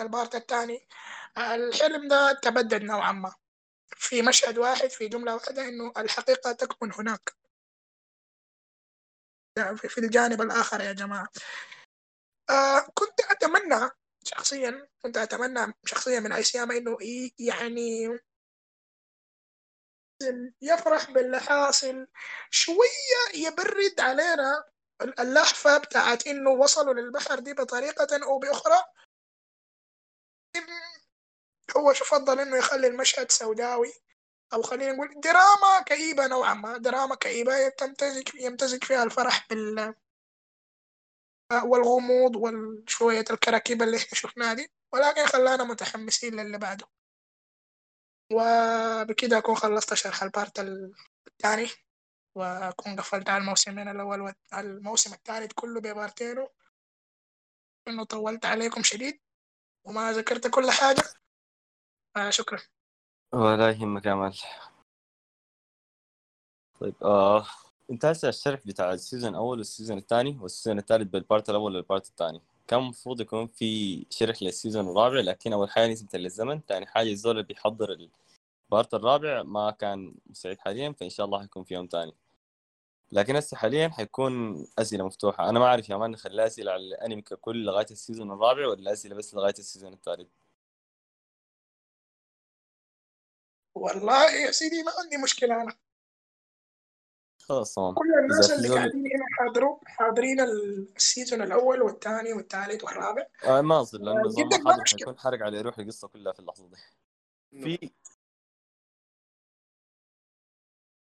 البارت 0.00 0.34
الثاني 0.34 0.88
الحلم 1.38 2.08
ده 2.08 2.32
تبدد 2.42 2.82
نوعا 2.82 3.12
ما. 3.12 3.34
في 3.96 4.22
مشهد 4.22 4.58
واحد 4.58 4.90
في 4.90 5.08
جملة 5.08 5.34
واحدة 5.34 5.68
إنه 5.68 5.92
الحقيقة 5.96 6.52
تكمن 6.52 6.92
هناك. 6.92 7.36
في 9.76 9.98
الجانب 9.98 10.42
الآخر 10.42 10.80
يا 10.80 10.92
جماعة. 10.92 11.28
آه 12.50 12.80
كنت 12.94 13.20
أتمنى 13.20 13.90
شخصيا 14.26 14.88
كنت 15.02 15.16
أتمنى 15.16 15.74
شخصيا 15.84 16.20
من 16.20 16.32
أيسياما 16.32 16.76
إنه 16.76 16.98
يعني 17.38 18.18
يفرح 20.62 21.10
باللي 21.10 21.40
حاصل 21.40 22.08
شوية 22.50 23.46
يبرد 23.46 24.00
علينا 24.00 24.64
اللهفة 25.02 25.78
بتاعت 25.78 26.26
إنه 26.26 26.50
وصلوا 26.50 26.94
للبحر 26.94 27.38
دي 27.38 27.54
بطريقة 27.54 28.24
أو 28.24 28.38
بأخرى. 28.38 28.84
هو 31.76 31.92
شو 31.92 32.04
فضل 32.04 32.40
إنه 32.40 32.56
يخلي 32.56 32.86
المشهد 32.86 33.30
سوداوي؟ 33.30 33.92
أو 34.52 34.62
خلينا 34.62 34.92
نقول 34.92 35.20
دراما 35.20 35.82
كئيبة 35.86 36.26
نوعا 36.26 36.54
ما 36.54 36.76
دراما 36.78 37.14
كئيبة 37.14 37.68
تمتزج 37.68 38.34
يمتزج 38.34 38.84
فيها 38.84 39.02
الفرح 39.02 39.46
بال 39.50 39.94
والغموض 41.52 42.36
وشوية 42.36 43.24
الكراكيب 43.30 43.82
اللي 43.82 43.96
إحنا 43.96 44.08
شفناها 44.12 44.54
دي 44.54 44.72
ولكن 44.92 45.26
خلانا 45.26 45.64
متحمسين 45.64 46.34
للي 46.40 46.58
بعده. 46.58 46.86
وبكده 48.32 49.38
أكون 49.38 49.54
خلصت 49.54 49.94
شرح 49.94 50.22
ال 50.22 50.29
part 50.29 50.58
الثاني 51.28 51.68
وأكون 52.34 52.96
قفلت 53.00 53.28
على 53.28 53.40
الموسمين 53.40 53.88
الأول 53.88 54.34
والموسم 54.52 55.12
الثالث 55.12 55.52
كله 55.54 55.80
ببارتينه 55.80 56.48
إنه 57.88 58.04
طولت 58.04 58.46
عليكم 58.46 58.82
شديد 58.82 59.20
وما 59.84 60.12
ذكرت 60.12 60.46
كل 60.46 60.70
حاجة. 60.70 61.02
آه 62.16 62.30
شكرا 62.30 62.58
ولا 63.34 63.70
يهمك 63.70 64.06
يا 64.06 64.14
man. 64.14 64.38
طيب 66.80 67.04
آه. 67.04 67.46
انت 67.90 68.04
هسه 68.04 68.28
الشرح 68.28 68.60
بتاع 68.66 68.92
السيزون 68.92 69.30
الأول 69.30 69.58
والسيزون 69.58 69.98
الثاني 69.98 70.38
والسيزون 70.40 70.78
الثالث 70.78 71.08
بالبارت 71.10 71.50
الأول 71.50 71.76
والبارت 71.76 72.06
الثاني. 72.08 72.40
كان 72.68 72.78
المفروض 72.80 73.20
يكون 73.20 73.46
في 73.46 74.06
شرح 74.10 74.42
لل 74.42 74.53
season 74.53 74.88
الرابع 74.88 75.20
لكن 75.20 75.52
أول 75.52 75.70
حاجة 75.70 75.92
نسبة 75.92 76.18
للزمن 76.18 76.60
ثاني 76.68 76.86
حاجة 76.86 77.10
الزول 77.10 77.32
اللي 77.32 77.42
بيحضر 77.42 78.08
ال 78.70 78.75
part 78.75 78.94
الرابع 78.94 79.42
ما 79.42 79.70
كان 79.70 80.14
مستعد 80.26 80.58
حاليا 80.58 80.92
فإن 80.92 81.10
شاء 81.10 81.26
الله 81.26 81.40
حيكون 81.40 81.64
في 81.64 81.74
يوم 81.74 81.86
ثاني 81.92 82.14
لكن 83.12 83.36
هسه 83.36 83.56
حاليا 83.56 83.88
حيكون 83.88 84.64
أسئلة 84.78 85.06
مفتوحة. 85.06 85.48
أنا 85.50 85.58
ما 85.58 85.66
أعرف 85.66 85.88
يا 85.90 85.96
man 85.96 86.10
نخلي 86.10 86.46
أسئلة 86.46 86.72
على 86.72 86.82
الأنمي 86.84 87.22
ككل 87.22 87.64
لغاية 87.64 87.86
ال 87.90 87.96
season 87.96 88.30
الرابع 88.32 88.66
ولا 88.68 88.92
أسئلة 88.92 89.14
بس 89.16 89.34
لغاية 89.34 89.54
ال 89.58 89.63
season 89.63 89.92
الثالث؟ 89.92 90.28
والله 93.74 94.30
يا 94.46 94.50
سيدي 94.50 94.82
ما 94.82 94.92
عندي 95.02 95.16
مشكلة 95.16 95.62
أنا. 95.62 95.76
خلاص 97.48 97.74
تمام. 97.74 97.94
كل 97.94 98.14
الناس 98.22 98.50
اللي 98.50 98.68
قاعدين 98.68 99.00
هنا 99.00 99.24
حاضروا 99.38 99.78
حاضرين 99.86 100.40
ال 100.40 100.55
season 100.55 101.42
الأول 101.42 101.82
والثاني 101.82 102.32
والثالث 102.32 102.84
والرابع. 102.84 103.26
آه 103.44 103.60
ما 103.60 103.80
اصل 103.80 104.04
لأنه 104.04 104.20
آه، 104.20 104.32
جدك 104.38 104.64
حاضر. 104.68 104.82
حيكون 104.98 105.18
حرق 105.18 105.42
على 105.42 105.60
روح 105.60 105.78
القصة 105.78 106.08
كلها 106.08 106.32
في 106.32 106.40
اللحظة 106.40 106.68
دي. 106.68 106.76
في 107.62 107.90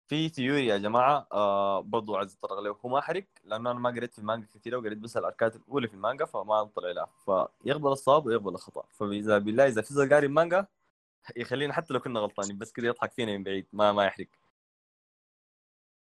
في 0.09 0.29
ثيوري 0.29 0.67
يا 0.67 0.77
جماعة 0.79 1.27
آه 1.33 1.81
برضو 1.81 2.17
عايز 2.17 2.33
اتطرق 2.33 2.59
له 2.61 2.77
هو 2.85 2.89
ما 2.89 3.01
حرق 3.01 3.25
لأنه 3.45 3.71
أنا 3.71 3.79
ما 3.79 3.91
قريت 3.91 4.13
في 4.13 4.19
المانجا 4.19 4.47
كثير 4.55 4.77
وقريت 4.77 4.99
بس 4.99 5.17
الأركات 5.17 5.57
الأولى 5.57 5.89
في 5.89 5.95
المانجا 5.95 6.25
فما 6.25 6.61
اطلع 6.61 6.91
لها 6.91 7.09
فيقبل 7.65 7.93
الصواب 7.93 8.27
ويقبل 8.27 8.55
الخطأ. 8.55 8.85
فإذا 8.93 9.39
بالله 9.39 9.67
إذا 9.67 9.83
في 9.83 9.95
قاري 9.95 10.27
المانجا 10.27 10.67
يخلينا 11.37 11.73
حتى 11.73 11.95
لو 11.95 12.01
كنا 12.01 12.21
غلطانين 12.21 12.59
بس 12.59 12.73
كده 12.73 12.87
يضحك 12.87 13.13
فينا 13.13 13.33
من 13.33 13.45
بعيد 13.45 13.67
ما 13.73 13.93
ما 13.93 14.05
يحرق. 14.05 14.27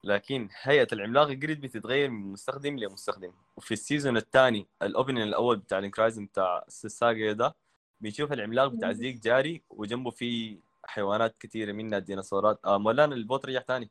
لكن 0.04 0.48
هيئة 0.62 0.88
العملاق 0.92 1.28
الجريد 1.28 1.60
بتتغير 1.60 2.10
من 2.10 2.32
مستخدم 2.32 2.78
لمستخدم. 2.78 3.32
وفي 3.56 3.72
السيزون 3.74 4.16
الثاني 4.16 4.66
الاوبننج 4.82 5.20
الأول 5.20 5.56
بتاع 5.56 5.78
الانكرايزن 5.78 6.26
بتاع 6.26 6.64
الساقية 6.68 7.32
ده 7.32 7.54
بنشوف 8.00 8.32
العملاق 8.32 8.66
بتاع 8.66 8.92
زيك 8.92 9.16
جاري 9.22 9.62
وجنبه 9.70 10.10
في 10.10 10.58
حيوانات 10.84 11.36
كثيره 11.40 11.72
منها 11.72 11.98
الديناصورات. 11.98 12.60
آه 12.64 12.78
مولانا 12.78 13.14
البوت 13.14 13.46
رجع 13.46 13.60
ثاني 13.60 13.90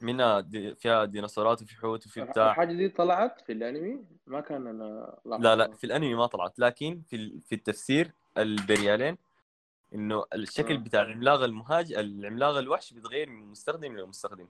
منها 0.00 0.40
دي 0.40 0.74
فيها 0.74 1.04
ديناصورات 1.04 1.62
وفي 1.62 1.76
حوت 1.76 2.06
وفي 2.06 2.20
بتاع. 2.24 2.50
الحاجة 2.50 2.72
دي 2.72 2.88
طلعت 2.88 3.40
في 3.40 3.52
الأنمي؟ 3.52 4.04
ما 4.26 4.40
كان 4.40 4.66
أنا 4.66 5.16
لا 5.26 5.56
لا 5.56 5.72
في 5.72 5.84
الأنمي 5.84 6.14
ما 6.14 6.26
طلعت. 6.26 6.58
لكن 6.58 7.02
في 7.08 7.40
في 7.40 7.54
التفسير 7.54 8.12
البريالين 8.38 9.18
إنه 9.94 10.24
الشكل 10.34 10.74
آه. 10.74 10.78
بتاع 10.78 11.02
العملاق 11.02 11.40
المهاج 11.40 11.92
العملاق 11.92 12.56
الوحش 12.56 12.92
بيتغير 12.92 13.30
من 13.30 13.46
مستخدم 13.46 13.96
لمستخدم 13.96 14.48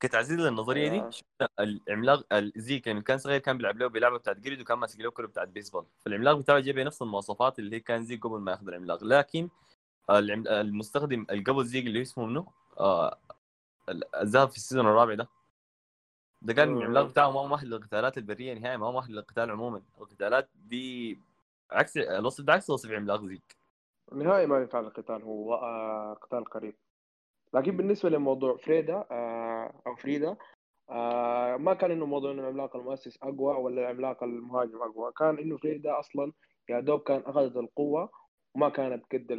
كتعزيز 0.00 0.40
للنظرية 0.40 0.88
آه. 0.88 1.06
دي 1.08 1.12
شفنا 1.12 1.48
العملاق 1.60 2.26
الزيك 2.32 2.88
لما 2.88 3.00
كان 3.00 3.18
صغير 3.18 3.40
كان 3.40 3.56
بيلعب 3.56 3.78
له 3.78 3.86
بلعبه 3.86 4.18
بتاعت 4.18 4.36
جريد 4.36 4.60
وكان 4.60 4.78
ماسك 4.78 5.00
له 5.00 5.10
كرة 5.10 5.26
بتاعت 5.26 5.48
بيسبول 5.48 5.86
فالعملاق 5.98 6.36
بتاعه 6.36 6.60
جايب 6.60 6.78
نفس 6.78 7.02
المواصفات 7.02 7.58
اللي 7.58 7.76
هي 7.76 7.80
كان 7.80 8.04
زيك 8.04 8.24
قبل 8.26 8.38
ما 8.40 8.52
ياخذ 8.52 8.68
العملاق 8.68 9.04
لكن. 9.04 9.48
المستخدم 10.10 11.26
اللي 11.30 11.42
قبل 11.42 11.64
زيك 11.64 11.86
اللي 11.86 12.02
اسمه 12.02 12.26
منه 12.26 12.46
آه 12.80 13.18
الذهب 14.20 14.50
في 14.50 14.56
السيزون 14.56 14.86
الرابع 14.86 15.14
ده 15.14 15.28
ده 16.42 16.62
آه. 16.62 16.64
العملاق 16.64 17.06
بتاعه 17.06 17.30
ما 17.30 17.40
هو 17.40 17.46
مؤهل 17.48 17.70
للقتالات 17.70 18.18
البرية 18.18 18.54
نهائي 18.54 18.76
ما 18.76 18.86
هو 18.86 18.92
مؤهل 18.92 19.12
للقتال 19.12 19.50
عموما 19.50 19.82
القتالات 20.00 20.48
دي 20.54 21.18
عكس 21.70 21.96
الوصف 21.96 22.44
ده 22.44 22.52
عكس 22.52 22.70
وصف 22.70 22.90
عملاق 22.90 23.24
زيك 23.24 23.57
نهائي 24.12 24.46
ما 24.46 24.58
ينفع 24.58 24.80
القتال 24.80 25.22
هو 25.22 25.54
آه 25.54 26.14
قتال 26.14 26.44
قريب. 26.44 26.74
لكن 27.54 27.76
بالنسبة 27.76 28.08
لموضوع 28.10 28.56
فريدا 28.56 29.04
آه 29.10 29.82
أو 29.86 29.94
فريدا 29.96 30.36
آه 30.90 31.56
ما 31.56 31.74
كان 31.74 31.90
إنه 31.90 32.06
موضوع 32.06 32.30
إنه 32.32 32.42
العملاق 32.42 32.76
المؤسس 32.76 33.18
أقوى 33.22 33.54
ولا 33.56 33.80
العملاق 33.82 34.22
المهاجم 34.22 34.82
أقوى. 34.82 35.12
كان 35.18 35.38
إنه 35.38 35.56
فريدا 35.56 35.98
أصلا 35.98 36.32
يا 36.68 36.80
دوب 36.80 37.00
كان 37.00 37.22
أخذت 37.26 37.56
القوة 37.56 38.10
وما 38.54 38.68
كانت 38.68 39.04
قد. 39.12 39.32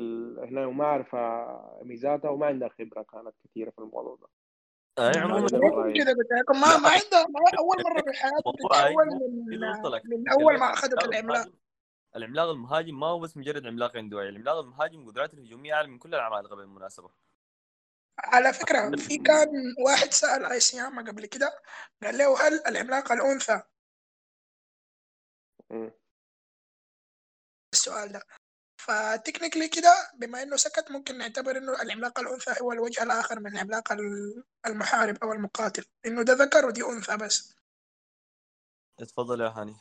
هنا 0.49 0.65
وما 0.65 0.85
عارفه 0.85 1.47
ميزاتها 1.83 2.29
وما 2.29 2.45
عندها 2.45 2.69
خبرة 2.69 3.01
كانت 3.13 3.33
كثيرة 3.45 3.69
في 3.69 3.79
الموضوع 3.79 4.15
ده. 4.21 4.27
آه 4.97 5.19
عموما 5.19 5.47
ده 5.47 5.57
لكن 5.57 5.67
رأيي. 5.67 5.93
كده 5.93 6.13
بتاعكم 6.13 6.61
ما 6.61 6.77
ما 6.77 6.89
عندها 6.89 7.27
ما 7.29 7.59
أول 7.59 7.77
مرة 7.85 8.11
في 8.11 8.19
حياتها 8.19 8.89
من 8.89 10.19
من 10.19 10.29
أول 10.29 10.59
ما 10.59 10.65
أخذت 10.73 11.03
العملاق. 11.03 11.47
العملاق 12.15 12.49
المهاجم- 12.49 12.99
ما 12.99 13.07
هو 13.07 13.19
بس 13.19 13.37
مجرد 13.37 13.65
عملاق 13.67 13.97
عنده 13.97 14.17
وعي 14.17 14.29
العملاق 14.29 14.57
المهاجم 14.57 15.07
قدراته 15.07 15.35
الهجومية 15.35 15.73
اعلى 15.73 15.87
من 15.87 15.99
كل 15.99 16.15
العمالقه 16.15 16.55
بالمناسبه 16.55 17.11
على 18.19 18.53
فكرة 18.53 18.95
في 18.97 19.17
كان 19.17 19.49
واحد 19.85 20.11
سأل 20.13 20.45
ايسياما 20.45 21.11
قبل 21.11 21.25
كده 21.25 21.61
قال 22.03 22.17
له 22.17 22.47
هل 22.47 22.67
العملاق 22.67 23.11
الأنثى. 23.11 23.61
السؤال 27.73 28.11
ده. 28.11 28.21
فتكنيكلي 28.81 29.69
كده 29.69 30.11
بما 30.15 30.43
إنه 30.43 30.55
سكت 30.55 30.91
ممكن 30.91 31.17
نعتبر 31.17 31.57
إنه 31.57 31.81
العملاق 31.81 32.19
الأنثى 32.19 32.61
هو 32.61 32.71
الوجه 32.71 33.03
الآخر 33.03 33.39
من 33.39 33.47
العملاق 33.53 33.91
ال- 33.91 34.43
المحارب 34.65 35.17
أو 35.23 35.33
المقاتل. 35.33 35.85
إنه 36.05 36.23
ده 36.23 36.33
ذكر 36.33 36.65
ودي 36.65 36.83
أنثى 36.83 37.17
بس. 37.17 37.55
اتفضل 38.99 39.41
يا 39.41 39.47
هاني. 39.47 39.75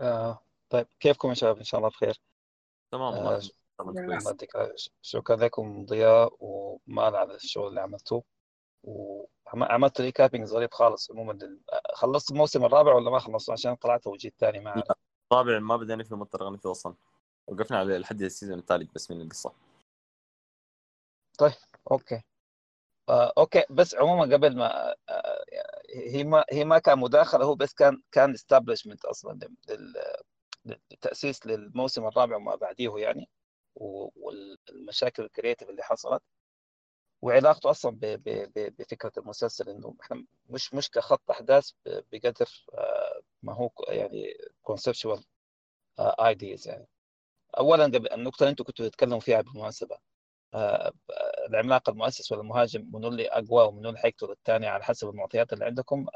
آه 0.00 0.38
طيب 0.70 0.86
كيفكم 1.00 1.28
يا 1.28 1.34
شباب؟ 1.34 1.56
إن 1.58 1.64
شاء 1.64 1.78
الله 1.78 1.90
بخير. 1.90 2.20
تمام 2.92 3.14
آه، 3.14 3.18
الله. 3.18 3.40
شكرا 5.02 5.36
لكم 5.36 5.84
ضياء 5.86 6.36
ومال 6.40 7.16
على 7.16 7.34
الشغل 7.34 7.68
اللي 7.68 7.80
عملتوه. 7.80 8.24
عم- 9.46 9.62
عملت 9.62 10.00
recapping 10.00 10.46
ظريف 10.46 10.74
خالص 10.74 11.10
عموما 11.10 11.58
خلصت 11.94 12.30
الموسم 12.30 12.64
الرابع 12.64 12.94
ولا 12.94 13.10
ما 13.10 13.18
خلصت؟ 13.18 13.50
عشان 13.50 13.74
طلعت 13.74 14.06
وجيت 14.06 14.34
ثاني 14.38 14.58
ما 14.60 14.70
أعرف. 14.70 14.84
طبعا 15.28 15.58
ما 15.58 15.76
بدينا 15.76 16.04
فيه 16.04 16.16
ما 16.16 16.23
تطرقنا 16.23 16.56
فيه 16.56 16.70
أصلا. 16.70 16.94
وقفنا 17.46 17.78
على 17.78 17.98
لحد 17.98 18.22
ال 18.22 18.27
season 18.27 18.58
الثالث 18.58 18.90
بس 18.94 19.10
من 19.10 19.20
القصة. 19.20 19.52
okay. 21.90 22.14
آه، 22.14 22.22
okay 23.08 23.64
بس 23.70 23.94
عموما 23.94 24.36
قبل 24.36 24.56
ما 24.56 24.94
آه، 25.08 25.44
هي 25.96 26.24
ما 26.24 26.44
هي 26.52 26.64
ما 26.64 26.78
كان 26.78 26.98
مداخلة 26.98 27.44
هو 27.44 27.54
بس 27.54 27.72
كان 27.74 28.02
كان 28.12 28.30
establishment 28.34 29.04
أصلا 29.04 29.32
لل- 29.32 29.56
لل- 30.66 30.80
للتأسيس 30.90 31.46
للموسم 31.46 32.06
الرابع 32.06 32.36
وما 32.36 32.54
بعديه 32.56 32.90
يعني 32.96 33.28
والمشاكل 34.16 35.22
ال 35.24 35.29
creative 35.29 35.70
اللي 35.70 35.82
حصلت 35.82 36.22
وعلاقته 37.22 37.70
أصلا 37.70 37.98
بفكرة 38.78 39.12
المسلسل 39.18 39.68
إنه 39.68 39.94
إحنا 40.02 40.24
مش 40.50 40.74
مش 40.74 40.90
كخط 40.90 41.30
أحداث 41.30 41.70
بقدر 41.86 42.48
آه، 42.74 43.20
ما 43.42 43.52
هو 43.54 43.70
يعني 43.88 44.34
conceptual 44.62 45.24
ideas 46.00 46.68
يعني. 46.68 46.86
اولا 47.58 47.86
النقطة 47.86 48.42
اللي 48.42 48.50
أنتم 48.50 48.64
كنتوا 48.64 48.88
تتكلموا 48.88 49.20
فيها 49.20 49.40
بالمناسبة 49.40 49.96
آه، 49.96 50.13
العملاق 51.48 51.88
المؤسس 51.88 52.32
ولا 52.32 52.40
المهاجم 52.40 52.90
منو 52.92 53.08
اللي 53.08 53.28
أقوى 53.28 53.64
ومنو 53.64 53.88
اللي 53.88 54.00
حيقتل 54.00 54.30
الثاني 54.30 54.66
على 54.66 54.84
حسب 54.84 55.08
المعطيات 55.08 55.52
اللي 55.52 55.64
عندكم 55.64 56.06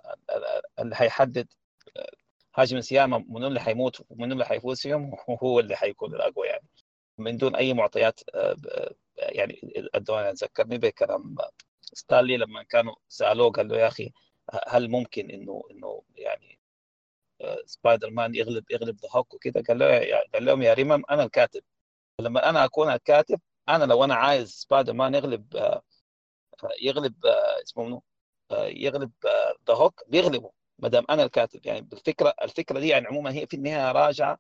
اللي 0.78 0.97
حيحدد 0.97 1.48
آه، 1.97 2.10
هاجيمي 2.55 2.80
إيساياما 2.80 3.24
منو 3.28 3.47
اللي 3.47 3.60
حيموت 3.60 4.02
ومنو 4.10 4.32
اللي 4.32 4.44
حيفوز 4.44 4.81
فيهم 4.81 5.16
هو 5.43 5.60
اللي 5.60 5.77
حيكون 5.77 6.15
الأقوى 6.15 6.47
يعني. 6.47 6.69
من 7.19 7.36
دون 7.36 7.56
أي 7.56 7.74
معطيات 7.74 8.20
آه، 8.35 8.56
آه، 8.70 8.94
يعني 9.19 9.60
ادونا 9.94 10.32
ذكرني 10.32 10.78
بكلام 10.78 11.36
ستان 11.82 12.15
لي 12.15 12.36
لما 12.36 12.62
كانوا 12.62 12.94
سألوه 13.09 13.51
قال 13.51 13.69
له 13.69 13.77
يا 13.78 13.89
أخي 13.89 14.12
هل 14.69 14.90
ممكن 14.90 15.31
إنه 15.31 15.62
إنه 15.70 16.02
يعني 16.16 16.59
سبايدر 17.65 18.10
مان 18.10 18.35
يغلب 18.35 18.65
يغلب 18.70 18.97
the 19.00 19.09
Hulk 19.12 19.34
وكذا 19.35 19.62
قال 19.69 19.78
له 19.78 19.86
قال 20.35 20.44
لهم 20.44 20.62
يا 20.62 20.74
ريمم 20.74 21.02
أنا 21.10 21.24
الكاتب. 21.24 21.62
لما 22.20 22.51
أنا 22.51 22.65
أكون 22.65 22.90
الكاتب 22.93 23.40
أنا 23.68 23.84
لو 23.84 24.04
أنا 24.04 24.14
عايز 24.14 24.48
سبايدر 24.50 24.92
مان 24.92 25.14
يغلب 25.14 25.56
آه، 25.56 25.82
يغلب 26.82 27.26
آه، 27.26 27.62
اسمه 27.62 27.84
منو 27.84 28.02
آه، 28.50 28.66
يغلب 28.66 29.12
the 29.68 29.74
Hulk 29.74 30.02
بيغلبه 30.08 30.50
ما 30.78 30.88
دام 30.88 31.04
أنا 31.10 31.22
الكاتب 31.24 31.66
يعني 31.66 31.80
بالفكرة 31.80 32.34
الفكرة 32.42 32.80
دي 32.80 32.88
يعني 32.88 33.06
عموما 33.06 33.32
هي 33.32 33.46
في 33.46 33.56
النهاية 33.56 33.92
راجعه 33.92 34.38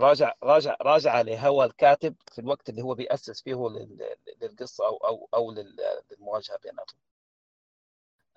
راجع 0.00 0.34
راجع 0.42 0.76
راجع 0.82 1.20
لهوى 1.20 1.64
الكاتب 1.66 2.16
في 2.32 2.40
الوقت 2.40 2.68
اللي 2.68 2.82
هو 2.82 2.94
بيأسس 2.94 3.42
فيه 3.42 3.68
لل- 3.68 4.16
للقصة 4.42 4.86
أو 4.86 4.96
أو 4.96 5.28
أو 5.34 5.52
لل- 5.52 5.76
للمواجهة 6.10 6.58
بيناتهم. 6.58 6.98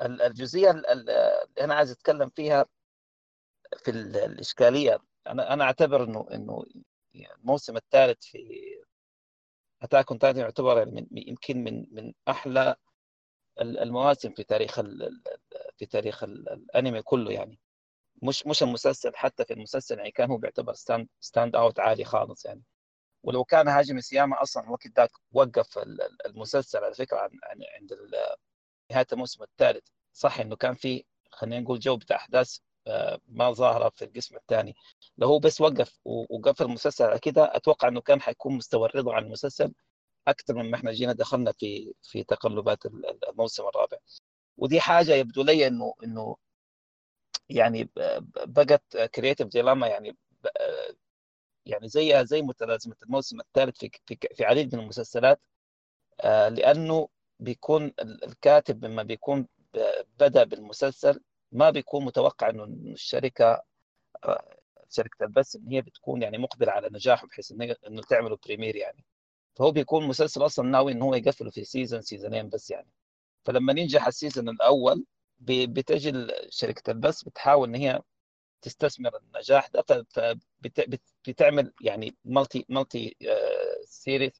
ال- 0.01 0.21
الجزئية 0.21 0.71
ال- 0.71 0.87
ال- 0.87 1.09
اللي 1.09 1.63
أنا 1.63 1.73
عايز 1.75 1.91
أتكلم 1.91 2.29
فيها 2.29 2.65
في 3.77 3.91
ال- 3.91 4.17
الإشكالية 4.17 4.99
أنا 5.27 5.53
أنا 5.53 5.63
أعتبر 5.63 6.03
إنه 6.03 6.27
إنه 6.33 6.63
الموسم 7.25 7.77
الثالث 7.77 8.25
في 8.25 8.39
Attack 9.81 10.09
on 10.11 10.19
Titan 10.19 10.39
يعتبر 10.39 10.77
يعني 10.77 10.91
من 10.91 11.07
يمكن 11.11 11.63
من 11.63 11.85
من 11.91 12.13
أحلى 12.27 12.75
ال- 13.61 13.79
المواسم 13.79 14.31
في 14.33 14.43
تاريخ 14.43 14.81
في 15.77 15.85
تاريخ 15.85 16.23
ال- 16.23 16.49
الأنمي 16.49 17.01
كله 17.01 17.31
يعني. 17.31 17.59
مش 18.23 18.47
مش 18.47 18.63
المسلسل 18.63 19.15
حتى 19.15 19.45
في 19.45 19.53
المسلسل 19.53 19.97
يعني 19.97 20.11
كان 20.11 20.29
هو 20.31 20.37
بيعتبر 20.37 20.73
stand 20.73 21.07
stand 21.19 21.55
out 21.55 21.79
عالي 21.79 22.03
خالص 22.05 22.45
يعني. 22.45 22.63
ولو 23.23 23.43
كان 23.43 23.67
هاجيمي 23.67 23.99
إيساياما 23.99 24.41
أصلا 24.43 24.63
الوقت 24.63 24.87
ذاك 24.87 25.11
وقف 25.31 25.77
ال- 25.77 26.01
ال- 26.01 26.25
المسلسل 26.25 26.83
على 26.83 26.93
فكرة 26.95 27.17
عن 27.17 27.29
عن- 27.43 27.63
عند 27.81 27.93
نهاية 28.91 29.07
الموسم 29.13 29.43
الثالث. 29.43 29.87
صح 30.13 30.39
إنه 30.39 30.55
كان 30.55 30.75
في 30.75 31.05
خلينا 31.31 31.59
نقول 31.59 31.79
جو 31.79 31.97
بتاع 31.97 32.17
أحداث 32.17 32.59
ما 33.27 33.51
ظاهره 33.51 33.89
في 33.89 34.05
القسم 34.05 34.35
الثاني. 34.35 34.75
لو 35.17 35.27
هو 35.27 35.39
بس 35.39 35.61
وقف 35.61 35.99
وقفل 36.05 36.63
المسلسل. 36.65 37.05
على 37.05 37.19
كده 37.19 37.55
أتوقع 37.55 37.87
إنه 37.87 38.01
كان 38.01 38.21
حيكون 38.21 38.53
مستوى 38.57 38.89
الرضا 38.89 39.13
عن 39.13 39.23
المسلسل 39.25 39.73
أكثر 40.27 40.53
مما 40.55 40.75
إحنا 40.77 40.91
جينا 40.91 41.13
دخلنا 41.13 41.51
في 41.51 41.93
في 42.03 42.23
تقلبات 42.23 42.85
ال- 42.85 43.05
ال- 43.09 43.29
الموسم 43.29 43.67
الرابع. 43.67 43.97
ودي 44.57 44.79
حاجة 44.81 45.13
يبدو 45.13 45.43
لي 45.43 45.67
إنه 45.67 45.93
إنه 46.03 46.35
يعني 47.49 47.89
بقت 48.45 48.97
creative 48.97 49.47
dilemma 49.47 49.87
يعني 49.87 50.17
يعني 51.65 51.87
زي 51.87 52.25
زي 52.25 52.41
متلازمة 52.41 52.95
الموسم 53.03 53.39
الثالث 53.39 53.77
في 53.79 53.91
في 54.05 54.17
في 54.35 54.45
عديد 54.45 54.75
من 54.75 54.81
المسلسلات 54.81 55.39
آه، 56.21 56.49
لأنه 56.49 57.09
بيكون 57.39 57.83
ال- 57.85 58.23
الكاتب 58.23 58.85
لما 58.85 59.03
بيكون 59.03 59.47
بدأ 60.19 60.43
بالمسلسل 60.43 61.21
ما 61.51 61.69
بيكون 61.69 62.05
متوقع 62.05 62.49
إنه 62.49 62.63
الشركة 62.63 63.63
آه، 64.23 64.57
شركة 64.89 65.23
البث 65.23 65.55
إن 65.55 65.71
هي 65.71 65.81
بتكون 65.81 66.21
يعني 66.21 66.37
مقبلة 66.37 66.71
على 66.71 66.89
نجاحه 66.91 67.27
بحيث 67.27 67.51
إنه 67.87 68.01
تعمله 68.09 68.37
premiere 68.45 68.75
يعني. 68.75 69.05
فهو 69.55 69.71
بيكون 69.71 70.07
مسلسل 70.07 70.45
أصلا 70.45 70.69
ناوي 70.69 70.91
إن 70.91 71.01
هو 71.01 71.15
يقفله 71.15 71.49
في 71.49 71.63
season 71.63 72.01
سيزونين 72.01 72.49
بس 72.49 72.71
يعني. 72.71 72.89
فلما 73.45 73.73
ينجح 73.79 74.07
ال 74.07 74.13
season 74.13 74.49
الأول 74.49 75.05
بتجي 75.39 76.27
شركة 76.49 76.91
البث 76.91 77.23
بتحاول 77.23 77.69
إن 77.69 77.75
هي 77.75 78.01
تستثمر 78.61 79.17
النجاح 79.17 79.67
ده 79.67 80.05
فبتعمل 81.23 81.73
يعني 81.81 82.15
multi 82.25 82.65
multi 82.69 83.15
series 83.85 84.31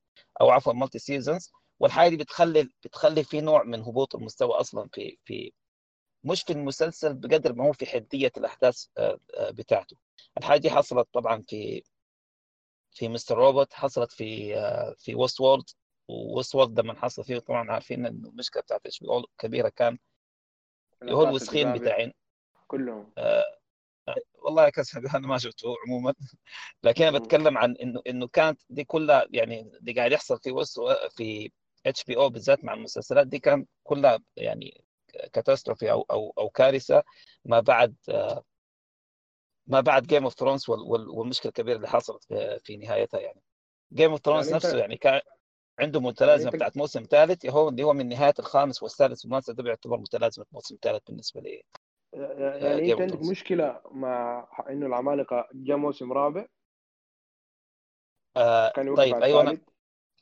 أو 0.42 0.50
عفوا 0.50 0.74
multi 0.74 1.00
seasons 1.00 1.52
والحاجة 1.80 2.10
دي 2.10 2.18
بتخلي 2.18 2.70
بتخلي 2.84 3.24
في 3.24 3.42
نوع 3.42 3.64
من 3.64 3.82
هبوط 3.82 4.16
المستوى 4.16 4.52
أصلا 4.54 4.90
في 4.94 5.18
في 5.26 5.52
مش 6.28 6.44
في 6.44 6.54
المسلسل 6.54 7.14
بقدر 7.14 7.54
ما 7.54 7.66
هو 7.66 7.74
في 7.74 7.86
حدية 7.86 8.32
الأحداث 8.38 8.86
آه، 8.98 9.20
آه، 9.34 9.52
بتاعته. 9.52 9.98
الحاجة 10.38 10.60
دي 10.60 10.70
حصلت 10.70 11.08
طبعا 11.14 11.44
في 11.48 11.84
في 12.92 13.10
Mr. 13.10 13.38
Robot 13.38 13.74
حصلت 13.74 14.12
في 14.12 14.58
آه، 14.58 14.96
في 14.98 15.16
Westworld 15.16 15.64
ووست 16.08 16.56
وورد 16.56 16.80
لما 16.80 16.94
حصل 16.94 17.24
فيه 17.24 17.40
طبعا 17.40 17.72
عارفين 17.72 18.06
انه 18.06 18.30
المشكلة 18.30 18.62
بتاعت 18.62 18.86
إتش 18.86 19.00
بي 19.00 19.08
كبيرة 19.38 19.70
كان 19.70 19.98
هو 21.04 21.24
الوسخين 21.24 21.74
بتاعين. 21.74 22.14
كلهم. 22.68 23.14
والله 24.36 24.66
يا 24.66 24.70
كسر 24.70 25.00
أنا 25.16 25.28
ما 25.28 25.38
شفته 25.38 25.76
عموما. 25.88 26.14
لكن 26.84 27.04
أنا. 27.06 27.20
بتكلم 27.20 27.58
عن 27.58 27.76
إنه 27.76 28.02
إنه 28.08 28.28
كانت 28.28 28.62
دي 28.70 28.84
كلها 28.84 29.28
يعني 29.30 29.62
اللي 29.62 29.94
قاعد 29.94 30.12
يحصل 30.12 30.40
في 30.40 30.52
وس 30.52 30.80
في 31.10 31.52
إتش 31.86 32.04
بي 32.04 32.18
أو 32.18 32.30
بالذات 32.30 32.64
مع 32.64 32.74
المسلسلات 32.74 33.28
دي 33.28 33.40
كان 33.40 33.66
كلها 33.84 34.20
يعني 34.36 34.87
كاتاستروفي 35.34 35.92
أو 35.92 36.02
أو 36.12 36.34
أو 36.38 36.50
كارثة 36.50 37.04
ما 37.46 37.60
بعد 37.60 37.96
ما 39.68 39.82
بعد 39.82 40.04
جيم 40.08 40.24
اوف 40.24 40.34
ثرونز 40.34 40.70
والمشكلة 40.70 41.50
الكبيرة 41.50 41.76
اللي 41.76 41.88
حصلت 41.88 42.24
في, 42.64 42.78
نهايتها 42.78 43.20
يعني. 43.20 43.42
Game 43.94 44.12
of 44.12 44.20
Thrones 44.26 44.46
يعني 44.46 44.56
نفسه 44.56 44.78
يعني 44.78 44.98
كان 44.98 45.22
عنده 45.80 46.00
متلازمة 46.00 46.52
أنت- 46.52 46.56
بتاعت 46.56 46.78
موسم 46.78 47.04
ثالث 47.04 47.46
هو 47.46 47.70
اللي 47.70 47.84
هو 47.84 47.94
من 47.94 48.10
نهاية 48.10 48.34
الخامس 48.40 48.84
والسادس 48.84 49.26
والموسم 49.26 49.54
ده 49.54 49.64
بيعتبر 49.64 49.98
متلازمة 49.98 50.46
موسم 50.52 50.78
ثالث 50.82 51.04
بالنسبة 51.08 51.42
لي. 51.42 51.64
يعني 52.14 52.96
Game 52.96 53.02
انت 53.02 53.14
عندك. 53.14 53.30
مشكلة 53.30 53.82
مع 53.92 54.48
إنه 54.70 54.86
العمالقة 54.86 55.48
جاء 55.54 55.78
موسم 55.78 56.14
رابع؟ 56.14 56.46
آه 58.38 58.70
طيب 58.70 59.16
أيوه 59.16 59.42
أنا 59.42 59.58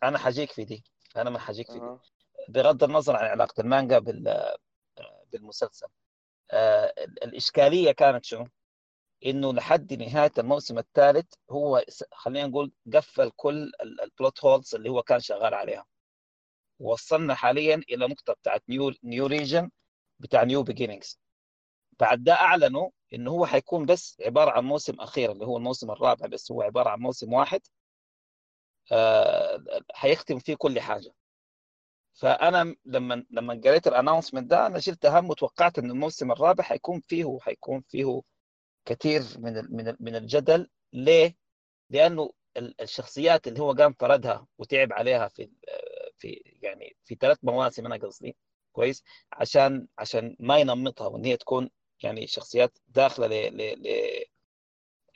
أنا 0.03 0.17
حجيك 0.17 0.51
في 0.51 0.65
دي 0.65 0.83
أنا 1.17 1.29
ما 1.29 1.39
حجيك 1.39 1.71
في 1.71 1.79
دي. 1.79 1.97
بغض 2.49 2.83
النظر 2.83 3.15
عن 3.15 3.25
علاقة 3.25 3.61
المانجا 3.61 3.99
بال 3.99 4.53
بالمسلسل. 5.31 5.87
آه 6.51 6.85
ال- 6.97 7.23
الإشكالية 7.23 7.91
كانت 7.91 8.25
شو؟ 8.25 8.45
إنه 9.25 9.53
لحد 9.53 9.93
نهاية 9.93 10.31
الموسم 10.37 10.77
الثالث 10.77 11.33
هو 11.51 11.83
خلينا 12.13 12.47
نقول 12.47 12.71
قفل 12.93 13.31
كل 13.35 13.63
ال- 13.81 14.01
ال 14.01 14.10
plot 14.10 14.45
holes 14.45 14.75
اللي 14.75 14.89
هو 14.89 15.03
كان 15.03 15.19
شغال 15.19 15.53
عليها. 15.53 15.85
وصلنا 16.79 17.35
حاليا 17.35 17.75
إلى 17.89 18.07
نقطة 18.07 18.33
بتاعت 18.33 18.63
new 18.69 18.93
new 19.03 19.25
origin 19.25 19.69
بتاع 20.19 20.43
new 20.43 20.63
beginnings 20.63 21.19
بعد 21.99 22.23
ده 22.23 22.33
أعلنوا 22.33 22.89
إنه 23.13 23.31
هو 23.31 23.45
حيكون 23.45 23.85
بس 23.85 24.17
عبارة 24.25 24.51
عن 24.51 24.63
موسم 24.63 24.99
أخير 25.01 25.31
اللي 25.31 25.45
هو 25.45 25.57
الموسم 25.57 25.91
الرابع 25.91 26.27
بس 26.27 26.51
هو 26.51 26.61
عبارة 26.61 26.89
عن 26.89 26.99
موسم 26.99 27.33
واحد. 27.33 27.61
آه 28.91 29.63
حيختم 29.93 30.39
فيه 30.39 30.55
كل 30.55 30.79
حاجة. 30.79 31.11
فأنا 32.15 32.75
لما 32.85 33.25
لما 33.29 33.61
قريت 33.65 33.87
ال 33.87 33.92
announcement 33.92 34.49
ده 34.51 34.67
أنا 34.67 34.79
شلت 34.79 35.05
هم 35.05 35.29
وتوقعت 35.29 35.79
إن 35.79 35.91
الموسم 35.91 36.31
الرابع 36.31 36.63
حيكون 36.63 36.99
فيه 36.99 37.37
حيكون 37.41 37.81
فيه 37.89 38.21
كثير 38.85 39.21
من 39.37 39.53
من 39.75 39.95
من 39.99 40.15
الجدل. 40.15 40.69
ليه؟ 40.93 41.35
لأنه 41.89 42.31
ال- 42.57 42.81
الشخصيات 42.81 43.47
اللي 43.47 43.59
هو 43.61 43.71
قام 43.73 43.93
فردها 43.93 44.47
وتعب 44.57 44.93
عليها 44.93 45.27
في 45.27 45.49
في 46.17 46.41
يعني 46.61 46.95
في 47.03 47.15
ثلاث 47.21 47.37
مواسم 47.43 47.85
أنا 47.85 47.95
قصدي. 47.97 48.37
كويس؟ 48.71 49.03
عشان 49.33 49.87
عشان 49.97 50.35
ما 50.39 50.57
ينمطها 50.59 51.07
وإن 51.07 51.25
هي 51.25 51.37
تكون 51.37 51.69
يعني 52.03 52.27
شخصيات 52.27 52.77
داخلة 52.87 53.27
ل 53.27 53.57
ل 53.57 53.61
ل 53.83 53.87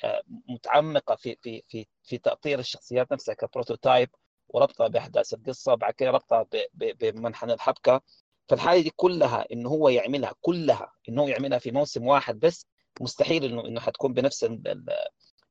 آه، 0.04 0.22
متعمقة 0.50 1.16
في 1.16 1.36
في 1.42 1.64
في 1.68 1.88
في 2.04 2.18
تأطير 2.18 2.60
الشخصيات 2.60 3.12
نفسها 3.14 3.36
كبروتوتايب 3.36 4.10
وربطها 4.50 4.88
بأحداث 4.88 5.34
القصة 5.34 5.76
بعد 5.76 5.94
كده 5.94 6.12
ربطها 6.12 6.46
بمنحنى 6.74 7.54
الحبكة. 7.54 8.02
فالحاجة 8.50 8.82
دي 8.82 8.92
كلها 8.96 9.46
إنه 9.52 9.70
هو 9.70 9.90
يعملها 9.90 10.34
كلها 10.42 10.92
إنه 11.10 11.22
هو 11.22 11.28
يعملها 11.28 11.60
في 11.60 11.72
موسم 11.72 12.08
واحد 12.08 12.40
بس 12.40 12.68
مستحيل 13.02 13.44
انه 13.46 13.66
إنه 13.68 13.80
حتكون 13.80 14.14
بنفس 14.14 14.46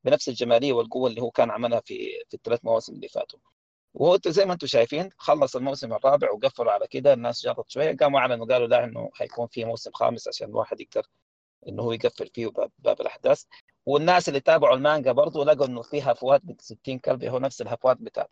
بنفس 0.03 0.29
الجمالية 0.29 0.73
والقوة 0.73 1.09
اللي 1.09 1.21
هو 1.21 1.31
كان 1.31 1.51
عملها 1.51 1.79
في 1.85 2.09
في 2.29 2.33
الثلاث 2.33 2.65
مواسم 2.65 2.93
اللي 2.93 3.07
فاتوا. 3.07 3.39
وهو 3.93 4.17
زي 4.27 4.45
ما 4.45 4.53
أنتم 4.53 4.67
شايفين 4.67 5.09
خلص 5.17 5.55
الموسم 5.55 5.93
الرابع 5.93 6.31
وقفلوا 6.31 6.71
على 6.71 6.87
كده 6.87 7.13
الناس 7.13 7.41
جرت 7.45 7.69
شوية 7.69 7.97
قاموا 7.97 8.19
أعلنوا 8.19 8.45
قالوا 8.45 8.67
لا 8.67 8.83
إنه 8.83 9.09
حيكون 9.13 9.47
في 9.47 9.65
موسم 9.65 9.91
خامس 9.93 10.27
عشان 10.27 10.49
الواحد 10.49 10.81
يقدر 10.81 11.03
إنه 11.67 11.83
هو 11.83 11.91
يقفل 11.91 12.27
فيه 12.35 12.47
باب, 12.47 12.71
باب 12.79 13.01
الأحداث. 13.01 13.43
والناس 13.85 14.29
اللي 14.29 14.39
تابعوا 14.39 14.75
المانجا 14.75 15.11
برضه 15.11 15.45
لقوا 15.45 15.65
إنه 15.65 15.81
في 15.81 16.01
هفوات 16.01 16.41
ب 16.43 16.55
60 16.61 16.99
كلب 16.99 17.23
هو 17.23 17.39
نفس 17.39 17.61
الهفوات 17.61 17.97
بتاعت 17.97 18.31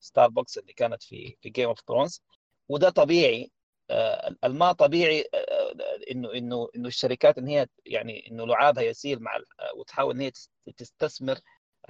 ستاربكس 0.00 0.58
اللي 0.58 0.72
كانت 0.72 1.02
في 1.02 1.36
في 1.40 1.48
Game 1.50 1.68
of 1.68 1.80
Thrones 1.88 2.22
وده 2.68 2.90
طبيعي 2.90 3.50
آه، 3.90 4.34
الما 4.44 4.72
طبيعي 4.72 5.24
آه، 5.34 5.74
إنه 6.10 6.32
إنه 6.32 6.68
إنه 6.76 6.88
الشركات 6.88 7.38
إن 7.38 7.46
هي 7.48 7.66
يعني 7.86 8.28
إنه 8.30 8.46
لعابها 8.46 8.82
يسير 8.82 9.20
مع 9.20 9.36
آه، 9.36 9.74
وتحاول 9.76 10.14
إن 10.14 10.20
هي 10.20 10.30
تس- 10.30 10.50
تستثمر 10.76 11.38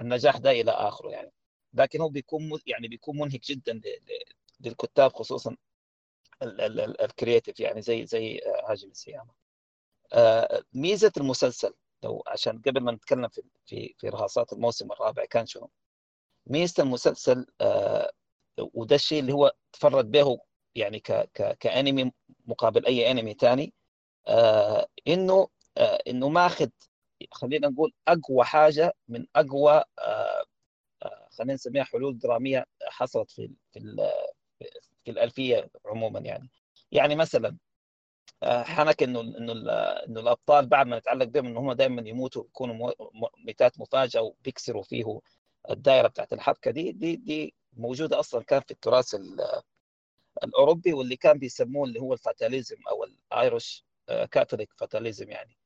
النجاح 0.01 0.37
ده 0.37 0.51
إلى 0.51 0.71
آخره 0.71 1.09
يعني. 1.09 1.31
لكن 1.73 2.01
هو 2.01 2.09
بيكون 2.09 2.59
يعني 2.67 2.87
بيكون 2.87 3.17
منهك 3.19 3.41
جدا 3.45 3.81
للكتاب 4.59 5.13
خصوصا 5.13 5.55
الكرياتيف 6.43 7.59
يعني 7.59 7.81
زي 7.81 8.05
زي 8.05 8.39
آه، 8.45 8.71
هاجم 8.71 8.89
السيامة. 8.89 9.31
آه، 10.13 10.63
ميزة 10.73 11.11
المسلسل 11.17 11.73
لو 12.03 12.23
عشان 12.27 12.61
قبل 12.61 12.81
ما 12.81 12.91
نتكلم 12.91 13.27
في 13.27 13.41
في 13.65 13.95
في 13.97 14.09
رهاصات 14.09 14.53
الموسم 14.53 14.91
الرابع 14.91 15.25
كان 15.25 15.45
شنو؟ 15.45 15.69
ميزة 16.49 16.83
المسلسل 16.83 17.45
آه، 17.61 18.11
وده 18.73 18.95
الشيء 18.95 19.19
اللي 19.19 19.33
هو 19.33 19.53
تفرد 19.73 20.11
به 20.11 20.39
يعني 20.75 20.99
ك 20.99 21.11
ك 21.13 21.57
كأنمي 21.59 22.11
مقابل 22.45 22.85
أي 22.85 23.11
أنمي 23.11 23.33
ثاني 23.33 23.73
آه 24.27 24.87
إنه 25.07 25.47
آه 25.77 25.99
إنه 26.07 26.29
ماخذ 26.29 26.69
خلينا 27.31 27.67
نقول 27.69 27.93
أقوى 28.07 28.45
حاجة 28.45 28.93
من 29.07 29.25
أقوى 29.35 29.83
آه 29.99 30.43
آه 31.03 31.29
خلينا 31.31 31.53
نسميها 31.53 31.83
حلول 31.83 32.19
درامية 32.19 32.65
حصلت 32.89 33.31
في 33.31 33.51
في 33.73 33.79
في 35.05 35.11
الألفية 35.11 35.69
عموما 35.85 36.19
يعني. 36.19 36.49
يعني 36.91 37.15
مثلا 37.15 37.57
آه، 38.43 38.63
حنك 38.63 39.03
إنه 39.03 39.21
إنه 39.21 39.53
إنه 40.07 40.19
الأبطال 40.21 40.65
بعد 40.67 40.87
ما 40.87 40.97
نتعلق 40.99 41.25
بهم 41.25 41.45
إنه 41.47 41.59
هم 41.59 41.73
دائما 41.73 42.09
يموتوا 42.09 42.43
يكونوا 42.45 42.91
ميتات 43.45 43.79
مفاجأة 43.79 44.21
وبيكسروا 44.21 44.83
فيه 44.83 45.19
الدائرة 45.69 46.07
بتاعت 46.07 46.33
الحبكة 46.33 46.71
دي 46.71 46.91
دي 46.91 47.15
دي 47.15 47.53
موجودة 47.73 48.19
أصلا 48.19 48.43
كان 48.43 48.61
في 48.61 48.71
التراث 48.71 49.15
ال- 49.15 49.61
الأوروبي 50.43 50.93
واللي 50.93 51.15
كان 51.15 51.39
بيسموه 51.39 51.87
اللي 51.87 51.99
هو 51.99 52.13
ال 52.13 52.20
fatalism 52.20 52.77
أو 52.89 53.03
ال 53.03 53.17
Irish 53.17 53.85
Catholic 54.31 54.73
fatalism 54.77 55.29
يعني. 55.31 55.57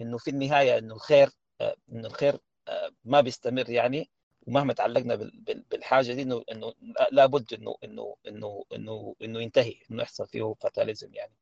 إنه 0.00 0.18
في 0.18 0.30
النهاية 0.30 0.78
إنه 0.78 0.94
الخير 0.94 1.30
آه، 1.60 1.76
إنه 1.92 2.08
الخير 2.08 2.38
آه، 2.68 2.90
ما 3.04 3.20
بيستمر 3.20 3.70
يعني. 3.70 4.10
ومهما 4.46 4.72
تعلقنا 4.72 5.14
بال- 5.14 5.40
بال- 5.40 5.64
بالحاجة 5.70 6.12
دي 6.12 6.22
إنه 6.22 6.44
إنه 6.52 6.74
لابد 7.12 7.54
إنه 7.54 7.76
إنه 7.84 8.16
إنه 8.28 8.64
إنه 8.74 9.14
إنه 9.22 9.40
ينتهي 9.42 9.74
إنه 9.90 10.02
يحصل 10.02 10.26
فيه 10.28 10.54
fatalism 10.60 11.14
يعني. 11.14 11.32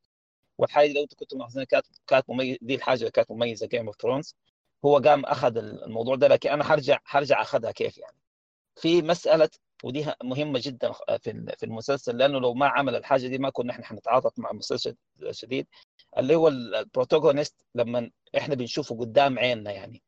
والحاجة 0.59 0.93
لو 0.93 1.06
كنتوا 1.16 1.39
ملاحظين 1.39 1.64
كانت 1.64 1.86
كانت 2.06 2.30
مميز 2.30 2.59
دي 2.62 2.74
الحاجة 2.74 2.98
اللي 3.01 3.10
كانت 3.10 3.30
مميزة 3.30 3.66
Game 3.66 3.86
of 3.86 3.97
Thrones 4.03 4.36
هو 4.85 4.99
قام 4.99 5.25
أخذ 5.25 5.57
الموضوع 5.57 6.17
ده 6.17 6.29
لكن 6.29 6.51
أنا 6.51 6.65
حرجع 6.65 6.99
حرجع 7.05 7.43
أخذها 7.43 7.71
كيف 7.71 7.99
يعني؟ 7.99 8.17
في 8.77 9.03
مسألة 9.03 9.49
ودي 9.85 10.07
مهمة 10.25 10.61
جدا 10.63 10.93
في 10.93 11.55
في 11.59 11.67
المسلسل 11.67 12.17
لأنه 12.19 12.39
لو 12.41 12.55
ما 12.55 12.67
عمل 12.69 12.97
الحاجة 12.97 13.27
دي 13.29 13.39
ما 13.39 13.51
كنا 13.51 13.73
إحنا 13.73 13.85
حنتعاطف 13.85 14.39
مع 14.39 14.51
المسلسل 14.51 14.97
شديد 15.31 15.67
اللي 16.19 16.35
هو 16.35 16.49
ال 16.49 16.58
protagonist 16.58 17.66
لما 17.75 18.11
إحنا 18.39 18.55
بنشوفه 18.55 18.99
قدام 18.99 19.39
عيننا 19.39 19.73
يعني 19.73 20.03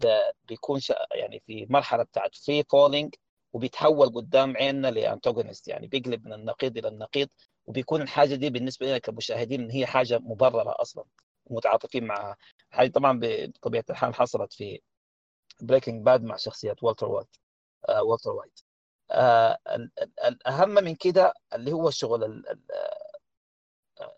ده 0.00 0.34
بيكون 0.48 0.80
يعني 1.14 1.40
في 1.46 1.66
مرحلة 1.70 2.02
بتاعت 2.02 2.34
evolving 2.34 3.14
وبيتحول 3.52 4.08
قدام 4.14 4.56
عيننا 4.56 4.88
ل 4.88 4.95
antagonist 4.95 5.68
يعني 5.68 5.86
بيقلب 5.86 6.26
من 6.26 6.32
النقيض 6.32 6.76
إلى 6.78 6.88
النقيض 6.88 7.28
وبيكون 7.66 8.02
الحاجة 8.02 8.34
دي 8.34 8.50
بالنسبة 8.50 8.86
لنا 8.86 8.98
كمشاهدين 8.98 9.70
هي 9.70 9.86
حاجة 9.86 10.18
مبررة 10.18 10.74
أصلا 10.82 11.04
ومتعاطفين 11.46 12.04
معها. 12.04 12.36
هذه 12.72 12.88
طبعا 12.90 13.20
بطبيعة 13.22 13.84
الحال 13.90 14.14
حصلت 14.14 14.52
في 14.52 14.80
Breaking 15.62 16.04
Bad 16.04 16.22
مع 16.24 16.36
شخصية 16.36 16.76
والتر 16.82 17.06
وايت 17.08 17.36
والتر 18.02 18.30
وايت 18.32 18.60
ال- 19.12 19.90
ال- 20.02 20.12
الاهم 20.24 20.68
من 20.70 20.94
كده 20.94 21.34
اللي 21.54 21.72
هو 21.72 21.88
الشغل 21.88 22.24
ال- 22.24 22.48
ال- 22.50 22.66
آه، 24.00 24.16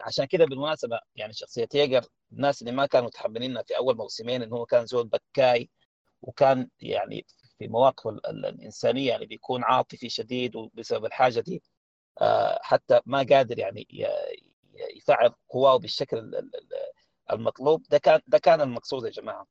عشان 0.00 0.24
كده 0.24 0.44
بالمناسبة 0.44 1.00
يعني 1.16 1.32
شخصية 1.32 1.68
ييجر 1.74 2.04
الناس 2.32 2.62
اللي 2.62 2.72
ما 2.72 2.86
كانوا 2.86 3.06
متحملينها 3.06 3.62
في 3.62 3.76
أول 3.76 3.96
موسمين 3.96 4.42
انه 4.42 4.56
هو 4.56 4.66
كان 4.66 4.86
زول 4.86 5.08
بكاي 5.08 5.70
وكان 6.22 6.68
يعني 6.80 7.26
في 7.58 7.68
مواقف 7.68 8.06
ال- 8.08 8.26
ال- 8.26 8.46
الإنسانية 8.46 9.08
يعني 9.08 9.26
بيكون 9.26 9.64
عاطفي 9.64 10.08
شديد 10.08 10.56
وبسبب 10.56 11.04
الحاجة 11.04 11.40
دي 11.40 11.62
آه، 12.20 12.58
حتى 12.62 13.00
ما 13.06 13.18
قادر 13.30 13.58
يعني 13.58 13.86
يفعل 14.96 15.34
قواه 15.48 15.76
بالشكل 15.76 16.18
ال- 16.18 16.36
ال- 16.36 16.56
ال- 16.56 16.72
المطلوب 17.32 17.82
ده 17.90 17.98
كان 17.98 18.20
ده 18.26 18.38
كان 18.38 18.60
المقصود 18.60 19.04
يا 19.04 19.10
جماعة 19.10 19.46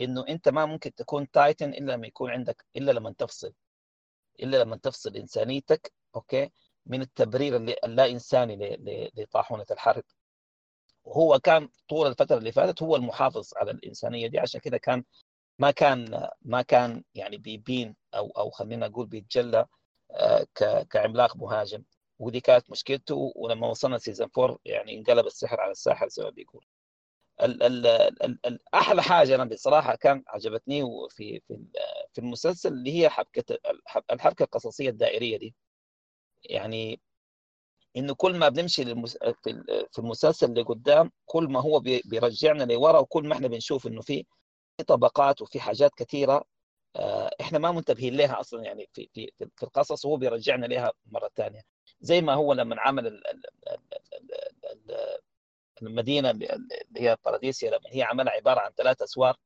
إنه 0.00 0.24
أنت 0.28 0.48
ما 0.48 0.66
ممكن 0.66 0.94
تكون 0.94 1.30
titan 1.30 1.70
إلا 1.70 1.92
لما 1.92 2.06
يكون 2.06 2.30
عندك 2.30 2.64
إلا 2.76 2.92
لما 2.92 3.12
تفصل 3.18 3.52
إلا 4.40 4.56
لما 4.56 4.76
تفصل 4.76 5.16
إنسانيتك 5.16 5.92
okay 6.16 6.50
من 6.86 7.00
التبرير 7.02 7.56
اللا 7.56 8.10
انساني 8.10 8.76
لطاحونة 9.16 9.66
الحرب. 9.70 10.04
وهو 11.04 11.38
كان 11.38 11.68
طول 11.88 12.06
الفترة 12.06 12.38
اللي 12.38 12.52
فاتت 12.52 12.82
هو 12.82 12.96
المحافظ 12.96 13.50
على 13.56 13.70
الإنسانية 13.70 14.26
دي 14.28 14.38
عشان 14.38 14.60
كده 14.60 14.78
كان 14.78 15.04
ما 15.58 15.70
كان 15.70 16.28
ما 16.42 16.62
كان 16.62 17.04
يعني 17.14 17.36
بيبين 17.36 17.96
أو 18.14 18.30
أو 18.30 18.50
خلينا 18.50 18.88
نقول 18.88 19.06
بيتجلى 19.06 19.66
آه، 20.10 20.46
كعملاق 20.90 21.36
مهاجم. 21.36 21.84
ودي 22.18 22.40
كانت 22.40 22.70
مشكلته 22.70 23.32
ولما 23.36 23.66
وصلنا 23.68 23.98
season 23.98 24.28
4 24.38 24.58
يعني 24.64 24.94
انقلب 24.98 25.26
السحر 25.26 25.60
على 25.60 25.70
الساحر 25.72 26.08
زي 26.08 26.24
ما 26.24 26.30
بيقول 26.30 26.64
ال 27.42 27.62
ال 27.62 27.86
ال 27.86 28.38
ال 28.46 28.58
أحلى 28.74 29.02
حاجة 29.02 29.34
أنا 29.34 29.44
بصراحة 29.44 29.94
كان 29.96 30.22
عجبتني 30.28 30.82
في 31.10 31.40
في 31.48 31.58
في 32.12 32.18
المسلسل 32.20 32.72
اللي 32.72 33.00
هي 33.02 33.08
حبكة 33.08 33.58
الحب- 33.70 34.04
الحبكة 34.12 34.42
القصصية 34.42 34.88
الدائرية 34.90 35.38
دي. 35.38 35.54
يعني 36.44 37.00
إنه 37.96 38.14
كل 38.14 38.36
ما 38.38 38.48
بنمشي 38.48 38.84
للمس... 38.84 39.16
في 39.16 39.50
ال- 39.50 39.86
في 39.92 39.98
المسلسل 39.98 40.54
لقدام 40.60 41.12
كل 41.26 41.44
ما 41.44 41.60
هو 41.60 41.80
بي- 41.80 42.02
بيرجعنا 42.04 42.64
لورا 42.64 42.98
وكل 42.98 43.28
ما 43.28 43.34
إحنا 43.34 43.48
بنشوف 43.48 43.86
إنه 43.86 44.00
في 44.00 44.26
طبقات 44.86 45.42
وفي 45.42 45.60
حاجات 45.60 45.94
كثيرة 45.96 46.44
آه، 46.96 47.30
إحنا 47.40 47.58
ما 47.58 47.72
منتبهين 47.72 48.16
لها 48.16 48.40
أصلا 48.40 48.62
يعني 48.64 48.88
في 48.92 49.08
في 49.14 49.32
في 49.56 49.62
القصص 49.62 50.04
وهو 50.04 50.16
بيرجعنا 50.16 50.66
لها 50.66 50.92
مرة 51.06 51.30
ثانية 51.36 51.60
زي 52.00 52.20
ما 52.22 52.34
هو 52.34 52.52
لما 52.52 52.80
عمل 52.80 53.06
ال- 53.06 53.26
ال- 53.26 53.46
ال- 53.68 53.80
ال- 54.14 54.90
ال- 54.90 55.18
المدينة 55.86 56.30
اللي 56.30 56.48
هي 56.96 57.16
باراديسيا 57.24 57.70
لما 57.70 57.90
هي 57.92 58.02
عملها 58.02 58.32
عبارة 58.32 58.60
عن 58.60 58.70
ثلاث 58.76 59.02
أسوار. 59.02 59.36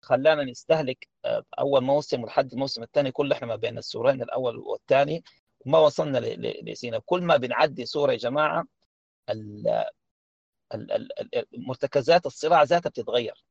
خلانا 0.00 0.44
نستهلك 0.44 1.08
آه، 1.24 1.44
أول 1.58 1.80
موسم 1.84 2.22
ولحد 2.22 2.52
الموسم 2.52 2.82
الثاني 2.82 3.12
كله 3.12 3.36
إحنا 3.36 3.46
ما 3.46 3.56
بين 3.56 3.78
السورين 3.78 4.22
الأول 4.22 4.56
والثاني. 4.58 5.24
وما 5.66 5.78
وصلنا 5.78 6.18
لسينا. 6.62 6.98
كل 7.06 7.22
ما 7.22 7.36
بنعدي 7.36 7.86
سورة 7.86 8.12
يا 8.12 8.16
جماعة 8.16 8.64
مرتكزات 11.52 12.26
الصراع 12.26 12.62
ذاتها 12.62 12.90
بتتغير. 12.90 13.44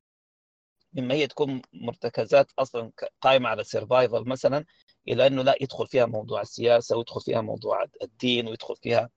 مما 0.93 1.13
هي 1.13 1.27
تكون 1.27 1.61
مرتكزات 1.73 2.51
أصلا 2.59 2.91
قائمة 3.21 3.49
على 3.49 3.61
السرفايفل 3.61 4.29
مثلا 4.29 4.65
إلى 5.07 5.27
إنه 5.27 5.41
لا 5.43 5.55
يدخل 5.61 5.87
فيها 5.87 6.05
موضوع 6.05 6.41
السياسة 6.41 6.97
ويدخل 6.97 7.21
فيها 7.21 7.41
موضوع 7.41 7.85
الدين 8.03 8.47
ويدخل 8.47 8.75
فيها 8.75 9.09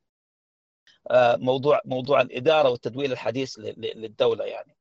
موضوع 1.36 1.80
موضوع 1.84 2.20
الإدارة 2.20 2.70
والتدوير 2.70 3.12
الحديث 3.12 3.58
للدولة 3.58 4.44
يعني. 4.44 4.76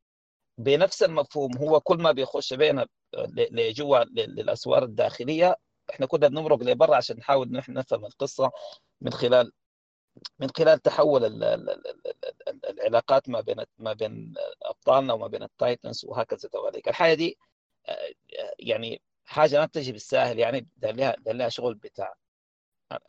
بنفس 0.57 1.03
المفهوم 1.03 1.57
هو 1.57 1.79
كل 1.79 1.97
ما 1.97 2.11
بيخش 2.11 2.53
بينا 2.53 2.87
ل- 3.17 3.55
لجوا 3.69 4.03
للأسوار 4.03 4.83
الداخلية 4.83 5.55
إحنا 5.89 6.05
كنا 6.05 6.27
بنمرق 6.27 6.63
لبرا 6.63 6.95
عشان 6.95 7.17
نحاول 7.17 7.47
إن 7.47 7.55
إحنا 7.57 7.79
نفهم 7.79 8.05
القصة 8.05 8.51
من 9.01 9.11
خلال 9.13 9.51
من 10.39 10.47
خلال 10.57 10.79
تحول 10.79 11.25
ال- 11.25 11.43
ال- 11.43 11.69
ال- 11.69 11.87
ال- 11.87 12.49
ال- 12.49 12.65
العلاقات 12.79 13.29
ما 13.29 13.41
بين 13.41 13.63
ما 13.77 13.93
بين 13.93 14.33
أبطالنا 14.63 15.13
وما 15.13 15.27
بين 15.27 15.43
ال 15.43 15.52
titans 15.52 16.05
وهكذا 16.05 16.49
دواليك 16.53 16.87
الحاجة 16.89 17.13
دي 17.13 17.37
آه، 17.87 18.13
يعني 18.59 19.01
حاجة 19.25 19.59
ما 19.59 19.65
بتجي 19.65 19.91
بالساهل 19.91 20.39
يعني 20.39 20.67
ده 20.77 20.91
لها 21.31 21.49
شغل 21.49 21.75
بتاع 21.75 22.13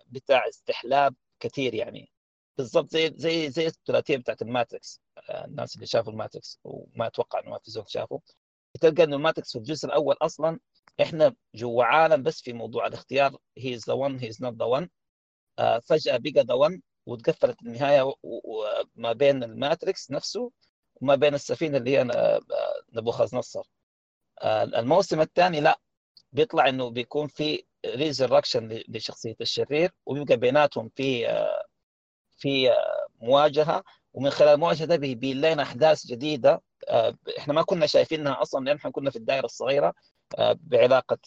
بتاع 0.07 0.49
استحلاب 0.49 1.15
كثير 1.41 1.74
يعني. 1.74 2.14
بالضبط 2.59 2.90
زي 2.93 3.12
زي 3.16 3.51
زي 3.51 3.66
الثلاثية 3.66 4.16
بتاعت 4.16 4.43
ال 4.43 4.50
Matrix. 4.50 5.01
آه، 5.31 5.44
الناس 5.44 5.74
اللي 5.74 5.86
شافوا 5.86 6.12
ال 6.12 6.19
Matrix 6.19 6.59
وما 6.64 7.06
أتوقع 7.06 7.40
إنه 7.40 7.51
ما 7.51 7.59
في 7.59 7.70
زول 7.70 7.85
شافه. 7.90 8.20
تلقى 8.81 9.05
إنه 9.05 9.16
ال 9.16 9.22
Matrix 9.22 9.52
في 9.52 9.59
الجزء 9.59 9.86
الأول 9.86 10.16
أصلا 10.22 10.60
إحنا 11.02 11.35
جوا 11.55 11.85
عالم 11.85 12.22
بس 12.22 12.43
في 12.43 12.52
موضوع 12.52 12.86
الاختيار 12.86 13.36
he 13.59 13.74
is 13.74 13.85
the 13.86 13.93
one 13.93 14.19
he 14.19 14.28
is 14.28 14.43
not 14.43 14.55
the 14.55 14.65
one 14.65 14.89
فجأة 15.81 16.16
بقى 16.16 16.44
the 16.44 16.55
one 16.55 16.82
وتقفلت 17.06 17.62
النهاية 17.62 18.12
ما 18.97 19.12
بين 19.12 19.44
ال 19.44 19.54
Matrix 19.54 20.11
نفسه 20.10 20.51
وما 20.94 21.14
بين 21.14 21.35
السفينة 21.35 21.78
اللي 21.78 21.98
هي 21.98 22.05
نبوخذ 22.93 23.36
نصر 23.36 23.62
الموسم 24.76 25.20
الثاني 25.20 25.60
لا 25.60 25.81
بيطلع 26.32 26.68
إنه 26.68 26.90
بيكون 26.90 27.26
في 27.28 27.64
resurrection 27.86 28.82
لشخصية 28.89 29.36
الشرير 29.40 29.90
وبيبقى 30.06 30.36
بيناتهم 30.36 30.89
في 30.97 31.26
في 32.45 32.71
مواجهة 33.21 33.85
ومن 34.12 34.31
خلال 34.31 34.49
المواجهه 34.55 34.85
ده 34.87 34.97
بيبين 34.97 35.41
لنا 35.41 35.62
أحداث 35.62 36.07
جديدة. 36.07 36.62
إحنا 37.39 37.55
ما 37.55 37.62
كنا 37.62 37.87
شايفينها 37.87 38.43
أصلا 38.43 38.65
لأن 38.65 38.77
إحنا 38.77 38.91
كنا 38.91 39.11
في 39.11 39.16
الدائرة 39.16 39.45
الصغيرة 39.45 39.95
بعلاقة 40.55 41.19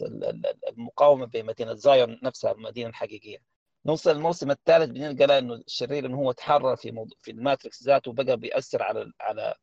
المقاومة 0.69 1.25
بين 1.25 1.45
مدينة 1.45 1.73
زايون 1.73 2.19
نفسها 2.23 2.51
المدينة 2.51 2.89
الحقيقية. 2.89 3.37
نوصل 3.85 4.11
الموسم 4.11 4.51
الثالث 4.51 4.89
بنلقى 4.89 5.37
إنه 5.37 5.53
الشرير 5.53 6.05
إنه 6.05 6.17
هو 6.17 6.31
تحرر 6.31 6.75
في 6.75 6.91
موضوع 6.91 7.17
في 7.21 7.31
ال 7.31 7.39
Matrix 7.39 7.83
ذاته 7.83 8.11
وبقى 8.11 8.37
بيأثر 8.37 8.83
على 8.83 9.11
على 9.21 9.53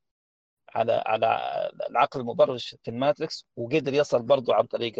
على 0.74 1.02
على 1.06 1.26
العقل 1.90 2.20
المبرمج 2.20 2.74
في 2.82 2.90
ال 2.90 2.98
Matrix 2.98 3.46
وقدر 3.56 3.94
يصل 3.94 4.22
برضه 4.22 4.54
عن 4.54 4.66
طريق 4.66 4.94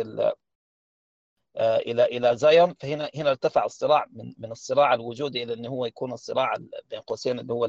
إلى 1.57 2.05
إلى 2.05 2.37
زايون 2.37 2.75
فهنا 2.81 3.11
هنا 3.15 3.31
ارتفع 3.31 3.65
الصراع 3.65 4.07
من 4.13 4.35
من 4.39 4.53
الصراع 4.53 4.95
الوجودي 4.95 5.43
إلى 5.43 5.55
انه 5.55 5.69
هو 5.69 5.87
يكون 5.87 6.13
الصراع 6.13 6.55
بين 6.91 7.01
قوسين 7.01 7.39
اللي 7.39 7.53
هو 7.53 7.69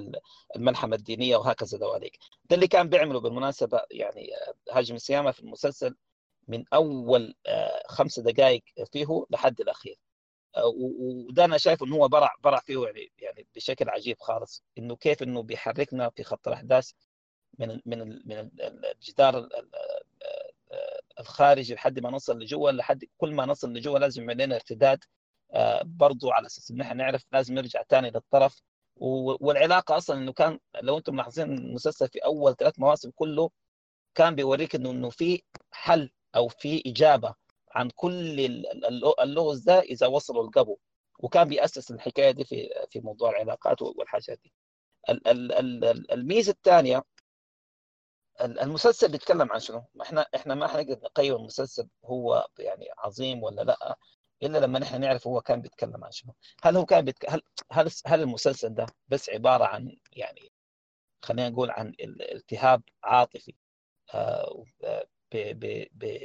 الملحمة 0.56 0.96
الدينية 0.96 1.38
وهكذا 1.38 1.78
دواليك 1.78 2.18
ده 2.50 2.56
اللي 2.56 2.68
كان 2.68 2.90
بيعمله 2.90 3.20
بالمناسبة 3.20 3.82
يعني 3.92 4.30
هاجيمي 4.72 4.96
إيساياما 4.96 5.32
في 5.32 5.40
المسلسل 5.40 5.96
من 6.48 6.64
أول 6.74 7.36
خمس 7.88 8.20
دقائق 8.20 8.64
فيه 8.92 9.26
لحد 9.30 9.62
الأخير. 9.62 9.98
وده 10.66 11.46
أنا 11.46 11.58
شايف 11.58 11.84
انه 11.84 11.96
هو 11.96 12.08
برع 12.08 12.36
برع 12.44 12.60
فيه 12.60 12.86
يعني 12.86 13.12
يعني 13.20 13.48
بشكل 13.56 13.90
عجيب 13.90 14.20
خالص. 14.20 14.64
إنه 14.78 14.96
كيف 14.96 15.24
إنه 15.24 15.42
بيحركنا 15.44 16.10
في 16.10 16.24
خط 16.24 16.48
الأحداث 16.48 16.92
من 17.60 17.82
من 17.86 18.00
من 18.26 18.50
الجدار 18.62 19.50
الخارجي 21.20 21.74
لحد 21.74 22.00
ما 22.00 22.10
نصل 22.12 22.40
لجوا 22.40 22.72
لحد 22.72 23.04
كل 23.18 23.34
ما 23.34 23.46
نصل 23.46 23.74
لجوا 23.74 24.00
لازم 24.00 24.22
يعمل 24.22 24.44
لنا 24.44 24.56
ارتداد 24.56 25.04
برضو 25.84 26.32
على 26.32 26.46
أساس 26.46 26.72
إن 26.72 26.82
إحنا 26.82 26.94
نعرف 27.04 27.24
لازم 27.32 27.54
نرجع 27.54 27.84
ثاني 27.90 28.10
للطرف. 28.12 28.62
والعلاقة 28.98 29.98
أصلا 29.98 30.18
إنه 30.18 30.34
كان 30.34 30.60
لو 30.82 30.98
أنتم 30.98 31.14
ملاحظين 31.14 31.58
المسلسل 31.58 32.08
في 32.08 32.20
أول 32.20 32.56
ثلاث 32.56 32.80
مواسم 32.80 33.12
كله 33.16 33.50
كان 34.16 34.36
بيوريك 34.36 34.76
إنه 34.76 34.92
إنه 34.92 35.10
في 35.10 35.42
حل 35.72 36.12
أو 36.36 36.48
في 36.48 36.84
إجابة 36.86 37.36
عن 37.72 37.90
كل 37.96 38.40
اللغز 39.20 39.60
ده 39.60 39.80
إذا 39.80 40.08
وصلوا 40.08 40.48
لقبو. 40.48 40.78
وكان 41.20 41.48
بيأسس 41.48 41.92
الحكاية 41.92 42.32
دي 42.32 42.44
في 42.46 42.70
في 42.92 43.00
موضوع 43.00 43.30
العلاقات 43.30 43.82
والحاجات 43.82 44.40
دي. 44.44 44.54
الميزة 46.12 46.52
الثانية 46.52 47.04
المسلسل 48.42 49.12
بيتكلم 49.12 49.52
عن 49.52 49.60
شنو؟ 49.60 49.84
إحنا 50.02 50.26
إحنا 50.36 50.56
ما 50.56 50.68
حنقدر 50.68 51.00
نقيم 51.04 51.36
المسلسل 51.36 51.88
هو 52.06 52.48
يعني 52.60 52.88
عظيم 52.98 53.44
ولا 53.44 53.62
لأ 53.62 53.98
إلا 54.44 54.58
لما 54.58 54.80
نحن 54.80 55.02
نعرف 55.02 55.28
هو 55.28 55.42
كان 55.42 55.62
بيتكلم 55.62 56.04
عن 56.04 56.12
شنو؟ 56.12 56.34
هل 56.64 56.78
هو 56.78 56.86
كان 56.86 57.06
بيتك... 57.06 57.30
هل 57.30 57.42
هل 57.72 57.92
هل 58.06 58.22
المسلسل 58.22 58.74
ده 58.74 58.86
بس 59.08 59.30
عبارة 59.30 59.66
عن 59.66 59.98
يعني 60.14 60.52
خلينا 61.22 61.50
نقول 61.50 61.72
عن 61.72 61.94
التهاب 62.02 62.82
عاطفي 63.04 63.54
آه 64.14 64.64
ب... 64.82 65.38
ب... 65.60 65.88
ب... 65.94 66.20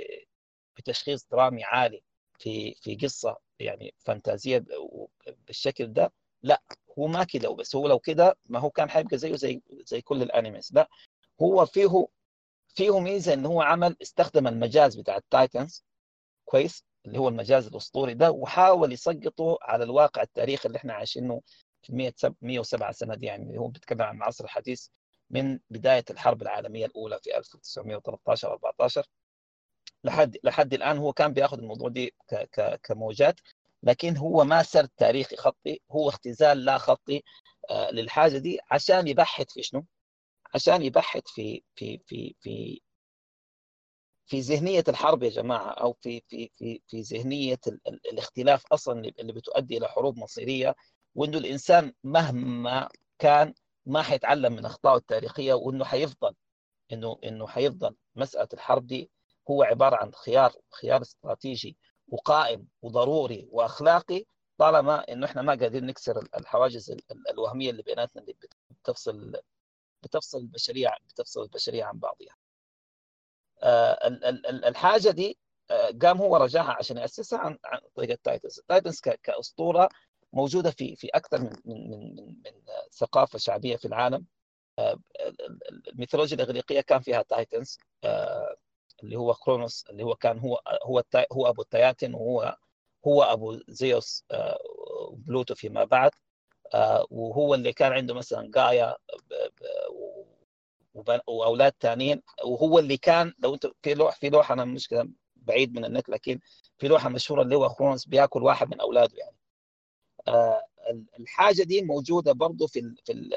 بتشخيص 0.77 1.27
درامي 1.32 1.65
عالي 1.65 2.03
في 2.39 2.74
في 2.74 2.97
قصة 2.97 3.37
يعني 3.59 3.95
فانتازية 3.99 4.65
بالشكل 5.47 5.93
ده 5.93 6.12
لأ 6.43 6.62
هو 6.99 7.07
ما 7.07 7.24
كده 7.24 7.51
وبس 7.51 7.77
هو 7.77 7.87
لو 7.89 7.99
كده 7.99 8.37
ما 8.47 8.59
هو 8.59 8.70
كان 8.70 8.91
حيبقى 8.91 9.19
زيه 9.19 9.37
زي 9.37 9.62
زي 9.85 10.01
كل 10.01 10.23
ال 10.22 10.29
animes 10.29 10.70
لأ 10.74 10.89
هو 11.42 11.66
فيه 11.66 12.06
فيه 12.74 13.00
ميزة 13.00 13.34
إن 13.34 13.46
هو 13.46 13.62
عمل 13.62 13.96
استخدم 14.02 14.46
المجاز 14.46 14.96
بتاع 14.96 15.16
ال 15.16 15.26
titans 15.26 15.85
كويس 16.44 16.84
اللي 17.06 17.18
هو 17.18 17.28
المجاز 17.28 17.66
الأسطوري 17.66 18.14
ده 18.14 18.30
وحاول 18.30 18.92
يسقطه 18.92 19.58
على 19.62 19.84
الواقع 19.84 20.22
التاريخي 20.22 20.66
اللي 20.66 20.78
إحنا 20.78 20.94
عايشينه 20.94 21.40
في 21.82 22.12
107 22.42 22.92
سنة 22.92 23.14
دي 23.14 23.26
يعني 23.26 23.58
هو 23.58 23.68
بيتكلم 23.68 24.02
عن 24.02 24.16
العصر 24.16 24.44
الحديث 24.44 24.86
من 25.30 25.58
بداية 25.70 26.04
الحرب 26.10 26.42
العالمية 26.42 26.86
الأولى 26.86 27.18
في 27.22 27.36
1913 27.38 28.52
14 28.52 29.06
لحد 30.04 30.36
لحد 30.44 30.74
الآن 30.74 30.98
هو 30.98 31.12
كان 31.12 31.32
بياخذ 31.32 31.58
الموضوع 31.58 31.88
دي 31.88 32.14
ك 32.28 32.34
ك 32.34 32.80
كموجات 32.82 33.40
لكن 33.82 34.16
هو 34.16 34.44
ما 34.44 34.62
سرد 34.62 34.88
تاريخي 34.96 35.36
خطي 35.36 35.80
هو 35.90 36.08
اختزال 36.08 36.64
لا 36.64 36.78
خطي 36.78 37.22
آه 37.70 37.90
للحاجة 37.90 38.38
دي 38.38 38.60
عشان 38.70 39.08
يبحث 39.08 39.52
في 39.52 39.62
شنو؟ 39.62 39.84
عشان 40.55 40.82
يبحث 40.82 41.22
في 41.27 41.62
في 41.74 41.98
في 42.06 42.35
في 42.40 42.82
في 44.27 44.40
ذهنية 44.40 44.85
الحرب 44.89 45.22
يا 45.22 45.28
جماعة 45.31 45.70
أو 45.70 45.93
في 45.93 46.22
في 46.28 46.51
في 46.59 46.82
في 46.89 47.01
ذهنية 47.01 47.59
ال 47.66 47.81
ال 47.89 48.01
الاختلاف 48.12 48.64
أصلا 48.72 49.12
اللي 49.18 49.32
بتؤدي 49.32 49.77
إلى 49.78 49.89
حروب 49.89 50.18
مصيرية 50.18 50.74
وإنه 51.14 51.39
الإنسان 51.39 51.93
مهما 52.05 52.89
كان 53.18 53.55
ما 53.86 54.02
حيتعلم 54.02 54.52
من 54.52 54.64
أخطائه 54.64 54.97
التاريخية 54.97 55.55
وإنه 55.55 55.85
حيفضل 55.85 56.35
إنه 56.93 57.18
إنه 57.24 57.47
حيفضل. 57.47 57.97
مسألة 58.16 58.48
الحرب 58.52 58.86
دي 58.86 59.10
هو 59.51 59.62
عبارة 59.62 59.97
عن 59.97 60.12
خيار 60.14 60.52
خيار 60.81 61.02
استراتيجي 61.02 61.77
وقائم 62.09 62.66
وضروري 62.82 63.48
وأخلاقي 63.51 64.24
طالما 64.59 65.12
إنه 65.12 65.27
إحنا 65.27 65.43
ما 65.43 65.52
قادرين 65.55 65.86
نكسر 65.86 66.18
الحواجز 66.36 66.97
الوهمية 67.31 67.70
اللي 67.70 67.82
بيناتنا 67.82 68.22
اللي 68.22 68.36
بتفصل 68.70 69.32
بتفصل 70.02 70.39
البشرية 70.39 70.94
بتفصل 71.09 71.43
البشرية 71.43 71.85
عن 71.85 71.98
بعضها. 71.98 72.36
آه 73.62 73.98
الحاجة 74.68 75.10
دي 75.10 75.39
آه 75.70 75.90
قام 76.02 76.18
هو 76.18 76.36
رجعها 76.36 76.72
عشان 76.72 76.97
يأسسها 76.97 77.39
عن 77.39 77.59
عن 77.64 77.81
طريق 77.94 78.10
ال 78.10 78.16
titans، 78.16 78.59
ال 78.59 78.64
titans 78.64 79.01
كأسطورة 79.01 79.89
موجودة 80.32 80.70
في 80.70 80.97
في 80.97 81.09
أكثر 81.09 81.40
من 81.40 81.52
من 81.64 81.90
من, 81.90 82.14
من, 82.16 82.27
من 82.27 82.52
ثقافة 82.93 83.39
شعبية 83.39 83.77
في 83.77 83.85
العالم. 83.85 84.27
آه 84.78 84.97
الميثولوجيا 85.89 86.36
الإغريقية 86.36 86.81
كان 86.81 87.01
فيها 87.01 87.22
titans 87.22 87.78
اللي 89.02 89.16
هو 89.16 89.35
كرونوس 89.35 89.85
اللي 89.90 90.02
هو 90.02 90.14
كان 90.14 90.39
هو 90.39 90.60
هو 90.82 91.02
هو 91.32 91.47
أبو 91.48 91.62
التياتن 91.62 92.14
وهو 92.14 92.56
هو 93.06 93.22
أبو 93.22 93.59
زيوس 93.68 94.24
بلوتو 95.12 95.55
فيما 95.55 95.85
بعد 95.85 96.10
وهو 97.10 97.55
اللي 97.55 97.72
كان 97.72 97.92
عنده 97.92 98.14
مثلا 98.14 98.51
جايا 98.55 98.97
وأولاد 101.26 101.72
ثانيين 101.80 102.22
وهو 102.44 102.78
اللي 102.78 102.97
كان 102.97 103.32
لو 103.38 103.55
أنت 103.55 103.66
في 103.82 103.94
لوح 103.94 104.16
في 104.16 104.28
لوحة 104.30 104.52
أنا 104.55 104.64
مش 104.64 104.94
بعيد 105.36 105.74
من 105.74 105.84
النت 105.84 106.09
لكن 106.09 106.40
في 106.78 106.88
لوحة 106.88 107.09
مشهورة 107.09 107.42
اللي 107.42 107.56
هو 107.56 107.68
كرونوس 107.74 108.06
بيأكل 108.06 108.42
واحد 108.42 108.68
من 108.68 108.80
أولاده 108.80 109.16
يعني. 109.18 109.36
الحاجة 111.18 111.62
دي 111.62 111.82
موجودة 111.82 112.32
برضه 112.32 112.66
في 112.66 112.94
في 113.05 113.30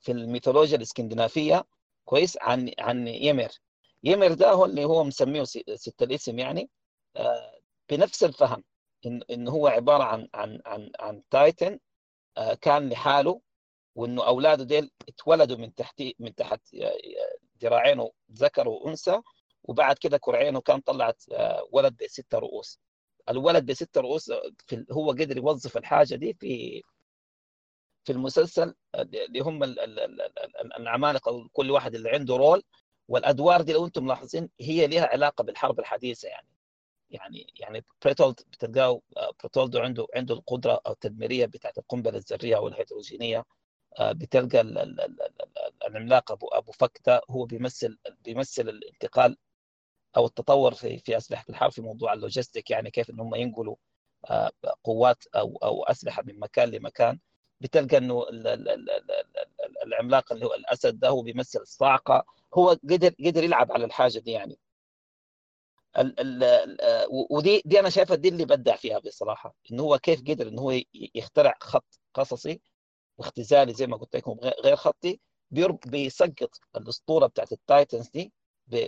في 0.00 0.12
الميثولوجيا 0.12 0.76
الإسكندنافية. 0.76 1.64
كويس؟ 2.04 2.38
عن 2.40 2.70
عن 2.78 3.08
يمر. 3.08 3.48
يمر 4.04 4.32
ده 4.34 4.50
هو 4.50 4.64
اللي 4.64 4.84
هو 4.84 5.04
مسميه 5.04 5.44
ست 5.44 6.02
الاسم 6.02 6.38
يعني. 6.38 6.70
آه 7.16 7.60
بنفس 7.90 8.24
الفهم. 8.24 8.64
إن, 9.06 9.22
إن 9.30 9.48
هو 9.48 9.66
عبارة 9.66 10.04
عن 10.04 10.28
عن 10.34 10.60
عن 10.66 10.90
عن 11.00 11.22
titan 11.30 11.78
آه 12.36 12.54
كان 12.54 12.88
لحاله 12.88 13.40
وإنه 13.94 14.26
أولاده 14.26 14.64
ديل 14.64 14.90
اتولدوا 15.08 15.56
من 15.56 15.74
تحت 15.74 16.02
من 16.18 16.34
تحت 16.34 16.60
ذراعينه 17.62 18.10
ذكر 18.32 18.68
وأنثى 18.68 19.20
وبعد 19.64 19.98
كده 19.98 20.18
كرعينه 20.18 20.60
كان 20.60 20.80
طلعت 20.80 21.22
آه 21.32 21.68
ولد 21.72 21.96
بستة 22.04 22.38
رؤوس. 22.38 22.80
الولد 23.28 23.66
بستة 23.66 24.00
رؤوس 24.00 24.32
في 24.66 24.86
هو 24.92 25.10
قدر 25.10 25.36
يوظف 25.36 25.76
الحاجة 25.76 26.14
دي 26.14 26.34
في 26.34 26.82
في 28.04 28.12
المسلسل 28.12 28.74
اللي 28.94 29.40
هم 29.40 29.62
العمالقة 30.76 31.48
كل 31.52 31.70
واحد 31.70 31.94
اللي 31.94 32.10
عنده 32.10 32.36
role. 32.36 32.62
والأدوار 33.08 33.62
دي 33.62 33.72
لو 33.72 33.86
أنتم 33.86 34.04
ملاحظين 34.04 34.48
هي 34.60 34.86
لها 34.86 35.06
علاقة 35.06 35.44
بالحرب 35.44 35.80
الحديثة 35.80 36.28
يعني. 36.28 36.46
يعني 37.12 37.46
يعني 37.56 37.84
بريتولد 38.04 38.40
بتلقاه 38.52 39.00
بريتولد 39.42 39.76
عنده 39.76 40.06
عنده 40.14 40.34
القدره 40.34 40.80
التدميريه 40.88 41.46
بتاعت 41.46 41.78
القنبله 41.78 42.16
الذريه 42.18 42.56
أو 42.56 42.68
الهيدروجينيه 42.68 43.44
بتلقى 44.00 44.60
العملاق 45.86 46.32
ابو 46.32 46.46
ابو 46.48 46.72
فك 46.72 47.00
ده 47.06 47.20
هو 47.30 47.44
بيمثل 47.44 47.98
بيمثل 48.24 48.68
الانتقال 48.68 49.36
أو 50.16 50.26
التطور 50.26 50.74
في 50.74 50.98
في 50.98 51.16
اسلحه 51.16 51.44
الحرب 51.48 51.72
في 51.72 51.82
موضوع 51.82 52.12
logistic 52.12 52.70
يعني 52.70 52.90
كيف 52.90 53.10
ان 53.10 53.20
هم 53.20 53.34
ينقلوا 53.34 53.76
قوات 54.84 55.24
أو 55.36 55.56
أو 55.62 55.82
اسلحه 55.84 56.22
من 56.22 56.38
مكان 56.40 56.68
لمكان 56.70 57.18
بتلقى 57.60 57.96
انه 57.98 58.26
العملاق 59.86 60.32
اللي 60.32 60.46
هو 60.46 60.54
الاسد 60.54 60.98
ده 61.00 61.08
هو 61.08 61.22
بيمثل 61.22 61.60
الصاعقه 61.60 62.24
هو 62.54 62.68
قدر 62.68 63.14
قدر 63.26 63.44
يلعب 63.44 63.72
على 63.72 63.84
الحاجة 63.84 64.18
دي 64.18 64.30
يعني 64.30 64.58
ال 65.98 66.20
ال 66.20 66.42
ال 66.44 66.78
ودي 67.30 67.62
دي 67.64 67.80
أنا 67.80 67.90
شايفها 67.90 68.16
دي 68.16 68.28
اللي 68.28 68.44
بدع 68.44 68.76
فيها 68.76 68.98
بصراحة 68.98 69.54
انه 69.72 69.82
هو 69.82 69.98
كيف 69.98 70.20
قدر 70.20 70.48
انه 70.48 70.62
هو 70.62 70.80
يخترع 71.14 71.54
خط 71.60 72.00
قصصي 72.14 72.60
واختزالي 73.18 73.72
زي 73.74 73.86
ما 73.86 73.96
قلت 73.96 74.16
لكم 74.16 74.38
غير 74.64 74.76
خطي 74.76 75.20
بيسقط 75.86 76.60
الأسطورة 76.76 77.26
بتاعت 77.26 77.52
ال 77.52 77.60
titans 77.60 78.08
دي 78.08 78.32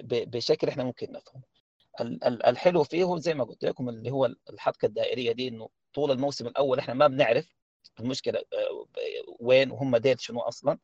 بشكل 0.05 0.69
إحنا 0.69 0.85
ممكن 0.85 1.13
نفهمه. 1.13 1.43
الحلو 2.25 2.85
فيه 2.85 3.17
زي 3.17 3.35
ما 3.35 3.45
قلت 3.45 3.65
لكم 3.65 3.89
اللي 3.89 4.11
هو 4.11 4.31
الحبكة 4.51 4.87
الدائرية 4.87 5.33
دي 5.33 5.49
إنه 5.49 5.69
طول 5.95 6.11
الموسم 6.11 6.47
الأول 6.47 6.79
إحنا 6.79 6.95
ما 6.95 7.07
بنعرف 7.07 7.55
المشكلة 8.01 8.39
آه، 8.39 8.87
وين 9.41 9.71
وهم 9.71 9.97
ديل 9.97 10.21
شنو 10.21 10.41
أصلا 10.41 10.79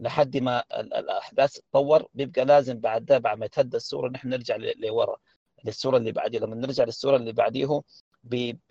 لحد 0.00 0.36
ما 0.36 0.64
الأحداث 0.80 1.52
تطور 1.58 2.06
بيبقى 2.14 2.44
لازم 2.44 2.80
بعد 2.80 3.04
ده 3.04 3.18
بعد 3.18 3.38
ما 3.38 3.46
يتهدى 3.46 3.76
الصورة 3.76 4.08
نحن 4.08 4.28
نرجع 4.28 4.56
لورا. 4.56 5.16
للصورة 5.64 5.96
اللي 5.96 6.12
بعديه 6.12 6.38
لما 6.38 6.54
نرجع 6.56 6.84
للصورة 6.84 7.16
اللي 7.16 7.32
بعديه 7.32 7.82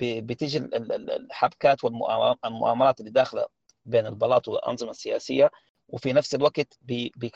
بتيجي 0.01 0.57
الحبكات 0.57 1.83
والمؤامرات 1.83 2.99
اللي 2.99 3.11
داخلة 3.11 3.45
بين 3.85 4.05
البلاط 4.05 4.47
والأنظمة 4.47 4.89
السياسية 4.91 5.51
وفي 5.87 6.13
نفس 6.13 6.35
الوقت 6.35 6.77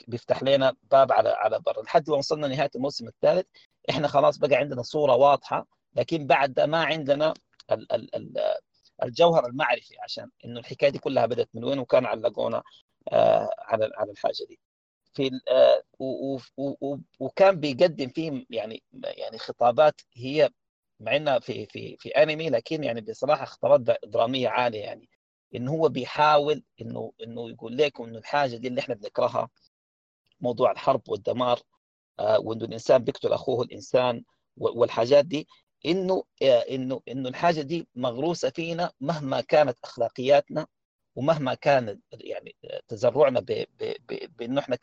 بيفتح 0.08 0.44
لنا 0.44 0.74
باب 0.92 1.12
على 1.12 1.30
على 1.30 1.60
برا. 1.60 1.82
لحد 1.84 2.10
ما 2.10 2.16
وصلنا 2.18 2.48
نهاية 2.48 2.70
الموسم 2.76 3.08
الثالث 3.08 3.46
إحنا 3.90 4.08
خلاص 4.08 4.38
بقى 4.38 4.56
عندنا 4.56 4.82
صورة 4.82 5.16
واضحة 5.16 5.68
لكن 5.96 6.28
بعد 6.28 6.60
ما 6.60 6.84
عندنا 6.84 7.34
الجوهر 9.04 9.46
المعرفي 9.46 9.96
عشان 10.04 10.30
إنه 10.46 10.60
الحكاية 10.60 10.90
دي 10.90 11.00
كلها 11.00 11.26
بدأت 11.26 11.50
من 11.54 11.64
وين؟ 11.64 11.80
وكان 11.80 12.06
علقونا 12.06 12.64
آه، 13.12 13.50
على 13.60 13.90
على 13.98 14.12
الحاجة 14.12 14.46
دي. 14.50 14.60
في 15.14 15.32
آه، 15.52 15.84
وكان 17.20 17.60
بيقدم 17.60 18.10
فيه 18.10 18.46
يعني 18.50 18.84
يعني 19.04 19.38
خطابات 19.38 20.02
هي 20.16 20.50
مع 21.00 21.16
إنها 21.16 21.40
في 21.40 21.66
في 21.66 21.98
في 22.00 22.10
أنمي 22.10 22.50
لكن 22.50 22.84
يعني 22.84 23.02
بصراحة 23.02 23.46
خطابات 23.46 23.98
درامية 24.08 24.50
عالية 24.50 24.80
يعني. 24.82 25.10
انه 25.56 25.72
هو 25.72 25.90
بيحاول 25.90 26.64
إنه 26.82 27.14
إنه 27.24 27.50
يقول 27.50 27.78
لكم 27.78 28.04
إنه 28.04 28.18
الحاجة 28.20 28.56
دي 28.58 28.68
اللي 28.68 28.82
إحنا 28.82 28.96
بنكرهها 28.96 29.50
موضوع 30.42 30.72
الحرب 30.72 31.02
والدمار 31.10 31.60
آه، 32.20 32.40
وإنه 32.40 32.66
الإنسان 32.66 33.04
بيقتل 33.04 33.34
أخوه 33.34 33.66
الإنسان 33.66 34.24
والحاجات 34.58 35.26
دي 35.26 35.48
إنه 35.86 36.24
إنه 36.44 37.02
إنه 37.08 37.30
الحاجة 37.30 37.62
دي 37.62 37.88
مغروسة 37.96 38.50
فينا 38.50 38.92
مهما 39.02 39.42
كانت 39.42 39.78
أخلاقياتنا 39.84 40.68
ومهما 41.16 41.54
كان 41.54 42.00
يعني 42.12 42.56
تزرعنا 42.88 43.40
بأنه 44.38 44.60
إحنا 44.60 44.78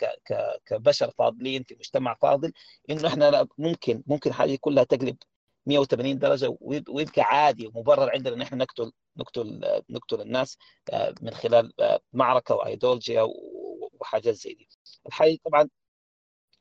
كبشر 0.66 1.10
فاضلين 1.10 1.62
في 1.62 1.74
مجتمع 1.74 2.14
فاضل 2.14 2.52
إنه 2.90 3.08
إحنا 3.08 3.48
ممكن 3.58 4.02
ممكن 4.06 4.32
حاجة 4.32 4.56
كلها 4.60 4.84
تقلب 4.84 5.16
180 5.66 6.18
درجة 6.18 6.56
ويبقى 6.60 7.22
عادي 7.22 7.66
ومبرر 7.66 8.10
عندنا 8.10 8.34
إن 8.34 8.42
إحنا 8.42 8.58
نقتل 8.58 8.92
نقتل 9.16 9.60
نقتل 9.90 10.20
الناس 10.20 10.58
آه، 10.92 11.14
من 11.22 11.30
خلال 11.34 11.72
آه، 11.80 12.00
معركة 12.12 12.54
وأيديولوجيا 12.54 13.22
وحاجات 14.00 14.34
زي 14.34 14.54
دي. 14.54 14.68
الحقيقة 15.06 15.40
طبعا 15.44 15.68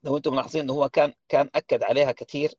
لو 0.04 0.18
أنتم 0.18 0.34
ملاحظين 0.34 0.62
إنه 0.64 0.74
هو 0.74 0.90
كان 0.90 1.14
كان 1.30 1.50
أكد 1.56 1.84
عليها 1.84 2.12
كثير 2.12 2.54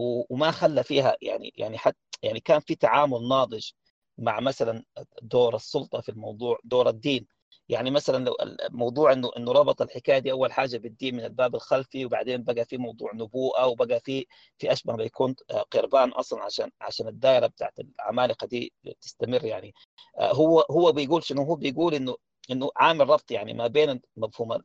وما 0.00 0.50
خلى 0.50 0.84
فيها 0.84 1.16
يعني 1.22 1.52
يعني 1.56 1.78
حتى 1.78 1.98
يعني 2.22 2.40
كان 2.40 2.60
في 2.60 2.74
تعامل 2.74 3.28
ناضج 3.28 3.70
مع 4.18 4.40
مثلا 4.40 4.84
دور 5.22 5.56
السلطة 5.56 6.00
في 6.00 6.08
الموضوع 6.08 6.58
دور 6.64 6.88
الدين. 6.88 7.26
يعني 7.68 7.90
مثلا 7.90 8.24
لو 8.24 8.36
الموضوع 8.42 9.12
إنه 9.12 9.30
إنه 9.36 9.52
ربط 9.52 9.82
الحكاية 9.82 10.18
دي 10.18 10.32
أول 10.32 10.52
حاجة 10.52 10.76
بالدين 10.76 11.14
من 11.16 11.24
الباب 11.24 11.54
الخلفي 11.54 12.04
وبعدين 12.06 12.42
بقى 12.42 12.64
في 12.64 12.76
موضوع 12.78 13.10
نبوءة 13.14 13.66
وبقى 13.66 14.00
في 14.00 14.26
في 14.58 14.72
أشبه 14.72 14.96
ما 14.96 15.04
يكون 15.04 15.34
قربان 15.70 16.08
أصلا 16.10 16.42
عشان 16.42 16.70
عشان 16.80 17.08
الدائرة 17.08 17.46
بتاعت 17.46 17.80
العمالقة 17.80 18.46
دي 18.46 18.72
تستمر 19.00 19.44
يعني. 19.44 19.74
آه، 20.18 20.32
هو 20.34 20.60
هو 20.70 20.92
بيقول 20.92 21.22
شنو؟ 21.24 21.42
هو 21.42 21.54
بيقول 21.54 21.94
إنه 21.94 22.16
إنه 22.50 22.70
عامل 22.76 23.08
ربط 23.08 23.30
يعني 23.30 23.52
ما 23.54 23.66
بين 23.66 24.00
مفهوم 24.16 24.58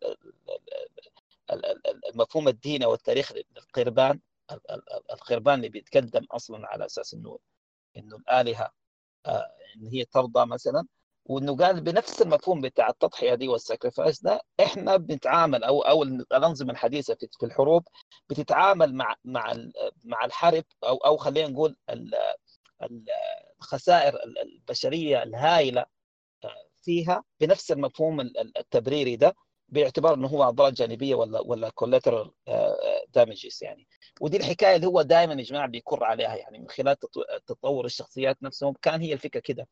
المفهوم 2.13 2.47
الديني 2.47 2.85
والتاريخ 2.85 3.31
للقربان 3.31 4.19
القربان 5.13 5.55
اللي 5.55 5.69
بيتقدم 5.69 6.26
أصلا 6.31 6.67
على 6.67 6.85
أساس 6.85 7.13
إنه 7.13 7.39
إنه 7.97 8.15
الآلهة 8.15 8.63
آه، 8.63 8.71
إن 9.27 9.87
هي 9.87 10.05
ترضى 10.05 10.45
مثلا. 10.45 10.87
وإنه 11.25 11.55
قال 11.57 11.81
بنفس 11.81 12.21
المفهوم 12.21 12.61
بتاع 12.61 12.89
التضحية 12.89 13.35
دي 13.35 13.47
والساكرفايس 13.47 14.21
ده 14.23 14.41
إحنا 14.59 14.97
بنتعامل 14.97 15.63
أو 15.63 15.81
أو 15.81 16.03
الأنظمة 16.03 16.71
الحديثة 16.71 17.15
في 17.39 17.45
الحروب 17.45 17.87
بتتعامل 18.29 18.95
مع 18.95 19.15
مع 19.25 19.53
مع 20.03 20.25
الحرب 20.25 20.63
أو 20.83 20.97
أو 20.97 21.17
خلينا 21.17 21.47
نقول 21.49 21.75
الخسائر 23.61 24.17
البشرية 24.43 25.23
الهائلة 25.23 25.85
آه، 26.45 26.55
فيها 26.81 27.23
بنفس 27.39 27.71
المفهوم 27.71 28.21
التبريري 28.57 29.15
ده. 29.15 29.35
باعتبار 29.71 30.13
إنه 30.13 30.27
هو 30.27 30.43
أضرار 30.43 30.69
جانبية 30.71 31.15
ولا 31.15 31.39
ولا 31.39 31.69
كولاترال 31.69 32.31
دامجز 33.13 33.59
يعني. 33.63 33.87
ودي 34.21 34.37
الحكاية 34.37 34.75
اللي 34.75 34.87
هو 34.87 35.01
دائما 35.01 35.33
يا 35.33 35.43
جماعة 35.43 35.67
بيكر 35.67 36.03
عليها 36.03 36.35
يعني 36.35 36.59
من 36.59 36.69
خلال 36.69 36.95
تطور 37.47 37.85
الشخصيات 37.85 38.43
نفسهم. 38.43 38.73
كان 38.81 39.01
هي 39.01 39.13
الفكرة 39.13 39.39
كده. 39.39 39.67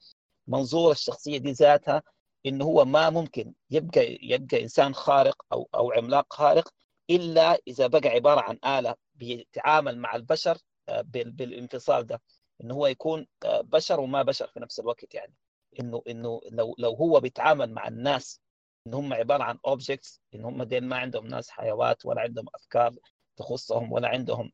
منظور 0.48 0.92
الشخصية 0.92 1.38
دي 1.38 1.52
ذاتها 1.52 2.04
إنه 2.46 2.66
هو 2.66 2.86
ما 2.86 3.10
ممكن 3.10 3.54
يبقى 3.72 4.18
يبقى 4.22 4.62
إنسان 4.64 4.94
خارق 4.96 5.36
أو 5.54 5.70
أو 5.76 5.92
عملاق 5.92 6.34
خارق 6.34 6.70
إلا 7.10 7.58
إذا 7.68 7.88
بقى 7.88 8.10
عبارة 8.10 8.42
عن 8.42 8.80
آلة 8.80 8.96
بيتعامل 9.16 9.98
مع 9.98 10.16
البشر 10.16 10.58
آه، 10.90 11.02
بالانفصال 11.12 12.08
ده. 12.08 12.22
إنه 12.64 12.74
هو 12.76 12.88
يكون 12.88 13.28
آه، 13.46 13.62
بشر 13.62 14.00
وما 14.00 14.24
بشر 14.24 14.48
في 14.48 14.60
نفس 14.60 14.80
الوقت 14.80 15.14
يعني. 15.14 15.34
إنه 15.80 16.02
إنه 16.10 16.42
لو 16.52 16.76
لو 16.78 16.94
هو 16.94 17.20
بيتعامل 17.20 17.74
مع 17.74 17.88
الناس 17.88 18.42
إن 18.88 18.94
هم 18.94 19.14
عبارة 19.14 19.44
عن 19.44 19.58
اوبجكتس 19.68 20.22
إن 20.36 20.46
هم 20.46 20.64
دين 20.64 20.84
ما 20.84 20.96
عندهم 20.98 21.28
ناس 21.28 21.50
حيوات 21.50 22.06
ولا 22.06 22.22
عندهم 22.22 22.46
أفكار 22.56 22.96
تخصهم 23.38 23.92
ولا 23.92 24.08
عندهم 24.08 24.52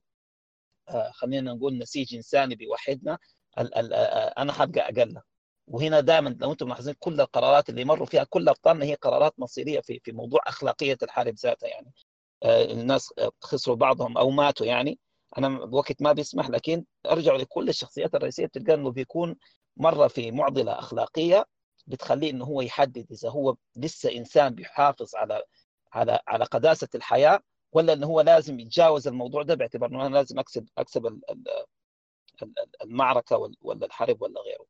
آه 0.90 1.12
خلينا 1.12 1.54
نقول 1.54 1.78
نسيج 1.78 2.16
إنساني 2.16 2.56
بيوحدنا 2.56 3.18
ال 3.60 3.76
ال 3.76 3.94
آه 3.94 4.34
أنا 4.42 4.54
حبقى 4.54 4.82
أقل 4.82 5.22
وهنا 5.68 6.00
دائما 6.00 6.30
لو 6.42 6.52
أنتم 6.52 6.66
ملاحظين 6.68 6.94
كل 7.00 7.22
القرارات 7.22 7.70
اللي 7.70 7.86
مروا 7.86 8.06
فيها 8.06 8.24
كل 8.24 8.50
ابطالنا 8.50 8.86
هي 8.86 8.94
قرارات 8.96 9.34
مصيرية 9.40 9.80
في 9.82 10.00
في 10.04 10.12
موضوع 10.12 10.42
أخلاقية 10.48 10.98
الحرب 11.04 11.34
ذاتها 11.36 11.68
يعني. 11.70 11.94
آه 12.44 12.64
الناس 12.66 13.14
خسروا 13.42 13.76
بعضهم 13.76 14.18
أو 14.18 14.30
ماتوا 14.30 14.66
يعني. 14.66 15.00
أنا 15.38 15.48
الوقت 15.48 16.02
ما 16.02 16.12
بيسمح 16.14 16.50
لكن 16.50 16.86
ارجعوا 17.06 17.38
لكل 17.38 17.70
الشخصيات 17.70 18.16
الرئيسية 18.16 18.46
بتلقى 18.46 18.74
إنه 18.74 18.92
بيكون 18.92 19.36
مرة 19.78 20.08
في 20.08 20.32
معضلة 20.32 20.80
أخلاقية 20.80 21.46
بتخليه 21.88 22.32
إنه 22.32 22.46
هو 22.46 22.62
يحدد 22.62 23.12
إذا 23.12 23.30
هو 23.30 23.56
لسه 23.76 24.12
إنسان 24.12 24.56
بيحافظ 24.56 25.16
على 25.16 25.44
على 25.94 26.20
على 26.28 26.46
قداسة 26.46 26.88
الحياة 26.96 27.40
ولا 27.72 27.94
إنه 27.94 28.08
هو 28.08 28.22
لازم 28.22 28.60
يتجاوز 28.60 29.08
الموضوع 29.08 29.44
ده 29.44 29.56
باعتبار 29.56 29.90
إنه 29.90 30.06
أنا 30.08 30.16
لازم 30.16 30.40
أكسب 30.40 30.68
أكسب 30.78 31.20
المعركة 32.84 33.52
ولا 33.62 33.86
الحرب 33.86 34.22
ولا 34.22 34.42
غيره. 34.42 34.66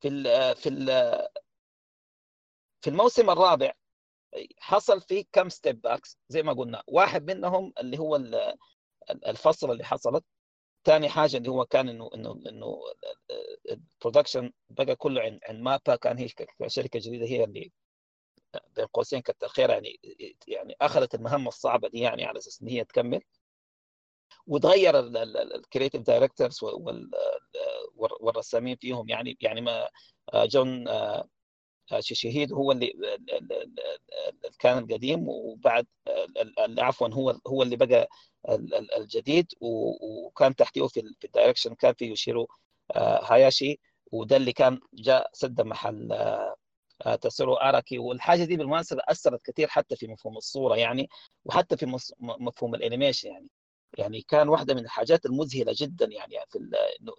في 0.00 0.08
ال 0.08 0.56
في 0.56 0.68
ال 0.68 0.86
في 2.80 2.90
الموسم 2.90 3.30
الرابع 3.30 3.72
حصل 4.58 5.00
في 5.00 5.26
كم 5.32 5.48
step 5.48 5.80
backs 5.80 6.18
زي 6.28 6.42
ما 6.42 6.52
قلنا 6.52 6.82
واحد 6.86 7.30
منهم 7.30 7.72
اللي 7.78 7.98
هو 7.98 8.16
الفصل 9.10 9.70
اللي 9.72 9.84
حصلت 9.84 10.24
ثاني 10.84 11.08
حاجة 11.08 11.36
اللي 11.36 11.48
هو 11.50 11.64
كان 11.64 11.88
انه 11.88 12.10
انه 12.14 12.42
إنه 12.48 12.78
ال 13.70 13.78
production 13.78 14.52
بقى 14.70 14.96
كله 14.96 15.20
عند 15.22 15.40
عند 15.44 15.60
MAPPA. 15.60 15.96
كان 15.96 16.18
هي 16.18 16.28
كشركه 16.60 16.98
جديدة 17.00 17.26
هي 17.26 17.44
اللي 17.44 17.72
بين 18.76 18.86
قوسين 18.86 19.20
كتر 19.20 19.48
خير 19.48 19.70
يعني 19.70 20.00
يعني 20.48 20.76
أخذت 20.80 21.14
المهمة 21.14 21.48
الصعبة 21.48 21.88
دي 21.88 21.98
يعني 22.00 22.24
على 22.24 22.38
أساس 22.38 22.62
إن 22.62 22.68
هي 22.68 22.84
تكمل. 22.84 23.20
وتغير 24.46 24.98
ال 25.56 25.61
creative 25.61 26.02
directors 26.02 26.58
والرسامين 28.20 28.76
فيهم 28.76 29.08
يعني 29.08 29.36
يعني 29.40 29.60
ما 29.60 29.88
جون 30.34 30.88
شيشيهيد 31.98 32.52
هو 32.52 32.72
اللي 32.72 32.92
كان 34.58 34.78
القديم. 34.78 35.28
وبعد 35.28 35.86
عفوا 36.78 37.08
هو 37.08 37.40
هو 37.46 37.62
اللي 37.62 37.76
بقى 37.76 38.08
الجديد 38.96 39.46
وكان 39.60 40.56
تحتيه 40.56 40.86
في 40.86 41.14
الدايركشن 41.24 41.74
كان 41.74 41.94
في 41.94 42.04
يوشيرو 42.04 42.48
آه، 42.90 43.24
هاياشي 43.32 43.80
وده 44.12 44.36
اللي 44.36 44.52
كان 44.52 44.80
جاء 44.94 45.30
سد 45.32 45.60
محل 45.60 46.12
آه، 47.06 47.14
تسيرو 47.16 47.54
أراكي. 47.54 47.98
والحاجة 47.98 48.44
دي 48.44 48.56
بالمناسبة 48.56 49.02
أثرت 49.08 49.42
كثير 49.42 49.68
حتى 49.68 49.96
في 49.96 50.06
مفهوم 50.06 50.36
الصورة 50.36 50.76
يعني 50.76 51.08
وحتى 51.44 51.76
في 51.76 51.86
مفهوم 52.20 52.74
الأنيميشن 52.74 53.28
يعني. 53.28 53.48
يعني 53.98 54.22
كان 54.22 54.48
واحدة 54.48 54.74
من 54.74 54.84
الحاجات 54.84 55.26
المذهلة 55.26 55.72
جدا 55.76 56.06
يعني 56.06 56.34
في 56.50 56.58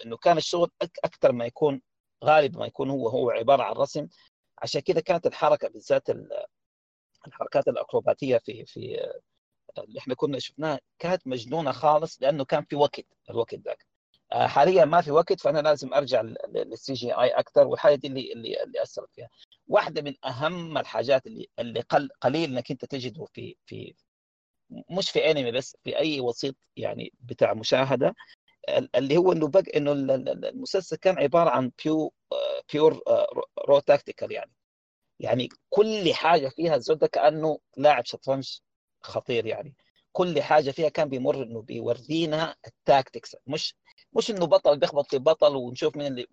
انه 0.06 0.18
كان 0.18 0.38
الشغل 0.38 0.72
أكثر 1.04 1.32
ما 1.32 1.46
يكون 1.46 1.82
غالب 2.24 2.58
ما 2.58 2.66
يكون 2.66 2.90
هو 2.90 3.10
هو 3.10 3.30
عبارة 3.30 3.64
عن 3.64 3.74
رسم. 3.74 4.08
عشان 4.62 4.82
كده 4.82 5.02
كانت 5.02 5.28
الحركة 5.28 5.70
بالذات 5.70 6.10
الحركات 7.28 7.68
الأكروباتية 7.68 8.38
في 8.38 8.66
في 8.66 9.12
اللي 9.80 10.00
إحنا 10.00 10.16
كنا 10.16 10.40
شفناها 10.40 10.80
كانت 11.00 11.28
مجنونة 11.28 11.72
خالص 11.72 12.22
لأنه 12.22 12.46
كان 12.46 12.64
في 12.64 12.76
وقت 12.76 13.06
الوقت 13.30 13.56
ذاك. 13.56 13.86
آه، 14.32 14.48
حاليا 14.48 14.86
ما 14.86 15.02
في 15.02 15.12
وقت 15.12 15.40
فأنا 15.42 15.60
لازم 15.60 15.94
أرجع 15.94 16.22
للسي 16.56 16.94
جي 16.94 17.14
آي 17.14 17.30
أكثر 17.30 17.68
والحاجة 17.68 17.96
دي 17.96 18.08
اللي 18.08 18.34
اللي 18.34 18.64
اللي 18.64 18.82
أثرت 18.84 19.10
فيها. 19.14 19.30
واحدة 19.68 20.02
من 20.02 20.14
أهم 20.26 20.78
الحاجات 20.78 21.28
اللي 21.28 21.48
اللي 21.60 21.82
قل 21.82 22.10
قليل 22.22 22.52
إنك 22.52 22.72
أنت 22.72 22.86
تجده 22.86 23.26
في 23.34 23.56
في 23.66 23.96
مش 24.90 25.10
في 25.12 25.32
انمي 25.32 25.52
بس 25.52 25.78
في 25.84 25.98
أي 26.00 26.20
وسيط 26.20 26.56
يعني 26.78 27.14
بتاع 27.22 27.54
مشاهدة 27.54 28.16
اللي 28.96 29.18
هو 29.18 29.32
إنه 29.32 29.48
بق 29.48 29.64
إنه 29.76 29.92
المسلسل 29.92 30.96
كان 30.98 31.18
عبارة 31.20 31.50
عن 31.50 31.72
بيو 31.86 32.14
pure 32.74 33.02
رو 33.68 33.80
tactical 33.80 34.32
يعني. 34.32 34.52
يعني 35.20 35.50
كل 35.70 36.14
حاجة 36.14 36.48
فيها 36.50 36.76
الزود 36.76 37.06
كأنه 37.06 37.60
لاعب 37.78 38.06
شطرنج. 38.06 38.60
خطير 39.04 39.46
يعني. 39.46 39.76
كل 40.12 40.42
حاجة 40.42 40.72
فيها 40.72 40.90
كان 40.90 41.10
بيمر 41.10 41.44
إنه 41.44 41.62
بيورينا 41.62 42.56
ال 42.68 42.75
tactics. 42.75 43.36
مش 43.48 43.76
مش 44.14 44.32
إنه 44.32 44.46
بطل 44.46 44.80
بيخبط 44.80 45.10
في 45.10 45.18
بطل 45.20 45.56
ونشوف 45.56 45.98
مين 45.98 46.08
اللي 46.08 46.28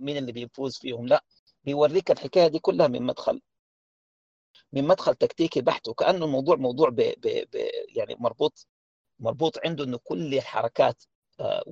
مين 0.00 0.16
اللي 0.16 0.32
بيفوز 0.32 0.78
فيهم 0.78 1.06
لا. 1.06 1.24
بيوريك 1.64 2.10
الحكاية 2.10 2.46
دي 2.48 2.58
كلها 2.58 2.88
من 2.88 3.02
مدخل 3.02 3.40
من 4.72 4.84
مدخل 4.86 5.14
تكتيكي 5.14 5.60
بحت. 5.60 5.88
وكأنه 5.88 6.24
الموضوع 6.24 6.56
موضوع 6.56 6.88
ب 6.88 6.96
ب 6.96 7.20
ب 7.52 7.56
يعني 7.96 8.16
مربوط 8.20 8.66
مربوط 9.20 9.58
عنده 9.66 9.84
إنه 9.84 9.98
كل 10.04 10.34
الحركات 10.34 11.02
آه، 11.40 11.62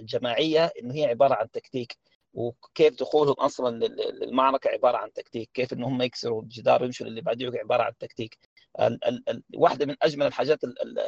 الجماعية 0.00 0.72
إنه 0.82 0.94
هي 0.94 1.04
عبارة 1.06 1.34
عن 1.34 1.50
تكتيك. 1.50 1.96
وكيف 2.34 2.94
دخولهم 3.00 3.34
أصلا 3.34 3.86
للمعركة 3.86 4.70
عبارة 4.70 4.96
عن 4.96 5.12
تكتيك، 5.12 5.50
كيف 5.54 5.72
ان 5.72 5.82
هم 5.84 6.02
يكسروا 6.02 6.42
الجدار 6.42 6.82
ويمشوا 6.82 7.06
للي 7.06 7.20
بعديه 7.20 7.50
عبارة 7.54 7.82
عن 7.82 7.92
تكتيك. 7.98 8.38
ال 8.80 9.04
ال 9.04 9.28
ال 9.28 9.42
واحدة 9.54 9.86
من 9.86 9.96
أجمل 10.02 10.26
الحاجات 10.26 10.64
ال 10.64 10.82
ال 10.82 10.98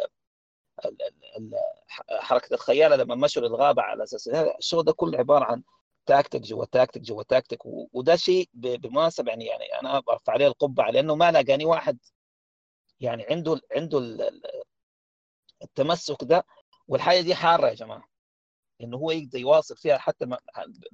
ال 0.84 0.96
ال 1.38 1.50
حركة 2.20 2.54
الخيالة 2.54 2.96
لما 2.96 3.14
مشوا 3.14 3.42
للغابة 3.42 3.82
على 3.82 4.02
أساس 4.04 4.28
الشو 4.28 4.80
ده 4.82 4.92
كله 4.92 5.18
عبارة 5.18 5.44
عن 5.44 5.62
تاكتيك 6.06 6.42
جوا 6.42 6.64
تاكتيك 6.64 7.02
جوا 7.02 7.22
تاكتيك 7.22 7.58
وده 7.66 8.16
شيء 8.16 8.48
بالمناسبه 8.54 9.30
يعني 9.30 9.44
يعني 9.46 9.80
أنا 9.80 10.00
برفع 10.00 10.32
عليه 10.32 10.46
القبعه 10.46 10.90
لأنه 10.90 11.14
ما 11.14 11.30
لاقاني 11.32 11.64
واحد 11.64 11.98
يعني 13.00 13.26
عنده 13.30 13.60
عنده 13.76 13.98
التمسك 15.62 16.24
ده 16.24 16.46
والحاجة 16.88 17.20
دي 17.20 17.34
حارة 17.34 17.68
يا 17.68 17.74
جماعة. 17.74 18.08
إنه 18.84 18.96
هو 18.96 19.10
يقدر 19.10 19.38
يواصل 19.38 19.76
فيها 19.76 19.98
حتى 19.98 20.26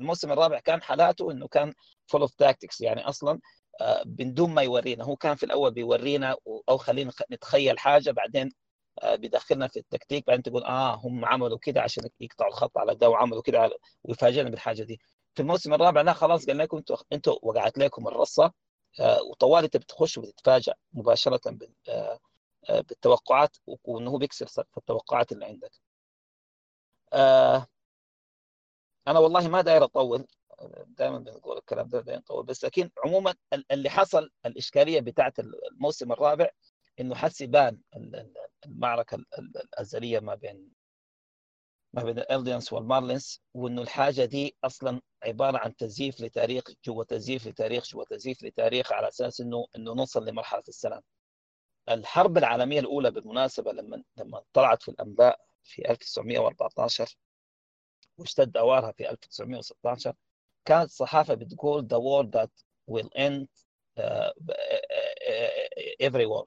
الموسم 0.01 0.33
الرابع 0.33 0.59
كان 0.61 0.83
حالاته 0.83 1.31
إنه 1.33 1.49
كان 1.49 1.73
full 2.07 2.21
of 2.21 2.35
tactics 2.35 2.81
يعني 2.81 3.09
أصلا 3.09 3.41
آه، 3.81 4.03
من 4.19 4.35
دون 4.35 4.51
ما 4.55 4.63
يورينا 4.63 5.05
هو 5.05 5.17
كان 5.17 5.35
في 5.37 5.47
الأول 5.47 5.71
بيورينا 5.71 6.37
أو 6.69 6.77
خلينا 6.79 7.13
نتخيل 7.33 7.79
حاجة 7.79 8.11
بعدين 8.11 8.53
آه، 9.03 9.15
بيدخلنا 9.17 9.69
في 9.69 9.79
التكتيك 9.79 10.27
بعدين 10.27 10.43
تقول 10.43 10.65
آه 10.65 10.95
هم 10.95 11.25
عملوا 11.25 11.59
كده 11.59 11.81
عشان 11.83 12.05
يقطعوا 12.21 12.51
الخط 12.51 12.79
على 12.79 12.95
ده 12.95 13.09
وعملوا 13.11 13.43
كده 13.43 13.71
ويفاجئنا 14.05 14.51
بالحاجة 14.51 14.83
دي. 14.83 15.01
في 15.35 15.43
الموسم 15.43 15.75
الرابع 15.75 16.01
لا 16.01 16.13
خلاص 16.13 16.47
قال 16.47 16.59
لكم 16.59 16.77
أنتوا 16.77 16.97
أنتوا 17.13 17.37
وقعت 17.43 17.79
لكم 17.79 18.09
الرصة 18.09 18.53
آه، 19.01 19.23
وطوالي 19.23 19.65
انت 19.67 19.77
بتخش 19.77 20.19
وتتفاجئ 20.19 20.73
مباشرة 20.93 21.41
بالتوقعات 22.71 23.57
وإنه 23.85 24.11
هو 24.11 24.19
بيكسر 24.19 24.47
التوقعات 24.79 25.33
اللي 25.33 25.45
عندك. 25.47 25.71
أنا 29.11 29.19
والله 29.19 29.49
ما 29.49 29.61
داير 29.61 29.85
أطول 29.85 30.27
دائما 30.87 31.19
بنقول 31.19 31.59
الكلام 31.59 31.89
ده 31.89 32.01
داير 32.01 32.19
نطول 32.19 32.47
بس 32.47 32.65
لكن 32.65 32.91
عموما 33.05 33.35
اللي 33.71 33.91
حصل 33.91 34.31
الإشكالية 34.47 35.01
بتاعت 35.01 35.35
الموسم 35.39 36.13
الرابع 36.13 36.49
إنه 37.01 37.15
حس 37.15 37.41
يبان 37.41 37.79
المعركة 38.67 39.19
الأزلية 39.39 40.21
ما 40.21 40.35
بين 40.35 40.71
ما 41.93 42.03
بين 42.05 42.19
الالديانس 42.19 42.73
والمارلينز 42.73 43.43
وإنه 43.55 43.83
الحاجة 43.83 44.25
دي 44.25 44.57
أصلا 44.65 45.01
عبارة 45.23 45.59
عن 45.59 45.77
تزييف 45.77 46.21
لتاريخ 46.21 46.65
جوا 46.85 47.05
تزييف 47.05 47.47
لتاريخ 47.47 47.85
جوا 47.87 48.05
تزييف 48.05 48.43
لتاريخ 48.43 48.93
على 48.93 49.09
أساس 49.09 49.41
إنه 49.41 49.67
إنه 49.77 49.95
نوصل 49.95 50.25
لمرحلة 50.29 50.63
السلام. 50.69 51.03
الحرب 51.89 52.39
العالمية 52.39 52.81
الأولى 52.81 53.11
بالمناسبة 53.11 53.73
لما 53.73 54.03
لما 54.17 54.43
طلعت 54.53 54.83
في 54.83 54.89
الأنباء 54.91 55.41
في 55.65 55.91
1914 55.91 57.17
واشتد 58.21 58.57
أوارها 58.57 58.93
في 58.93 59.11
1916 59.11 60.15
كانت 60.65 60.85
الصحافة 60.85 61.35
بتقول 61.35 61.89
the 61.93 61.97
war 61.97 62.31
that 62.39 62.51
will 62.91 63.09
end 63.19 63.47
uh, 63.99 64.31
every 66.03 66.27
war 66.27 66.47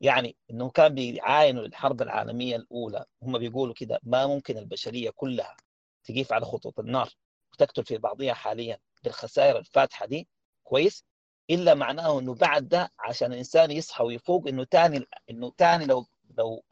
يعني 0.00 0.36
إنه 0.50 0.70
كان 0.70 0.94
بيعاينوا 0.94 1.64
الحرب 1.66 2.02
العالمية 2.02 2.56
الأولى. 2.56 3.04
هم 3.22 3.38
بيقولوا 3.38 3.74
كده 3.74 4.00
ما 4.02 4.26
ممكن 4.26 4.58
البشرية 4.58 5.10
كلها 5.10 5.56
تقيف 6.04 6.32
على 6.32 6.44
خطوط 6.46 6.78
النار 6.80 7.10
وتقتل 7.52 7.84
في 7.84 7.98
بعضها 7.98 8.32
حاليا 8.34 8.78
بالخسائر 9.04 9.58
الفاتحة 9.58 10.06
دي. 10.06 10.28
كويس. 10.64 11.04
إلا 11.50 11.74
معناه 11.74 12.18
إنه 12.18 12.34
بعد 12.34 12.68
ده 12.68 12.92
عشان 12.98 13.32
الإنسان 13.32 13.70
يصحى 13.70 14.04
ويفوق 14.04 14.48
إنه 14.48 14.64
ثاني 14.64 15.06
إنه 15.30 15.52
ثاني 15.58 15.84
لو 15.86 16.06
لو 16.38 16.64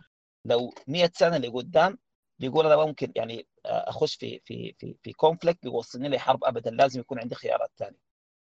لو 0.44 0.74
100 0.86 1.10
سنة 1.14 1.36
لقدام 1.36 1.98
بيقول 2.40 2.66
أنا 2.66 2.76
ممكن 2.86 3.12
يعني 3.16 3.46
آه، 3.66 3.90
أخش 3.90 4.14
في 4.16 4.40
في 4.44 4.74
في 4.78 4.96
في 5.02 5.12
كونفليكت 5.12 5.62
بيوصلني 5.62 6.08
لي 6.08 6.18
حرب 6.18 6.44
ابدا 6.44 6.70
لازم 6.70 7.00
يكون 7.00 7.18
عندي 7.20 7.34
خيارات 7.34 7.70
ثانية 7.78 7.98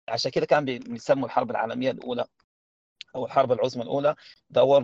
عشان 0.09 0.31
كده 0.31 0.45
كان 0.45 0.65
بيسموا 0.65 1.25
الحرب 1.25 1.51
العالمية 1.51 1.91
الأولى 1.91 2.25
أو 3.15 3.25
الحرب 3.25 3.51
العظمى 3.51 3.83
الأولى 3.83 4.15
the 4.57 4.61
war 4.61 4.83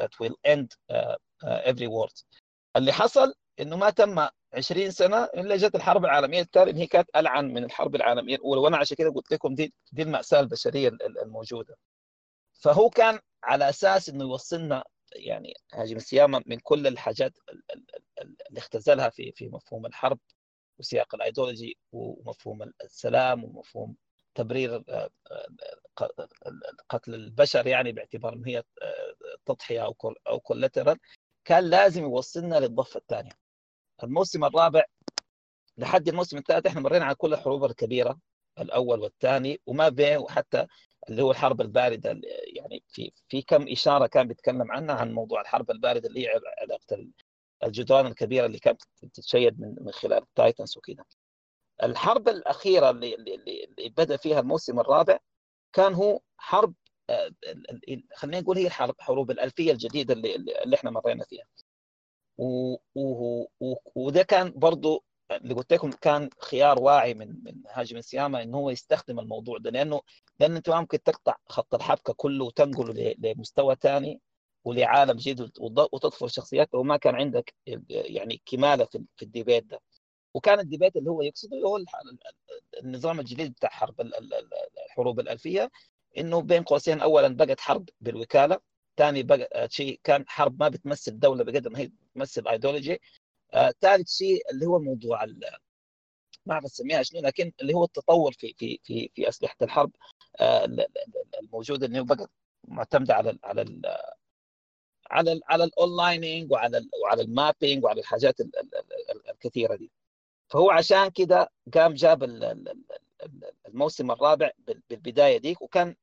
that 0.00 0.10
will 0.20 0.34
end 0.48 0.68
uh, 0.92 1.16
every 1.70 1.86
war. 1.88 2.08
اللي 2.76 2.92
حصل 2.92 3.34
إنه 3.60 3.76
ما 3.76 3.90
تم 3.90 4.28
20 4.54 4.90
سنة 4.90 5.24
إلا 5.24 5.56
جت 5.56 5.74
الحرب 5.74 6.04
العالمية 6.04 6.40
الثانية 6.40 6.74
هي 6.82 6.86
كانت 6.86 7.08
ألعن 7.16 7.54
من 7.54 7.64
الحرب 7.64 7.94
العالمية 7.94 8.34
الأولى 8.36 8.60
وأنا 8.60 8.76
عشان 8.76 8.96
كده 8.96 9.10
قلت 9.10 9.32
لكم 9.32 9.54
دي 9.54 9.74
دي 9.92 10.02
المأساة 10.02 10.40
البشرية 10.40 10.88
الموجودة. 11.22 11.76
فهو 12.52 12.90
كان 12.90 13.18
على 13.44 13.68
أساس 13.68 14.08
إنه 14.08 14.24
يوصلنا 14.24 14.84
يعني 15.12 15.54
هاجم 15.74 15.96
السيامة 15.96 16.42
من 16.46 16.58
كل 16.58 16.86
الحاجات 16.86 17.38
اللي 18.22 18.58
اختزلها 18.58 19.08
في 19.08 19.32
في 19.32 19.48
مفهوم 19.48 19.86
الحرب 19.86 20.18
وسياق 20.78 21.14
الأيديولوجي 21.14 21.78
ومفهوم 21.92 22.62
السلام 22.84 23.44
ومفهوم 23.44 23.96
تبرير 24.34 24.84
آه، 24.88 25.10
آه، 25.30 26.10
قتل 26.88 27.14
البشر 27.14 27.66
يعني 27.66 27.92
باعتبار 27.92 28.32
إن 28.34 28.44
هي 28.46 28.58
آه، 28.58 29.14
تضحية 29.46 29.84
أو 29.84 29.96
أو 30.28 30.40
كان 31.44 31.64
لازم 31.64 32.02
يوصلنا 32.02 32.60
للضفة 32.60 32.98
الثانية. 32.98 33.32
الموسم 34.02 34.44
الرابع 34.44 34.84
لحد 35.78 36.08
الموسم 36.08 36.38
الثالث 36.38 36.66
إحنا 36.66 36.80
مرينا 36.80 37.04
على 37.04 37.14
كل 37.14 37.34
الحروب 37.34 37.64
الكبيرة 37.64 38.18
الأول 38.58 39.00
والثاني 39.00 39.60
وما 39.66 39.88
بين 39.88 40.18
وحتى 40.18 40.66
اللي 41.10 41.22
هو 41.22 41.30
الحرب 41.30 41.60
الباردة 41.60 42.20
يعني 42.56 42.82
في 42.88 43.12
في 43.28 43.42
كم 43.42 43.68
إشارة 43.68 44.06
كان 44.06 44.28
بيتكلم 44.28 44.72
عنها 44.72 44.94
عن 44.94 45.12
موضوع 45.12 45.40
الحرب 45.40 45.70
الباردة 45.70 46.08
اللي 46.08 46.26
هي 46.26 46.40
علاقه 46.62 47.06
الجدران 47.64 48.06
الكبيرة 48.06 48.46
اللي 48.46 48.58
كانت 48.58 48.82
تتشيد 49.14 49.60
من 49.60 49.74
من 49.80 49.92
خلال 49.92 50.22
التايتنز 50.22 50.76
وكذا. 50.78 51.04
الحرب 51.82 52.28
الأخيرة 52.28 52.90
اللي, 52.90 53.14
اللي, 53.14 53.34
اللي 53.34 53.88
بدأ 53.88 54.16
فيها 54.16 54.40
الموسم 54.40 54.80
الرابع 54.80 55.18
كان 55.72 55.94
هو 55.94 56.20
حرب 56.36 56.74
آه، 57.10 57.30
خلينا 58.14 58.40
نقول 58.40 58.58
هي 58.58 58.66
الحرب 58.66 58.94
حروب 59.00 59.30
الألفية 59.30 59.72
الجديدة 59.72 60.14
اللي, 60.14 60.36
اللي 60.36 60.76
إحنا 60.76 60.90
مرينا 60.90 61.24
فيها. 61.24 61.44
وده 63.94 64.22
كان 64.22 64.52
برضه 64.56 65.02
اللي 65.30 65.54
قلت 65.54 65.72
لكم 65.72 65.90
كان 65.90 66.30
خيار 66.40 66.78
واعي 66.82 67.14
من 67.14 67.28
من 67.44 67.62
هاجم 67.70 67.96
السيامه 67.96 68.42
إنه 68.42 68.56
هو 68.58 68.70
يستخدم 68.70 69.20
الموضوع 69.20 69.58
ده 69.58 69.70
لأنه 69.70 70.00
لأن 70.40 70.56
أنت 70.56 70.70
ممكن 70.70 71.02
تقطع 71.02 71.36
خط 71.48 71.74
الحبكة 71.74 72.12
كله 72.12 72.44
وتنقله 72.44 73.14
لمستوى 73.18 73.76
ثاني 73.80 74.20
ولعالم 74.64 75.12
جديد 75.16 75.40
وتطفر 75.60 76.28
شخصيات 76.28 76.74
وما 76.74 76.96
كان 76.96 77.14
عندك 77.14 77.54
يعني 77.88 78.42
كمالة 78.46 78.84
في 79.16 79.22
ال 79.22 79.28
debate 79.28 79.64
ده. 79.64 79.80
وكان 80.34 80.60
ال 80.60 80.65
debate 80.65 80.96
اللي 80.96 81.10
هو 81.10 81.22
يقصده 81.22 81.56
هو 81.56 81.78
النظام 82.82 83.20
الجديد 83.20 83.52
بتاع 83.52 83.70
حرب 83.70 84.00
الحروب 84.86 85.20
الألفية 85.20 85.70
إنه 86.18 86.40
بين 86.42 86.62
قوسين 86.62 87.00
اولا 87.00 87.28
بقت 87.28 87.60
حرب 87.60 87.88
بالوكالة 88.00 88.60
ثاني 88.96 89.22
بقى 89.22 89.68
شيء 89.70 90.00
كان 90.04 90.24
حرب 90.28 90.60
ما 90.62 90.68
بتمثل 90.68 91.18
دولة 91.18 91.44
بقدر 91.44 91.70
ما 91.70 91.78
هي 91.78 91.86
بتمثل 92.12 92.48
ايديولوجي 92.48 93.00
ثالث 93.80 94.08
شيء 94.10 94.50
اللي 94.52 94.66
هو 94.66 94.78
موضوع 94.78 95.24
ما 96.46 96.54
أعرف 96.54 96.64
أسميها 96.64 97.02
شنو 97.02 97.20
لكن 97.20 97.52
اللي 97.62 97.74
هو 97.74 97.84
التطور 97.84 98.32
في 98.32 98.54
في 98.58 98.80
في 98.84 99.10
في 99.14 99.28
أسلحة 99.28 99.56
الحرب 99.62 99.90
آه، 100.40 100.68
الموجوده 101.42 101.86
اللي 101.86 102.00
هو 102.00 102.04
بقى 102.04 102.30
معتمده 102.68 103.14
على 103.14 103.38
على 103.44 103.62
ال 103.62 103.82
على 105.10 105.32
ال 105.32 105.40
على 105.46 105.64
ال 105.64 105.74
onlining 105.74 106.52
وعلى 106.52 106.78
ال 106.78 106.90
وعلى 107.02 107.22
ال 107.22 107.30
mapping 107.30 107.84
وعلى 107.84 108.00
الحاجات 108.00 108.36
الكثيرة 109.30 109.76
دي. 109.76 109.90
فهو 110.48 110.70
عشان 110.70 111.08
كده 111.10 111.50
قام 111.74 111.94
جاب 111.94 112.22
الموسم 113.68 114.10
الرابع 114.10 114.50
بالبداية 114.90 115.38
ديك 115.38 115.62
وكان 115.62 115.96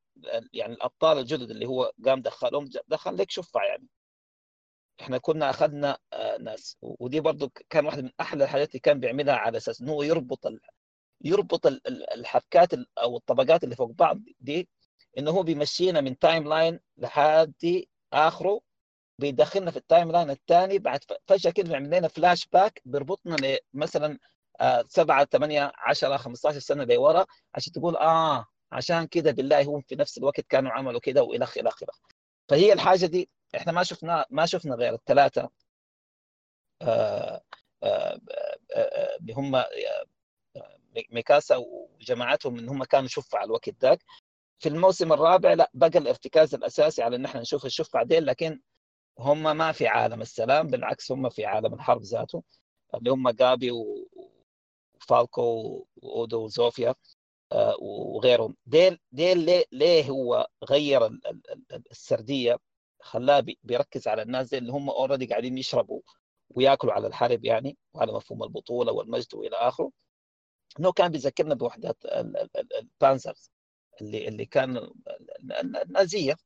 يعني 0.52 0.72
الأبطال 0.74 1.18
الجدد 1.18 1.50
اللي 1.50 1.66
هو 1.66 1.92
قام 2.04 2.22
دخلهم 2.22 2.70
دخل 2.88 3.16
لك 3.16 3.30
شفع 3.30 3.64
يعني. 3.64 3.86
إحنا 5.00 5.18
كنا 5.18 5.50
أخذنا 5.50 5.98
آه، 6.12 6.36
ناس. 6.38 6.76
ودي 6.82 7.20
برضو 7.20 7.52
كان 7.70 7.86
واحدة 7.86 8.02
من 8.02 8.10
أحلى 8.20 8.44
الحاجات 8.44 8.68
اللي 8.68 8.80
كان 8.80 9.00
بيعملها 9.00 9.34
على 9.34 9.56
أساس 9.58 9.80
إنه 9.80 10.04
يربط 10.04 10.46
ال... 10.46 10.60
يربط 11.24 11.66
الحبكات 12.14 12.68
أو 12.98 13.16
الطبقات 13.16 13.64
اللي 13.64 13.76
فوق 13.76 13.90
بعض 13.90 14.20
دي 14.40 14.68
إنه 15.18 15.30
هو 15.30 15.42
بيمشينا 15.42 16.00
من 16.00 16.18
timeline 16.18 16.80
لحد 16.98 17.84
آخره 18.12 18.60
بيدخلنا 19.18 19.70
في 19.70 19.76
ال 19.76 20.12
timeline 20.12 20.30
الثاني 20.30 20.78
بعد 20.78 21.00
فجأة 21.26 21.50
كده 21.50 21.68
بيعمل 21.68 21.86
لنا 21.98 22.08
فلاش 22.08 22.46
باك 22.52 22.82
بيربطنا 22.84 23.36
مثلا 23.74 24.18
7 24.88 25.24
8 25.24 25.72
10 25.76 26.16
15 26.16 26.58
سنة 26.58 26.84
لورا 26.84 27.26
عشان 27.54 27.72
تقول 27.72 27.96
آه 27.96 28.46
عشان 28.72 29.06
كده 29.06 29.30
بالله 29.30 29.62
هم 29.62 29.80
في 29.80 29.96
نفس 29.96 30.18
الوقت 30.18 30.40
كانوا 30.40 30.72
عملوا 30.72 31.00
كده 31.00 31.22
وإلى 31.22 31.44
آخره. 31.44 31.92
فهي 32.48 32.72
الحاجة 32.72 33.06
دي 33.06 33.28
إحنا 33.56 33.72
ما 33.72 33.82
شفنا 33.82 34.26
ما 34.30 34.46
شفنا 34.46 34.74
غير 34.74 34.94
الثلاثه 34.94 35.50
آه، 36.82 37.42
آه، 37.82 38.20
آه، 38.76 39.16
اللي 39.20 39.32
هم 39.32 39.64
ميكاسا 41.12 41.56
وجماعتهم 41.56 42.58
إن 42.58 42.68
هم 42.68 42.84
كانوا 42.84 43.08
شفع 43.08 43.44
الوقت 43.44 43.68
ذاك. 43.82 44.04
في 44.58 44.68
الموسم 44.68 45.12
الرابع 45.12 45.52
لا 45.52 45.70
بقى 45.74 45.98
الارتكاز 45.98 46.54
الأساسي 46.54 47.02
على 47.02 47.16
إن 47.16 47.24
إحنا 47.24 47.40
نشوف 47.40 47.64
الشفع 47.66 48.02
ديل 48.02 48.26
لكن 48.26 48.60
هم 49.18 49.42
ما 49.56 49.72
في 49.72 49.86
عالم 49.86 50.20
السلام 50.22 50.66
بالعكس 50.66 51.12
هم 51.12 51.28
في 51.30 51.44
عالم 51.46 51.74
الحرب 51.74 52.02
ذاته. 52.02 52.42
اللي 52.94 53.10
هم 53.10 53.30
غابي 53.30 53.70
وفالكو 55.00 55.86
وأودو 55.96 56.44
وزوفيا 56.44 56.94
وغيرهم. 57.80 58.56
ديل 58.66 58.98
ديل 59.12 59.38
ليه, 59.38 59.64
ليه 59.72 60.10
هو 60.10 60.48
غير 60.70 61.10
السردية؟ 61.90 62.58
خلاه 63.04 63.44
بيركز 63.62 64.08
على 64.08 64.22
الناس 64.22 64.54
اللي 64.54 64.72
هم 64.72 64.90
already 64.90 65.26
قاعدين 65.26 65.58
يشربوا 65.58 66.00
وياكلوا 66.50 66.92
على 66.92 67.06
الحرب 67.06 67.44
يعني 67.44 67.76
وعلى 67.94 68.12
مفهوم 68.12 68.42
البطولة 68.42 68.92
والمجد 68.92 69.34
وإلى 69.34 69.56
آخره. 69.56 69.90
إنه 70.80 70.92
كان 70.92 71.08
بيذكرنا 71.12 71.54
بوحدات 71.54 71.96
ال 72.80 72.89
Panzers 72.89 73.50
اللي 74.00 74.28
اللي 74.28 74.46
كان 74.46 74.90
النازيه 75.82 76.36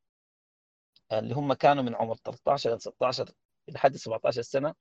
اللي 1.12 1.35
هم 1.35 1.52
كانوا 1.52 1.82
من 1.82 1.94
عمر 1.94 2.16
13 2.16 2.74
ل 2.74 2.80
16 2.80 3.30
لحد 3.68 3.97
17 3.97 4.43
سنة. 4.43 4.74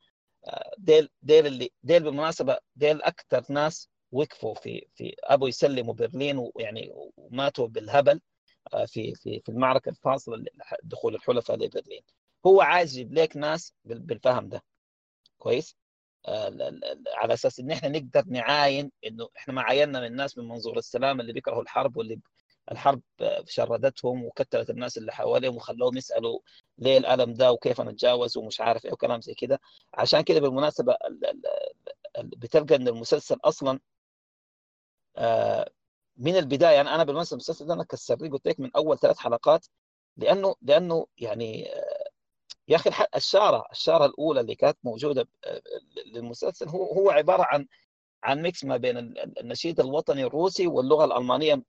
ديل 0.78 1.10
ديل 1.22 1.46
اللي 1.48 1.72
ديل 1.84 2.04
بالمناسبة 2.04 2.58
ديل 2.76 3.02
أكثر 3.02 3.46
ناس 3.54 3.90
وقفوا 4.12 4.54
في 4.56 4.88
في 4.96 5.16
أبوا 5.24 5.50
يسلموا 5.50 5.94
برلين 5.94 6.38
ويعني 6.56 6.92
وماتوا 7.18 7.68
بالهبل. 7.68 8.12
آه، 8.12 8.22
في 8.88 9.16
في 9.16 9.40
في 9.46 9.50
المعركة 9.50 9.90
الفاصلة 9.90 10.46
دخول 10.84 11.16
الحلفاء 11.16 11.58
لبرلين. 11.58 12.02
هو 12.46 12.62
عايز 12.62 12.98
يجيب 12.98 13.14
لك 13.14 13.38
ناس 13.38 13.74
بالفهم 13.86 14.50
ده. 14.50 14.64
كويس؟ 15.38 15.76
آه، 16.28 16.52
على 17.16 17.34
أساس 17.34 17.60
إن 17.60 17.72
إحنا 17.72 17.90
نقدر 17.90 18.24
نعاين 18.28 18.92
إنه 19.06 19.30
إحنا 19.38 19.54
ما 19.54 19.62
عايننا 19.62 20.00
من 20.00 20.06
الناس 20.08 20.38
من 20.38 20.48
منظور 20.48 20.78
السلام 20.78 21.22
اللي 21.22 21.34
بيكرهوا 21.34 21.62
الحرب 21.62 21.98
واللي 21.98 22.20
الحرب 22.72 23.02
شردتهم 23.48 24.26
وكتلت 24.26 24.70
الناس 24.70 24.98
اللي 24.98 25.12
حواليهم 25.12 25.56
وخلوهم 25.56 25.98
يسألوا 25.98 26.40
ليه 26.78 26.98
الألم 26.98 27.34
ده 27.34 27.52
وكيف 27.52 27.82
نتجاوز 27.82 28.38
ومش 28.38 28.62
عارف 28.62 28.86
إيه 28.86 28.94
وكلام 28.94 29.22
زي 29.22 29.34
كده. 29.34 29.60
عشان 29.94 30.22
كده 30.22 30.40
بالمناسبة 30.40 30.98
بتلقى 32.20 32.76
إن 32.76 32.88
المسلسل 32.88 33.38
أصلا 33.44 33.80
آه، 35.18 35.70
من 36.18 36.36
البداية 36.38 36.76
يعني 36.76 36.90
أنا 36.90 37.04
بالمناسبة 37.04 37.34
المسلسل 37.34 37.68
ده 37.68 37.74
أنا 37.74 37.84
كسرت 37.84 38.22
قلت 38.32 38.48
لك 38.48 38.60
من 38.60 38.72
أول 38.76 39.00
ثلاث 39.00 39.18
حلقات 39.18 39.68
لأنه 40.18 40.56
لأنه 40.62 41.08
يعني 41.18 41.76
آه، 41.76 42.08
يا 42.68 42.76
أخي 42.76 42.92
الشارة 43.16 43.66
الشارة 43.72 44.06
الأولى 44.06 44.40
اللي 44.42 44.56
كانت 44.56 44.78
موجودة 44.84 45.28
آه، 45.46 45.62
للمسلسل 46.14 46.70
هو 46.70 46.86
هو 46.94 47.10
عبارة 47.12 47.44
عن 47.52 47.68
عن 48.24 48.42
ميكس 48.42 48.64
ما 48.66 48.78
بين 48.78 48.98
النشيد 49.42 49.80
الوطني 49.80 50.24
الروسي 50.24 50.68
واللغة 50.68 51.06
الألمانية 51.06 51.64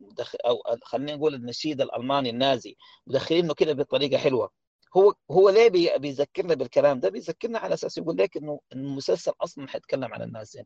أو 0.46 0.62
خلينا 0.84 1.16
نقول 1.16 1.34
النشيد 1.34 1.80
الألماني 1.80 2.30
النازي. 2.30 2.76
مدخلينه 3.06 3.54
كده 3.54 3.72
بطريقة 3.72 4.18
حلوة. 4.18 4.50
هو 4.96 5.14
هو 5.30 5.50
ليه 5.50 5.96
بيذكرنا 5.96 6.54
بالكلام 6.54 7.00
ده؟ 7.00 7.08
بيذكرنا 7.10 7.58
على 7.58 7.74
أساس 7.74 7.98
يقول 7.98 8.16
لك 8.18 8.36
إنه 8.36 8.60
المسلسل 8.72 9.32
أصلا 9.40 9.68
حيتكلم 9.68 10.14
عن 10.14 10.22
النازين 10.22 10.64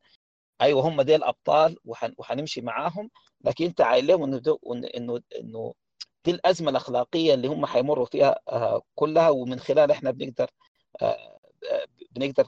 أيوه 0.63 0.89
هم 0.89 1.03
دي 1.03 1.17
الأبطال 1.17 1.77
وحن 1.85 2.15
وحنمشي 2.19 2.61
معاهم. 2.61 3.11
لكن 3.45 3.65
أنت 3.65 3.81
عايل 3.81 4.07
لهم 4.07 4.25
إنه 4.25 4.43
إنه 4.97 5.21
إنه 5.41 5.75
دي 6.25 6.31
الأزمة 6.31 6.71
الأخلاقية 6.71 7.35
اللي 7.35 7.49
هم 7.49 7.67
حيمروا 7.67 8.07
فيها 8.07 8.41
آه، 8.49 8.83
كلها. 8.95 9.31
ومن 9.31 9.61
خلال 9.61 9.91
إحنا 9.91 10.11
بنقدر 10.11 10.51
آه، 11.03 11.07
آه، 11.73 11.87
بنقدر 12.11 12.47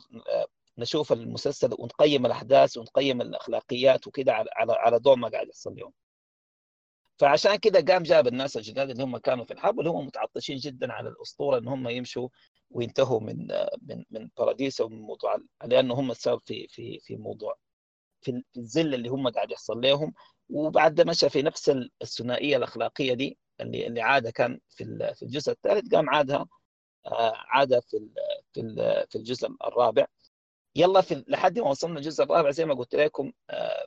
نشوف 0.79 1.13
المسلسل 1.13 1.71
ونقيم 1.79 2.27
الأحداث 2.27 2.77
ونقيم 2.77 3.21
الأخلاقيات 3.23 4.07
وكده 4.07 4.33
على 4.35 4.73
على 4.73 4.97
ضوء 4.99 5.17
ما 5.17 5.29
قاعد 5.29 5.49
يحصل 5.49 5.73
اليوم. 5.73 5.93
فعشان 7.19 7.57
كده 7.57 7.81
قام 7.95 8.03
جاب 8.03 8.27
الناس 8.27 8.57
الجداد 8.57 8.91
اللي 8.91 9.03
هم 9.05 9.17
كانوا 9.19 9.45
في 9.45 9.53
الحرب 9.53 9.79
اللي 9.81 9.91
هم 9.91 10.07
متعطشين 10.07 10.57
جدا 10.57 10.93
على 10.93 11.09
الأسطورة 11.09 11.59
إن 11.59 11.69
هم 11.69 11.89
يمشوا 11.89 12.29
وينتهوا 12.71 13.21
من 13.21 13.49
من 13.83 14.05
من 14.11 14.29
باراديس 14.39 14.81
ومن 14.81 15.01
موضوع 15.01 15.37
لأنه 15.65 15.95
هم 15.95 16.11
السبب 16.11 16.41
في 16.47 16.69
في 16.69 17.01
في 17.01 17.17
موضوع 17.17 17.57
في 18.25 18.43
الذل 18.57 18.95
اللي 18.95 19.09
هم 19.09 19.29
قاعد 19.29 19.51
يحصل 19.51 19.81
لهم 19.81 20.15
وبعد 20.51 21.01
مشى 21.01 21.29
في 21.31 21.43
نفس 21.43 21.69
الثنائية 22.03 22.57
الأخلاقية 22.57 23.15
دي 23.15 23.39
اللي 23.61 23.87
اللي 23.87 24.01
عاده 24.01 24.31
كان 24.31 24.61
في 24.71 25.13
في 25.15 25.23
الجزء 25.23 25.53
الثالث 25.53 25.95
قام 25.95 26.11
عادها 26.11 26.47
آه، 27.07 27.33
عاده 27.37 27.81
في 27.81 28.09
في 28.53 28.63
في 29.11 29.19
الجزء 29.19 29.49
الرابع. 29.65 30.07
يلا 30.77 31.01
في 31.01 31.25
لحد 31.29 31.59
ما 31.59 31.69
وصلنا 31.71 31.99
الجزء 31.99 32.25
الرابع 32.25 32.51
زي 32.51 32.65
ما 32.65 32.75
قلت 32.75 32.95
لكم 32.95 33.33
آه، 33.51 33.87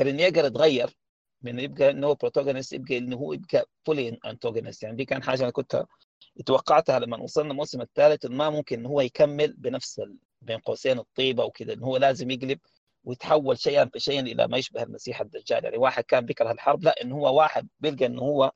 رينيجر 0.00 0.46
اتغير 0.46 0.98
من 1.42 1.58
يبقى 1.60 1.90
إنه 1.90 2.06
هو 2.06 2.14
protagonist 2.14 2.72
يبقى 2.72 2.98
إنه 2.98 3.16
هو 3.16 3.32
يبقى 3.32 3.66
fully 3.86 4.18
antagonist 4.26 4.82
يعني 4.82 4.96
دي 4.96 5.04
كان 5.04 5.22
حاجة 5.22 5.42
أنا 5.42 5.50
كنت 5.50 5.84
توقعتها 6.46 6.98
لما 6.98 7.16
وصلنا 7.16 7.50
الموسم 7.50 7.80
الثالث 7.80 8.26
ما 8.26 8.50
ممكن 8.50 8.78
إنه 8.78 8.88
هو 8.88 9.00
يكمل 9.00 9.52
بنفس 9.52 10.02
بين 10.42 10.58
قوسين 10.58 10.98
الطيبة 10.98 11.44
وكذا 11.44 11.72
إنه 11.72 11.86
هو 11.86 11.96
لازم 11.96 12.30
يقلب 12.30 12.58
ويتحول 13.04 13.58
شيئا 13.58 13.90
فشيئا 13.94 14.20
إلى 14.20 14.48
ما 14.48 14.58
يشبه 14.58 14.82
المسيح 14.82 15.20
الدجال. 15.20 15.64
يعني 15.64 15.76
واحد 15.78 16.04
كان 16.04 16.26
بيكره 16.26 16.50
الحرب 16.52 16.84
لا 16.84 17.02
إنه 17.02 17.16
هو 17.16 17.38
واحد 17.38 17.68
بيلقى 17.80 18.06
إنه 18.06 18.22
هو 18.22 18.52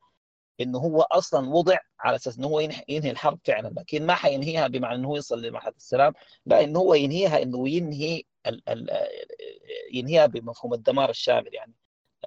إنه 0.60 0.78
هو 0.78 1.02
أصلا 1.02 1.48
وضع 1.51 1.78
على 2.01 2.16
أساس 2.16 2.39
إنه 2.39 2.47
هو 2.47 2.60
ينهي 2.60 3.10
الحرب 3.10 3.39
فعلا. 3.44 3.69
لكن 3.78 4.06
ما 4.06 4.14
حينهيها 4.14 4.66
بمعنى 4.69 4.94
إنه 4.94 5.16
يصل 5.16 5.43
لمرحله 5.43 5.74
السلام 5.77 6.12
لا 6.47 6.64
إنه 6.64 6.78
هو 6.78 6.94
ينهيها 6.94 7.43
إنه 7.43 7.69
ينهي 7.69 8.23
ال 8.47 8.69
ال 8.69 8.90
ينهيها 9.93 10.27
بمفهوم 10.27 10.74
الدمار 10.74 11.10
الشامل. 11.10 11.55
يعني 11.55 11.74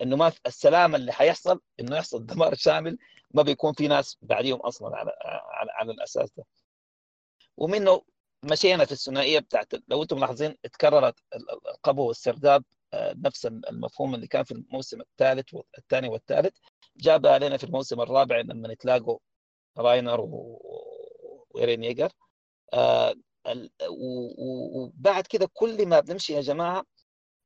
إنه 0.01 0.15
ما 0.15 0.31
السلام 0.45 0.95
اللي 0.95 1.11
حيحصل 1.13 1.61
إنه 1.79 1.97
يحصل 1.97 2.25
دمار 2.25 2.55
شامل 2.55 2.97
ما 3.33 3.41
بيكون 3.43 3.73
في 3.73 3.87
ناس 3.87 4.17
بعديهم 4.21 4.59
أصلا 4.59 4.97
على 4.97 5.11
على, 5.25 5.71
على 5.71 5.91
الأساس 5.91 6.29
ده. 6.37 6.45
ومنه 7.57 8.01
مشينا 8.51 8.85
في 8.85 8.91
الثنائيه 8.91 9.39
بتاعت 9.39 9.67
لو 9.88 10.01
أنتم 10.03 10.17
ملاحظين 10.17 10.55
اتكررت 10.65 11.15
القبو 11.69 12.07
والسرداب 12.07 12.63
آه، 12.93 13.15
نفس 13.17 13.45
المفهوم 13.45 14.15
اللي 14.15 14.27
كان 14.27 14.43
في 14.43 14.51
الموسم 14.51 15.01
الثالث 15.01 15.53
والثاني 15.53 16.07
والثالث. 16.09 16.57
جاب 16.97 17.27
علينا 17.27 17.57
في 17.57 17.63
الموسم 17.63 18.01
الرابع 18.01 18.39
لما 18.39 18.67
نتلاقوا 18.73 19.19
راينر 19.77 20.22
وإيرين 21.49 21.84
ييجر. 21.84 22.11
آه، 22.73 23.15
وبعد 23.89 25.27
كده 25.27 25.49
كل 25.53 25.85
ما 25.88 25.99
بنمشي 25.99 26.34
يا 26.34 26.41
جماعة 26.41 26.85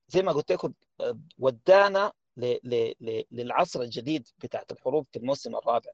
زي 0.08 0.22
ما 0.22 0.32
قلت 0.32 0.52
لكم 0.52 0.74
آه، 1.02 1.20
ودانا 1.40 2.12
للعصر 3.32 3.82
الجديد 3.82 4.28
بتاعت 4.38 4.72
الحروب 4.72 5.08
في 5.12 5.20
الموسم 5.20 5.56
الرابع. 5.56 5.92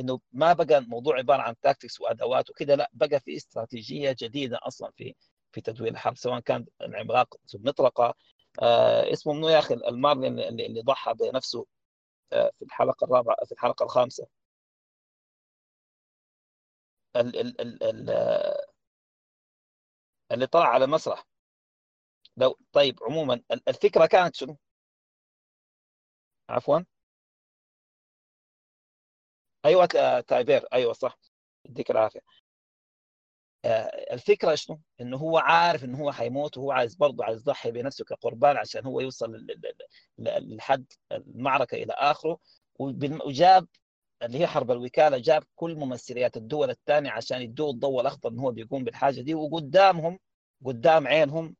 إنه 0.00 0.20
ما 0.32 0.52
بقى 0.52 0.78
الموضوع 0.78 1.16
عبارة 1.18 1.42
عن 1.42 1.54
تاكتكس 1.60 2.00
وأدوات 2.00 2.50
وكذا 2.50 2.76
لا 2.76 2.90
بقى 2.92 3.20
في 3.20 3.36
استراتيجية 3.36 4.16
جديدة 4.20 4.58
أصلا 4.62 4.92
في 4.96 5.14
في 5.52 5.60
تدوير 5.60 5.92
الحرب 5.92 6.16
سواء 6.16 6.40
كان 6.40 6.66
العملاق 6.82 7.34
ذو 7.54 7.60
المطرقة. 7.60 8.14
آه 8.62 9.12
اسمه 9.12 9.32
منو 9.34 9.48
يا 9.48 9.58
أخي؟ 9.58 9.74
المارلين 9.74 10.38
اللي, 10.40 10.66
اللي 10.66 10.82
ضحى 10.82 11.14
بنفسه 11.14 11.66
آه 12.32 12.52
في 12.58 12.64
الحلقة 12.64 13.04
الرابعة 13.04 13.36
في 13.46 13.52
الحلقة 13.52 13.84
الخامسة. 13.84 14.26
ال 17.16 17.36
ال 17.40 17.60
ال 17.60 17.82
ال 17.82 18.10
اللي 20.32 20.46
طلع 20.46 20.66
على 20.68 20.84
المسرح 20.84 21.24
لو 22.36 22.58
طيب 22.72 22.98
عموما 23.02 23.40
الفكرة 23.68 24.06
كانت 24.06 24.34
شنو؟ 24.36 24.58
عفوا. 26.48 26.80
أيوه 29.64 29.86
تايبير. 30.20 30.66
أيوه 30.72 30.92
صح. 30.92 31.18
يديك 31.64 31.90
العافية. 31.90 32.20
آه، 33.64 34.14
الفكرة 34.14 34.54
شنو؟ 34.54 34.80
إنه 35.00 35.16
هو 35.16 35.38
عارف 35.38 35.84
إنه 35.84 35.98
هو 35.98 36.12
حيموت 36.12 36.58
وهو 36.58 36.72
عايز 36.72 36.94
برضه 36.94 37.24
عايز 37.24 37.40
يضحي 37.40 37.70
بنفسه 37.70 38.04
كقربان 38.04 38.56
عشان 38.56 38.86
هو 38.86 39.00
يوصل 39.00 39.46
لحد 40.18 40.84
المعركة 41.12 41.74
إلى 41.74 41.92
آخره. 41.92 42.38
وجاب 42.78 43.68
اللي 44.22 44.38
هي 44.38 44.46
حرب 44.46 44.70
الوكالة 44.70 45.18
جاب 45.18 45.44
كل 45.56 45.74
ممثليات 45.74 46.36
الدول 46.36 46.70
الثانية 46.70 47.10
عشان 47.10 47.42
يدوا 47.42 47.70
الضوء 47.72 48.00
الأخضر 48.00 48.30
انه 48.30 48.42
هو 48.42 48.50
بيقوم 48.52 48.84
بالحاجة 48.84 49.20
دي. 49.20 49.34
وقدامهم 49.34 50.18
قدام 50.64 51.06
عينهم 51.08 51.56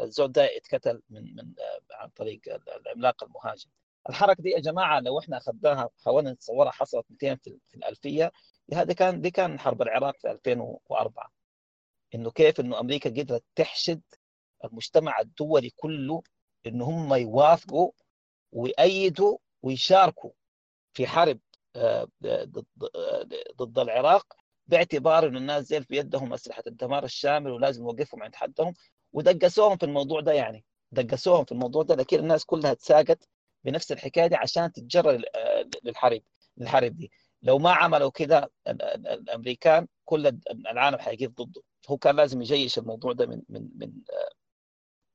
الزول 0.00 0.32
ده 0.32 0.56
اتقتل 0.56 1.02
من 1.10 1.36
من 1.36 1.54
عن 1.92 2.08
طريق 2.08 2.40
العملاق 2.86 3.24
المهاجم 3.24 3.70
الحركة 4.08 4.42
دي 4.42 4.50
يا 4.50 4.60
جماعة 4.60 5.00
لو 5.00 5.18
إحنا 5.18 5.36
أخذناها 5.36 5.90
حاولنا 6.04 6.32
نتصورها 6.32 6.70
حصلت 6.70 7.06
200 7.10 7.36
في 7.68 7.74
الألفية 7.74 8.32
هذا 8.74 8.92
كان 8.92 9.20
دي 9.20 9.30
كان 9.30 9.58
حرب 9.60 9.82
العراق 9.82 10.14
في 10.20 10.30
2004 10.30 11.32
إنه 12.14 12.30
كيف 12.30 12.60
إنه 12.60 12.80
أمريكا 12.80 13.10
قدرت 13.10 13.44
تحشد 13.54 14.00
المجتمع 14.64 15.20
الدولي 15.20 15.70
كله 15.70 16.22
إنه 16.66 16.84
هم 16.84 17.14
يوافقوا 17.14 17.90
ويأيدوا 18.52 19.38
ويشاركوا 19.62 20.30
في 20.92 21.06
حرب 21.06 21.38
ضد 22.24 22.64
ضد 23.56 23.78
العراق 23.78 24.26
باعتبار 24.66 25.26
إنه 25.26 25.38
الناس 25.38 25.64
زي 25.64 25.80
في 25.82 25.96
يدهم 25.96 26.32
أسلحة 26.32 26.62
الدمار 26.66 27.04
الشامل 27.04 27.50
ولازم 27.50 27.82
نوقفهم 27.82 28.22
عند 28.22 28.34
حدهم. 28.34 28.74
ودقسوهم 29.12 29.76
في 29.76 29.86
الموضوع 29.86 30.20
ده 30.20 30.32
يعني 30.32 30.64
دقسوهم 30.92 31.44
في 31.44 31.52
الموضوع 31.52 31.82
ده 31.82 31.94
لكن 31.94 32.18
الناس 32.18 32.44
كلها 32.44 32.74
تساقط. 32.74 33.18
بنفس 33.64 33.92
الحكاية 33.92 34.26
دي 34.26 34.36
عشان 34.36 34.72
تتجرى 34.72 35.22
للحرب 35.84 36.22
للحرب 36.56 36.96
دي. 36.96 37.10
لو 37.42 37.58
ما 37.58 37.72
عملوا 37.72 38.10
كده 38.10 38.50
الأمريكان 38.68 39.88
كل 40.04 40.38
العالم 40.50 40.98
حيقف 40.98 41.30
ضده. 41.30 41.62
هو 41.88 41.96
كان 41.96 42.16
لازم 42.16 42.42
يجيش 42.42 42.78
الموضوع 42.78 43.12
ده 43.12 43.26
من 43.26 43.42
من 43.48 43.68
من 43.74 43.92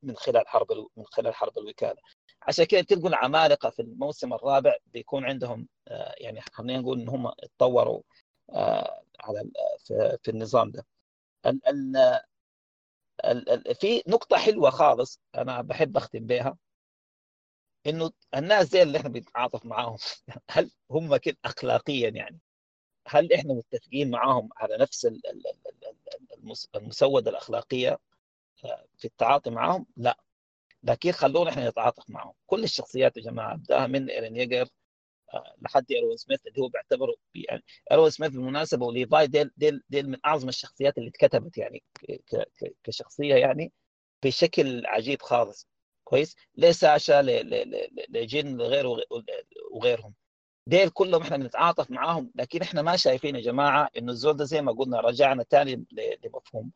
من 0.04 0.16
خلال 0.16 0.48
حرب 0.48 0.68
من 0.98 1.06
خلال 1.06 1.36
حرب 1.36 1.58
الوكالة. 1.58 2.02
عشان 2.42 2.66
كده 2.66 2.82
تلقوا 2.82 3.10
العمالقة 3.10 3.70
في 3.70 3.82
الموسم 3.82 4.34
الرابع 4.34 4.76
بيكون 4.86 5.26
عندهم 5.26 5.68
يعني 6.18 6.42
خلينا 6.42 6.80
نقول 6.80 7.02
إن 7.02 7.10
هم 7.10 7.28
اتطوروا 7.28 8.02
على 9.20 9.52
في 10.24 10.28
النظام 10.32 10.72
ده. 10.72 10.86
في 13.74 14.04
نقطة 14.08 14.38
حلوة 14.38 14.70
خالص 14.70 15.22
أنا 15.36 15.62
بحب 15.62 15.98
أختم 15.98 16.26
بها 16.26 16.58
إنه 17.88 18.12
الناس 18.36 18.68
زي 18.68 18.82
اللي 18.82 18.98
إحنا 18.98 19.10
بنتعاطف 19.10 19.66
معاهم. 19.66 19.98
هل 20.52 20.72
هم 20.92 21.18
كده 21.18 21.38
أخلاقيا 21.46 22.10
يعني؟ 22.10 22.40
هل 23.08 23.34
إحنا 23.34 23.54
متفقين 23.54 24.12
معاهم 24.12 24.50
على 24.58 24.78
نفس 24.78 25.08
المسودة 26.76 27.32
الأخلاقية 27.32 28.00
في 28.98 29.06
التعاطي 29.06 29.50
معاهم؟ 29.50 29.86
لا. 29.98 30.18
لكن 30.84 31.12
خلونا 31.12 31.50
إحنا 31.52 31.70
نتعاطف 31.70 32.10
معاهم. 32.10 32.34
كل 32.48 32.64
الشخصيات 32.64 33.18
يا 33.18 33.22
جماعة 33.24 33.56
بداها 33.56 33.88
من 33.88 34.10
إيرين 34.10 34.36
ييجر 34.38 34.68
لحد 35.62 35.92
إيروين 35.92 36.18
سميث 36.18 36.48
اللي 36.48 36.62
هو 36.62 36.68
بيعتبره 36.68 37.16
يعني 37.36 37.64
إيروين 37.92 38.10
سميث 38.10 38.32
بالمناسبة 38.32 38.86
وليفاي 38.86 39.28
ديل 39.28 39.52
ديل 39.58 39.84
ديل 39.90 40.10
من 40.10 40.18
أعظم 40.26 40.50
الشخصيات 40.50 40.98
اللي 40.98 41.10
اتكتبت 41.10 41.58
يعني 41.58 41.84
كشخصية 42.84 43.36
يعني 43.36 43.72
بشكل 44.24 44.86
عجيب 44.86 45.22
خالص. 45.22 45.68
كويس؟ 46.04 46.36
لساشا 46.58 47.22
لجين 48.10 48.58
لغيره 48.58 48.98
وغيرهم. 49.72 50.14
ديل 50.68 50.90
كلهم 50.90 51.22
إحنا 51.22 51.38
بنتعاطف 51.38 51.92
معاهم 51.92 52.32
لكن 52.36 52.62
إحنا 52.62 52.82
ما 52.82 52.96
شايفين 52.96 53.36
يا 53.36 53.42
جماعة 53.42 53.90
إنه 53.98 54.12
الزول 54.12 54.38
ده 54.38 54.46
زي 54.46 54.62
ما 54.62 54.72
قلنا 54.72 55.00
رجعنا 55.00 55.44
ثاني 55.44 55.86
لمفهوم 56.26 56.72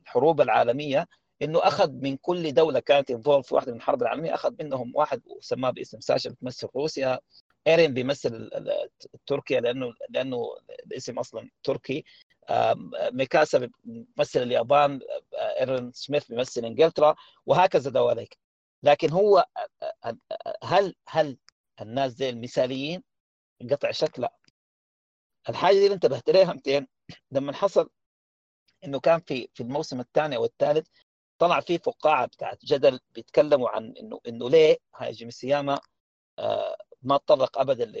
الحروب 0.00 0.40
العالمية 0.40 1.08
إنه 1.42 1.58
أخذ 1.58 1.90
من 1.92 2.16
كل 2.16 2.54
دولة 2.54 2.80
كانت 2.80 3.10
involved 3.10 3.46
في 3.46 3.54
واحدة 3.54 3.72
من 3.72 3.78
الحرب 3.78 4.02
العالمية 4.02 4.34
أخذ 4.34 4.54
منهم 4.60 4.92
واحد 4.94 5.22
وسماه 5.26 5.70
باسم 5.70 6.00
ساشا 6.00 6.30
بتمثل 6.30 6.68
روسيا. 6.76 7.20
إيرين 7.66 7.94
بيمثل 7.94 8.50
تركيا 9.26 9.60
لأنه 9.60 9.92
لأنه 10.08 10.56
الاسم 10.86 11.18
أصلا 11.18 11.50
تركي. 11.64 12.04
ميكاسا 13.12 13.70
بيمثل 13.84 14.42
اليابان 14.42 15.00
ايرين 15.34 15.92
سميث 15.92 16.26
بيمثل 16.28 16.64
إنجلترا 16.64 17.14
وهكذا 17.46 17.90
دواليك 17.90 18.38
لكن 18.82 19.10
هو 19.10 19.46
هل 20.64 20.94
هل 21.08 21.38
الناس 21.80 22.12
زي 22.12 22.30
المثاليين؟ 22.30 23.02
قطع 23.70 23.90
شك 23.90 24.18
لا. 24.18 24.32
الحاجة 25.48 25.74
دي 25.74 25.84
اللي 25.84 25.94
انتبهت 25.94 26.30
لها 26.30 26.52
200 26.52 26.86
لما 27.30 27.52
حصل 27.52 27.90
إنه 28.84 29.00
كان 29.00 29.20
في 29.20 29.48
في 29.54 29.62
الموسم 29.62 30.00
الثاني 30.00 30.36
أو 30.36 30.44
الثالث 30.44 30.88
طلع 31.38 31.60
في 31.60 31.78
فقاعة 31.78 32.26
بتاعت 32.26 32.64
جدل 32.64 33.00
بيتكلموا 33.10 33.68
عن 33.68 33.94
إنه 34.00 34.20
إنه 34.28 34.50
ليه 34.50 34.76
هاي 34.96 35.12
جيمي 35.12 35.30
سياما 35.30 35.80
آه 36.38 36.76
ما 37.02 37.16
تطرق 37.16 37.58
ابدا 37.58 37.92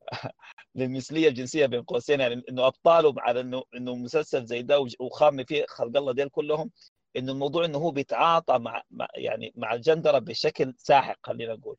للمثلية 0.74 1.28
الجنسية 1.28 1.66
بين 1.66 1.82
قوسين 1.82 2.20
يعني 2.20 2.42
إنه 2.48 2.66
ابطاله 2.66 3.14
على 3.18 3.40
إنه 3.40 3.62
إنه 3.74 3.94
مسلسل 3.94 4.44
زي 4.46 4.62
ده 4.62 4.86
وخام 5.00 5.44
فيه 5.44 5.64
خلق 5.68 5.96
الله 5.96 6.12
ديل 6.12 6.28
كلهم 6.28 6.70
إنه 7.16 7.32
الموضوع 7.32 7.64
إنه 7.64 7.78
هو 7.78 7.90
بيتعاطى 7.90 8.58
مع, 8.58 8.82
مع 8.90 9.08
يعني 9.14 9.52
مع 9.56 9.74
الجندرة 9.74 10.18
بشكل 10.18 10.74
ساحق 10.78 11.18
خلينا 11.22 11.54
نقول. 11.54 11.76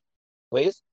كويس؟ 0.50 0.84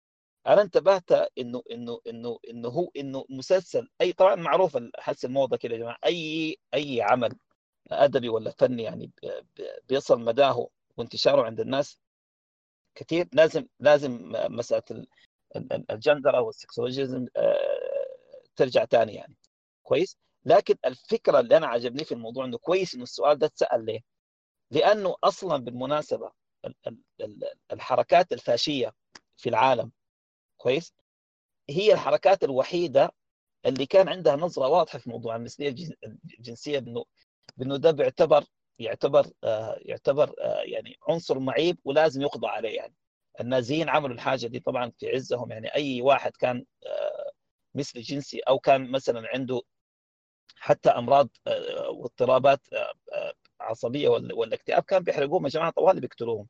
أنا 0.47 0.61
انتبهت 0.61 1.11
إنه 1.37 1.63
إنه 1.71 1.99
إنه 2.07 2.39
إنه 2.49 2.69
هو 2.69 2.91
إنه 2.97 3.25
مسلسل 3.29 3.89
أي 4.01 4.13
طبعا 4.13 4.35
معروف 4.35 4.77
حس 4.99 5.25
الموضة 5.25 5.57
كده 5.57 5.73
يا 5.75 5.79
جماعة 5.79 5.97
أي 6.05 6.57
أي 6.73 7.01
عمل 7.01 7.35
أدبي 7.91 8.29
ولا 8.29 8.51
فني 8.59 8.83
يعني 8.83 9.11
بيصل 9.89 10.21
مداه 10.21 10.69
وانتشاره 10.97 11.43
عند 11.43 11.59
الناس 11.59 11.99
كثير 12.95 13.27
لازم 13.33 13.67
لازم 13.79 14.31
مسألة 14.49 15.05
الجندر 15.91 16.37
أو 16.37 16.49
السكسولوجيزم 16.49 17.27
ترجع 18.55 18.85
ثاني 18.85 19.13
يعني. 19.13 19.35
كويس؟ 19.83 20.17
لكن 20.45 20.75
الفكرة 20.85 21.39
اللي 21.39 21.57
أنا 21.57 21.67
عجبني 21.67 22.03
في 22.05 22.11
الموضوع 22.11 22.45
إنه 22.45 22.57
كويس 22.57 22.95
إنه 22.95 23.03
السؤال 23.03 23.39
ده 23.39 23.47
اتسأل 23.47 23.85
ليه؟ 23.85 23.99
لأنه 24.71 25.15
أصلا 25.23 25.57
بالمناسبة 25.63 26.31
الحركات 27.71 28.33
الفاشية 28.33 28.93
في 29.37 29.49
العالم 29.49 29.91
كويس؟ 30.57 30.93
هي 31.69 31.93
الحركات 31.93 32.43
الوحيدة 32.43 33.11
اللي 33.65 33.85
كان 33.85 34.09
عندها 34.09 34.35
نظرة 34.35 34.67
واضحة 34.67 34.99
في 34.99 35.09
موضوع 35.09 35.35
المثلية 35.35 35.75
الجنسية 36.39 36.79
بإنه 36.79 37.05
بإنه 37.57 37.77
ده 37.77 37.91
بيعتبر 37.91 38.43
يعتبر 38.79 39.27
آه 39.43 39.77
يعتبر 39.81 40.33
آه 40.41 40.61
يعني 40.61 40.97
عنصر 41.09 41.39
معيب 41.39 41.77
ولازم 41.85 42.21
يقضى 42.21 42.47
عليه 42.47 42.75
يعني. 42.75 42.95
النازيين 43.41 43.89
عملوا 43.89 44.15
الحاجة 44.15 44.47
دي 44.47 44.59
طبعا 44.59 44.91
في 44.99 45.09
عزهم. 45.09 45.51
يعني 45.51 45.75
أي 45.75 46.01
واحد 46.01 46.31
كان 46.37 46.65
آه 46.87 47.31
مثل 47.75 48.01
جنسي 48.01 48.39
أو 48.39 48.59
كان 48.59 48.91
مثلا 48.91 49.27
عنده 49.33 49.61
حتى 50.55 50.89
أمراض 50.89 51.29
واضطرابات 51.89 52.61
عصبية 53.61 54.09
ولا 54.09 54.55
اكتئاب 54.55 54.83
كان 54.83 55.03
بيحرقوهم 55.03 55.43
يا 55.45 55.49
جماعة 55.49 55.71
طوال 55.71 55.99
بيقتلوهم. 55.99 56.47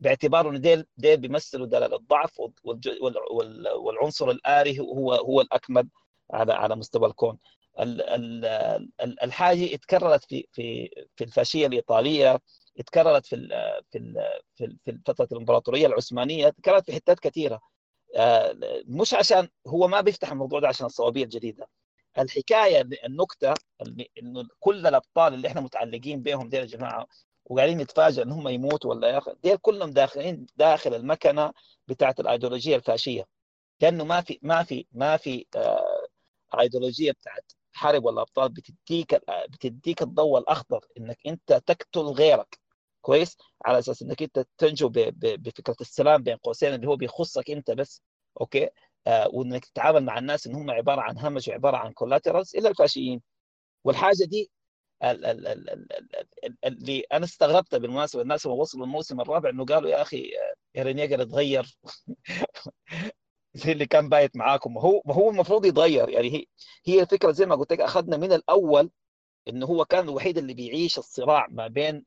باعتبار 0.00 0.48
انه 0.50 0.58
ديل 0.58 0.84
ديل 0.96 1.16
بيمثلوا 1.16 1.66
دلال 1.66 1.94
الضعف 1.94 2.40
والعنصر 3.80 4.30
الآري 4.30 4.78
هو 4.80 5.12
هو 5.14 5.40
الأكمل 5.40 5.88
على 6.30 6.52
على 6.52 6.76
مستوى 6.76 7.06
الكون. 7.08 7.38
الحاجة 9.00 9.74
اتكررت 9.74 10.24
في 10.24 10.46
في 10.52 10.90
في 11.16 11.24
الفاشية 11.24 11.66
الإيطالية. 11.66 12.40
اتكررت 12.78 13.26
في 13.26 13.36
في 13.92 14.76
في, 14.84 14.98
فترة 15.06 15.28
الإمبراطورية 15.32 15.86
العثمانية 15.86 16.48
اتكررت 16.48 16.86
في 16.86 16.92
حتات 16.96 17.20
كثيرة. 17.20 17.60
مش 18.86 19.14
عشان 19.14 19.48
هو 19.66 19.88
ما 19.88 20.00
بيفتح 20.00 20.32
الموضوع 20.32 20.60
ده 20.60 20.68
عشان 20.68 20.86
الصوابيه 20.86 21.24
الجديدة. 21.24 21.68
الحكاية 22.18 22.88
النكتة 23.06 23.54
إنه 24.18 24.48
كل 24.60 24.86
الأبطال 24.86 25.34
اللي 25.34 25.48
إحنا 25.48 25.60
متعلقين 25.60 26.22
بهم 26.22 26.50
يا 26.52 26.64
جماعة 26.64 27.06
وقاعدين 27.44 27.78
نتفاجئ 27.78 28.22
إن 28.22 28.32
هم 28.32 28.48
يموتوا 28.48 28.90
ولا 28.90 29.08
يا 29.08 29.18
أخي 29.18 29.34
ديل 29.42 29.56
كلهم 29.56 29.90
داخلين 29.90 30.46
داخل 30.56 30.94
المكنة 30.94 31.52
بتاعت 31.88 32.20
الأيديولوجية 32.20 32.76
الفاشية. 32.76 33.26
لأنه 33.80 34.04
ما 34.04 34.20
في 34.20 34.38
ما 34.42 34.62
في 34.62 34.86
ما 34.92 35.16
في 35.16 35.46
آه 35.56 36.06
أيديولوجية 36.60 37.12
بتاعت 37.12 37.52
حرب 37.72 38.04
ولا 38.04 38.20
أبطال 38.22 38.48
بتديك 38.48 39.20
بتديك 39.48 40.02
الضوء 40.02 40.38
الأخضر 40.38 40.84
إنك 40.98 41.18
أنت 41.26 41.52
تقتل 41.52 42.00
غيرك. 42.00 42.58
كويس؟ 43.00 43.36
على 43.64 43.78
أساس 43.78 44.02
إنك 44.02 44.22
أنت 44.22 44.46
تنجو 44.58 44.88
بفكرة 44.92 45.76
السلام 45.80 46.22
بين 46.22 46.36
قوسين 46.36 46.74
اللي 46.74 46.86
هو 46.88 46.96
بيخصك 46.96 47.50
أنت 47.50 47.70
بس 47.70 48.02
أوكي؟ 48.40 48.68
آه 49.06 49.28
وإنك 49.32 49.64
تتعامل 49.64 50.04
مع 50.04 50.18
الناس 50.18 50.46
إن 50.46 50.54
هم 50.54 50.70
عبارة 50.70 51.00
عن 51.00 51.18
همج 51.18 51.50
وعباره 51.50 51.76
عن 51.76 51.92
collaterals 51.92 52.56
إلا 52.56 52.68
الفاشيين. 52.68 53.22
والحاجة 53.84 54.24
دي 54.24 54.50
اللي 56.64 57.02
أنا 57.12 57.24
استغربت 57.24 57.74
بالمناسبة 57.74 58.22
الناس 58.22 58.46
لما 58.46 58.54
وصلوا 58.54 58.86
الموسم 58.86 59.20
الرابع 59.20 59.50
إنه 59.50 59.64
قالوا 59.64 59.90
يا 59.90 60.02
أخي 60.02 60.30
إيرين 60.76 60.98
ييجر 60.98 61.22
اتغير 61.22 61.78
زي 63.54 63.72
اللي 63.72 63.86
كان 63.86 64.08
بايت 64.08 64.36
معاكم. 64.36 64.78
هو 64.78 65.02
هو 65.10 65.30
المفروض 65.30 65.64
يتغير. 65.66 66.08
يعني 66.08 66.32
هي 66.34 66.44
هي 66.86 67.02
الفكرة 67.02 67.32
زي 67.32 67.46
ما 67.46 67.54
قلت 67.56 67.72
لك 67.72 67.80
أخذنا 67.80 68.16
من 68.16 68.32
الأول 68.32 68.90
إنه 69.48 69.66
هو 69.66 69.84
كان 69.84 70.04
الوحيد 70.04 70.38
اللي 70.38 70.54
بيعيش 70.54 70.98
الصراع 70.98 71.46
ما 71.50 71.68
بين 71.68 72.04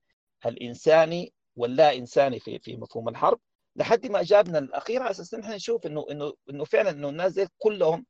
الإنساني 0.50 1.34
واللا 1.56 1.96
إنساني 1.96 2.40
في 2.40 2.60
في 2.60 2.78
مفهوم 2.78 3.10
الحرب. 3.10 3.40
لحد 3.76 4.06
ما 4.08 4.24
جابنا 4.24 4.60
الأخير 4.60 5.02
على 5.02 5.12
أساس 5.12 5.34
إحنا 5.34 5.56
نشوف 5.56 5.86
إنه 5.86 6.06
إنه 6.12 6.34
إنه 6.50 6.64
فعلا 6.66 6.90
إنه 6.90 7.10
الناس 7.10 7.40
كلهم 7.58 8.06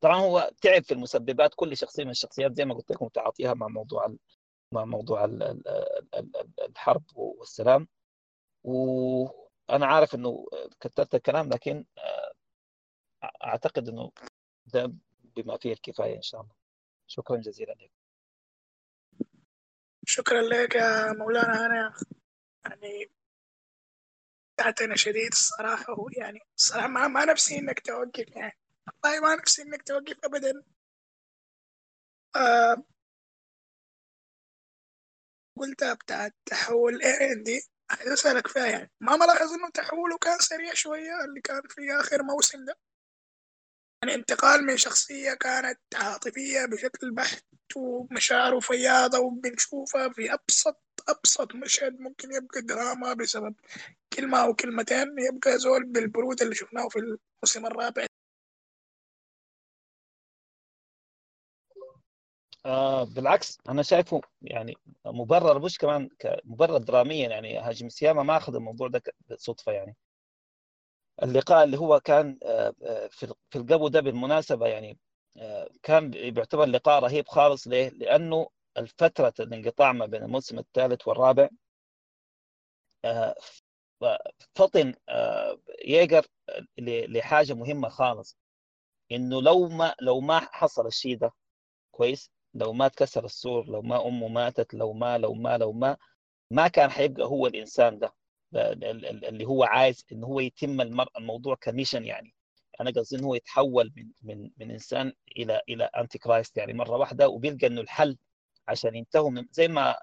طبعا 0.00 0.16
هو 0.20 0.50
تعب 0.62 0.82
في 0.84 0.94
المسببات 0.94 1.54
كل 1.56 1.76
شخصية 1.76 2.04
من 2.04 2.10
الشخصيات 2.10 2.56
زي 2.56 2.64
ما 2.64 2.74
قلت 2.74 2.90
لكم 2.90 3.08
تعاطيها 3.08 3.54
مع 3.54 3.68
موضوع 3.68 4.14
مع 4.72 4.84
موضوع 4.84 5.24
الحرب 6.68 7.04
والسلام. 7.16 7.88
وأنا 8.64 9.86
عارف 9.86 10.14
إنه 10.14 10.46
كترت 10.80 11.14
الكلام 11.14 11.48
لكن 11.48 11.84
آه، 11.98 12.32
أعتقد 13.44 13.88
إنه 13.88 14.12
ده 14.66 14.92
بما 15.36 15.56
فيه 15.58 15.72
الكفاية 15.72 16.16
إن 16.16 16.22
شاء 16.22 16.40
الله. 16.40 16.54
شكرا 17.06 17.36
جزيلا 17.36 17.72
لك 17.72 17.90
شكرا 20.10 20.42
لك 20.42 20.74
يا 20.74 21.12
مولانا. 21.12 21.66
أنا 21.66 21.94
يعني 22.64 23.10
تعتنا 24.56 24.96
شديد 24.96 25.32
الصراحة 25.32 25.96
يعني 26.16 26.40
الصراحة 26.56 26.88
ما, 26.88 27.08
ما 27.08 27.24
نفسي 27.24 27.58
إنك 27.58 27.80
توقف 27.80 28.28
يعني. 28.28 28.58
والله 29.04 29.20
ما 29.20 29.36
نفسي 29.36 29.62
إنك 29.62 29.82
توقف 29.82 30.16
ابدا. 30.24 30.62
آه 32.36 32.84
قلتها 35.56 35.94
بتاعت 35.94 36.34
تحول 36.46 37.02
ايرين 37.02 37.42
دي 37.42 37.62
عايز 37.90 38.08
أسألك 38.12 38.46
فيها 38.46 38.66
يعني. 38.66 38.90
ما 39.00 39.16
ملاحظ 39.16 39.52
إنه 39.52 39.70
تحوله 39.74 40.18
كان 40.18 40.38
سريع 40.38 40.74
شوية 40.74 41.24
اللي 41.24 41.40
كان 41.40 41.62
في 41.68 41.80
آخر 42.00 42.22
موسم 42.22 42.64
ده؟ 42.64 42.78
يعني 44.02 44.14
انتقال 44.14 44.66
من 44.66 44.76
شخصية 44.76 45.34
كانت 45.34 45.78
عاطفية 45.94 46.66
بشكل 46.66 47.10
بحت 47.14 47.44
ومشاعره 47.76 48.60
فياضة 48.60 49.18
وبنشوفها 49.18 50.08
في 50.08 50.34
أبسط 50.34 50.76
أبسط 51.08 51.54
مشهد 51.54 52.00
ممكن 52.00 52.28
يبقى 52.32 52.60
دراما 52.62 53.14
بسبب 53.14 53.54
كلمة 54.12 54.38
أو 54.44 54.54
كلمتين 54.54 55.06
يبقى 55.18 55.58
زول 55.58 55.84
بالبرود 55.84 56.42
اللي 56.42 56.54
شفناه 56.54 56.88
في 56.88 56.98
الموسم 56.98 57.66
الرابع. 57.66 58.06
آه 62.66 63.04
بالعكس 63.04 63.58
أنا 63.68 63.82
شايفه 63.82 64.20
يعني 64.42 64.74
مبرر 65.06 65.58
مش 65.58 65.78
كمان 65.78 66.08
مبرر 66.44 66.78
دراميا 66.78 67.28
يعني 67.28 67.58
هاجم 67.58 67.88
سياما 67.88 68.22
ما 68.22 68.36
أخذ 68.36 68.54
الموضوع 68.54 68.88
ده 68.88 69.02
صدفه 69.36 69.72
يعني. 69.72 69.96
اللقاء 71.22 71.64
اللي 71.64 71.78
هو 71.78 72.00
كان 72.00 72.38
آه، 72.44 72.74
آه، 72.82 73.08
في 73.50 73.56
القبو 73.58 73.88
ده 73.88 74.00
بالمناسبة 74.00 74.66
يعني 74.66 74.98
آه، 75.36 75.68
كان 75.82 76.10
بيعتبر 76.10 76.64
لقاء 76.66 77.02
رهيب 77.02 77.28
خالص. 77.28 77.66
ليه؟ 77.68 77.88
لأنه 77.88 78.48
الفترة 78.78 79.34
الانقطاع 79.40 79.92
ما 79.92 80.06
بين 80.06 80.22
الموسم 80.22 80.58
الثالث 80.58 81.08
والرابع 81.08 81.48
فطن 84.54 84.94
ييجر 85.84 86.26
لحاجة 87.08 87.52
مهمة 87.54 87.88
خالص. 87.88 88.36
إنه 89.12 89.42
لو 89.42 89.68
ما 89.68 89.94
لو 90.00 90.20
ما 90.20 90.38
حصل 90.40 90.86
الشيء 90.86 91.18
ده 91.18 91.32
كويس 91.90 92.30
لو 92.54 92.72
ما 92.72 92.88
تكسر 92.88 93.24
السور 93.24 93.66
لو 93.66 93.82
ما 93.82 94.06
أمه 94.08 94.28
ماتت 94.28 94.74
لو 94.74 94.92
ما 94.92 95.18
لو 95.18 95.34
ما 95.34 95.58
لو 95.58 95.72
ما 95.72 95.96
ما 96.50 96.68
كان 96.68 96.90
حيبقى 96.90 97.26
هو 97.26 97.46
الإنسان 97.46 97.98
ده. 97.98 98.14
اللي 98.54 99.44
هو 99.44 99.64
عايز 99.64 100.04
إن 100.12 100.24
هو 100.24 100.40
يتم 100.40 100.80
الموضوع 101.18 101.54
commission 101.54 102.04
يعني. 102.04 102.34
أنا 102.80 102.90
قصدي 102.90 103.16
انه 103.16 103.26
هو 103.26 103.34
يتحول 103.34 103.92
من 103.96 104.06
من 104.22 104.50
من 104.58 104.70
إنسان 104.70 105.12
إلى 105.36 105.60
إلى 105.68 105.84
antichrist 105.84 106.56
يعني. 106.56 106.72
مرة 106.72 106.96
واحدة 106.96 107.28
وبيلقى 107.28 107.66
إنه 107.66 107.80
الحل 107.80 108.16
عشان 108.68 108.94
ينتهوا 108.94 109.30
من 109.30 109.46
زي 109.52 109.68
ما 109.68 109.96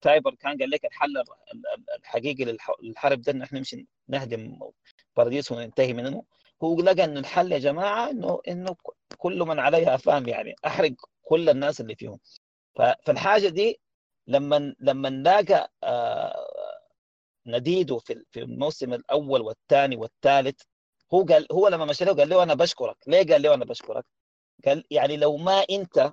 تايبر 0.00 0.34
كان 0.34 0.58
قال 0.58 0.70
لك 0.70 0.84
الحل 0.84 1.22
الحقيقي 1.98 2.56
للحرب 2.82 3.20
ده 3.22 3.32
إن 3.32 3.42
إحنا 3.42 3.58
نمشي 3.58 3.86
نهدم 4.08 4.58
باراديس 5.16 5.52
وننتهي 5.52 5.92
منه. 5.92 6.24
هو 6.62 6.80
لقى 6.80 7.04
إنه 7.04 7.20
الحل 7.20 7.52
يا 7.52 7.58
جماعة 7.58 8.10
انه 8.10 8.40
إنه 8.48 8.76
كل 9.18 9.38
من 9.38 9.58
عليها 9.58 9.96
فاهم 9.96 10.28
يعني؟ 10.28 10.54
أحرق 10.66 10.92
كل 11.22 11.48
الناس 11.48 11.80
اللي 11.80 11.94
فيهم. 11.96 12.18
فالحاجة 12.76 13.48
دي 13.48 13.80
لما 14.26 14.74
لما 14.80 15.08
نلاقى 15.10 15.70
نديده 17.50 17.98
في 17.98 18.24
في 18.30 18.40
الموسم 18.42 18.92
الأول 18.94 19.40
والثاني 19.42 19.96
والثالث. 19.96 20.60
هو 21.14 21.22
قال 21.24 21.46
هو 21.52 21.68
لما 21.68 21.84
مشى 21.84 22.04
له 22.04 22.12
قال 22.14 22.28
له 22.28 22.42
أنا 22.42 22.54
بشكرك. 22.54 22.96
ليه 23.06 23.26
قال 23.32 23.42
له 23.42 23.54
أنا 23.54 23.64
بشكرك؟ 23.64 24.04
قال 24.66 24.84
يعني 24.90 25.16
لو 25.16 25.36
ما 25.36 25.64
أنت 25.70 26.12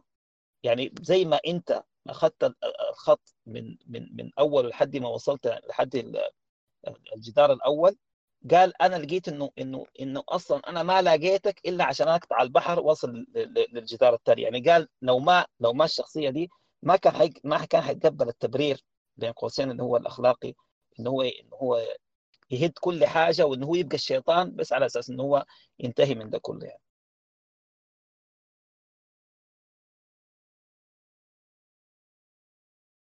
يعني 0.63 0.93
زي 1.01 1.25
ما 1.25 1.39
أنت 1.47 1.83
أخذت 2.07 2.53
الخط 2.89 3.35
من 3.45 3.77
من 3.87 4.07
من 4.15 4.31
أول 4.39 4.69
لحد 4.69 4.97
ما 4.97 5.09
وصلت 5.09 5.47
لحد 5.69 5.95
الجدار 7.15 7.53
الأول 7.53 7.97
قال 8.51 8.81
أنا 8.81 8.95
لقيت 8.95 9.27
انه 9.27 9.51
انه 9.59 9.85
إنه 9.99 10.23
أصلا 10.29 10.61
أنا 10.69 10.83
ما 10.83 11.01
لقيتك 11.01 11.61
إلا 11.65 11.83
عشان 11.83 12.07
اقطع 12.07 12.41
البحر 12.41 12.79
واصل 12.79 13.25
للجدار 13.73 14.13
الثاني 14.13 14.41
يعني 14.41 14.59
قال 14.59 14.87
لو 15.01 15.19
ما 15.19 15.45
لو 15.59 15.73
ما 15.73 15.85
الشخصية 15.85 16.29
دي 16.29 16.49
ما 16.83 16.95
كان 16.95 17.13
حي... 17.13 17.33
ما 17.43 17.65
كان 17.65 17.81
حيتقبل 17.81 18.27
التبرير 18.29 18.83
بين 19.17 19.31
قوسين 19.31 19.71
اللي 19.71 19.83
هو 19.83 19.97
الأخلاقي 19.97 20.53
إنه 20.99 21.09
هو 21.09 21.21
إنه 21.21 21.55
هو 21.55 21.81
يهد 22.51 22.73
كل 22.81 23.05
حاجة 23.05 23.45
وإنه 23.45 23.67
هو 23.67 23.75
يبقى 23.75 23.95
الشيطان 23.95 24.55
بس 24.55 24.73
على 24.73 24.85
أساس 24.85 25.09
إنه 25.09 25.23
هو 25.23 25.45
ينتهي 25.79 26.15
من 26.15 26.29
ده 26.29 26.39
كله 26.39 26.67
يعني. 26.67 26.81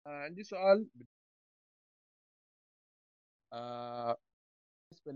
آه 0.07 0.09
عندي 0.23 0.43
سؤال. 0.43 0.87
آه 3.53 4.17
بالنسبة 4.91 5.11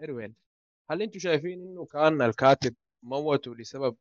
لايروين 0.00 0.34
هل 0.90 1.02
أنتم 1.02 1.18
شايفين 1.20 1.60
إنه 1.62 1.86
كان 1.86 2.22
الكاتب 2.22 2.74
موته 3.04 3.56
لسبب 3.56 3.96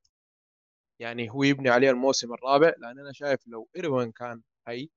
يعني 0.99 1.29
هو 1.31 1.43
يبني 1.43 1.69
عليه 1.69 1.89
الموسم 1.91 2.33
الرابع؟ 2.33 2.73
لأن 2.77 2.99
أنا 2.99 3.11
شايف 3.13 3.47
لو 3.47 3.69
إيروين 3.75 4.11
كان 4.11 4.41
هي 4.67 4.87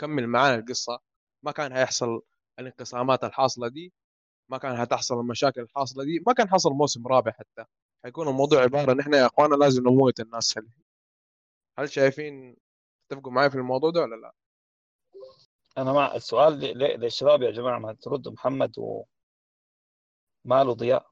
كمل 0.00 0.26
معانا 0.28 0.54
القصة. 0.60 1.00
ما 1.42 1.52
كان 1.52 1.72
هيحصل 1.72 2.22
الانقسامات 2.58 3.24
الحاصلة 3.24 3.68
دي 3.68 3.92
ما 4.48 4.58
كان 4.58 4.76
هتحصل 4.76 5.20
المشاكل 5.20 5.60
الحاصلة 5.60 6.04
دي 6.04 6.22
ما 6.26 6.32
كان 6.32 6.48
حصل 6.48 6.70
موسم 6.70 7.06
رابع 7.06 7.32
حتى 7.32 7.64
حيكون 8.04 8.28
الموضوع 8.28 8.62
عبارة 8.62 8.92
ان 8.92 9.00
إحنا 9.00 9.18
يا 9.18 9.26
إخوانا 9.26 9.54
لازم 9.54 9.82
نموت 9.82 10.20
الناس 10.20 10.58
هل 10.58 10.68
هل 11.78 11.90
شايفين 11.90 12.56
تتفقوا 13.08 13.32
معي 13.32 13.50
في 13.50 13.56
الموضوع 13.56 13.90
ده 13.90 14.00
ولا 14.00 14.16
لا؟ 14.16 14.34
أنا 15.78 15.92
مع 15.92 16.14
السؤال 16.14 16.58
للشباب 17.00 17.42
يا 17.42 17.50
جماعة 17.50 17.78
ما 17.78 17.92
تردوا 17.92 18.32
محمد 18.32 18.78
و 18.78 19.04
ماله 20.44 20.72
ضياء 20.74 21.06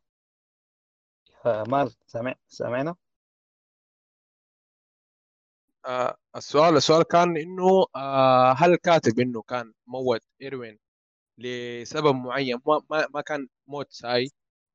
مال 1.45 1.95
سامع 2.07 2.35
سامعنا؟ 2.49 2.97
آه 5.87 6.17
السؤال 6.37 6.77
السؤال 6.77 7.03
كان 7.03 7.37
إنه 7.37 7.87
آه 7.97 8.53
هل 8.59 8.77
كاتب 8.77 9.21
إنه 9.21 9.43
كان 9.43 9.73
موت 9.87 10.21
إيروين 10.43 10.79
لسبب 11.39 12.15
معين؟ 12.17 12.59
ما, 12.67 12.83
ما, 12.91 13.07
ما 13.15 13.21
كان 13.21 13.49
موت 13.69 13.93
ساي 13.93 14.31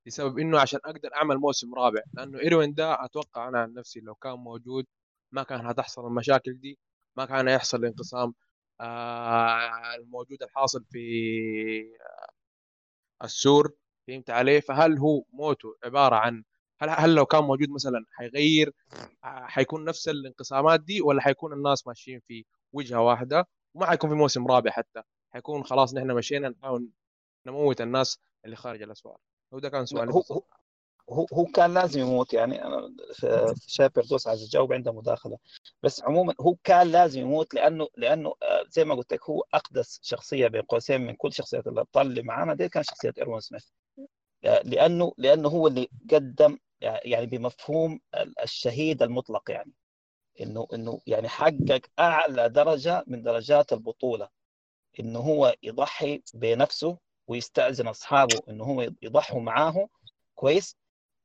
لسبب 0.08 0.40
إنه 0.40 0.60
عشان 0.60 0.80
أقدر 0.86 1.10
أعمل 1.16 1.38
موسم 1.38 1.76
رابع 1.76 2.02
لأنه 2.14 2.40
إيروين 2.40 2.74
ده 2.74 3.06
أتوقع 3.06 3.48
أنا 3.50 3.60
عن 3.62 3.74
نفسي 3.74 4.00
لو 4.00 4.16
كان 4.16 4.34
موجود 4.34 4.86
ما 5.32 5.44
كان 5.44 5.68
هتحصل 5.68 6.08
المشاكل 6.08 6.54
دي 6.60 6.80
ما 7.18 7.26
كان 7.26 7.48
يحصل 7.48 7.78
الانقسام 7.80 8.34
آه 8.82 9.96
الموجود 9.96 10.44
الحاصل 10.44 10.86
في 10.92 11.00
السور 13.24 13.72
فهمت 14.08 14.30
عليه 14.30 14.60
فهل 14.60 14.98
هو 15.00 15.24
موته 15.34 15.76
عبارة 15.84 16.16
عن 16.16 16.44
هل 16.90 17.06
هل 17.06 17.16
لو 17.16 17.26
كان 17.26 17.44
موجود 17.44 17.70
مثلا 17.70 18.06
حيغير 18.12 18.74
حيكون 19.24 19.86
نفس 19.86 20.10
الانقسامات 20.10 20.80
دي 20.82 21.02
ولا 21.02 21.22
حيكون 21.22 21.54
الناس 21.54 21.88
ماشيين 21.88 22.20
في 22.28 22.46
وجهة 22.74 23.02
واحدة؟ 23.02 23.48
وما 23.74 23.86
حيكون 23.86 24.10
في 24.10 24.16
موسم 24.16 24.48
رابع 24.48 24.72
حتى. 24.72 25.02
حيكون 25.34 25.64
خلاص 25.64 25.94
نحن 25.94 26.12
مشينا 26.12 26.50
نحاول 26.50 26.90
نموت 27.46 27.82
الناس 27.82 28.20
اللي 28.46 28.56
خارج 28.56 28.82
الاسوار 28.82 29.18
هو 29.54 29.60
ده 29.60 29.70
كان 29.70 29.86
سؤالي 29.86 30.14
هو 30.14 30.24
هو 31.10 31.26
هو 31.34 31.46
كان 31.46 31.74
لازم 31.74 32.00
يموت. 32.00 32.34
يعني 32.34 32.66
أنا 32.66 32.94
شايف 33.68 33.92
بردوس 33.96 34.28
عايز 34.28 34.44
اجاوب 34.44 34.74
عنده 34.74 34.92
مداخلة. 34.94 35.38
بس 35.84 36.04
عموما 36.04 36.34
هو 36.42 36.56
كان 36.64 36.88
لازم 36.88 37.22
يموت 37.22 37.54
لأنه 37.54 37.88
لأنه 37.98 38.34
آه، 38.44 38.64
زي 38.70 38.86
ما 38.86 38.96
قلت 38.96 39.14
لك 39.14 39.30
هو 39.30 39.44
أقدس 39.54 40.00
شخصية 40.04 40.48
بين 40.48 40.62
قوسين 40.62 41.02
من 41.02 41.16
كل 41.16 41.34
شخصيات 41.34 41.68
الأبطال 41.68 42.08
اللي 42.08 42.22
معانا. 42.22 42.54
دي 42.54 42.70
كان 42.70 42.84
شخصية 42.84 43.14
ايروين 43.18 43.40
سميث. 43.40 43.66
آه، 44.46 44.62
لأنه 44.64 45.14
لأنه 45.18 45.50
هو 45.50 45.68
اللي 45.68 45.90
قدم 46.12 46.58
يعني 46.82 47.26
بمفهوم 47.26 48.00
الشهيد 48.44 49.04
المطلق 49.04 49.52
يعني. 49.52 49.72
إنه 50.42 50.68
إنه 50.74 51.02
يعني 51.08 51.28
حقق 51.28 51.82
أعلى 52.00 52.50
درجة 52.50 53.04
من 53.08 53.22
درجات 53.24 53.74
البطولة. 53.74 54.30
إنه 55.00 55.20
هو 55.20 55.56
يضحي 55.64 56.22
بنفسه 56.34 56.98
ويستأذن 57.28 57.88
أصحابه 57.88 58.42
إنه 58.50 58.64
هو 58.64 58.82
يضحوا 59.02 59.42
معاه 59.42 59.88
كويس. 60.36 60.78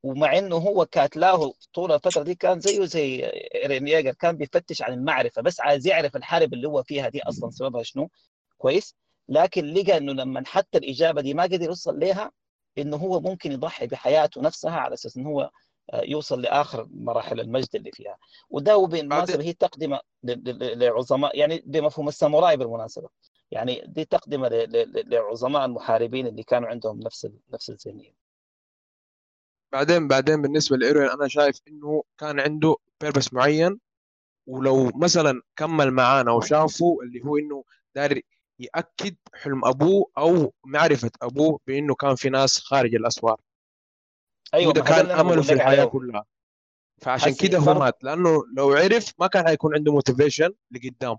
ومع 0.03 0.37
إنه 0.37 0.55
هو 0.55 0.85
كاتلاه 0.85 1.53
طول 1.73 1.91
الفترة 1.91 2.23
دي 2.23 2.35
كان 2.35 2.59
زيه 2.59 2.85
زي 2.85 3.25
إيرين 3.55 3.87
ياجر 3.87 4.13
كان 4.13 4.37
بيفتش 4.37 4.81
عن 4.81 4.93
المعرفة 4.93 5.41
بس 5.41 5.61
عايز 5.61 5.87
يعرف 5.87 6.15
الحرب 6.15 6.53
اللي 6.53 6.67
هو 6.67 6.83
فيها 6.83 7.09
دي 7.09 7.21
أصلا 7.23 7.49
سببها 7.49 7.83
شنو 7.83 8.09
كويس. 8.57 8.95
لكن 9.29 9.65
لقى 9.65 9.97
إنه 9.97 10.13
لما 10.13 10.43
حتى 10.45 10.77
الإجابة 10.77 11.21
دي 11.21 11.33
ما 11.33 11.43
قدر 11.43 11.61
يوصل 11.61 11.99
لها 11.99 12.31
إنه 12.77 12.97
هو 12.97 13.19
ممكن 13.19 13.51
يضحي 13.51 13.87
بحياته 13.87 14.41
نفسها 14.41 14.79
على 14.79 14.93
أساس 14.93 15.17
إنه 15.17 15.29
هو 15.29 15.51
آه، 15.93 16.01
يوصل 16.01 16.41
لآخر 16.41 16.87
مراحل 16.91 17.39
المجد 17.39 17.75
اللي 17.75 17.91
فيها. 17.91 18.17
وده 18.49 18.77
بالمناسبة 18.77 19.43
هي 19.43 19.53
تقدمة 19.53 19.99
لعظماء 20.23 21.37
يعني 21.37 21.63
بمفهوم 21.65 22.07
الساموراي 22.07 22.57
بالمناسبة. 22.57 23.09
يعني 23.51 23.83
دي 23.87 24.05
تقدمة 24.05 24.49
لعظماء 25.05 25.65
المحاربين 25.65 26.27
اللي 26.27 26.43
كانوا 26.43 26.69
عندهم 26.69 26.99
نفس 26.99 27.27
نفس 27.53 27.69
الذهنية. 27.69 28.15
بعدين 29.71 30.07
بعدين 30.07 30.41
بالنسبة 30.41 30.77
لإيروين 30.77 31.09
أنا 31.09 31.27
شايف 31.27 31.59
إنه 31.67 32.03
كان 32.17 32.39
عنده 32.39 32.75
بيربس 33.01 33.33
معين. 33.33 33.79
ولو 34.47 34.91
مثلا 34.95 35.41
كمل 35.55 35.91
معانا 35.91 36.31
وشافوا 36.31 37.03
اللي 37.03 37.21
هو 37.25 37.37
إنه 37.37 37.63
داير 37.95 38.21
يأكد 38.61 39.15
حلم 39.33 39.65
أبوه 39.65 40.11
أو 40.17 40.53
معرفة 40.65 41.11
أبوه 41.21 41.59
بإنه 41.67 41.95
كان 41.95 42.15
في 42.15 42.29
ناس 42.29 42.59
خارج 42.59 42.95
الأسوار. 42.95 43.41
أيوه 44.53 44.69
وده 44.69 44.81
كان 44.81 45.11
امله 45.11 45.41
في 45.41 45.53
الحياة 45.53 45.85
كلها. 45.85 46.25
فعشان 47.01 47.33
كده 47.35 47.57
هو 47.57 47.73
مات. 47.73 48.03
لأنه 48.03 48.43
لو 48.57 48.73
عرف 48.73 49.13
ما 49.19 49.27
كان 49.27 49.45
حيكون 49.47 49.75
عنده 49.75 49.91
موتيفيشن 49.91 50.53
لقدام. 50.71 51.17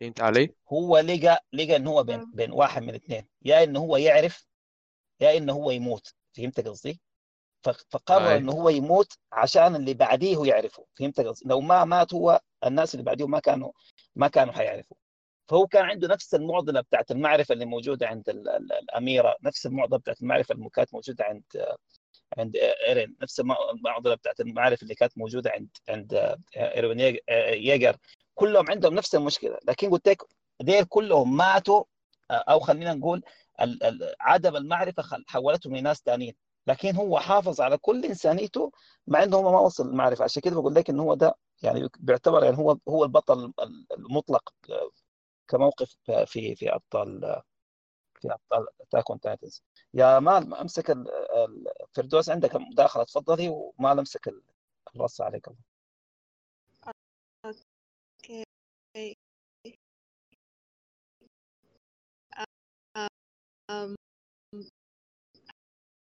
فهمت 0.00 0.20
علي؟ 0.20 0.54
هو 0.72 0.98
لقى 0.98 1.44
لقى 1.52 1.76
انه 1.76 1.90
هو 1.90 2.02
بين 2.02 2.30
بين 2.34 2.52
واحد 2.52 2.82
من 2.82 2.94
اثنين. 2.94 3.28
يا 3.42 3.64
انه 3.64 3.80
هو 3.80 3.96
يعرف 3.96 4.46
يا 5.20 5.36
انه 5.36 5.52
هو 5.52 5.70
يموت. 5.70 6.14
فهمت 6.36 6.60
قصدي؟ 6.68 7.00
فقرر 7.90 8.36
انه 8.36 8.52
هو 8.52 8.68
يموت 8.68 9.18
عشان 9.32 9.76
اللي 9.76 9.94
بعديه 9.94 10.44
يعرفه. 10.44 10.86
فهمت 10.98 11.20
قصدي؟ 11.20 11.48
لو 11.48 11.60
ما 11.60 11.84
مات 11.84 12.14
هو 12.14 12.40
الناس 12.66 12.94
اللي 12.94 13.04
بعديه 13.04 13.26
ما 13.26 13.38
كانوا 13.38 13.72
ما 14.16 14.28
كانوا 14.28 14.52
حيعرفوا 14.52 14.96
فهو 15.48 15.66
كان 15.66 15.84
عنده 15.84 16.08
نفس 16.08 16.34
المعضلة 16.34 16.80
بتاعت 16.80 17.10
المعرفة 17.10 17.52
اللي 17.52 17.64
موجودة 17.64 18.06
عند 18.08 18.28
الأميرة 18.28 19.36
نفس 19.42 19.66
المعضلة 19.66 19.98
بتاعت 19.98 20.20
المعرفة 20.22 20.54
اللي 20.54 20.68
كانت 20.70 20.94
موجودة 20.94 21.24
عند 21.24 21.42
عند 22.38 22.56
إيرين 22.56 23.16
نفس 23.22 23.40
المعضلة 23.40 24.14
بتاعت 24.14 24.40
المعارف 24.40 24.82
اللي 24.82 24.94
كانت 24.94 25.18
موجودة 25.18 25.50
عند 25.50 25.68
عند 25.88 26.36
إيرين 26.56 27.18
ييجر 27.52 27.96
كلهم 28.34 28.70
عندهم 28.70 28.94
نفس 28.94 29.14
المشكلة. 29.14 29.58
لكن 29.68 29.90
قلت 29.90 30.08
لك 30.08 30.22
ديل 30.60 30.84
كلهم 30.84 31.36
ماتوا 31.36 31.84
أو 32.30 32.60
خلينا 32.60 32.94
نقول 32.94 33.22
عدم 34.20 34.56
المعرفة 34.56 35.02
حولتهم 35.28 35.76
لناس 35.76 36.02
ثانيين 36.06 36.34
لكن 36.66 36.96
هو 36.96 37.18
حافظ 37.18 37.60
على 37.60 37.78
كل 37.78 38.04
إنسانيته 38.04 38.72
مع 39.06 39.22
إنه 39.22 39.36
هو 39.36 39.52
ما 39.52 39.60
وصل 39.60 39.88
المعرفه 39.88 40.24
عشان 40.24 40.42
كده 40.42 40.54
بقول 40.60 40.74
لك 40.74 40.90
إنه 40.90 41.02
هو 41.02 41.14
ده 41.14 41.34
يعني 41.62 41.88
بيعتبر 41.98 42.44
يعني 42.44 42.58
هو 42.58 42.76
هو 42.88 43.04
البطل 43.04 43.52
المطلق. 43.98 44.54
كموقف 45.48 45.96
في 46.26 46.54
في 46.56 46.74
ابطال 46.74 47.42
في 48.20 48.32
ابطال 48.32 48.66
اتاك 48.80 49.04
تايتنز 49.22 49.62
يا 49.94 50.18
مال 50.18 50.54
امسك 50.54 50.90
الفردوس 50.90 52.30
عندك 52.30 52.56
مداخله 52.56 53.04
تفضلي 53.04 53.48
وما 53.48 53.92
امسك 53.92 54.34
الرصه 54.96 55.24
عليك 55.24 55.48
الله 55.48 55.58
أوكي 57.44 58.44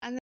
أنا 0.05 0.19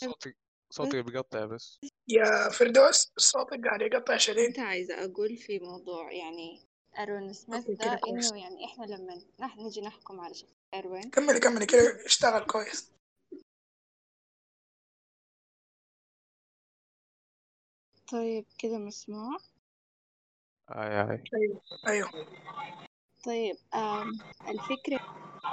صوتي 0.00 0.34
صوتي 0.70 1.02
بيقطع 1.02 1.44
بس 1.44 1.78
يا 2.08 2.50
فردوس 2.50 3.12
صوتك 3.16 3.64
قاعد 3.64 3.82
يقطع 3.82 4.16
شديد 4.16 4.46
كنت 4.46 4.58
عايزة 4.58 5.04
أقول 5.04 5.36
في 5.36 5.58
موضوع 5.58 6.12
يعني 6.12 6.67
أروين 6.98 7.32
سميث 7.32 7.70
ده 7.70 8.00
إنه 8.08 8.36
يعني 8.42 8.64
إحنا 8.64 8.84
لما 8.84 9.18
نحن 9.40 9.60
نجي 9.60 9.80
نحكم 9.80 10.20
على 10.20 10.34
شخص 10.34 10.54
أروين 10.74 11.10
كملي 11.10 11.40
كملي 11.40 11.66
كده 11.66 12.04
اشتغل 12.06 12.44
كويس. 12.44 12.92
طيب 18.12 18.44
كده 18.58 18.78
مسموع. 18.78 19.36
أي 20.70 21.00
أي. 21.00 21.24
أيوه 21.34 21.60
أيوه. 21.88 22.10
طيب 23.24 23.56
آم 23.74 24.18
الفكرة 24.48 25.00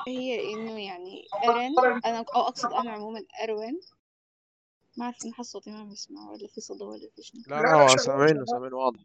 هي 0.07 0.53
إنه 0.53 0.79
يعني 0.79 1.27
إيرين 1.43 1.79
أنا 2.05 2.17
أو 2.35 2.41
أقصد 2.41 2.73
أنا 2.73 2.91
عموما 2.91 3.23
أروين 3.43 3.79
ما 4.97 5.05
أعرف 5.05 5.25
إن 5.25 5.33
حس 5.33 5.45
صوتي 5.45 5.71
ما 5.71 5.83
بسمع 5.83 6.29
ولا 6.29 6.47
في 6.47 6.61
صدى 6.61 6.83
ولا 6.83 7.09
في 7.15 7.23
شنو. 7.23 7.41
لا 7.47 7.61
لا 7.61 7.73
هو 7.73 7.97
سامعينه 7.97 8.45
سامعينه 8.45 8.77
واضح. 8.77 8.99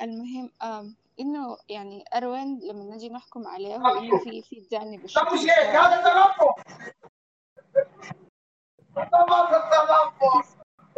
المهم 0.00 0.50
آم 0.62 0.96
إنه 1.20 1.56
يعني 1.68 2.04
أروين 2.14 2.60
لما 2.62 2.84
نجي 2.84 3.08
نحكم 3.08 3.46
عليه 3.46 3.76
هو 3.76 3.98
إنه 3.98 4.24
في 4.24 4.42
في 4.42 4.60
جانب 4.72 5.04
الشخصي. 5.04 5.36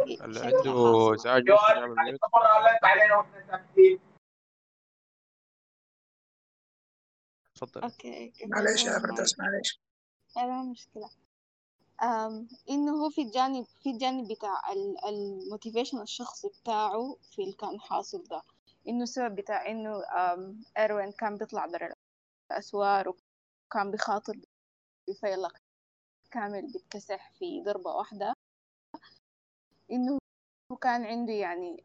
اللي 0.01 0.39
عنده 0.39 1.13
إزعاج 1.13 1.43
تفضل. 7.55 7.83
أوكي 7.83 8.33
معلش 8.45 8.85
يا 8.85 8.99
فردوس 8.99 9.39
معلش 9.39 9.79
لا 10.35 10.61
مشكلة. 10.61 11.09
أم 12.03 12.47
إنه 12.69 12.91
هو 13.03 13.09
في 13.09 13.21
الجانب 13.21 13.65
في 13.83 13.89
الجانب 13.89 14.27
بتاع 14.27 14.61
الموتيفيشن 15.09 16.01
الشخصي 16.01 16.47
بتاعه 16.61 17.17
في 17.31 17.41
اللي 17.41 17.53
كان 17.53 17.79
حاصل 17.79 18.23
ده. 18.23 18.41
إنه 18.87 19.03
السبب 19.03 19.35
بتاع 19.35 19.67
إنه 19.71 20.03
إيروين 20.77 21.11
كان 21.11 21.37
بيطلع 21.37 21.65
برا 21.65 21.93
الأسوار 22.51 23.09
وكان 23.09 23.91
بخاطر 23.91 24.39
بفيلق 25.09 25.57
كامل 26.31 26.71
بيتكسح 26.73 27.31
في 27.39 27.63
ضربة 27.63 27.91
واحدة. 27.91 28.33
هو 30.71 30.77
كان 30.77 31.05
عنده 31.05 31.33
يعني 31.33 31.83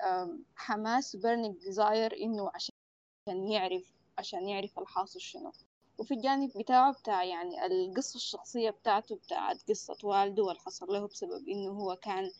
حماس 0.56 1.16
burning 1.16 1.54
desire 1.64 2.20
إنه 2.22 2.50
عشان 2.54 3.50
يعرف 3.50 3.92
عشان 4.18 4.48
يعرف 4.48 4.78
الحاصل 4.78 5.20
شنو. 5.20 5.52
وفي 5.98 6.14
الجانب 6.14 6.50
بتاعه 6.58 6.92
بتاع 6.92 7.24
يعني 7.24 7.66
القصة 7.66 8.16
الشخصية 8.16 8.70
بتاعته 8.70 9.16
بتاعت 9.16 9.62
قصة 9.68 9.96
والده 10.04 10.42
واللي 10.42 10.60
حصل 10.60 10.86
له 10.86 11.06
بسبب 11.08 11.48
إنه 11.48 11.70
هو 11.70 11.96
كان 11.96 12.30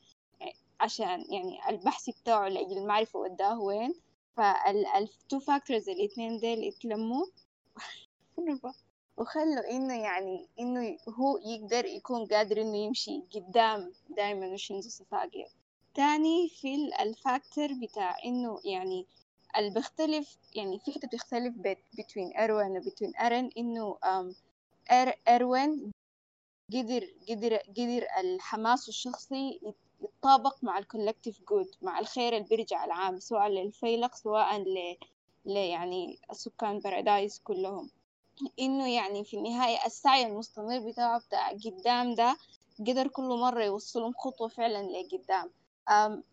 عشان 0.81 1.25
يعني 1.33 1.69
البحث 1.69 2.11
بتاعه 2.11 2.49
لأجل 2.49 2.79
المعرفة 2.79 3.19
وداه 3.19 3.61
وين. 3.61 3.95
فال 4.37 4.78
two 4.78 5.41
factors 5.41 5.89
الاتنين 5.89 6.39
ديل 6.39 6.69
اتلموا. 6.69 7.27
وخلوا 9.17 9.71
إنه 9.71 10.03
يعني 10.03 10.49
إنه 10.61 10.97
هو 11.09 11.39
يقدر 11.39 11.85
يكون 11.85 12.27
قادر 12.27 12.61
إنه 12.61 12.77
يمشي 12.77 13.23
قدام 13.35 13.93
دايما 14.11 14.47
وشينزو 14.47 14.89
ساساجي 14.89 15.47
تاني 15.95 16.49
في 16.49 16.93
ال 17.03 17.12
factor 17.12 17.69
بتاع 17.83 18.17
إنه 18.25 18.61
يعني 18.65 19.07
اللي 19.59 19.71
بيختلف 19.71 20.37
يعني 20.55 20.79
في 20.79 20.93
حتة 20.93 21.09
بتختلف 21.09 21.55
بين 21.55 22.37
أروين 22.37 22.77
وبين 22.77 23.17
أرن 23.17 23.51
إنه 23.59 23.99
أروين 25.29 25.93
قدر 26.73 27.07
قدر 27.29 27.57
قدر 27.57 28.07
الحماس 28.21 28.89
الشخصي 28.89 29.61
يتطابق 30.03 30.57
مع 30.63 30.79
ال 30.79 30.85
collective 30.85 31.41
good 31.49 31.71
مع 31.83 31.99
الخير 31.99 32.37
اللي 32.37 32.49
بيرجع 32.49 32.85
العام 32.85 33.21
سواء 33.21 33.49
للفيلق 33.49 34.15
سواء 34.15 34.59
ل... 34.59 34.97
ل 35.45 35.57
يعني 35.57 36.19
السكان 36.31 36.79
بارادايس 36.79 37.41
كلهم. 37.45 37.91
إنه 38.59 38.95
يعني 38.95 39.25
في 39.25 39.37
النهاية 39.37 39.87
السعي 39.87 40.27
المستمر 40.27 40.79
بتاعه 40.79 41.21
بتاع 41.21 41.51
قدام 41.53 42.15
ده 42.15 42.37
قدر 42.81 43.09
كل 43.09 43.23
مرة 43.23 43.65
يوصلهم 43.65 44.13
خطوة 44.13 44.49
فعلا 44.49 44.83
لقدام. 44.83 45.51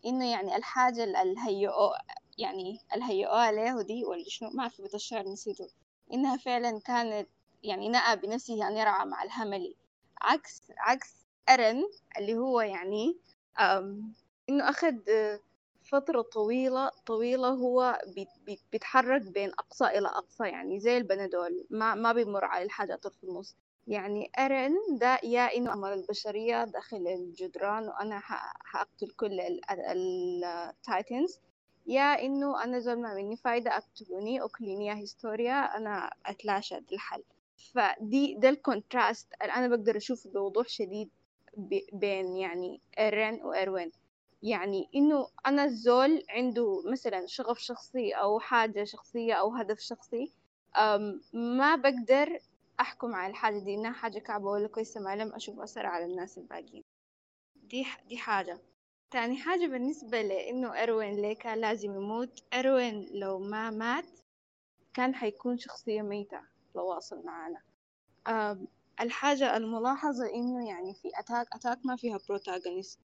إنه 0.06 0.30
يعني 0.30 0.56
الحاجة 0.56 1.04
اللي 1.04 2.04
يعني 2.38 2.80
الهيئوها 2.94 3.52
له 3.52 3.82
دي 3.82 4.04
ولا 4.04 4.24
شنو؟ 4.28 4.50
ما 4.50 4.68
في 4.68 4.82
بيت 4.82 4.94
الشعر 4.94 5.28
نسيته. 5.28 5.68
إنها 6.12 6.36
فعلا 6.36 6.80
كانت 6.80 7.28
يعني 7.62 7.88
نأى 7.88 8.16
بنفسه 8.16 8.68
أن 8.68 8.76
يرعى 8.76 9.06
مع 9.06 9.22
الهملي. 9.22 9.76
عكس 10.20 10.62
عكس 10.78 11.14
أرن 11.48 11.82
اللي 12.18 12.34
هو 12.34 12.60
يعني 12.60 13.16
إنه 14.48 14.70
أخذ 14.70 14.94
فترة 15.82 16.22
طويلة 16.22 16.90
طويلة 17.06 17.48
هو 17.48 17.98
بيتحرك 18.72 19.22
بين 19.22 19.48
أقصى 19.50 19.84
إلى 19.84 20.08
أقصى 20.08 20.44
يعني 20.48 20.80
زي 20.80 20.96
البنادول 20.96 21.66
ما 21.70 21.94
ما 21.94 22.12
بيمر 22.12 22.44
على 22.44 22.64
الحاجات 22.64 23.06
في 23.06 23.24
النص. 23.24 23.56
يعني 23.88 24.30
أرن 24.38 24.74
ده 25.00 25.18
يا 25.24 25.56
إنه 25.56 25.72
أمر 25.72 25.92
البشرية 25.92 26.64
داخل 26.64 26.96
الجدران 27.08 27.88
وأنا 27.88 28.18
حأقتل 28.64 29.10
كل 29.10 29.40
التايتنز. 29.70 31.38
يا 31.86 32.02
إنه 32.24 32.64
أنا 32.64 32.78
زول 32.78 33.00
ما 33.00 33.14
مني 33.14 33.36
فايدة 33.36 33.70
أقتلوني 33.76 34.44
أكليني 34.44 34.92
هيستوريا 34.94 35.76
أنا 35.76 36.10
أتلاشى 36.26 36.78
الحل. 36.92 37.22
فدي 37.74 38.34
ده 38.34 38.48
ال 38.48 38.57
contrast 38.57 39.28
أنا 39.42 39.68
بقدر 39.68 39.96
أشوفه 39.96 40.30
بوضوح 40.30 40.68
شديد. 40.68 41.10
بين 41.92 42.36
يعني 42.36 42.80
إيرين 42.98 43.42
وإيروين 43.42 43.92
يعني 44.42 44.88
إنه 44.94 45.28
أنا 45.46 45.64
الزول 45.64 46.24
عنده 46.30 46.82
مثلا 46.92 47.26
شغف 47.26 47.58
شخصي 47.58 48.12
أو 48.12 48.40
حاجة 48.40 48.84
شخصية 48.84 49.34
أو 49.34 49.54
هدف 49.54 49.78
شخصي 49.80 50.32
ما 51.32 51.76
بقدر 51.76 52.38
أحكم 52.80 53.14
على 53.14 53.30
الحاجة 53.30 53.58
دي 53.58 53.74
إنها 53.74 53.92
حاجة 53.92 54.18
كعبة 54.18 54.46
ولا 54.46 54.68
كويسة 54.68 55.00
ما 55.00 55.16
لم 55.16 55.34
أشوف 55.34 55.60
أثر 55.60 55.86
على 55.86 56.04
الناس 56.04 56.38
الباقيين. 56.38 56.84
دي 57.56 57.86
دي 58.08 58.16
حاجة. 58.16 58.60
تاني 59.10 59.36
حاجة 59.36 59.66
بالنسبة 59.66 60.22
لإنه 60.22 60.82
إروين 60.82 61.14
ليه 61.14 61.34
كان 61.36 61.58
لازم 61.58 61.94
يموت. 61.94 62.42
إروين 62.54 63.08
لو 63.12 63.38
ما 63.38 63.70
مات 63.70 64.04
كان 64.94 65.14
حيكون 65.14 65.58
شخصية 65.58 66.02
ميتة 66.02 66.40
لو 66.74 66.86
واصل 66.86 67.24
معانا 67.24 67.62
الحاجة 69.00 69.56
الملاحظة 69.56 70.34
إنه 70.34 70.68
يعني 70.68 70.94
في 70.94 71.08
أتاك 71.14 71.46
أتاك 71.54 71.78
ما 71.86 71.96
فيها 71.96 72.18
protagonist 72.28 72.98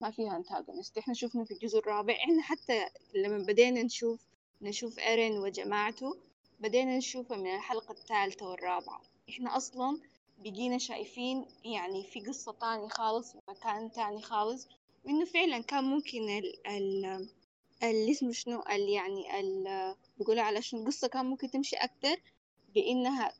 ما 0.00 0.10
فيها 0.10 0.36
antagonist 0.36 0.98
إحنا 0.98 1.14
شفنا 1.14 1.44
في 1.44 1.54
الجزء 1.54 1.78
الرابع 1.78 2.14
إحنا 2.14 2.42
حتى 2.42 2.86
لما 3.14 3.38
بدينا 3.38 3.82
نشوف 3.82 4.20
نشوف 4.62 4.98
ايرين 4.98 5.38
وجماعته 5.38 6.16
بدينا 6.60 6.96
نشوفها 6.96 7.36
من 7.36 7.54
الحلقة 7.54 7.92
الثالثة 7.92 8.46
والرابعة. 8.46 9.00
إحنا 9.30 9.56
أصلا 9.56 10.00
بقينا 10.38 10.78
شايفين 10.78 11.46
يعني 11.64 12.04
في 12.04 12.20
قصة 12.20 12.52
تاني 12.52 12.88
خالص 12.88 13.32
في 13.32 13.38
مكان 13.48 13.92
تاني 13.92 14.22
خالص 14.22 14.68
وإنه 15.04 15.24
فعلا 15.24 15.58
كان 15.62 15.84
ممكن 15.84 16.28
ال 16.38 16.66
ال 16.66 17.04
اللي 17.82 18.10
اسمه 18.10 18.32
شنو 18.32 18.60
ال 18.70 18.88
يعني 18.88 19.40
ال 19.40 19.64
بيقولوا 20.18 20.42
على 20.42 20.62
شنو 20.62 20.80
القصة 20.80 21.08
كان 21.08 21.26
ممكن 21.26 21.50
تمشي 21.50 21.76
أكتر 21.76 22.16
بإنها 22.74 23.32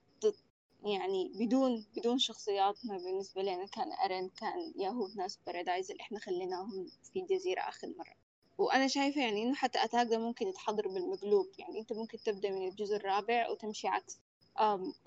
يعني 0.84 1.32
بدون 1.34 1.84
بدون 1.96 2.18
شخصياتنا 2.18 2.96
بالنسبة 2.98 3.42
لنا 3.42 3.66
كان 3.66 3.92
أرن 3.92 4.28
كان 4.28 4.72
ياهو 4.76 5.08
ناس 5.16 5.38
بارادايز 5.46 5.90
اللي 5.90 6.00
إحنا 6.02 6.18
خليناهم 6.18 6.86
في 7.12 7.18
الجزيرة 7.20 7.60
آخر 7.60 7.88
مرة. 7.98 8.14
وأنا 8.58 8.88
شايفة 8.88 9.20
يعني 9.20 9.42
إنه 9.42 9.54
حتى 9.54 9.84
أتاك 9.84 10.06
ده 10.06 10.18
ممكن 10.18 10.48
يتحضر 10.48 10.88
بالمقلوب. 10.88 11.46
يعني 11.58 11.80
أنت 11.80 11.92
ممكن 11.92 12.18
تبدأ 12.18 12.50
من 12.50 12.68
الجزء 12.68 12.96
الرابع 12.96 13.50
وتمشي 13.50 13.88
عكس 13.88 14.18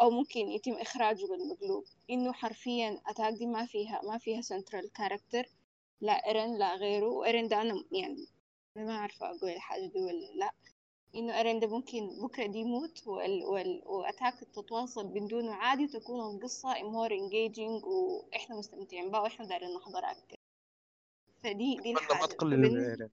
أو 0.02 0.10
ممكن 0.10 0.40
يتم 0.40 0.72
إخراجه 0.74 1.26
بالمقلوب. 1.26 1.84
إنه 2.10 2.34
حرفيا 2.34 3.02
أتاك 3.08 3.34
دي 3.34 3.46
ما 3.46 3.66
فيها 3.66 4.02
ما 4.04 4.18
فيها 4.18 4.42
central 4.42 4.92
character 4.94 5.50
لا 6.02 6.28
إيرين 6.28 6.58
لا 6.58 6.76
غيره. 6.76 7.08
وإيرين 7.08 7.48
ده 7.48 7.62
أنا 7.62 7.84
يعني 7.92 8.26
ما 8.76 8.98
عارفة 8.98 9.26
أقول 9.30 9.50
الحاجة 9.52 9.86
دي 9.86 10.00
ولا 10.02 10.32
لا. 10.36 10.52
إنه 11.18 11.60
ده 11.60 11.68
ممكن 11.68 12.22
بكرة 12.22 12.46
دي 12.46 12.60
يموت 12.60 13.08
وال... 13.08 13.46
وال... 13.46 13.82
وأتاك 13.86 14.40
تتواصل 14.40 15.08
بدونه 15.08 15.54
عادي 15.54 15.84
وتكون 15.84 16.36
القصة 16.36 16.74
more 16.74 17.10
engaging 17.10 17.86
وإحنا 17.86 18.56
مستمتعين 18.56 19.12
بها 19.12 19.20
وإحنا 19.20 19.46
دايرين 19.46 19.76
نحضرها 19.76 20.12
أكتر. 20.12 20.38
فدي 21.44 21.76
دي 21.76 21.92
الحاجة 21.92 22.20
ما 22.20 22.26
تقلل 22.26 22.60
من 22.60 22.84
إيرين 22.84 23.10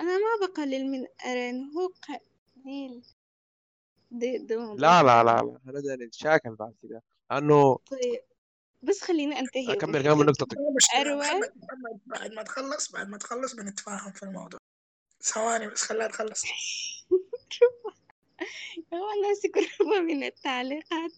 أنا 0.00 0.18
ما 0.18 0.46
بقلل 0.46 0.90
من 0.90 1.06
إيرين 1.26 1.70
هو 1.76 1.90
قليل 2.64 3.02
دي 4.10 4.38
دي 4.38 4.54
لا 4.54 5.02
لا 5.02 5.02
لا 5.02 5.24
لا 5.24 5.58
هذا 5.66 5.96
نتشاكل 5.96 6.54
بعد 6.54 6.74
كده؟ 6.82 7.02
لأنه 7.30 7.76
طيب 7.76 8.20
بس 8.82 9.02
خليني 9.02 9.38
أنتهي. 9.38 9.72
أكمل 9.72 10.02
كمان 10.02 10.26
نقطتك 10.26 10.56
أروى؟ 10.96 11.16
محمد 11.16 12.00
بعد 12.06 12.32
ما 12.32 12.42
تخلص 12.42 12.92
بعد 12.92 13.08
ما 13.08 13.18
تخلص 13.18 13.54
بنتفاهم 13.54 14.12
في 14.12 14.22
الموضوع. 14.22 14.60
ثواني 15.28 15.66
بس 15.66 15.82
خليها 15.82 16.08
تخلص. 16.08 16.42
الناس 19.16 19.44
يقربوا 19.44 20.00
من 20.08 20.24
التعليقات. 20.24 21.12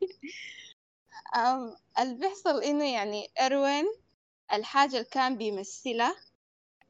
اللي 1.98 2.14
بيحصل 2.14 2.62
إنه 2.62 2.92
يعني 2.92 3.30
إروين 3.40 3.84
الحاجة 4.52 4.92
اللي 4.92 5.04
كان 5.04 5.36
بيمثلها 5.36 6.16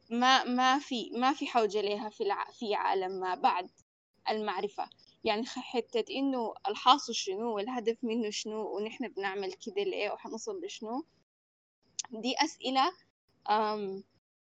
ما 0.09 0.43
ما 0.43 0.79
في 0.79 1.09
ما 1.09 1.33
في 1.33 1.47
حوجة 1.47 1.81
لها 1.81 2.09
في 2.09 2.23
الع... 2.23 2.51
في 2.51 2.75
عالم 2.75 3.11
ما 3.11 3.35
بعد 3.35 3.69
المعرفة. 4.29 4.89
يعني 5.23 5.45
حتة 5.45 6.05
إنه 6.09 6.53
الحاصل 6.67 7.15
شنو 7.15 7.55
والهدف 7.55 7.97
منه 8.03 8.29
شنو 8.29 8.75
ونحن 8.75 9.07
بنعمل 9.07 9.53
كده 9.53 9.83
لإيه 9.83 10.11
وحنوصل 10.11 10.65
لشنو. 10.65 11.05
دي 12.11 12.35
أسئلة 12.37 12.91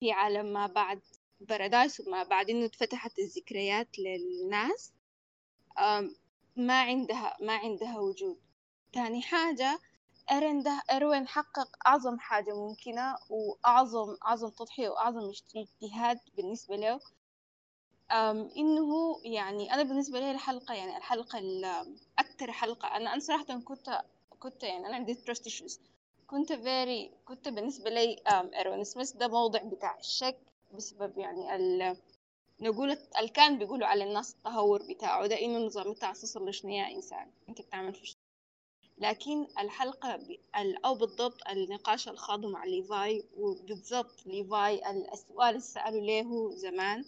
في 0.00 0.12
عالم 0.12 0.52
ما 0.52 0.66
بعد 0.66 1.00
بارادايس 1.40 2.00
وما 2.00 2.22
بعد 2.22 2.50
إنه 2.50 2.64
اتفتحت 2.66 3.18
الذكريات 3.18 3.88
للناس. 3.98 4.92
ما 6.56 6.80
عندها 6.80 7.36
ما 7.40 7.52
عندها 7.52 7.98
وجود. 7.98 8.38
تاني 8.92 9.22
حاجة 9.22 9.78
إيرين 10.30 10.62
ده 10.62 10.82
إيروين 10.90 11.28
حقق 11.28 11.68
أعظم 11.86 12.18
حاجة 12.18 12.54
ممكنة 12.54 13.16
وأعظم 13.30 14.16
أعظم 14.26 14.48
تضحية 14.48 14.88
وأعظم 14.88 15.30
اجتهاد 15.56 16.18
بالنسبة 16.36 16.76
له. 16.76 17.00
أم 18.10 18.50
إنه 18.56 19.20
يعني 19.24 19.74
أنا 19.74 19.82
بالنسبة 19.82 20.20
لي 20.20 20.30
الحلقة 20.30 20.74
يعني 20.74 20.96
الحلقة 20.96 21.38
أكتر 22.18 22.52
حلقة 22.52 22.96
أنا 22.96 23.12
أنا 23.12 23.20
صراحة 23.20 23.60
كنت 23.60 24.02
كنت 24.40 24.62
يعني 24.62 24.86
أنا 24.86 24.94
عندي 24.96 25.14
trust 25.14 25.42
issues 25.52 25.78
كنت 26.26 26.52
very 26.52 27.24
كنت 27.26 27.48
بالنسبة 27.48 27.90
لي 27.90 28.16
إيروين 28.54 28.84
سميث 28.84 29.12
ده 29.12 29.28
موضع 29.28 29.62
بتاع 29.62 29.98
الشك 29.98 30.38
بسبب 30.74 31.18
يعني 31.18 31.56
ال 31.56 31.96
نقول 32.60 32.90
اللي 33.18 33.28
كان 33.28 33.58
بيقولوا 33.58 33.86
على 33.86 34.04
الناس 34.04 34.34
التهور 34.34 34.82
بتاعه. 34.90 35.26
ده 35.26 35.40
إنه 35.40 35.58
نظام 35.58 35.90
التعسس 35.90 36.36
لشنو 36.36 36.70
يا 36.70 36.90
إنسان. 36.96 37.30
أنت 37.48 37.60
بتعمل 37.60 37.94
في 37.94 38.14
لكن 38.98 39.46
الحلقة 39.58 40.16
ب... 40.16 40.36
أو 40.84 40.94
بالضبط 40.94 41.48
النقاش 41.48 42.08
الخاضه 42.08 42.48
مع 42.48 42.64
ليفاي 42.64 43.24
وبالضبط 43.36 44.26
ليفاي 44.26 44.90
السؤال 45.12 45.48
اللي 45.48 45.60
سأله 45.60 46.00
له 46.00 46.50
زمان 46.50 47.04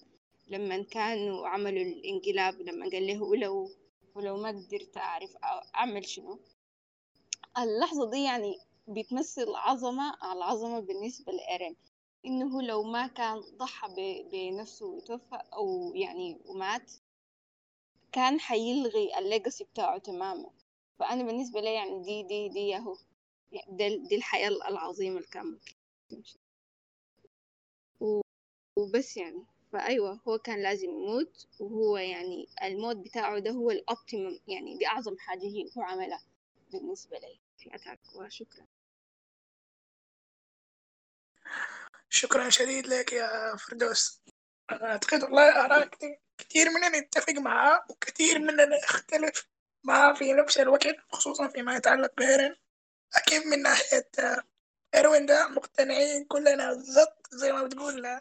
لما 0.49 0.83
كانوا 0.83 1.49
عملوا 1.49 1.83
الانقلاب 1.83 2.61
لما 2.61 2.91
قال 2.91 3.07
له 3.07 3.23
ولو 3.23 3.71
ولو 4.15 4.37
ما 4.37 4.49
قدرت 4.49 4.97
أعرف 4.97 5.37
أعمل 5.75 6.07
شنو. 6.09 6.39
اللحظة 7.59 8.11
دي 8.11 8.23
يعني 8.25 8.59
بتمثل 8.89 9.55
عظمة 9.55 10.33
العظمة 10.33 10.81
بالنسبة 10.81 11.33
لإيرين. 11.33 11.77
إنه 12.27 12.63
لو 12.63 12.83
ما 12.83 13.07
كان 13.07 13.41
ضحى 13.41 13.89
بنفسه 14.33 14.87
وتوفى 14.87 15.43
أو 15.55 15.95
يعني 15.95 16.39
ومات 16.47 16.93
كان 18.13 18.41
حيلغي 18.41 19.19
ال 19.19 19.25
legacy 19.25 19.65
بتاعه 19.65 19.99
تماما. 19.99 20.51
فأنا 20.99 21.23
بالنسبة 21.23 21.61
لي 21.61 21.75
يعني 21.75 22.03
دي 22.03 22.23
دي 22.23 22.49
دي 22.49 22.61
ياهو 22.69 22.97
دي, 23.69 23.99
دي 24.09 24.17
الحياة 24.17 24.49
العظيمة 24.49 25.17
اللي 25.17 25.29
كان 25.29 25.47
ممكن. 25.47 25.75
تمشي 26.11 26.39
وبس 28.79 29.17
يعني. 29.17 29.45
فأيوة 29.73 30.21
هو 30.29 30.39
كان 30.39 30.63
لازم 30.63 30.89
يموت 30.91 31.47
وهو 31.61 31.97
يعني 31.97 32.47
الموت 32.63 32.97
بتاعه 32.97 33.39
ده 33.39 33.51
هو 33.51 33.71
ال 33.71 33.79
optimum 33.79 34.39
يعني 34.49 34.77
دي 34.79 34.87
أعظم 34.87 35.17
حاجة 35.19 35.43
هو 35.79 35.83
عملها 35.83 36.23
بالنسبة 36.73 37.19
لي 37.19 37.39
في 37.59 37.75
أتاك 37.75 38.01
وشكرا. 38.17 38.67
شكرا 42.13 42.51
شديد 42.51 42.87
لك 42.87 43.13
يا 43.13 43.57
فردوس. 43.57 44.23
أعتقد 44.73 45.23
والله 45.23 45.65
آراء 45.65 45.91
كثير 46.39 46.71
مننا 46.71 46.97
يتفق 46.97 47.33
معاه 47.33 47.85
وكثير 47.89 48.39
مننا 48.39 48.77
يختلف 48.77 49.47
معاه 49.85 50.13
في 50.15 50.33
نفس 50.33 50.59
الوقت 50.59 50.97
خصوصا 51.13 51.49
فيما 51.49 51.77
يتعلق 51.77 52.13
بإيرين. 52.17 52.57
أكيد 53.17 53.47
من 53.47 53.63
ناحية 53.63 54.11
إيروين 54.95 55.27
ده 55.27 55.49
مقتنعين 55.49 56.25
كلنا 56.25 56.73
بالضبط 56.73 57.27
زي 57.33 57.53
ما 57.53 57.63
بتقول 57.63 58.07
آه 58.07 58.21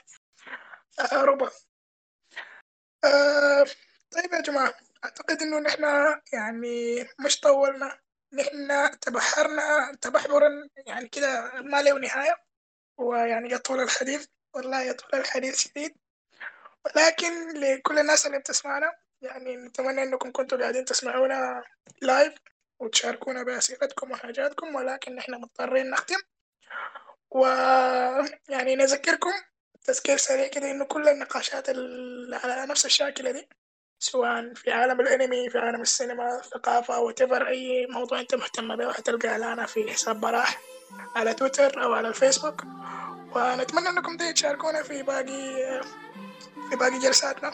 ربع 1.14 1.50
آه 3.04 3.66
طيب 4.12 4.34
يا 4.34 4.42
جماعة 4.42 4.74
أعتقد 5.06 5.42
إنه 5.42 5.60
نحن 5.60 5.84
يعني 6.34 7.08
مش 7.20 7.40
طولنا. 7.40 8.00
نحن 8.34 9.00
تبحرنا 9.00 9.96
تبحرا 10.02 10.50
يعني 10.88 11.08
كده 11.08 11.52
ما 11.62 11.82
له 11.82 12.00
نهاية. 12.00 12.49
ويعني 13.00 13.52
يطول 13.54 13.80
الحديث 13.80 14.28
والله 14.54 14.82
يطول 14.82 15.20
الحديث 15.20 15.60
شديد. 15.60 15.96
ولكن 16.86 17.60
لكل 17.60 18.00
الناس 18.00 18.26
اللي 18.26 18.40
بتسمعنا 18.40 18.92
يعني 19.22 19.58
نتمنى 19.58 20.04
إنكم 20.04 20.32
كنتوا 20.32 20.58
قاعدين 20.58 20.86
تسمعونا 20.86 21.64
لايف 22.02 22.34
وتشاركونا 22.80 23.44
بأسئلتكم 23.44 24.12
وحاجاتكم 24.12 24.76
ولكن 24.76 25.16
نحن 25.16 25.34
مضطرين 25.34 25.90
نختم. 25.90 26.20
ويعني 27.32 28.76
نذكركم 28.76 29.32
تذكير 29.84 30.18
سريع 30.18 30.48
كده 30.48 30.72
إنه 30.72 30.86
كل 30.86 31.08
النقاشات 31.08 31.70
على 31.70 32.66
نفس 32.66 32.86
الشاكلة 32.86 33.32
دي 33.32 33.50
سواء 34.00 34.54
في 34.54 34.72
عالم 34.72 35.02
الأنمي 35.02 35.50
في 35.50 35.58
عالم 35.58 35.82
السينما 35.82 36.40
الثقافة 36.40 36.96
أو 36.96 37.10
أي 37.48 37.86
موضوع 37.90 38.20
أنت 38.20 38.36
مهتم 38.36 38.76
به 38.76 38.94
حتلقى 38.94 39.38
لنا 39.38 39.66
في 39.66 39.92
حساب 39.92 40.20
براح. 40.22 40.62
على 41.16 41.34
تويتر 41.34 41.84
أو 41.84 41.94
على 41.94 42.08
الفيسبوك 42.08 42.64
ونتمنى 43.36 43.90
أنكم 43.90 44.18
تشاركونا 44.18 44.84
في 44.84 45.04
باقي 45.04 45.82
في 46.70 46.76
باقي 46.76 47.00
جلساتنا. 47.00 47.54